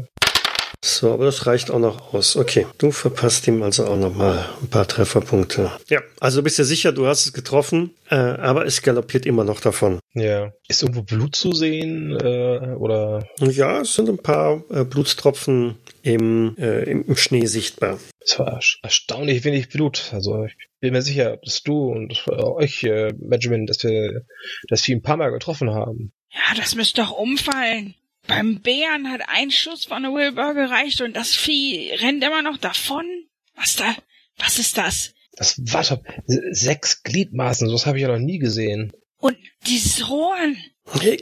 So, 0.81 1.13
aber 1.13 1.25
das 1.25 1.47
reicht 1.47 1.71
auch 1.71 1.81
noch 1.81 2.15
aus. 2.15 2.37
Okay, 2.37 2.67
du 2.79 2.93
verpasst 2.93 3.49
ihm 3.49 3.63
also 3.63 3.87
auch 3.87 3.97
noch 3.97 4.15
mal 4.15 4.49
ein 4.63 4.69
paar 4.69 4.87
Trefferpunkte. 4.87 5.73
Ja, 5.89 6.01
also 6.21 6.43
bist 6.43 6.59
du 6.59 6.65
sicher, 6.65 6.93
du 6.93 7.07
hast 7.07 7.27
es 7.27 7.33
getroffen, 7.33 7.95
äh, 8.11 8.15
aber 8.15 8.65
es 8.65 8.81
galoppiert 8.83 9.27
immer 9.27 9.43
noch 9.43 9.61
davon. 9.61 9.99
Ja. 10.15 10.53
Ist 10.69 10.83
irgendwo 10.83 11.03
Blut 11.03 11.35
zu 11.35 11.53
sehen 11.53 12.17
äh, 12.21 12.75
oder? 12.77 13.27
Ja, 13.41 13.81
es 13.81 13.95
sind 13.95 14.09
ein 14.09 14.19
paar 14.19 14.63
äh, 14.71 14.85
Blutstropfen 14.85 15.77
im, 16.15 16.57
äh, 16.59 16.85
im 16.85 17.17
Schnee 17.17 17.47
sichtbar. 17.47 17.99
Es 18.21 18.39
war 18.39 18.61
erstaunlich 18.83 19.45
wenig 19.45 19.69
Blut. 19.69 20.11
Also 20.13 20.45
ich 20.45 20.57
bin 20.81 20.93
mir 20.93 21.03
sicher, 21.03 21.39
dass 21.43 21.63
du 21.63 21.91
und 21.91 22.25
äh, 22.27 22.31
euch, 22.31 22.83
äh, 22.85 23.13
Benjamin, 23.17 23.67
dass 23.67 23.83
wir 23.83 24.25
das 24.69 24.83
Vieh 24.83 24.95
ein 24.95 25.03
paar 25.03 25.17
Mal 25.17 25.31
getroffen 25.31 25.71
haben. 25.71 26.13
Ja, 26.31 26.57
das 26.57 26.75
müsste 26.75 27.03
doch 27.03 27.13
umfallen. 27.13 27.95
Beim 28.27 28.61
Bären 28.61 29.11
hat 29.11 29.23
ein 29.29 29.51
Schuss 29.51 29.87
von 29.87 30.03
der 30.03 30.13
Wilbur 30.13 30.55
gereicht 30.55 31.01
und 31.01 31.17
das 31.17 31.35
Vieh 31.35 31.93
rennt 32.01 32.23
immer 32.23 32.43
noch 32.43 32.59
davon. 32.59 33.07
Was 33.55 33.77
da? 33.77 33.95
Was 34.37 34.59
ist 34.59 34.77
das? 34.77 35.15
Das 35.33 35.59
war 35.73 35.85
doch 35.85 36.03
sechs 36.27 37.03
Gliedmaßen, 37.03 37.69
sowas 37.69 37.87
habe 37.87 37.99
ich 37.99 38.03
ja 38.03 38.09
noch 38.09 38.19
nie 38.19 38.39
gesehen. 38.39 38.93
Und 39.19 39.37
dieses 39.67 40.09
Horn. 40.09 40.57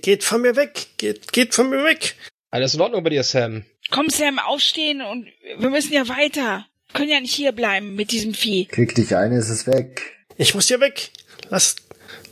Geht 0.02 0.24
von 0.24 0.42
mir 0.42 0.56
weg, 0.56 0.88
geht, 0.96 1.32
geht 1.32 1.54
von 1.54 1.70
mir 1.70 1.84
weg. 1.84 2.16
Alles 2.50 2.74
in 2.74 2.80
Ordnung 2.80 3.02
bei 3.02 3.10
dir, 3.10 3.22
Sam. 3.22 3.64
Komm, 3.90 4.08
Sam, 4.08 4.38
aufstehen 4.38 5.02
und 5.02 5.26
wir 5.58 5.70
müssen 5.70 5.92
ja 5.92 6.08
weiter. 6.08 6.66
Wir 6.88 6.94
können 6.94 7.10
ja 7.10 7.20
nicht 7.20 7.34
hier 7.34 7.52
bleiben 7.52 7.94
mit 7.94 8.12
diesem 8.12 8.34
Vieh. 8.34 8.66
Krieg 8.66 8.94
dich 8.94 9.14
ein, 9.16 9.32
ist 9.32 9.48
es 9.48 9.66
weg. 9.66 10.16
Ich 10.36 10.54
muss 10.54 10.68
hier 10.68 10.80
weg. 10.80 11.10
Lass, 11.50 11.76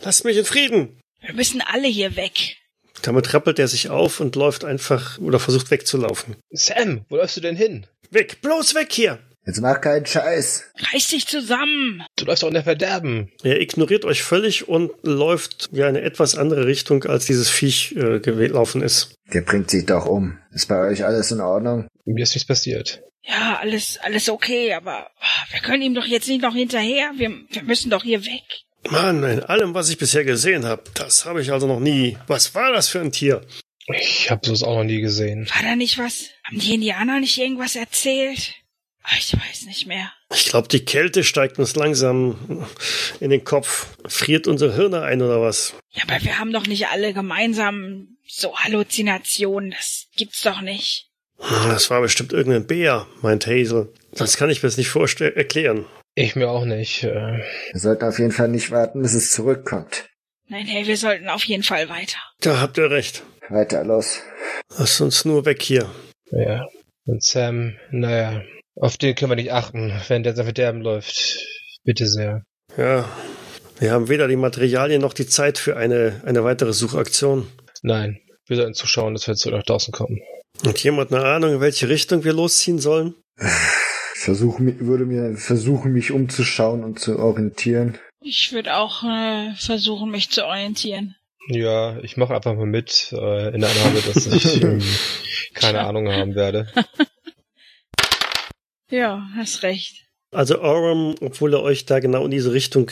lass 0.03 0.25
mich 0.25 0.37
in 0.37 0.45
Frieden. 0.45 1.01
Wir 1.21 1.35
müssen 1.35 1.61
alle 1.61 1.89
hier 1.89 2.17
weg. 2.17 2.57
Damit 3.03 3.35
rappelt 3.35 3.59
er 3.59 3.69
sich 3.69 3.91
auf 3.91 4.21
und 4.21 4.37
läuft 4.37 4.65
einfach 4.65 5.19
oder 5.19 5.39
versucht 5.39 5.71
wegzulaufen. 5.71 6.37
Sam, 6.51 7.05
wo 7.09 7.17
läufst 7.17 7.37
du 7.37 7.41
denn 7.41 7.57
hin? 7.57 7.87
Weg, 8.11 8.41
bloß 8.41 8.75
weg 8.75 8.93
hier! 8.93 9.19
Jetzt 9.47 9.61
mach 9.61 9.81
keinen 9.81 10.07
Scheiß. 10.07 10.65
Reiß 10.93 11.09
dich 11.09 11.27
zusammen. 11.27 12.03
Du 12.17 12.25
läufst 12.25 12.43
doch 12.43 12.49
in 12.49 12.55
der 12.55 12.63
Verderben. 12.63 13.31
Er 13.43 13.61
ignoriert 13.61 14.07
euch 14.07 14.23
völlig 14.23 14.69
und 14.69 14.91
läuft 15.03 15.69
ja 15.73 15.89
in 15.89 15.97
eine 15.97 16.05
etwas 16.05 16.35
andere 16.35 16.67
Richtung, 16.67 17.05
als 17.05 17.27
dieses 17.27 17.51
Viech 17.51 17.95
äh, 17.97 18.21
gelaufen 18.21 18.83
ist. 18.83 19.15
Der 19.33 19.43
bringt 19.43 19.71
sich 19.71 19.85
doch 19.85 20.07
um. 20.07 20.39
Ist 20.53 20.69
bei 20.69 20.79
euch 20.89 21.05
alles 21.05 21.31
in 21.31 21.41
Ordnung? 21.41 21.89
Mir 22.07 22.23
ist 22.23 22.35
nichts 22.35 22.47
passiert. 22.47 23.03
Ja, 23.23 23.59
alles, 23.61 23.99
alles 24.03 24.29
okay, 24.29 24.75
aber 24.75 25.11
ah, 25.19 25.45
wir 25.51 25.61
können 25.61 25.83
ihm 25.83 25.95
doch 25.95 26.05
jetzt 26.05 26.29
nicht 26.29 26.43
noch 26.43 26.55
hinterher. 26.55 27.13
Wir, 27.17 27.31
wir 27.51 27.63
müssen 27.63 27.91
doch 27.91 28.03
hier 28.03 28.25
weg. 28.25 28.43
Mann, 28.91 29.23
in 29.25 29.41
allem, 29.41 29.75
was 29.75 29.89
ich 29.89 29.97
bisher 29.97 30.25
gesehen 30.25 30.67
habe, 30.67 30.83
das 30.95 31.25
habe 31.25 31.41
ich 31.41 31.53
also 31.53 31.67
noch 31.67 31.81
nie. 31.81 32.19
Was 32.27 32.55
war 32.55 32.73
das 32.73 32.89
für 32.89 33.01
ein 33.01 33.13
Tier? 33.13 33.43
Ich 33.89 34.31
habe 34.31 34.47
sowas 34.47 34.63
auch 34.63 34.77
noch 34.77 34.85
nie 34.85 35.01
gesehen. 35.01 35.49
War 35.55 35.63
da 35.63 35.77
nicht 35.77 35.99
was? 35.99 36.31
Haben 36.45 36.59
die 36.59 36.75
Indianer 36.75 37.21
nicht 37.21 37.39
irgendwas 37.39 37.77
erzählt? 37.77 38.55
Ah, 39.05 39.15
Ich 39.19 39.33
weiß 39.35 39.67
nicht 39.67 39.87
mehr. 39.87 40.11
Ich 40.35 40.47
glaube, 40.47 40.69
die 40.69 40.85
Kälte 40.85 41.25
steigt 41.25 41.59
uns 41.59 41.77
langsam 41.77 42.67
in 43.21 43.31
den 43.31 43.45
Kopf. 43.45 43.87
Friert 44.07 44.47
unsere 44.47 44.75
Hirne 44.75 45.03
ein 45.03 45.21
oder 45.23 45.41
was? 45.43 45.75
Ja, 45.91 46.05
aber 46.09 46.25
wir 46.25 46.39
haben 46.39 46.53
doch 46.53 46.67
nicht 46.67 46.89
alle 46.89 47.13
gemeinsam 47.13 48.17
so 48.27 48.57
Halluzinationen. 48.57 49.71
Das 49.73 50.07
gibt's 50.17 50.43
doch 50.43 50.61
nicht. 50.61 51.11
Das 51.39 51.91
war 51.91 52.01
bestimmt 52.01 52.33
irgendein 52.33 52.67
Bär, 52.67 53.07
meint 53.21 53.47
Hazel. 53.47 53.93
Das 54.13 54.37
kann 54.37 54.49
ich 54.51 54.63
mir 54.63 54.69
jetzt 54.69 54.79
nicht 54.79 54.89
vorstellen, 54.89 55.37
erklären. 55.37 55.85
Ich 56.15 56.37
mir 56.37 56.49
auch 56.49 56.65
nicht. 56.65 57.03
Äh, 57.05 57.43
Wir 57.73 57.81
sollten 57.81 58.05
auf 58.05 58.19
jeden 58.19 58.31
Fall 58.33 58.49
nicht 58.49 58.71
warten, 58.71 59.03
bis 59.03 59.15
es 59.15 59.33
zurückkommt. 59.33 60.09
Nein, 60.47 60.67
hey, 60.67 60.87
wir 60.87 60.97
sollten 60.97 61.29
auf 61.29 61.45
jeden 61.45 61.63
Fall 61.65 61.89
weiter. 61.89 62.19
Da 62.41 62.61
habt 62.61 62.79
ihr 62.79 62.91
recht. 62.91 63.23
Weiter 63.51 63.85
los. 63.85 64.21
Lasst 64.79 65.01
uns 65.01 65.25
nur 65.25 65.45
weg 65.45 65.61
hier. 65.63 65.91
ja. 66.31 66.65
Und 67.07 67.23
Sam, 67.23 67.77
naja, 67.91 68.43
auf 68.77 68.97
den 68.97 69.15
können 69.15 69.31
wir 69.31 69.37
nicht 69.37 69.53
achten, 69.53 69.93
wenn 70.09 70.23
der 70.23 70.35
sein 70.35 70.45
Verderben 70.45 70.81
läuft. 70.81 71.39
Bitte 71.85 72.07
sehr. 72.07 72.43
Ja, 72.77 73.09
wir 73.79 73.93
haben 73.93 74.09
weder 74.09 74.29
die 74.29 74.37
Materialien 74.37 75.01
noch 75.01 75.13
die 75.15 75.27
Zeit 75.27 75.59
für 75.59 75.77
eine, 75.77 76.21
eine 76.25 76.45
weitere 76.45 76.73
Suchaktion. 76.73 77.47
Nein, 77.83 78.21
wir 78.47 78.57
sollten 78.57 78.75
zuschauen, 78.75 79.15
dass 79.15 79.27
wir 79.27 79.35
zurück 79.35 79.59
nach 79.59 79.65
draußen 79.65 79.93
kommen. 79.93 80.21
Und 80.65 80.83
jemand 80.83 81.13
eine 81.13 81.25
Ahnung, 81.25 81.55
in 81.55 81.61
welche 81.61 81.89
Richtung 81.89 82.25
wir 82.25 82.33
losziehen 82.33 82.79
sollen? 82.79 83.15
Ich 84.15 84.21
versuche, 84.21 84.63
würde 84.81 85.05
mir 85.05 85.37
versuchen, 85.37 85.93
mich 85.93 86.13
umzuschauen 86.13 86.85
und 86.85 86.99
zu 86.99 87.19
orientieren. 87.19 87.99
Ich 88.21 88.53
würde 88.53 88.77
auch 88.77 89.03
äh, 89.03 89.55
versuchen, 89.57 90.11
mich 90.11 90.31
zu 90.31 90.47
orientieren. 90.47 91.17
Ja, 91.49 91.99
ich 91.99 92.17
mache 92.17 92.35
einfach 92.35 92.55
mal 92.55 92.65
mit, 92.65 93.13
äh, 93.13 93.55
in 93.55 93.61
der 93.61 93.71
Annahme, 93.71 94.01
dass 94.15 94.27
ich 94.27 94.63
ähm, 94.63 94.83
keine 95.53 95.81
Ahnung 95.81 96.09
haben 96.09 96.35
werde. 96.35 96.69
Ja, 98.91 99.23
hast 99.37 99.63
recht. 99.63 100.05
Also 100.33 100.61
Oram, 100.61 101.15
obwohl 101.21 101.55
er 101.55 101.63
euch 101.63 101.87
da 101.87 102.01
genau 102.01 102.25
in 102.25 102.31
diese 102.31 102.53
Richtung 102.53 102.91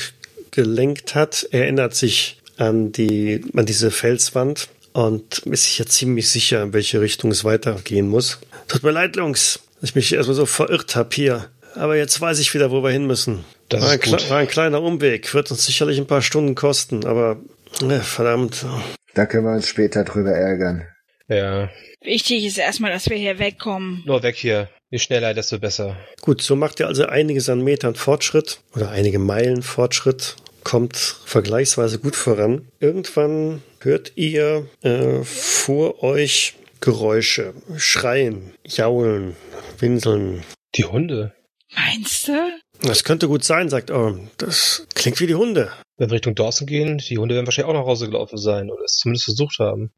gelenkt 0.50 1.14
hat, 1.14 1.46
erinnert 1.50 1.94
sich 1.94 2.40
an 2.56 2.92
die, 2.92 3.44
an 3.56 3.66
diese 3.66 3.90
Felswand 3.90 4.68
und 4.92 5.38
ist 5.40 5.64
sich 5.64 5.78
ja 5.78 5.86
ziemlich 5.86 6.28
sicher, 6.28 6.62
in 6.62 6.72
welche 6.72 7.00
Richtung 7.00 7.30
es 7.30 7.44
weitergehen 7.44 8.08
muss. 8.08 8.38
Tut 8.68 8.82
mir 8.82 8.90
leid, 8.92 9.16
Jungs, 9.16 9.60
dass 9.80 9.90
ich 9.90 9.94
mich 9.96 10.12
erstmal 10.12 10.36
so 10.36 10.46
verirrt 10.46 10.94
hab 10.94 11.14
hier. 11.14 11.50
Aber 11.74 11.96
jetzt 11.96 12.20
weiß 12.20 12.38
ich 12.38 12.52
wieder, 12.52 12.70
wo 12.70 12.82
wir 12.84 12.90
hin 12.90 13.06
müssen. 13.06 13.44
Das 13.70 13.82
war, 13.82 13.90
ein 13.90 13.98
ist 14.00 14.04
gut. 14.10 14.20
kle- 14.20 14.30
war 14.30 14.38
ein 14.38 14.46
kleiner 14.48 14.82
Umweg, 14.82 15.32
wird 15.32 15.50
uns 15.50 15.64
sicherlich 15.64 15.98
ein 15.98 16.06
paar 16.06 16.20
Stunden 16.22 16.54
kosten, 16.54 17.06
aber 17.06 17.40
äh, 17.80 18.00
verdammt. 18.00 18.66
Da 19.14 19.24
können 19.24 19.46
wir 19.46 19.52
uns 19.54 19.66
später 19.68 20.04
drüber 20.04 20.32
ärgern. 20.32 20.86
Ja, 21.28 21.70
Wichtig 22.02 22.44
ist 22.44 22.58
erstmal, 22.58 22.90
dass 22.92 23.08
wir 23.08 23.16
hier 23.16 23.38
wegkommen. 23.38 24.02
nur 24.04 24.22
weg 24.22 24.36
hier. 24.36 24.68
Je 24.92 24.98
schneller, 24.98 25.32
desto 25.32 25.58
besser. 25.58 25.96
Gut, 26.20 26.42
so 26.42 26.54
macht 26.54 26.78
ihr 26.78 26.86
also 26.86 27.06
einiges 27.06 27.48
an 27.48 27.62
Metern 27.62 27.94
Fortschritt 27.94 28.60
oder 28.74 28.90
einige 28.90 29.18
Meilen 29.18 29.62
Fortschritt, 29.62 30.36
kommt 30.64 30.98
vergleichsweise 31.24 31.98
gut 31.98 32.14
voran. 32.14 32.68
Irgendwann 32.78 33.62
hört 33.80 34.12
ihr 34.16 34.68
äh, 34.82 35.22
vor 35.24 36.02
euch 36.02 36.56
Geräusche, 36.82 37.54
Schreien, 37.78 38.52
Jaulen, 38.66 39.34
Winseln. 39.78 40.44
Die 40.74 40.84
Hunde. 40.84 41.32
Meinst 41.74 42.28
du? 42.28 42.50
Das 42.82 43.02
könnte 43.02 43.28
gut 43.28 43.44
sein, 43.44 43.70
sagt 43.70 43.90
Orm. 43.90 44.28
Das 44.36 44.86
klingt 44.94 45.20
wie 45.20 45.26
die 45.26 45.36
Hunde. 45.36 45.72
Wenn 45.96 46.10
wir 46.10 46.16
Richtung 46.16 46.34
Dawson 46.34 46.66
gehen, 46.66 46.98
die 46.98 47.16
Hunde 47.16 47.34
werden 47.34 47.46
wahrscheinlich 47.46 47.70
auch 47.70 47.80
nach 47.80 47.86
Hause 47.86 48.10
gelaufen 48.10 48.36
sein 48.36 48.68
oder 48.70 48.84
es 48.84 48.96
zumindest 48.96 49.24
versucht 49.24 49.58
haben. 49.58 49.90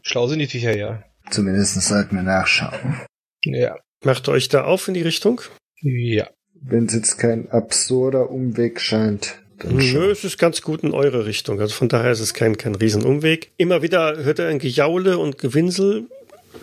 Schlau 0.00 0.26
sind 0.26 0.38
die 0.38 0.46
Viecher 0.46 0.74
ja. 0.74 1.02
Zumindest 1.30 1.78
sollten 1.82 2.16
wir 2.16 2.22
nachschauen. 2.22 3.02
Ja. 3.44 3.76
Macht 4.02 4.28
euch 4.28 4.48
da 4.48 4.64
auf 4.64 4.88
in 4.88 4.94
die 4.94 5.02
Richtung? 5.02 5.40
Ja. 5.80 6.28
Wenn 6.54 6.86
es 6.86 6.94
jetzt 6.94 7.18
kein 7.18 7.50
absurder 7.50 8.30
Umweg 8.30 8.80
scheint, 8.80 9.36
dann 9.58 9.76
Nö, 9.76 9.82
schon. 9.82 10.10
es 10.10 10.24
ist 10.24 10.38
ganz 10.38 10.62
gut 10.62 10.82
in 10.82 10.92
eure 10.92 11.26
Richtung. 11.26 11.60
Also 11.60 11.74
von 11.74 11.88
daher 11.88 12.12
ist 12.12 12.20
es 12.20 12.34
kein, 12.34 12.56
kein 12.56 12.74
Riesenumweg. 12.74 13.50
Immer 13.56 13.82
wieder 13.82 14.16
hört 14.24 14.38
er 14.38 14.48
ein 14.48 14.58
Gejaule 14.58 15.18
und 15.18 15.38
Gewinsel. 15.38 16.04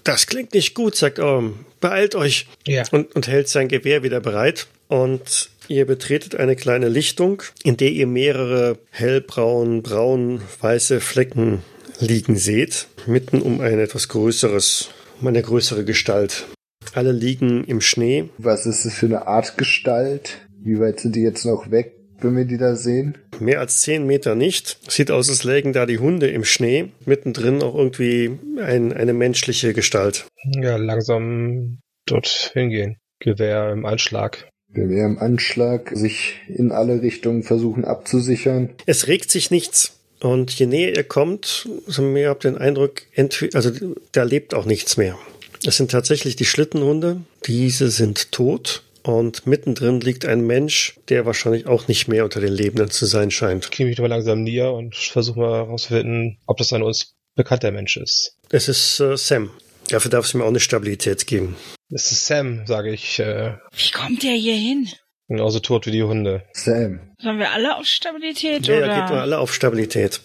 Das 0.03 0.27
klingt 0.27 0.53
nicht 0.53 0.73
gut, 0.75 0.95
sagt 0.95 1.19
Orm. 1.19 1.65
Beeilt 1.81 2.15
euch. 2.15 2.47
Ja. 2.65 2.83
und, 2.91 3.15
und 3.15 3.27
hält 3.27 3.47
sein 3.49 3.67
Gewehr 3.67 4.03
wieder 4.03 4.19
bereit. 4.19 4.67
Und 4.87 5.49
ihr 5.67 5.85
betretet 5.85 6.35
eine 6.35 6.55
kleine 6.55 6.89
Lichtung, 6.89 7.43
in 7.63 7.77
der 7.77 7.91
ihr 7.91 8.07
mehrere 8.07 8.77
hellbraun, 8.89 9.81
braun, 9.81 10.41
weiße 10.61 10.99
Flecken 10.99 11.61
liegen 11.99 12.37
seht, 12.37 12.87
mitten 13.05 13.41
um 13.41 13.59
ein 13.61 13.79
etwas 13.79 14.07
größeres, 14.07 14.89
um 15.19 15.27
eine 15.27 15.41
größere 15.41 15.83
Gestalt. 15.83 16.45
Alle 16.93 17.11
liegen 17.11 17.63
im 17.65 17.81
Schnee. 17.81 18.29
Was 18.37 18.65
ist 18.65 18.85
das 18.85 18.93
für 18.93 19.05
eine 19.05 19.27
Art 19.27 19.57
Gestalt? 19.57 20.39
Wie 20.61 20.79
weit 20.79 20.99
sind 20.99 21.15
die 21.15 21.21
jetzt 21.21 21.45
noch 21.45 21.71
weg, 21.71 21.93
wenn 22.19 22.35
wir 22.35 22.45
die 22.45 22.57
da 22.57 22.75
sehen? 22.75 23.17
Mehr 23.39 23.59
als 23.59 23.81
zehn 23.81 24.05
Meter 24.05 24.35
nicht. 24.35 24.79
Sieht 24.91 25.11
aus, 25.11 25.29
als 25.29 25.43
lägen 25.43 25.73
da 25.73 25.85
die 25.85 25.99
Hunde 25.99 26.27
im 26.27 26.43
Schnee. 26.43 26.89
Mittendrin 27.05 27.61
auch 27.61 27.75
irgendwie 27.75 28.37
ein, 28.61 28.91
eine 28.91 29.13
menschliche 29.13 29.73
Gestalt. 29.73 30.25
Ja, 30.61 30.77
langsam 30.77 31.79
dort 32.05 32.51
hingehen. 32.53 32.97
Gewehr 33.19 33.71
im 33.71 33.85
Anschlag. 33.85 34.49
Wir 34.71 35.05
im 35.05 35.17
Anschlag 35.17 35.91
sich 35.95 36.39
in 36.47 36.71
alle 36.71 37.01
Richtungen 37.01 37.43
versuchen 37.43 37.85
abzusichern. 37.85 38.69
Es 38.85 39.07
regt 39.07 39.31
sich 39.31 39.51
nichts. 39.51 39.95
Und 40.21 40.51
je 40.51 40.65
näher 40.65 40.95
ihr 40.95 41.03
kommt, 41.03 41.67
umso 41.85 42.01
mehr 42.01 42.29
habt 42.29 42.45
ihr 42.45 42.51
den 42.51 42.57
Eindruck, 42.57 43.03
entweder, 43.13 43.55
also 43.55 43.71
da 44.11 44.23
lebt 44.23 44.53
auch 44.53 44.65
nichts 44.65 44.97
mehr. 44.97 45.17
Es 45.65 45.77
sind 45.77 45.91
tatsächlich 45.91 46.35
die 46.35 46.45
Schlittenhunde. 46.45 47.21
Diese 47.45 47.89
sind 47.89 48.31
tot. 48.31 48.83
Und 49.03 49.47
mittendrin 49.47 50.01
liegt 50.01 50.25
ein 50.25 50.45
Mensch, 50.45 50.95
der 51.09 51.25
wahrscheinlich 51.25 51.67
auch 51.67 51.87
nicht 51.87 52.07
mehr 52.07 52.25
unter 52.25 52.41
den 52.41 52.51
Lebenden 52.53 52.91
zu 52.91 53.05
sein 53.05 53.31
scheint. 53.31 53.69
Ich 53.71 53.79
mich 53.79 53.97
mal 53.99 54.07
langsam 54.07 54.43
näher 54.43 54.73
und 54.73 54.95
versuche 54.95 55.39
mal 55.39 55.53
herauszufinden, 55.65 56.37
ob 56.45 56.57
das 56.57 56.73
ein 56.73 56.83
uns 56.83 57.15
bekannter 57.35 57.71
Mensch 57.71 57.97
ist. 57.97 58.35
Es 58.49 58.67
ist 58.67 58.99
äh, 58.99 59.15
Sam. 59.17 59.51
Dafür 59.89 60.11
darf 60.11 60.25
es 60.25 60.33
mir 60.33 60.43
auch 60.43 60.49
eine 60.49 60.59
Stabilität 60.59 61.25
geben. 61.27 61.55
Es 61.89 62.11
ist 62.11 62.27
Sam, 62.27 62.67
sage 62.67 62.91
ich, 62.91 63.19
äh, 63.19 63.53
Wie 63.75 63.91
kommt 63.91 64.21
der 64.23 64.33
hier 64.33 64.55
hin? 64.55 64.87
genauso 65.27 65.59
tot 65.59 65.85
wie 65.85 65.91
die 65.91 66.03
Hunde. 66.03 66.43
Sam. 66.53 66.99
Sollen 67.21 67.37
wir 67.39 67.51
alle 67.51 67.75
auf 67.77 67.85
Stabilität 67.85 68.67
Ja, 68.67 68.77
oder? 68.77 68.87
ja, 68.87 68.99
geht 69.01 69.09
mal 69.11 69.21
alle 69.21 69.39
auf 69.39 69.53
Stabilität. 69.53 70.21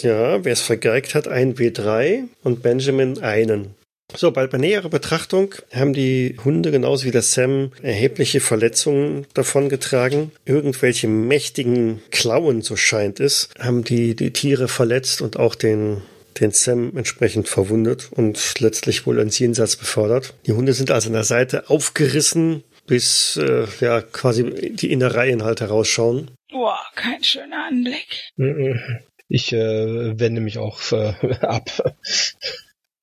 Ja, 0.00 0.44
wer 0.44 0.52
es 0.52 0.60
vergeigt 0.60 1.14
hat, 1.14 1.28
ein 1.28 1.54
W3 1.54 2.24
und 2.42 2.62
Benjamin 2.62 3.22
einen. 3.22 3.74
So, 4.14 4.30
bei, 4.30 4.46
bei 4.46 4.58
näherer 4.58 4.90
Betrachtung 4.90 5.54
haben 5.72 5.92
die 5.92 6.36
Hunde 6.44 6.70
genauso 6.70 7.06
wie 7.06 7.10
der 7.10 7.22
Sam 7.22 7.72
erhebliche 7.82 8.40
Verletzungen 8.40 9.26
davongetragen. 9.34 10.30
Irgendwelche 10.44 11.08
mächtigen 11.08 12.02
Klauen, 12.10 12.62
so 12.62 12.76
scheint 12.76 13.18
es, 13.18 13.48
haben 13.58 13.82
die, 13.82 14.14
die 14.14 14.32
Tiere 14.32 14.68
verletzt 14.68 15.22
und 15.22 15.38
auch 15.38 15.54
den, 15.54 16.02
den 16.38 16.52
Sam 16.52 16.96
entsprechend 16.96 17.48
verwundet 17.48 18.10
und 18.12 18.60
letztlich 18.60 19.06
wohl 19.06 19.18
ins 19.18 19.38
Jenseits 19.38 19.76
befördert. 19.76 20.34
Die 20.46 20.52
Hunde 20.52 20.74
sind 20.74 20.90
also 20.90 21.08
an 21.08 21.14
der 21.14 21.24
Seite 21.24 21.70
aufgerissen, 21.70 22.62
bis 22.86 23.36
äh, 23.36 23.66
ja 23.80 24.02
quasi 24.02 24.44
die 24.74 24.92
Innereien 24.92 25.42
halt 25.42 25.60
herausschauen. 25.60 26.30
Boah, 26.54 26.78
kein 26.94 27.24
schöner 27.24 27.66
Anblick. 27.66 28.30
Ich 29.26 29.52
äh, 29.52 30.16
wende 30.20 30.40
mich 30.40 30.58
auch 30.58 30.80
äh, 30.92 31.12
ab. 31.40 31.68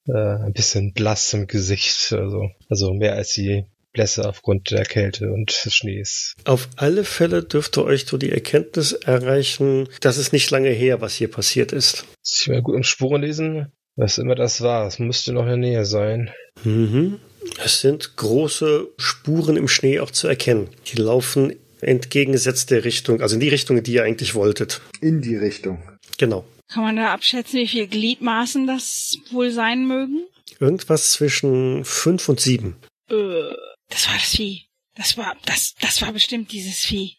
äh, 0.08 0.46
ein 0.46 0.54
bisschen 0.54 0.94
blass 0.94 1.34
im 1.34 1.48
Gesicht, 1.48 2.14
also, 2.14 2.50
also 2.70 2.94
mehr 2.94 3.16
als 3.16 3.34
die 3.34 3.66
Blässe 3.92 4.26
aufgrund 4.26 4.72
der 4.72 4.86
Kälte 4.86 5.34
und 5.34 5.66
des 5.66 5.76
Schnees. 5.76 6.34
Auf 6.46 6.70
alle 6.78 7.04
Fälle 7.04 7.44
dürfte 7.44 7.84
euch 7.84 8.06
so 8.06 8.18
die 8.18 8.32
Erkenntnis 8.32 8.94
erreichen, 8.94 9.90
dass 10.00 10.16
es 10.16 10.32
nicht 10.32 10.50
lange 10.50 10.70
her, 10.70 11.02
was 11.02 11.16
hier 11.16 11.30
passiert 11.30 11.74
ist. 11.74 12.06
Ich 12.24 12.48
mal 12.48 12.62
gut 12.62 12.78
im 12.78 12.84
Spuren 12.84 13.22
lesen, 13.22 13.70
was 13.98 14.18
immer 14.18 14.36
das 14.36 14.62
war. 14.62 14.88
Es 14.88 14.98
müsste 14.98 15.34
noch 15.34 15.42
in 15.42 15.50
der 15.50 15.58
Nähe 15.58 15.84
sein. 15.84 16.32
Mhm. 16.64 17.20
Es 17.66 17.82
sind 17.82 18.16
große 18.16 18.88
Spuren 18.98 19.58
im 19.58 19.68
Schnee 19.68 20.00
auch 20.00 20.12
zu 20.12 20.30
erkennen. 20.30 20.70
Die 20.88 21.02
laufen 21.02 21.54
entgegengesetzt 21.82 22.72
der 22.72 22.84
Richtung, 22.84 23.22
also 23.22 23.36
in 23.36 23.40
die 23.42 23.50
Richtung, 23.50 23.82
die 23.84 23.94
ihr 23.94 24.04
eigentlich 24.04 24.36
wolltet. 24.36 24.82
In 25.02 25.22
die 25.22 25.36
Richtung. 25.36 25.82
Genau. 26.18 26.46
Kann 26.72 26.84
man 26.84 26.96
da 26.96 27.14
abschätzen, 27.14 27.60
wie 27.60 27.68
viel 27.68 27.88
Gliedmaßen 27.88 28.66
das 28.66 29.18
wohl 29.32 29.52
sein 29.52 29.88
mögen? 29.88 30.26
Irgendwas 30.60 31.12
zwischen 31.12 31.84
fünf 31.84 32.30
und 32.30 32.40
sieben. 32.40 32.78
Äh, 33.10 33.54
das 33.90 34.08
war 34.08 34.16
das 34.16 34.36
Vieh. 34.36 34.68
Das 34.96 35.18
war, 35.18 35.36
das, 35.46 35.74
das 35.82 36.02
war 36.02 36.14
bestimmt 36.14 36.52
dieses 36.52 36.80
Vieh. 36.80 37.18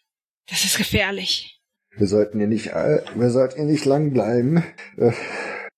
Das 0.49 0.65
ist 0.65 0.77
gefährlich. 0.77 1.59
Wir 1.95 2.07
sollten 2.07 2.39
hier 2.39 2.47
nicht, 2.47 2.67
äh, 2.67 3.03
wir 3.15 3.29
sollten 3.29 3.57
hier 3.57 3.71
nicht 3.71 3.85
lang 3.85 4.13
bleiben. 4.13 4.63
Äh, 4.97 5.11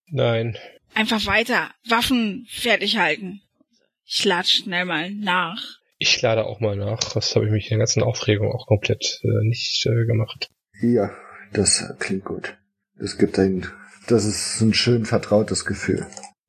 Nein. 0.07 0.57
Einfach 0.93 1.25
weiter. 1.25 1.71
Waffen 1.87 2.47
fertig 2.49 2.97
halten. 2.97 3.41
Ich 4.05 4.23
latsch 4.23 4.61
schnell 4.63 4.85
mal 4.85 5.11
nach. 5.11 5.79
Ich 5.97 6.21
lade 6.21 6.45
auch 6.45 6.59
mal 6.59 6.75
nach. 6.75 7.13
Das 7.13 7.35
habe 7.35 7.45
ich 7.45 7.51
mich 7.51 7.65
in 7.65 7.77
der 7.77 7.79
ganzen 7.79 8.03
Aufregung 8.03 8.51
auch 8.51 8.67
komplett 8.67 9.21
äh, 9.23 9.47
nicht 9.47 9.85
äh, 9.85 10.05
gemacht. 10.05 10.49
ja, 10.81 11.11
das 11.53 11.93
klingt 11.99 12.25
gut. 12.25 12.57
Das 12.97 13.17
gibt 13.17 13.39
ein, 13.39 13.67
das 14.07 14.25
ist 14.25 14.61
ein 14.61 14.73
schön 14.73 15.05
vertrautes 15.05 15.65
Gefühl. 15.65 16.05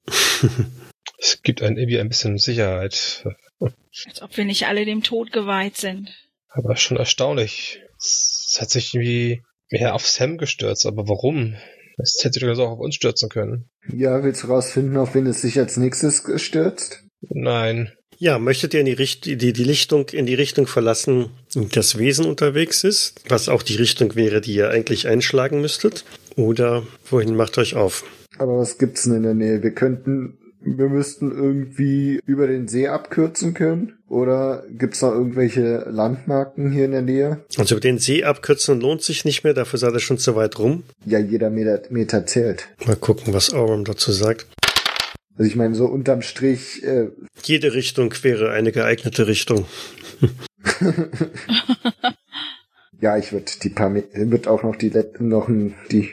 Es 1.18 1.42
gibt 1.42 1.62
ein, 1.62 1.76
irgendwie 1.76 1.98
ein 1.98 2.08
bisschen 2.08 2.38
Sicherheit. 2.38 3.24
Als 3.60 4.22
ob 4.22 4.36
wir 4.36 4.44
nicht 4.44 4.66
alle 4.66 4.84
dem 4.84 5.02
Tod 5.02 5.32
geweiht 5.32 5.76
sind. 5.76 6.14
Aber 6.48 6.76
schon 6.76 6.96
erstaunlich. 6.96 7.80
Es 7.98 8.58
hat 8.60 8.70
sich 8.70 8.94
irgendwie 8.94 9.42
mehr 9.70 9.94
auf 9.94 10.06
Sam 10.06 10.36
gestürzt. 10.36 10.86
Aber 10.86 11.08
warum? 11.08 11.56
Es 11.98 12.20
hätte 12.22 12.34
sich 12.34 12.42
doch 12.42 12.58
auch 12.58 12.72
auf 12.72 12.80
uns 12.80 12.94
stürzen 12.94 13.30
können. 13.30 13.70
Ja, 13.88 14.22
willst 14.22 14.42
du 14.42 14.48
rausfinden, 14.48 14.98
auf 14.98 15.14
wen 15.14 15.26
es 15.26 15.40
sich 15.40 15.58
als 15.58 15.78
nächstes 15.78 16.22
stürzt? 16.36 17.04
Nein. 17.22 17.92
Ja, 18.18 18.38
möchtet 18.38 18.72
ihr 18.72 18.80
in 18.80 18.86
die, 18.86 18.92
Richt 18.92 19.26
die, 19.26 19.36
die 19.36 19.64
Lichtung, 19.64 20.08
in 20.10 20.26
die 20.26 20.34
Richtung 20.34 20.66
verlassen, 20.66 21.26
in 21.54 21.68
das 21.70 21.98
Wesen 21.98 22.24
unterwegs 22.24 22.82
ist, 22.82 23.20
was 23.28 23.48
auch 23.48 23.62
die 23.62 23.76
Richtung 23.76 24.14
wäre, 24.14 24.40
die 24.40 24.54
ihr 24.54 24.70
eigentlich 24.70 25.06
einschlagen 25.06 25.60
müsstet? 25.60 26.04
Oder 26.36 26.86
wohin 27.10 27.36
macht 27.36 27.58
euch 27.58 27.74
auf? 27.74 28.04
Aber 28.38 28.58
was 28.58 28.78
gibt's 28.78 29.04
denn 29.04 29.16
in 29.16 29.22
der 29.22 29.34
Nähe? 29.34 29.62
Wir 29.62 29.72
könnten, 29.72 30.38
wir 30.60 30.88
müssten 30.88 31.30
irgendwie 31.30 32.20
über 32.26 32.46
den 32.46 32.68
See 32.68 32.88
abkürzen 32.88 33.54
können? 33.54 33.94
Oder 34.08 34.64
gibt's 34.70 35.02
noch 35.02 35.12
irgendwelche 35.12 35.86
Landmarken 35.90 36.70
hier 36.70 36.84
in 36.84 36.92
der 36.92 37.02
Nähe? 37.02 37.40
Also 37.58 37.74
über 37.74 37.80
den 37.80 37.98
See 37.98 38.24
abkürzen 38.24 38.80
lohnt 38.80 39.02
sich 39.02 39.24
nicht 39.24 39.42
mehr, 39.42 39.52
dafür 39.52 39.78
seid 39.78 39.94
ihr 39.94 40.00
schon 40.00 40.18
zu 40.18 40.36
weit 40.36 40.58
rum. 40.58 40.84
Ja, 41.04 41.18
jeder 41.18 41.50
Meter, 41.50 41.82
Meter 41.90 42.24
zählt. 42.24 42.68
Mal 42.86 42.96
gucken, 42.96 43.34
was 43.34 43.52
Aurum 43.52 43.84
dazu 43.84 44.12
sagt. 44.12 44.46
Also 45.38 45.48
ich 45.50 45.56
meine, 45.56 45.74
so 45.74 45.86
unterm 45.86 46.22
Strich, 46.22 46.82
äh, 46.84 47.08
Jede 47.44 47.74
Richtung 47.74 48.12
wäre 48.22 48.50
eine 48.52 48.72
geeignete 48.72 49.26
Richtung. 49.26 49.66
ja, 53.00 53.16
ich 53.18 53.32
würde 53.32 53.44
die 53.62 53.68
paar, 53.68 53.90
Me- 53.90 54.04
würd 54.14 54.48
auch 54.48 54.62
noch 54.62 54.76
die, 54.76 54.88
Let- 54.88 55.20
noch 55.20 55.48
die 55.90 56.08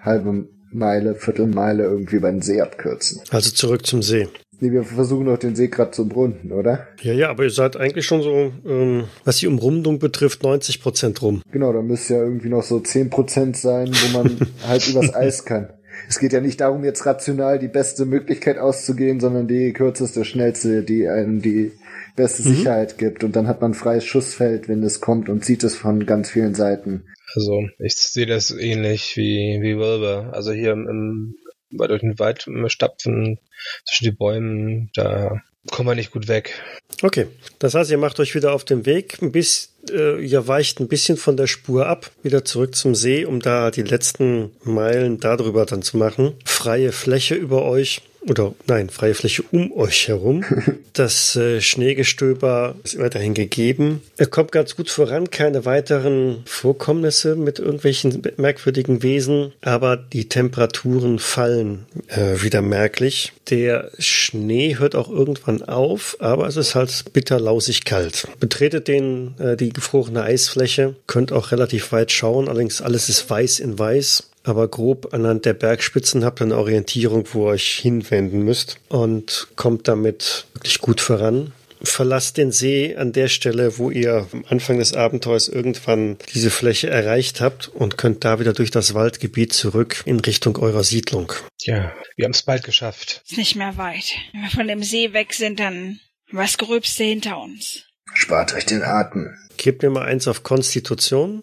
halbe 0.00 0.48
Meile, 0.72 1.14
Viertelmeile 1.14 1.84
irgendwie 1.84 2.18
beim 2.18 2.42
See 2.42 2.60
abkürzen. 2.60 3.20
Also 3.30 3.50
zurück 3.50 3.86
zum 3.86 4.02
See. 4.02 4.28
Nee, 4.60 4.70
wir 4.72 4.84
versuchen 4.84 5.26
doch 5.26 5.38
den 5.38 5.54
See 5.56 5.68
gerade 5.68 5.90
zu 5.90 6.08
brunnen, 6.08 6.52
oder? 6.52 6.86
Ja, 7.02 7.12
ja, 7.12 7.30
aber 7.30 7.44
ihr 7.44 7.50
seid 7.50 7.76
eigentlich 7.76 8.06
schon 8.06 8.22
so, 8.22 8.52
ähm, 8.66 9.04
was 9.24 9.38
die 9.38 9.46
Umrundung 9.48 9.98
betrifft, 9.98 10.42
90 10.42 10.80
Prozent 10.80 11.22
rum. 11.22 11.42
Genau, 11.52 11.72
da 11.72 11.82
müsste 11.82 12.14
ja 12.14 12.20
irgendwie 12.22 12.48
noch 12.48 12.62
so 12.62 12.76
10% 12.78 13.56
sein, 13.56 13.90
wo 13.92 14.18
man 14.18 14.36
halt 14.66 14.88
übers 14.88 15.14
Eis 15.14 15.44
kann. 15.44 15.72
Es 16.08 16.18
geht 16.18 16.32
ja 16.32 16.40
nicht 16.40 16.60
darum, 16.60 16.84
jetzt 16.84 17.06
rational 17.06 17.58
die 17.58 17.68
beste 17.68 18.04
Möglichkeit 18.06 18.58
auszugehen, 18.58 19.20
sondern 19.20 19.48
die 19.48 19.72
kürzeste, 19.72 20.24
schnellste, 20.24 20.82
die 20.82 21.08
einem 21.08 21.40
die 21.42 21.72
beste 22.16 22.42
Sicherheit 22.42 22.98
gibt. 22.98 23.24
Und 23.24 23.36
dann 23.36 23.48
hat 23.48 23.60
man 23.60 23.74
freies 23.74 24.04
Schussfeld, 24.04 24.68
wenn 24.68 24.82
es 24.82 25.00
kommt 25.00 25.28
und 25.28 25.44
sieht 25.44 25.64
es 25.64 25.74
von 25.74 26.06
ganz 26.06 26.30
vielen 26.30 26.54
Seiten. 26.54 27.04
Also, 27.34 27.68
ich 27.78 27.96
sehe 27.96 28.26
das 28.26 28.50
ähnlich 28.50 29.16
wie, 29.16 29.58
wie 29.60 29.76
Wilbur. 29.76 30.30
Also 30.32 30.52
hier 30.52 30.72
im, 30.72 30.88
im 30.88 31.34
durch 31.76 32.02
den 32.02 32.18
Wald 32.18 32.46
stapfen, 32.68 33.38
zwischen 33.84 34.04
die 34.04 34.16
Bäumen, 34.16 34.90
da 34.94 35.42
kommen 35.70 35.88
wir 35.88 35.94
nicht 35.94 36.12
gut 36.12 36.28
weg. 36.28 36.62
Okay, 37.02 37.26
das 37.58 37.74
heißt, 37.74 37.90
ihr 37.90 37.98
macht 37.98 38.20
euch 38.20 38.34
wieder 38.34 38.52
auf 38.52 38.64
den 38.64 38.86
Weg, 38.86 39.18
bisschen, 39.32 39.70
äh, 39.90 40.24
ihr 40.24 40.46
weicht 40.46 40.80
ein 40.80 40.88
bisschen 40.88 41.16
von 41.16 41.36
der 41.36 41.46
Spur 41.46 41.86
ab, 41.86 42.10
wieder 42.22 42.44
zurück 42.44 42.74
zum 42.74 42.94
See, 42.94 43.24
um 43.24 43.40
da 43.40 43.70
die 43.70 43.82
letzten 43.82 44.52
Meilen 44.62 45.18
darüber 45.18 45.66
dann 45.66 45.82
zu 45.82 45.96
machen. 45.96 46.34
Freie 46.44 46.92
Fläche 46.92 47.34
über 47.34 47.64
euch 47.64 48.02
oder 48.28 48.54
nein, 48.66 48.90
freie 48.90 49.14
Fläche 49.14 49.42
um 49.50 49.72
euch 49.72 50.08
herum. 50.08 50.44
Das 50.96 51.34
äh, 51.34 51.60
Schneegestöber 51.60 52.76
ist 52.84 52.96
weiterhin 53.00 53.34
gegeben. 53.34 54.00
Er 54.16 54.28
kommt 54.28 54.52
ganz 54.52 54.76
gut 54.76 54.88
voran, 54.88 55.28
keine 55.28 55.64
weiteren 55.64 56.44
Vorkommnisse 56.46 57.34
mit 57.34 57.58
irgendwelchen 57.58 58.22
merkwürdigen 58.36 59.02
Wesen, 59.02 59.52
aber 59.60 59.96
die 59.96 60.28
Temperaturen 60.28 61.18
fallen 61.18 61.86
äh, 62.06 62.40
wieder 62.42 62.62
merklich. 62.62 63.32
Der 63.50 63.90
Schnee 63.98 64.76
hört 64.78 64.94
auch 64.94 65.10
irgendwann 65.10 65.62
auf, 65.62 66.16
aber 66.20 66.46
es 66.46 66.56
ist 66.56 66.76
halt 66.76 67.06
bitter 67.12 67.40
lausig 67.40 67.84
kalt. 67.84 68.28
Betretet 68.38 68.86
den 68.86 69.34
äh, 69.40 69.56
die 69.56 69.72
gefrorene 69.72 70.22
Eisfläche, 70.22 70.94
könnt 71.08 71.32
auch 71.32 71.50
relativ 71.50 71.90
weit 71.90 72.12
schauen, 72.12 72.48
allerdings 72.48 72.80
alles 72.80 73.08
ist 73.08 73.28
weiß 73.28 73.58
in 73.58 73.76
weiß 73.76 74.30
aber 74.44 74.68
grob 74.68 75.12
anhand 75.12 75.46
der 75.46 75.54
Bergspitzen 75.54 76.24
habt 76.24 76.40
ihr 76.40 76.44
eine 76.44 76.58
Orientierung, 76.58 77.26
wo 77.32 77.46
ihr 77.46 77.52
euch 77.52 77.78
hinwenden 77.80 78.42
müsst 78.42 78.78
und 78.88 79.48
kommt 79.56 79.88
damit 79.88 80.46
wirklich 80.52 80.80
gut 80.80 81.00
voran. 81.00 81.52
Verlasst 81.82 82.38
den 82.38 82.52
See 82.52 82.96
an 82.96 83.12
der 83.12 83.28
Stelle, 83.28 83.78
wo 83.78 83.90
ihr 83.90 84.26
am 84.32 84.44
Anfang 84.48 84.78
des 84.78 84.94
Abenteuers 84.94 85.48
irgendwann 85.48 86.16
diese 86.32 86.50
Fläche 86.50 86.88
erreicht 86.88 87.40
habt 87.40 87.68
und 87.68 87.98
könnt 87.98 88.24
da 88.24 88.38
wieder 88.40 88.52
durch 88.52 88.70
das 88.70 88.94
Waldgebiet 88.94 89.52
zurück 89.52 90.02
in 90.06 90.20
Richtung 90.20 90.56
eurer 90.56 90.84
Siedlung. 90.84 91.32
Ja, 91.62 91.92
wir 92.16 92.24
haben 92.24 92.32
es 92.32 92.42
bald 92.42 92.62
geschafft. 92.62 93.22
Ist 93.28 93.36
nicht 93.36 93.56
mehr 93.56 93.76
weit. 93.76 94.14
Wenn 94.32 94.42
wir 94.42 94.50
von 94.50 94.68
dem 94.68 94.82
See 94.82 95.12
weg 95.12 95.34
sind, 95.34 95.60
dann 95.60 96.00
das 96.32 96.56
Gröbste 96.56 97.04
hinter 97.04 97.40
uns. 97.40 97.84
Spart 98.14 98.54
euch 98.54 98.64
den 98.64 98.82
Atem. 98.82 99.34
Gebt 99.56 99.82
mir 99.82 99.90
mal 99.90 100.04
eins 100.04 100.28
auf 100.28 100.42
Konstitution. 100.42 101.42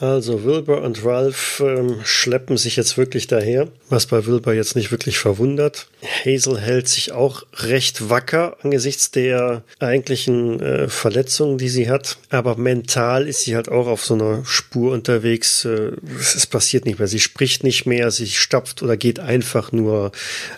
Also 0.00 0.42
Wilbur 0.42 0.82
und 0.82 1.04
Ralph 1.04 1.62
ähm, 1.64 2.00
schleppen 2.02 2.56
sich 2.56 2.74
jetzt 2.74 2.98
wirklich 2.98 3.28
daher, 3.28 3.68
was 3.88 4.06
bei 4.06 4.26
Wilbur 4.26 4.52
jetzt 4.52 4.74
nicht 4.74 4.90
wirklich 4.90 5.18
verwundert. 5.18 5.86
Hazel 6.24 6.58
hält 6.58 6.88
sich 6.88 7.12
auch 7.12 7.44
recht 7.54 8.10
wacker 8.10 8.56
angesichts 8.62 9.12
der 9.12 9.62
eigentlichen 9.78 10.60
äh, 10.60 10.88
Verletzungen, 10.88 11.56
die 11.56 11.68
sie 11.68 11.88
hat. 11.88 12.18
Aber 12.30 12.56
mental 12.56 13.28
ist 13.28 13.42
sie 13.42 13.54
halt 13.54 13.68
auch 13.68 13.86
auf 13.86 14.04
so 14.04 14.14
einer 14.14 14.44
Spur 14.44 14.92
unterwegs. 14.92 15.64
Äh, 15.64 15.92
es 16.18 16.48
passiert 16.48 16.84
nicht 16.84 16.98
mehr. 16.98 17.08
Sie 17.08 17.20
spricht 17.20 17.62
nicht 17.62 17.86
mehr, 17.86 18.10
sie 18.10 18.26
stapft 18.26 18.82
oder 18.82 18.96
geht 18.96 19.20
einfach 19.20 19.70
nur 19.70 20.10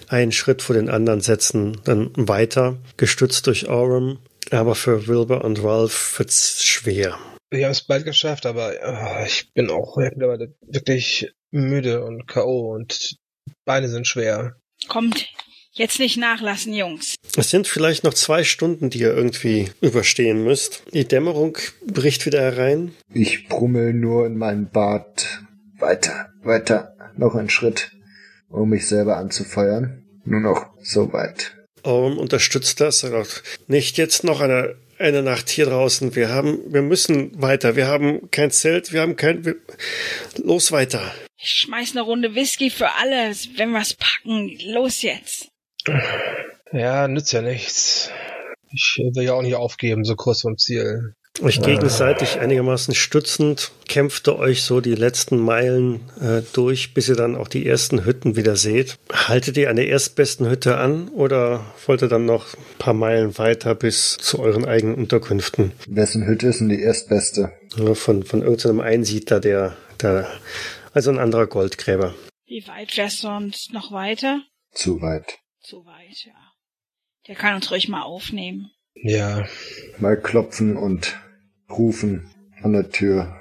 einen 0.08 0.32
Schritt 0.32 0.62
vor 0.62 0.74
den 0.74 0.88
anderen 0.88 1.20
Setzen, 1.20 1.78
dann 1.84 2.10
weiter, 2.16 2.78
gestützt 2.96 3.46
durch 3.46 3.68
Aurum. 3.68 4.18
Aber 4.50 4.74
für 4.74 5.06
Wilbur 5.06 5.44
und 5.44 5.62
Ralph 5.62 6.18
wird's 6.18 6.64
schwer. 6.64 7.18
Wir 7.50 7.64
haben 7.64 7.72
es 7.72 7.86
bald 7.86 8.04
geschafft, 8.04 8.46
aber 8.46 8.74
äh, 8.80 9.26
ich 9.26 9.52
bin 9.52 9.70
auch 9.70 9.96
mittlerweile 9.96 10.54
wirklich 10.62 11.32
müde 11.50 12.04
und 12.04 12.26
K.O. 12.26 12.74
und 12.74 13.16
Beine 13.64 13.88
sind 13.88 14.06
schwer. 14.06 14.56
Kommt, 14.88 15.28
jetzt 15.72 15.98
nicht 15.98 16.16
nachlassen, 16.16 16.74
Jungs. 16.74 17.16
Es 17.36 17.50
sind 17.50 17.66
vielleicht 17.66 18.04
noch 18.04 18.14
zwei 18.14 18.44
Stunden, 18.44 18.90
die 18.90 19.00
ihr 19.00 19.14
irgendwie 19.14 19.70
überstehen 19.80 20.44
müsst. 20.44 20.82
Die 20.92 21.06
Dämmerung 21.06 21.58
bricht 21.86 22.26
wieder 22.26 22.40
herein. 22.40 22.92
Ich 23.12 23.48
brummel 23.48 23.92
nur 23.92 24.26
in 24.26 24.36
meinem 24.36 24.68
Bart. 24.70 25.40
Weiter, 25.78 26.30
weiter, 26.42 26.96
noch 27.16 27.34
ein 27.34 27.50
Schritt, 27.50 27.90
um 28.48 28.70
mich 28.70 28.86
selber 28.86 29.16
anzufeuern. 29.16 30.04
Nur 30.24 30.40
noch 30.40 30.66
so 30.82 31.12
weit. 31.12 31.56
Orm 31.82 32.18
unterstützt 32.18 32.80
das. 32.80 33.02
Er 33.02 33.10
sagt, 33.10 33.42
nicht 33.66 33.98
jetzt 33.98 34.24
noch 34.24 34.40
eine, 34.40 34.76
eine 34.98 35.22
Nacht 35.22 35.48
hier 35.48 35.66
draußen. 35.66 36.14
Wir 36.14 36.28
haben, 36.28 36.72
wir 36.72 36.82
müssen 36.82 37.40
weiter. 37.40 37.76
Wir 37.76 37.86
haben 37.86 38.30
kein 38.30 38.50
Zelt, 38.50 38.92
wir 38.92 39.00
haben 39.00 39.16
kein, 39.16 39.44
wir, 39.44 39.56
los 40.42 40.72
weiter. 40.72 41.14
Ich 41.36 41.50
schmeiß 41.50 41.92
eine 41.92 42.02
Runde 42.02 42.34
Whisky 42.34 42.70
für 42.70 42.90
alle, 42.92 43.34
wenn 43.56 43.72
wir's 43.72 43.94
packen. 43.94 44.56
Los 44.72 45.02
jetzt. 45.02 45.48
Ja, 46.72 47.06
nützt 47.08 47.32
ja 47.32 47.42
nichts. 47.42 48.10
Ich 48.72 48.96
will 48.98 49.24
ja 49.24 49.34
auch 49.34 49.42
nicht 49.42 49.54
aufgeben, 49.54 50.04
so 50.04 50.16
kurz 50.16 50.40
vom 50.40 50.56
Ziel. 50.56 51.14
Euch 51.42 51.60
gegenseitig 51.60 52.38
einigermaßen 52.38 52.94
stützend 52.94 53.72
kämpft 53.88 54.28
ihr 54.28 54.38
euch 54.38 54.62
so 54.62 54.80
die 54.80 54.94
letzten 54.94 55.36
Meilen 55.38 56.08
äh, 56.20 56.42
durch, 56.52 56.94
bis 56.94 57.08
ihr 57.08 57.16
dann 57.16 57.34
auch 57.34 57.48
die 57.48 57.66
ersten 57.66 58.04
Hütten 58.04 58.36
wieder 58.36 58.54
seht. 58.54 58.98
Haltet 59.12 59.56
ihr 59.56 59.68
an 59.68 59.74
der 59.74 59.88
erstbesten 59.88 60.48
Hütte 60.48 60.76
an 60.76 61.08
oder 61.08 61.64
wollt 61.86 62.02
ihr 62.02 62.08
dann 62.08 62.24
noch 62.24 62.54
ein 62.54 62.78
paar 62.78 62.94
Meilen 62.94 63.36
weiter 63.36 63.74
bis 63.74 64.16
zu 64.16 64.38
euren 64.38 64.64
eigenen 64.64 64.94
Unterkünften? 64.94 65.72
Wessen 65.88 66.24
Hütte 66.24 66.46
ist 66.46 66.60
denn 66.60 66.68
die 66.68 66.80
erstbeste? 66.80 67.52
Ja, 67.76 67.94
von, 67.94 68.22
von 68.22 68.42
irgendeinem 68.42 68.78
Einsiedler, 68.78 69.40
der, 69.40 69.76
der, 70.00 70.28
also 70.92 71.10
ein 71.10 71.18
anderer 71.18 71.48
Goldgräber. 71.48 72.14
Wie 72.46 72.64
weit 72.68 72.96
wär's 72.96 73.18
sonst 73.18 73.72
noch 73.72 73.90
weiter? 73.90 74.40
Zu 74.70 75.02
weit. 75.02 75.40
Zu 75.60 75.84
weit, 75.84 76.26
ja. 76.26 76.32
Der 77.26 77.34
kann 77.34 77.56
uns 77.56 77.72
ruhig 77.72 77.88
mal 77.88 78.02
aufnehmen. 78.02 78.70
Ja, 78.94 79.44
Mal 79.98 80.20
klopfen 80.20 80.76
und 80.76 81.16
rufen 81.78 82.30
an 82.62 82.72
der 82.72 82.90
Tür. 82.90 83.40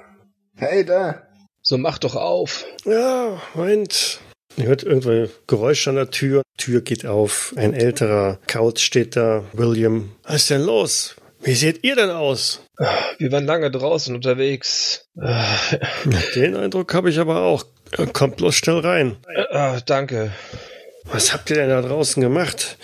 Hey 0.56 0.84
da! 0.84 1.22
so 1.64 1.78
mach 1.78 1.98
doch 1.98 2.14
auf. 2.14 2.66
Ja, 2.84 3.40
Moment. 3.54 4.20
Ihr 4.56 4.66
hört 4.66 4.84
irgendwo 4.84 5.28
Geräusche 5.48 5.90
an 5.90 5.96
der 5.96 6.10
Tür. 6.10 6.42
Tür 6.56 6.82
geht 6.82 7.06
auf. 7.06 7.52
Ein 7.56 7.74
älterer 7.74 8.38
Kaut 8.46 8.78
steht 8.78 9.16
da. 9.16 9.42
William. 9.52 10.12
Was 10.22 10.36
ist 10.36 10.50
denn 10.50 10.62
los? 10.62 11.16
Wie 11.42 11.54
seht 11.54 11.82
ihr 11.82 11.96
denn 11.96 12.10
aus? 12.10 12.60
Wir 13.18 13.32
waren 13.32 13.46
lange 13.46 13.70
draußen 13.70 14.14
unterwegs. 14.14 15.08
Den 16.34 16.56
Eindruck 16.56 16.94
habe 16.94 17.10
ich 17.10 17.18
aber 17.18 17.42
auch. 17.42 17.64
Kommt 18.12 18.36
bloß 18.36 18.54
schnell 18.54 18.78
rein. 18.78 19.16
Ah, 19.50 19.80
danke. 19.84 20.32
Was 21.04 21.32
habt 21.32 21.50
ihr 21.50 21.56
denn 21.56 21.68
da 21.68 21.82
draußen 21.82 22.22
gemacht? 22.22 22.78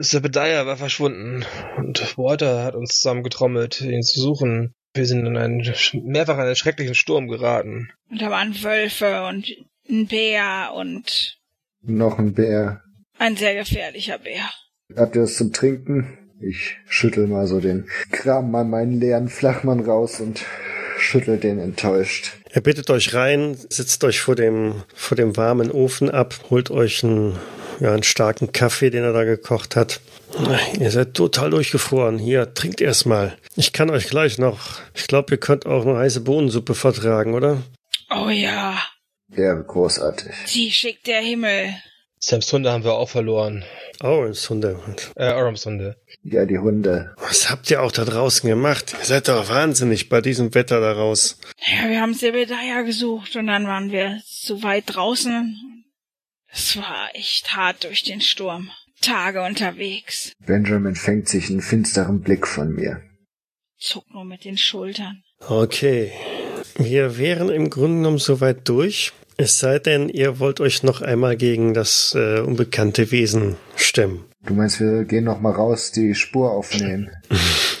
Zebediah 0.00 0.66
war 0.66 0.76
verschwunden 0.76 1.44
und 1.76 2.18
Walter 2.18 2.64
hat 2.64 2.74
uns 2.74 2.98
zusammengetrommelt, 2.98 3.80
ihn 3.80 4.02
zu 4.02 4.20
suchen. 4.20 4.74
Wir 4.92 5.06
sind 5.06 5.26
in 5.26 5.36
einen, 5.36 5.58
mehrfach 6.04 6.34
in 6.34 6.40
einen 6.42 6.56
schrecklichen 6.56 6.94
Sturm 6.94 7.28
geraten. 7.28 7.90
Und 8.10 8.20
da 8.22 8.30
waren 8.30 8.54
Wölfe 8.62 9.26
und 9.26 9.52
ein 9.88 10.06
Bär 10.06 10.72
und 10.74 11.38
Noch 11.82 12.18
ein 12.18 12.32
Bär. 12.34 12.82
ein 13.18 13.36
sehr 13.36 13.54
gefährlicher 13.54 14.18
Bär. 14.18 14.50
Habt 14.96 15.16
ihr 15.16 15.22
was 15.22 15.36
zum 15.36 15.52
Trinken? 15.52 16.18
Ich 16.40 16.76
schüttel 16.88 17.26
mal 17.26 17.46
so 17.46 17.60
den 17.60 17.88
Kram 18.10 18.50
mal 18.50 18.64
meinen 18.64 19.00
leeren 19.00 19.28
Flachmann 19.28 19.80
raus 19.80 20.20
und 20.20 20.44
schüttel 20.98 21.38
den 21.38 21.58
enttäuscht. 21.58 22.32
Er 22.54 22.60
bittet 22.60 22.88
euch 22.88 23.14
rein, 23.14 23.58
sitzt 23.68 24.04
euch 24.04 24.20
vor 24.20 24.36
dem, 24.36 24.84
vor 24.94 25.16
dem 25.16 25.36
warmen 25.36 25.72
Ofen 25.72 26.08
ab, 26.08 26.36
holt 26.50 26.70
euch 26.70 27.02
einen, 27.02 27.36
ja, 27.80 27.92
einen 27.92 28.04
starken 28.04 28.52
Kaffee, 28.52 28.90
den 28.90 29.02
er 29.02 29.12
da 29.12 29.24
gekocht 29.24 29.74
hat. 29.74 30.00
Ihr 30.78 30.92
seid 30.92 31.14
total 31.14 31.50
durchgefroren. 31.50 32.16
Hier, 32.16 32.54
trinkt 32.54 32.80
erst 32.80 33.06
mal. 33.06 33.36
Ich 33.56 33.72
kann 33.72 33.90
euch 33.90 34.06
gleich 34.08 34.38
noch. 34.38 34.78
Ich 34.94 35.08
glaube, 35.08 35.34
ihr 35.34 35.38
könnt 35.38 35.66
auch 35.66 35.84
eine 35.84 35.96
heiße 35.98 36.20
Bohnensuppe 36.20 36.76
vertragen, 36.76 37.34
oder? 37.34 37.60
Oh 38.14 38.28
ja, 38.28 38.78
Ja, 39.30 39.54
großartig. 39.54 40.30
sie 40.46 40.70
schickt 40.70 41.08
der 41.08 41.22
Himmel. 41.22 41.74
Sams 42.26 42.50
Hunde 42.54 42.72
haben 42.72 42.84
wir 42.84 42.94
auch 42.94 43.10
verloren. 43.10 43.64
Oh, 44.02 44.24
ins 44.24 44.48
Hunde. 44.48 44.80
Äh, 45.14 45.34
Orams 45.34 45.66
Hunde. 45.66 46.00
Ja, 46.22 46.46
die 46.46 46.58
Hunde. 46.58 47.14
Was 47.18 47.50
habt 47.50 47.70
ihr 47.70 47.82
auch 47.82 47.92
da 47.92 48.06
draußen 48.06 48.48
gemacht? 48.48 48.96
Ihr 48.98 49.04
seid 49.04 49.28
doch 49.28 49.50
wahnsinnig 49.50 50.08
bei 50.08 50.22
diesem 50.22 50.54
Wetter 50.54 50.80
da 50.80 50.92
raus. 50.92 51.38
Ja, 51.58 51.90
wir 51.90 52.00
haben 52.00 52.14
Zebediah 52.14 52.80
gesucht 52.80 53.36
und 53.36 53.48
dann 53.48 53.66
waren 53.66 53.92
wir 53.92 54.22
so 54.24 54.62
weit 54.62 54.84
draußen. 54.86 55.84
Es 56.50 56.78
war 56.78 57.10
echt 57.12 57.54
hart 57.54 57.84
durch 57.84 58.04
den 58.04 58.22
Sturm. 58.22 58.70
Tage 59.02 59.42
unterwegs. 59.42 60.32
Benjamin 60.46 60.94
fängt 60.94 61.28
sich 61.28 61.50
einen 61.50 61.60
finsteren 61.60 62.22
Blick 62.22 62.46
von 62.46 62.70
mir. 62.70 63.02
Zuck 63.78 64.08
nur 64.14 64.24
mit 64.24 64.46
den 64.46 64.56
Schultern. 64.56 65.22
Okay. 65.46 66.10
Wir 66.76 67.18
wären 67.18 67.50
im 67.50 67.68
Grunde 67.68 67.98
genommen 67.98 68.18
soweit 68.18 68.66
durch. 68.66 69.12
Es 69.36 69.58
sei 69.58 69.78
denn, 69.78 70.08
ihr 70.08 70.38
wollt 70.38 70.60
euch 70.60 70.82
noch 70.82 71.02
einmal 71.02 71.36
gegen 71.36 71.74
das 71.74 72.14
äh, 72.16 72.40
unbekannte 72.40 73.10
Wesen 73.10 73.56
stemmen. 73.76 74.24
Du 74.46 74.54
meinst, 74.54 74.80
wir 74.80 75.04
gehen 75.04 75.24
noch 75.24 75.40
mal 75.40 75.52
raus, 75.52 75.90
die 75.90 76.14
Spur 76.14 76.52
aufnehmen? 76.52 77.10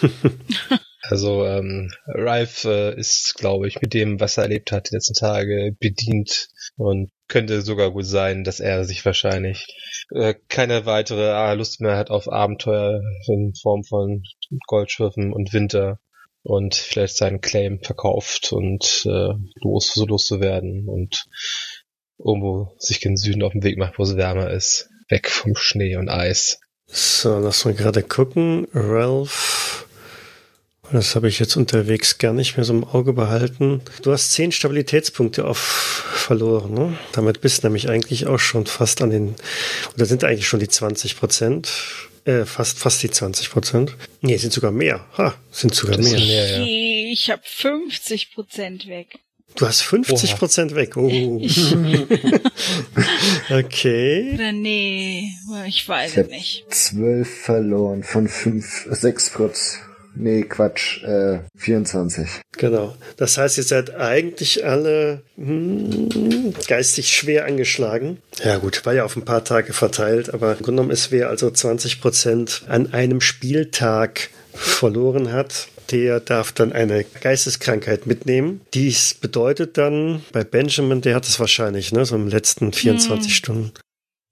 Also 1.10 1.44
ähm, 1.44 1.90
Ralph 2.06 2.64
äh, 2.64 2.98
ist, 2.98 3.34
glaube 3.34 3.68
ich, 3.68 3.80
mit 3.82 3.92
dem, 3.92 4.20
was 4.20 4.38
er 4.38 4.44
erlebt 4.44 4.72
hat 4.72 4.88
die 4.90 4.94
letzten 4.94 5.12
Tage, 5.12 5.76
bedient 5.78 6.48
und 6.76 7.10
könnte 7.28 7.60
sogar 7.60 7.90
gut 7.90 8.06
sein, 8.06 8.42
dass 8.42 8.58
er 8.58 8.84
sich 8.84 9.04
wahrscheinlich 9.04 9.66
äh, 10.14 10.34
keine 10.48 10.86
weitere 10.86 11.30
ah, 11.30 11.52
Lust 11.52 11.82
mehr 11.82 11.96
hat 11.96 12.10
auf 12.10 12.32
Abenteuer 12.32 13.02
in 13.26 13.52
Form 13.54 13.84
von 13.84 14.22
Goldschiffen 14.66 15.32
und 15.32 15.52
Winter 15.52 15.98
und 16.44 16.74
vielleicht 16.74 17.16
seinen 17.16 17.40
Claim 17.40 17.80
verkauft 17.82 18.52
und 18.52 19.02
äh, 19.06 19.34
los 19.62 19.92
so 19.94 20.06
loszuwerden 20.06 20.88
und 20.88 21.24
irgendwo 22.18 22.74
sich 22.78 23.00
gen 23.00 23.16
Süden 23.16 23.42
auf 23.42 23.52
den 23.52 23.64
Weg 23.64 23.78
macht, 23.78 23.98
wo 23.98 24.04
es 24.04 24.16
wärmer 24.16 24.50
ist, 24.50 24.88
weg 25.08 25.28
vom 25.28 25.56
Schnee 25.56 25.96
und 25.96 26.08
Eis. 26.08 26.60
So, 26.86 27.38
lass 27.38 27.64
mal 27.64 27.74
gerade 27.74 28.02
gucken. 28.02 28.68
Ralph. 28.72 29.86
Das 30.92 31.16
habe 31.16 31.28
ich 31.28 31.38
jetzt 31.38 31.56
unterwegs 31.56 32.18
gar 32.18 32.34
nicht 32.34 32.56
mehr 32.56 32.64
so 32.64 32.74
im 32.74 32.84
Auge 32.84 33.14
behalten. 33.14 33.80
Du 34.02 34.12
hast 34.12 34.32
zehn 34.32 34.52
Stabilitätspunkte 34.52 35.46
auf 35.46 36.04
verloren. 36.24 36.74
Ne? 36.74 36.98
Damit 37.12 37.40
bist 37.40 37.62
du 37.62 37.66
nämlich 37.66 37.88
eigentlich 37.88 38.26
auch 38.26 38.38
schon 38.38 38.66
fast 38.66 39.02
an 39.02 39.10
den, 39.10 39.34
oder 39.94 40.04
sind 40.04 40.24
eigentlich 40.24 40.46
schon 40.46 40.60
die 40.60 40.68
20 40.68 41.18
Prozent. 41.18 41.72
Äh, 42.24 42.44
fast, 42.46 42.78
fast 42.78 43.02
die 43.02 43.10
20 43.10 43.50
Prozent. 43.50 43.96
Nee, 44.22 44.36
sind 44.38 44.52
sogar 44.52 44.70
mehr. 44.70 45.06
Ha, 45.18 45.34
sind 45.50 45.74
sogar 45.74 45.96
Das 45.98 46.10
mehr. 46.10 46.18
mehr, 46.18 46.58
ja. 46.58 46.64
Ich 47.12 47.30
hab 47.30 47.46
50 47.46 48.32
Prozent 48.34 48.86
weg. 48.88 49.18
Du 49.56 49.66
hast 49.66 49.82
50 49.82 50.36
Prozent 50.36 50.74
weg. 50.74 50.96
Oh. 50.96 51.08
okay. 53.50 54.32
Oder 54.34 54.52
nee, 54.52 55.30
ich 55.66 55.86
weiß 55.88 56.12
Ich 56.12 56.18
hab 56.18 56.24
es 56.26 56.30
nicht. 56.32 56.74
zwölf 56.74 57.28
verloren 57.42 58.02
von 58.02 58.26
fünf, 58.28 58.86
sechs 58.90 59.30
Protz. 59.30 59.78
Nee, 60.16 60.42
Quatsch, 60.42 61.02
äh, 61.02 61.40
24. 61.56 62.28
Genau. 62.56 62.94
Das 63.16 63.36
heißt, 63.36 63.58
ihr 63.58 63.64
seid 63.64 63.94
eigentlich 63.94 64.64
alle 64.64 65.22
hm, 65.36 66.54
geistig 66.68 67.10
schwer 67.14 67.46
angeschlagen. 67.46 68.18
Ja 68.42 68.58
gut, 68.58 68.86
war 68.86 68.94
ja 68.94 69.04
auf 69.04 69.16
ein 69.16 69.24
paar 69.24 69.44
Tage 69.44 69.72
verteilt, 69.72 70.32
aber 70.32 70.52
im 70.52 70.58
Grunde 70.58 70.82
genommen 70.82 70.90
ist 70.90 71.10
wer 71.10 71.28
also 71.30 71.50
20 71.50 72.00
Prozent 72.00 72.62
an 72.68 72.92
einem 72.92 73.20
Spieltag 73.20 74.30
verloren 74.52 75.32
hat, 75.32 75.68
der 75.90 76.20
darf 76.20 76.52
dann 76.52 76.72
eine 76.72 77.04
Geisteskrankheit 77.04 78.06
mitnehmen. 78.06 78.60
Dies 78.72 79.14
bedeutet 79.14 79.76
dann, 79.76 80.22
bei 80.32 80.44
Benjamin, 80.44 81.00
der 81.00 81.16
hat 81.16 81.26
es 81.26 81.38
wahrscheinlich, 81.40 81.92
ne, 81.92 82.04
so 82.06 82.14
im 82.14 82.28
letzten 82.28 82.72
24 82.72 83.30
Hm. 83.30 83.36
Stunden. 83.36 83.72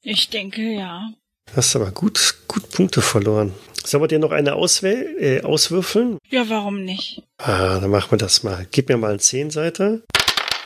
Ich 0.02 0.30
denke 0.30 0.62
ja. 0.62 1.12
Hast 1.54 1.76
aber 1.76 1.90
gut, 1.90 2.36
gut 2.48 2.70
Punkte 2.70 3.02
verloren. 3.02 3.52
Sollen 3.84 4.02
wir 4.02 4.08
dir 4.08 4.18
noch 4.18 4.30
eine 4.30 4.54
auswähl 4.54 5.16
äh, 5.18 5.42
auswürfeln? 5.42 6.18
Ja, 6.30 6.48
warum 6.48 6.84
nicht? 6.84 7.22
Ah, 7.38 7.80
dann 7.80 7.90
machen 7.90 8.12
wir 8.12 8.18
das 8.18 8.42
mal. 8.42 8.66
Gib 8.70 8.88
mir 8.88 8.96
mal 8.96 9.10
einen 9.10 9.18
Zehnseiter. 9.18 10.00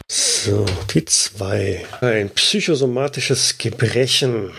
So, 0.09 0.65
die 0.95 1.05
zwei. 1.05 1.85
Ein 2.01 2.31
psychosomatisches 2.31 3.59
Gebrechen. 3.59 4.53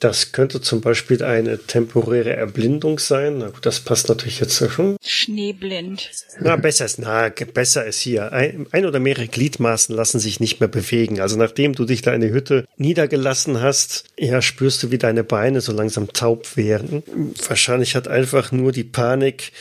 Das 0.00 0.32
könnte 0.32 0.62
zum 0.62 0.80
Beispiel 0.80 1.22
eine 1.22 1.58
temporäre 1.58 2.34
Erblindung 2.34 2.98
sein. 2.98 3.36
Na 3.38 3.48
gut, 3.48 3.66
das 3.66 3.80
passt 3.80 4.08
natürlich 4.08 4.40
jetzt 4.40 4.56
schon. 4.70 4.96
Schneeblind. 5.04 6.10
Na, 6.40 6.56
besser 6.56 6.86
ist, 6.86 6.98
na, 6.98 7.28
besser 7.28 7.84
ist 7.84 8.00
hier. 8.00 8.32
Ein, 8.32 8.66
ein 8.70 8.86
oder 8.86 8.98
mehrere 8.98 9.28
Gliedmaßen 9.28 9.94
lassen 9.94 10.20
sich 10.20 10.40
nicht 10.40 10.60
mehr 10.60 10.68
bewegen. 10.68 11.20
Also 11.20 11.36
nachdem 11.36 11.74
du 11.74 11.84
dich 11.84 12.00
da 12.00 12.14
in 12.14 12.22
die 12.22 12.32
Hütte 12.32 12.64
niedergelassen 12.78 13.60
hast, 13.60 14.04
ja, 14.18 14.40
spürst 14.40 14.82
du, 14.82 14.90
wie 14.90 14.98
deine 14.98 15.24
Beine 15.24 15.60
so 15.60 15.72
langsam 15.72 16.10
taub 16.14 16.56
werden. 16.56 17.02
Wahrscheinlich 17.46 17.94
hat 17.94 18.08
einfach 18.08 18.52
nur 18.52 18.72
die 18.72 18.84
Panik 18.84 19.52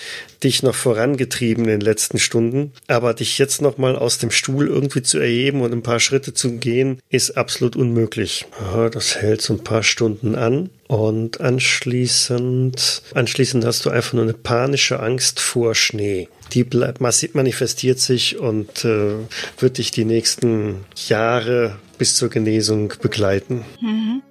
dich 0.43 0.63
noch 0.63 0.75
vorangetrieben 0.75 1.65
in 1.65 1.71
den 1.71 1.81
letzten 1.81 2.19
Stunden. 2.19 2.71
Aber 2.87 3.13
dich 3.13 3.37
jetzt 3.37 3.61
noch 3.61 3.77
mal 3.77 3.95
aus 3.95 4.17
dem 4.17 4.31
Stuhl 4.31 4.67
irgendwie 4.67 5.01
zu 5.01 5.19
erheben 5.19 5.61
und 5.61 5.71
ein 5.71 5.83
paar 5.83 5.99
Schritte 5.99 6.33
zu 6.33 6.57
gehen, 6.57 6.99
ist 7.09 7.31
absolut 7.31 7.75
unmöglich. 7.75 8.45
Das 8.91 9.15
hält 9.15 9.41
so 9.41 9.53
ein 9.53 9.63
paar 9.63 9.83
Stunden 9.83 10.35
an. 10.35 10.69
Und 10.87 11.41
anschließend, 11.41 13.03
anschließend 13.13 13.65
hast 13.65 13.85
du 13.85 13.89
einfach 13.89 14.13
nur 14.13 14.23
eine 14.23 14.33
panische 14.33 14.99
Angst 14.99 15.39
vor 15.39 15.73
Schnee. 15.73 16.27
Die 16.51 16.63
bleibt, 16.63 17.01
manifestiert 17.01 17.99
sich 17.99 18.37
und 18.37 18.85
äh, 18.85 19.15
wird 19.57 19.77
dich 19.77 19.91
die 19.91 20.05
nächsten 20.05 20.85
Jahre 21.07 21.77
bis 21.97 22.15
zur 22.15 22.29
Genesung 22.29 22.93
begleiten. 23.01 23.65
Mhm. 23.81 24.21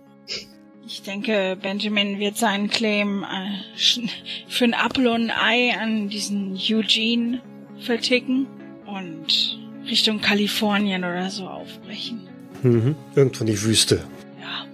Ich 0.94 1.00
denke, 1.00 1.56
Benjamin 1.60 2.18
wird 2.18 2.36
seinen 2.36 2.68
Claim 2.68 3.24
äh, 3.24 4.06
für 4.46 4.64
ein 4.64 4.74
Apfel 4.74 5.06
und 5.06 5.30
ein 5.30 5.30
Ei 5.30 5.74
an 5.74 6.10
diesen 6.10 6.54
Eugene 6.54 7.40
verticken 7.80 8.46
und 8.84 9.58
Richtung 9.88 10.20
Kalifornien 10.20 11.02
oder 11.02 11.30
so 11.30 11.46
aufbrechen. 11.46 12.28
Mhm. 12.62 12.94
Irgendwo 13.14 13.40
in 13.40 13.46
die 13.46 13.62
Wüste. 13.62 14.04
Ja, 14.38 14.66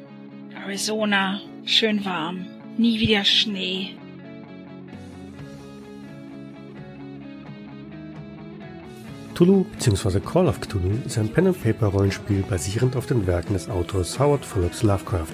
Arizona, 0.61 1.41
schön 1.65 2.05
warm, 2.05 2.47
nie 2.77 2.99
wieder 2.99 3.25
Schnee. 3.25 3.91
Cthulhu 9.35 9.67
bzw. 9.73 10.19
Call 10.19 10.49
of 10.49 10.61
Cthulhu 10.61 10.99
ist 11.07 11.17
ein 11.17 11.29
Pen-and-Paper-Rollenspiel 11.29 12.43
basierend 12.43 12.97
auf 12.97 13.07
den 13.07 13.25
Werken 13.29 13.53
des 13.53 13.69
Autors 13.69 14.19
Howard 14.19 14.45
Phillips 14.45 14.83
Lovecraft. 14.83 15.33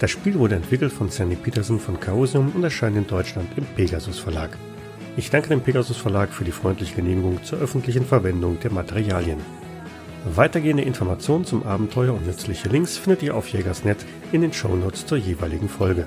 Das 0.00 0.10
Spiel 0.10 0.38
wurde 0.38 0.56
entwickelt 0.56 0.92
von 0.92 1.08
Sandy 1.08 1.36
Peterson 1.36 1.78
von 1.78 2.00
Chaosium 2.00 2.52
und 2.54 2.64
erscheint 2.64 2.96
in 2.96 3.06
Deutschland 3.06 3.48
im 3.56 3.64
Pegasus 3.64 4.18
Verlag. 4.18 4.56
Ich 5.16 5.30
danke 5.30 5.48
dem 5.48 5.60
Pegasus 5.60 5.96
Verlag 5.96 6.30
für 6.32 6.44
die 6.44 6.50
freundliche 6.50 6.96
Genehmigung 6.96 7.42
zur 7.44 7.60
öffentlichen 7.60 8.04
Verwendung 8.04 8.58
der 8.58 8.72
Materialien. 8.72 9.38
Weitergehende 10.24 10.82
Informationen 10.82 11.44
zum 11.44 11.64
Abenteuer 11.64 12.14
und 12.14 12.26
nützliche 12.26 12.68
Links 12.68 12.96
findet 12.96 13.22
ihr 13.22 13.36
auf 13.36 13.48
Jägersnet 13.48 14.04
in 14.32 14.40
den 14.40 14.52
Shownotes 14.52 15.06
zur 15.06 15.18
jeweiligen 15.18 15.68
Folge. 15.68 16.06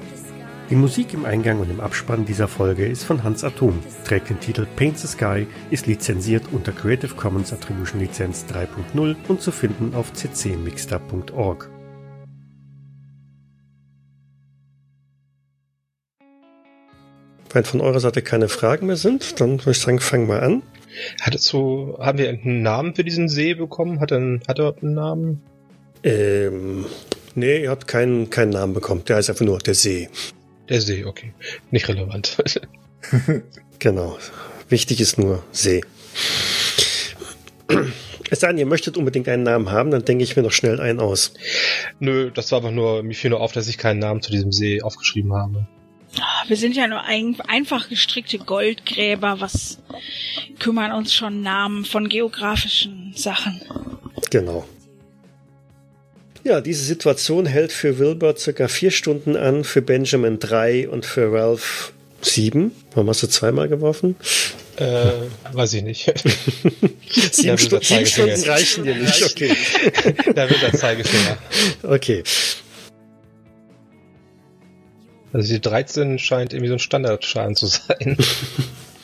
Die 0.70 0.76
Musik 0.76 1.14
im 1.14 1.24
Eingang 1.24 1.62
und 1.62 1.70
im 1.70 1.80
Abspann 1.80 2.26
dieser 2.26 2.50
Folge 2.50 2.86
ist 2.86 3.06
von 3.06 3.24
Hans 3.24 3.46
Atom, 3.46 3.80
trägt 4.04 4.30
den 4.30 4.40
Titel 4.42 4.68
Paint 4.76 4.98
the 4.98 5.08
Sky, 5.08 5.48
ist 5.70 5.88
lizenziert 5.88 6.44
unter 6.52 6.74
Creative 6.74 7.16
Commons 7.16 7.54
Attribution 7.54 8.02
Lizenz 8.02 8.46
3.0 8.52 9.16
und 9.30 9.42
zu 9.42 9.52
finden 9.52 9.96
auf 9.96 10.12
ccmixter.org. 10.12 11.70
Wenn 17.52 17.64
von 17.64 17.82
eurer 17.82 18.00
Seite 18.00 18.22
keine 18.22 18.50
Fragen 18.50 18.88
mehr 18.88 18.98
sind, 18.98 19.40
dann 19.40 19.60
würde 19.60 19.72
ich 19.72 19.80
sagen, 19.80 20.00
fangen 20.00 20.28
wir 20.28 20.42
an. 20.42 20.64
Hat 21.22 21.36
es 21.36 21.46
so, 21.46 21.98
haben 22.00 22.18
wir 22.18 22.30
einen 22.30 22.62
Namen 22.62 22.96
für 22.96 23.04
diesen 23.04 23.30
See 23.30 23.54
bekommen? 23.54 24.00
Hat 24.00 24.12
er, 24.12 24.18
einen, 24.18 24.42
hat 24.48 24.60
er 24.60 24.76
einen 24.82 24.94
Namen? 24.94 25.42
Ähm, 26.04 26.86
nee, 27.36 27.64
ihr 27.64 27.70
habt 27.70 27.88
keinen, 27.88 28.30
keinen 28.30 28.52
Namen 28.52 28.74
bekommen. 28.74 29.04
Der 29.06 29.18
heißt 29.18 29.30
einfach 29.30 29.46
nur 29.46 29.60
der 29.60 29.76
See. 29.76 30.10
Der 30.70 30.82
See, 30.82 31.06
okay. 31.06 31.34
Nicht 31.72 31.88
relevant. 31.88 32.38
genau. 33.80 34.18
Wichtig 34.70 35.00
ist 35.00 35.18
nur 35.18 35.44
See. 35.52 35.82
Es 38.30 38.42
sei 38.42 38.48
denn, 38.48 38.58
ihr 38.58 38.66
möchtet 38.66 38.98
unbedingt 38.98 39.30
einen 39.30 39.44
Namen 39.44 39.72
haben, 39.72 39.92
dann 39.92 40.04
denke 40.04 40.24
ich 40.24 40.36
mir 40.36 40.44
noch 40.44 40.52
schnell 40.52 40.82
einen 40.82 41.00
aus. 41.00 41.34
Nö, 42.00 42.32
das 42.32 42.52
war 42.52 42.60
einfach 42.60 42.72
nur, 42.72 43.04
mir 43.04 43.16
fiel 43.16 43.30
nur 43.30 43.40
auf, 43.40 43.54
dass 43.54 43.68
ich 43.68 43.78
keinen 43.78 44.00
Namen 44.00 44.22
zu 44.22 44.32
diesem 44.32 44.52
See 44.52 44.82
aufgeschrieben 44.82 45.34
habe. 45.34 45.68
Wir 46.48 46.58
sind 46.58 46.76
ja 46.76 46.88
nur 46.88 47.04
ein, 47.04 47.38
einfach 47.48 47.90
gestrickte 47.90 48.38
Goldgräber. 48.38 49.40
Was 49.40 49.80
kümmern 50.60 50.92
uns 50.92 51.14
schon 51.14 51.42
Namen 51.42 51.86
von 51.86 52.08
geografischen 52.08 53.14
Sachen? 53.16 53.62
Genau. 54.30 54.66
Ja, 56.44 56.62
diese 56.62 56.86
Situation 56.86 57.46
hält 57.46 57.74
für 57.74 58.00
Wilbur 58.00 58.38
circa 58.38 58.70
vier 58.70 58.92
Stunden 58.92 59.36
an, 59.36 59.66
für 59.66 59.82
Benjamin 59.82 60.40
drei 60.40 60.88
und 60.88 61.06
für 61.06 61.32
Ralph 61.34 61.92
sieben. 62.22 62.72
Warum 62.94 63.10
hast 63.10 63.22
du 63.24 63.28
zweimal 63.28 63.68
geworfen? 63.68 64.16
Äh, 64.78 65.12
weiß 65.52 65.74
ich 65.74 65.84
nicht. 65.84 66.06
sieben, 67.10 67.48
Ja, 67.48 67.58
Stu 67.58 67.78
dieser 67.80 67.84
sieben 67.84 68.06
Stunden 68.06 68.44
reichen 68.44 68.84
dir 68.86 68.96
nicht. 68.96 69.24
Okay. 69.24 69.56
da 70.36 70.50
wird 70.50 70.62
der 70.62 70.74
Zeigefinger. 70.74 71.38
Okay. 71.84 72.24
Also 75.38 75.54
die 75.54 75.62
13 75.62 76.18
scheint 76.18 76.52
irgendwie 76.52 76.70
so 76.70 76.74
ein 76.74 76.80
Standardschaden 76.80 77.56
zu 77.56 77.68
sein. 77.68 78.18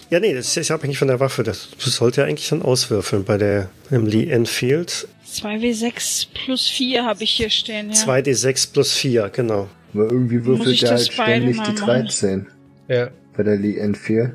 Ja, 0.09 0.19
nee, 0.19 0.35
das 0.35 0.55
ist 0.55 0.69
abhängig 0.69 0.99
von 0.99 1.07
der 1.07 1.19
Waffe. 1.19 1.41
Das 1.41 1.69
sollte 1.79 2.21
ja 2.21 2.27
eigentlich 2.27 2.47
dann 2.47 2.61
auswürfeln 2.61 3.23
bei 3.23 3.37
der 3.37 3.69
im 3.89 4.05
Lee 4.05 4.29
Enfield. 4.29 5.07
2W6 5.27 6.27
plus 6.31 6.67
4 6.67 7.03
habe 7.03 7.23
ich 7.23 7.31
hier 7.31 7.49
stehen, 7.49 7.89
ja. 7.89 7.95
2d6 7.95 8.73
plus 8.73 8.93
4, 8.93 9.29
genau. 9.29 9.69
Aber 9.91 10.03
irgendwie 10.03 10.45
würfelt 10.45 10.83
er 10.83 10.91
halt 10.91 11.11
ständig 11.11 11.55
die 11.55 11.71
machen? 11.71 11.75
13 11.77 12.47
ja. 12.89 13.09
bei 13.35 13.41
der 13.41 13.55
Lee 13.55 13.79
Enfield. 13.79 14.33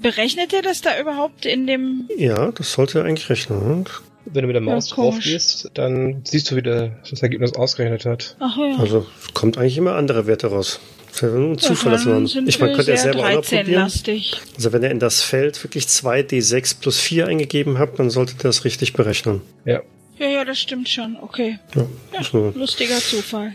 Berechnet 0.00 0.52
ihr 0.52 0.62
das 0.62 0.80
da 0.80 0.98
überhaupt 0.98 1.46
in 1.46 1.68
dem... 1.68 2.08
Ja, 2.16 2.50
das 2.50 2.72
sollte 2.72 3.04
eigentlich 3.04 3.30
rechnen. 3.30 3.60
ne? 3.82 3.84
Wenn 4.24 4.42
du 4.42 4.48
mit 4.48 4.54
der 4.56 4.60
Maus 4.60 4.90
Ja, 4.90 4.96
drauf 4.96 5.20
gehst, 5.22 5.70
dann 5.74 6.22
siehst 6.24 6.50
du, 6.50 6.56
wie 6.56 6.62
der 6.62 6.98
das 7.08 7.22
Ergebnis 7.22 7.54
ausgerechnet 7.54 8.06
hat. 8.06 8.34
Ach 8.40 8.56
ja. 8.56 8.76
Also 8.80 9.06
kommt 9.34 9.56
eigentlich 9.56 9.78
immer 9.78 9.94
andere 9.94 10.26
Werte 10.26 10.48
raus. 10.48 10.80
Das 11.12 11.22
nur 11.22 11.50
ein 11.52 11.58
Zufall, 11.58 11.92
dass 11.92 12.04
Dann 12.04 12.22
man. 12.24 12.24
Ich 12.48 12.58
meine, 12.58 12.72
wir 12.72 12.76
könnt 12.76 12.88
ihr 12.88 12.96
sehr 12.96 13.12
selber 13.12 13.20
auch 13.28 13.34
noch 13.34 13.42
probieren. 13.44 13.66
13-lastig. 13.86 14.32
Also 14.56 14.72
wenn 14.72 14.82
ihr 14.82 14.90
in 14.90 14.98
das 14.98 15.22
Feld 15.22 15.62
wirklich 15.62 15.84
2d6 15.84 16.76
plus 16.80 16.98
4 16.98 17.26
eingegeben 17.26 17.78
habt, 17.78 17.98
dann 17.98 18.10
solltet 18.10 18.40
ihr 18.40 18.44
das 18.44 18.64
richtig 18.64 18.94
berechnen. 18.94 19.42
Ja. 19.64 19.82
Ja, 20.18 20.26
ja, 20.28 20.44
das 20.44 20.58
stimmt 20.60 20.88
schon. 20.88 21.16
Okay. 21.20 21.58
Ja, 21.74 21.86
Ja, 22.12 22.52
lustiger 22.54 22.98
Zufall. 22.98 23.52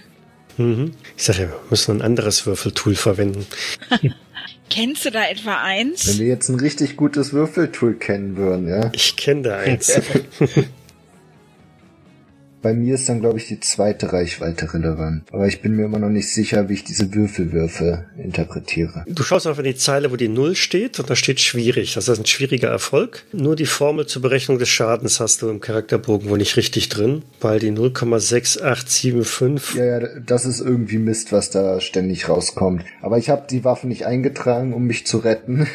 mhm. 0.57 0.93
Ich 1.15 1.23
sage 1.23 1.43
ja, 1.43 1.47
wir 1.49 1.59
müssen 1.69 1.97
ein 1.97 2.01
anderes 2.01 2.45
Würfeltool 2.45 2.95
verwenden. 2.95 3.45
Kennst 4.69 5.05
du 5.05 5.11
da 5.11 5.25
etwa 5.25 5.51
Wenn 5.63 5.87
eins? 5.89 6.19
wir 6.19 6.27
jetzt 6.27 6.49
ein 6.49 6.59
richtig 6.59 6.97
gutes 6.97 7.31
Würfeltool 7.31 7.93
kennen 7.95 8.35
würden, 8.35 8.67
ja. 8.67 8.91
Ich 8.93 9.15
kenne 9.15 9.43
da 9.43 9.57
eins. 9.57 9.87
Bei 12.61 12.73
mir 12.73 12.95
ist 12.95 13.07
dann, 13.07 13.19
glaube 13.19 13.37
ich, 13.37 13.47
die 13.47 13.59
zweite 13.59 14.13
Reichweite 14.13 14.73
relevant. 14.73 15.23
Aber 15.31 15.47
ich 15.47 15.61
bin 15.61 15.75
mir 15.75 15.85
immer 15.85 15.99
noch 15.99 16.09
nicht 16.09 16.33
sicher, 16.33 16.69
wie 16.69 16.73
ich 16.73 16.83
diese 16.83 17.13
Würfelwürfe 17.13 18.05
interpretiere. 18.17 19.05
Du 19.07 19.23
schaust 19.23 19.47
auf 19.47 19.61
die 19.61 19.75
Zeile, 19.75 20.11
wo 20.11 20.15
die 20.15 20.27
0 20.27 20.55
steht, 20.55 20.99
und 20.99 21.09
da 21.09 21.15
steht 21.15 21.39
schwierig. 21.39 21.93
Das 21.93 22.07
ist 22.07 22.19
ein 22.19 22.25
schwieriger 22.25 22.69
Erfolg. 22.69 23.25
Nur 23.31 23.55
die 23.55 23.65
Formel 23.65 24.07
zur 24.07 24.21
Berechnung 24.21 24.59
des 24.59 24.69
Schadens 24.69 25.19
hast 25.19 25.41
du 25.41 25.49
im 25.49 25.59
Charakterbogen 25.59 26.29
wohl 26.29 26.39
nicht 26.39 26.57
richtig 26.57 26.89
drin, 26.89 27.23
weil 27.41 27.59
die 27.59 27.71
0,6875 27.71 29.77
Ja, 29.77 29.99
ja, 29.99 30.07
das 30.25 30.45
ist 30.45 30.59
irgendwie 30.59 30.97
Mist, 30.97 31.31
was 31.31 31.49
da 31.49 31.79
ständig 31.79 32.27
rauskommt. 32.27 32.83
Aber 33.01 33.17
ich 33.17 33.29
habe 33.29 33.45
die 33.49 33.63
Waffen 33.63 33.89
nicht 33.89 34.05
eingetragen, 34.05 34.73
um 34.73 34.85
mich 34.85 35.05
zu 35.05 35.19
retten. 35.19 35.67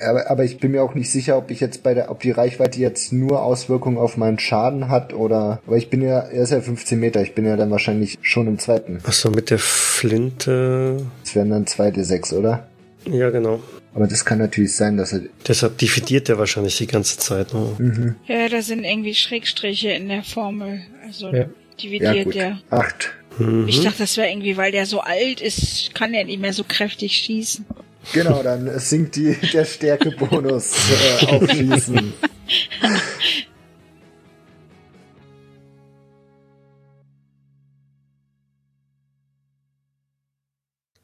Aber, 0.00 0.30
aber 0.30 0.44
ich 0.44 0.58
bin 0.58 0.72
mir 0.72 0.82
auch 0.82 0.94
nicht 0.94 1.10
sicher, 1.10 1.36
ob 1.36 1.50
ich 1.50 1.60
jetzt 1.60 1.82
bei 1.82 1.94
der, 1.94 2.10
ob 2.10 2.20
die 2.20 2.30
Reichweite 2.30 2.78
jetzt 2.78 3.12
nur 3.12 3.42
Auswirkungen 3.42 3.98
auf 3.98 4.16
meinen 4.16 4.38
Schaden 4.38 4.88
hat 4.88 5.12
oder. 5.12 5.60
Aber 5.66 5.76
ich 5.76 5.90
bin 5.90 6.02
ja, 6.02 6.20
er 6.20 6.42
ist 6.42 6.50
ja 6.52 6.60
15 6.60 6.98
Meter, 6.98 7.22
ich 7.22 7.34
bin 7.34 7.44
ja 7.44 7.56
dann 7.56 7.70
wahrscheinlich 7.70 8.18
schon 8.22 8.46
im 8.46 8.58
zweiten. 8.58 9.00
Achso, 9.04 9.30
mit 9.30 9.50
der 9.50 9.58
Flinte. 9.58 11.04
Das 11.24 11.34
wären 11.34 11.50
dann 11.50 11.64
2d6, 11.64 12.34
oder? 12.34 12.68
Ja, 13.06 13.30
genau. 13.30 13.60
Aber 13.94 14.06
das 14.06 14.24
kann 14.24 14.38
natürlich 14.38 14.76
sein, 14.76 14.96
dass 14.96 15.12
er. 15.12 15.22
Deshalb 15.46 15.78
dividiert 15.78 16.28
der 16.28 16.38
wahrscheinlich 16.38 16.76
die 16.76 16.86
ganze 16.86 17.18
Zeit. 17.18 17.52
Ne? 17.54 17.74
Mhm. 17.78 18.14
Ja, 18.26 18.48
da 18.48 18.62
sind 18.62 18.84
irgendwie 18.84 19.14
Schrägstriche 19.14 19.90
in 19.90 20.08
der 20.08 20.22
Formel. 20.22 20.82
Also 21.04 21.28
Ja. 21.28 21.38
Ja, 21.38 21.46
dividiert 21.82 22.24
gut. 22.24 22.34
der. 22.34 22.58
Acht. 22.70 23.10
Mhm. 23.38 23.66
Ich 23.66 23.80
dachte, 23.82 23.98
das 23.98 24.16
wäre 24.16 24.28
irgendwie, 24.28 24.56
weil 24.56 24.72
der 24.72 24.86
so 24.86 25.00
alt 25.00 25.40
ist, 25.40 25.94
kann 25.94 26.12
der 26.12 26.24
nicht 26.24 26.40
mehr 26.40 26.52
so 26.52 26.64
kräftig 26.64 27.12
schießen. 27.14 27.64
Genau, 28.12 28.42
dann 28.42 28.78
sinkt 28.78 29.16
die, 29.16 29.34
der 29.52 29.64
Stärkebonus 29.64 30.74
äh, 30.90 31.26
aufschließen. 31.26 32.12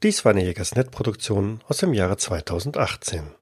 Dies 0.03 0.25
war 0.25 0.33
eine 0.33 0.45
Jägersnet-Produktion 0.45 1.63
aus 1.67 1.79
dem 1.79 1.95
Jahre 1.95 2.19
2018. 2.19 3.25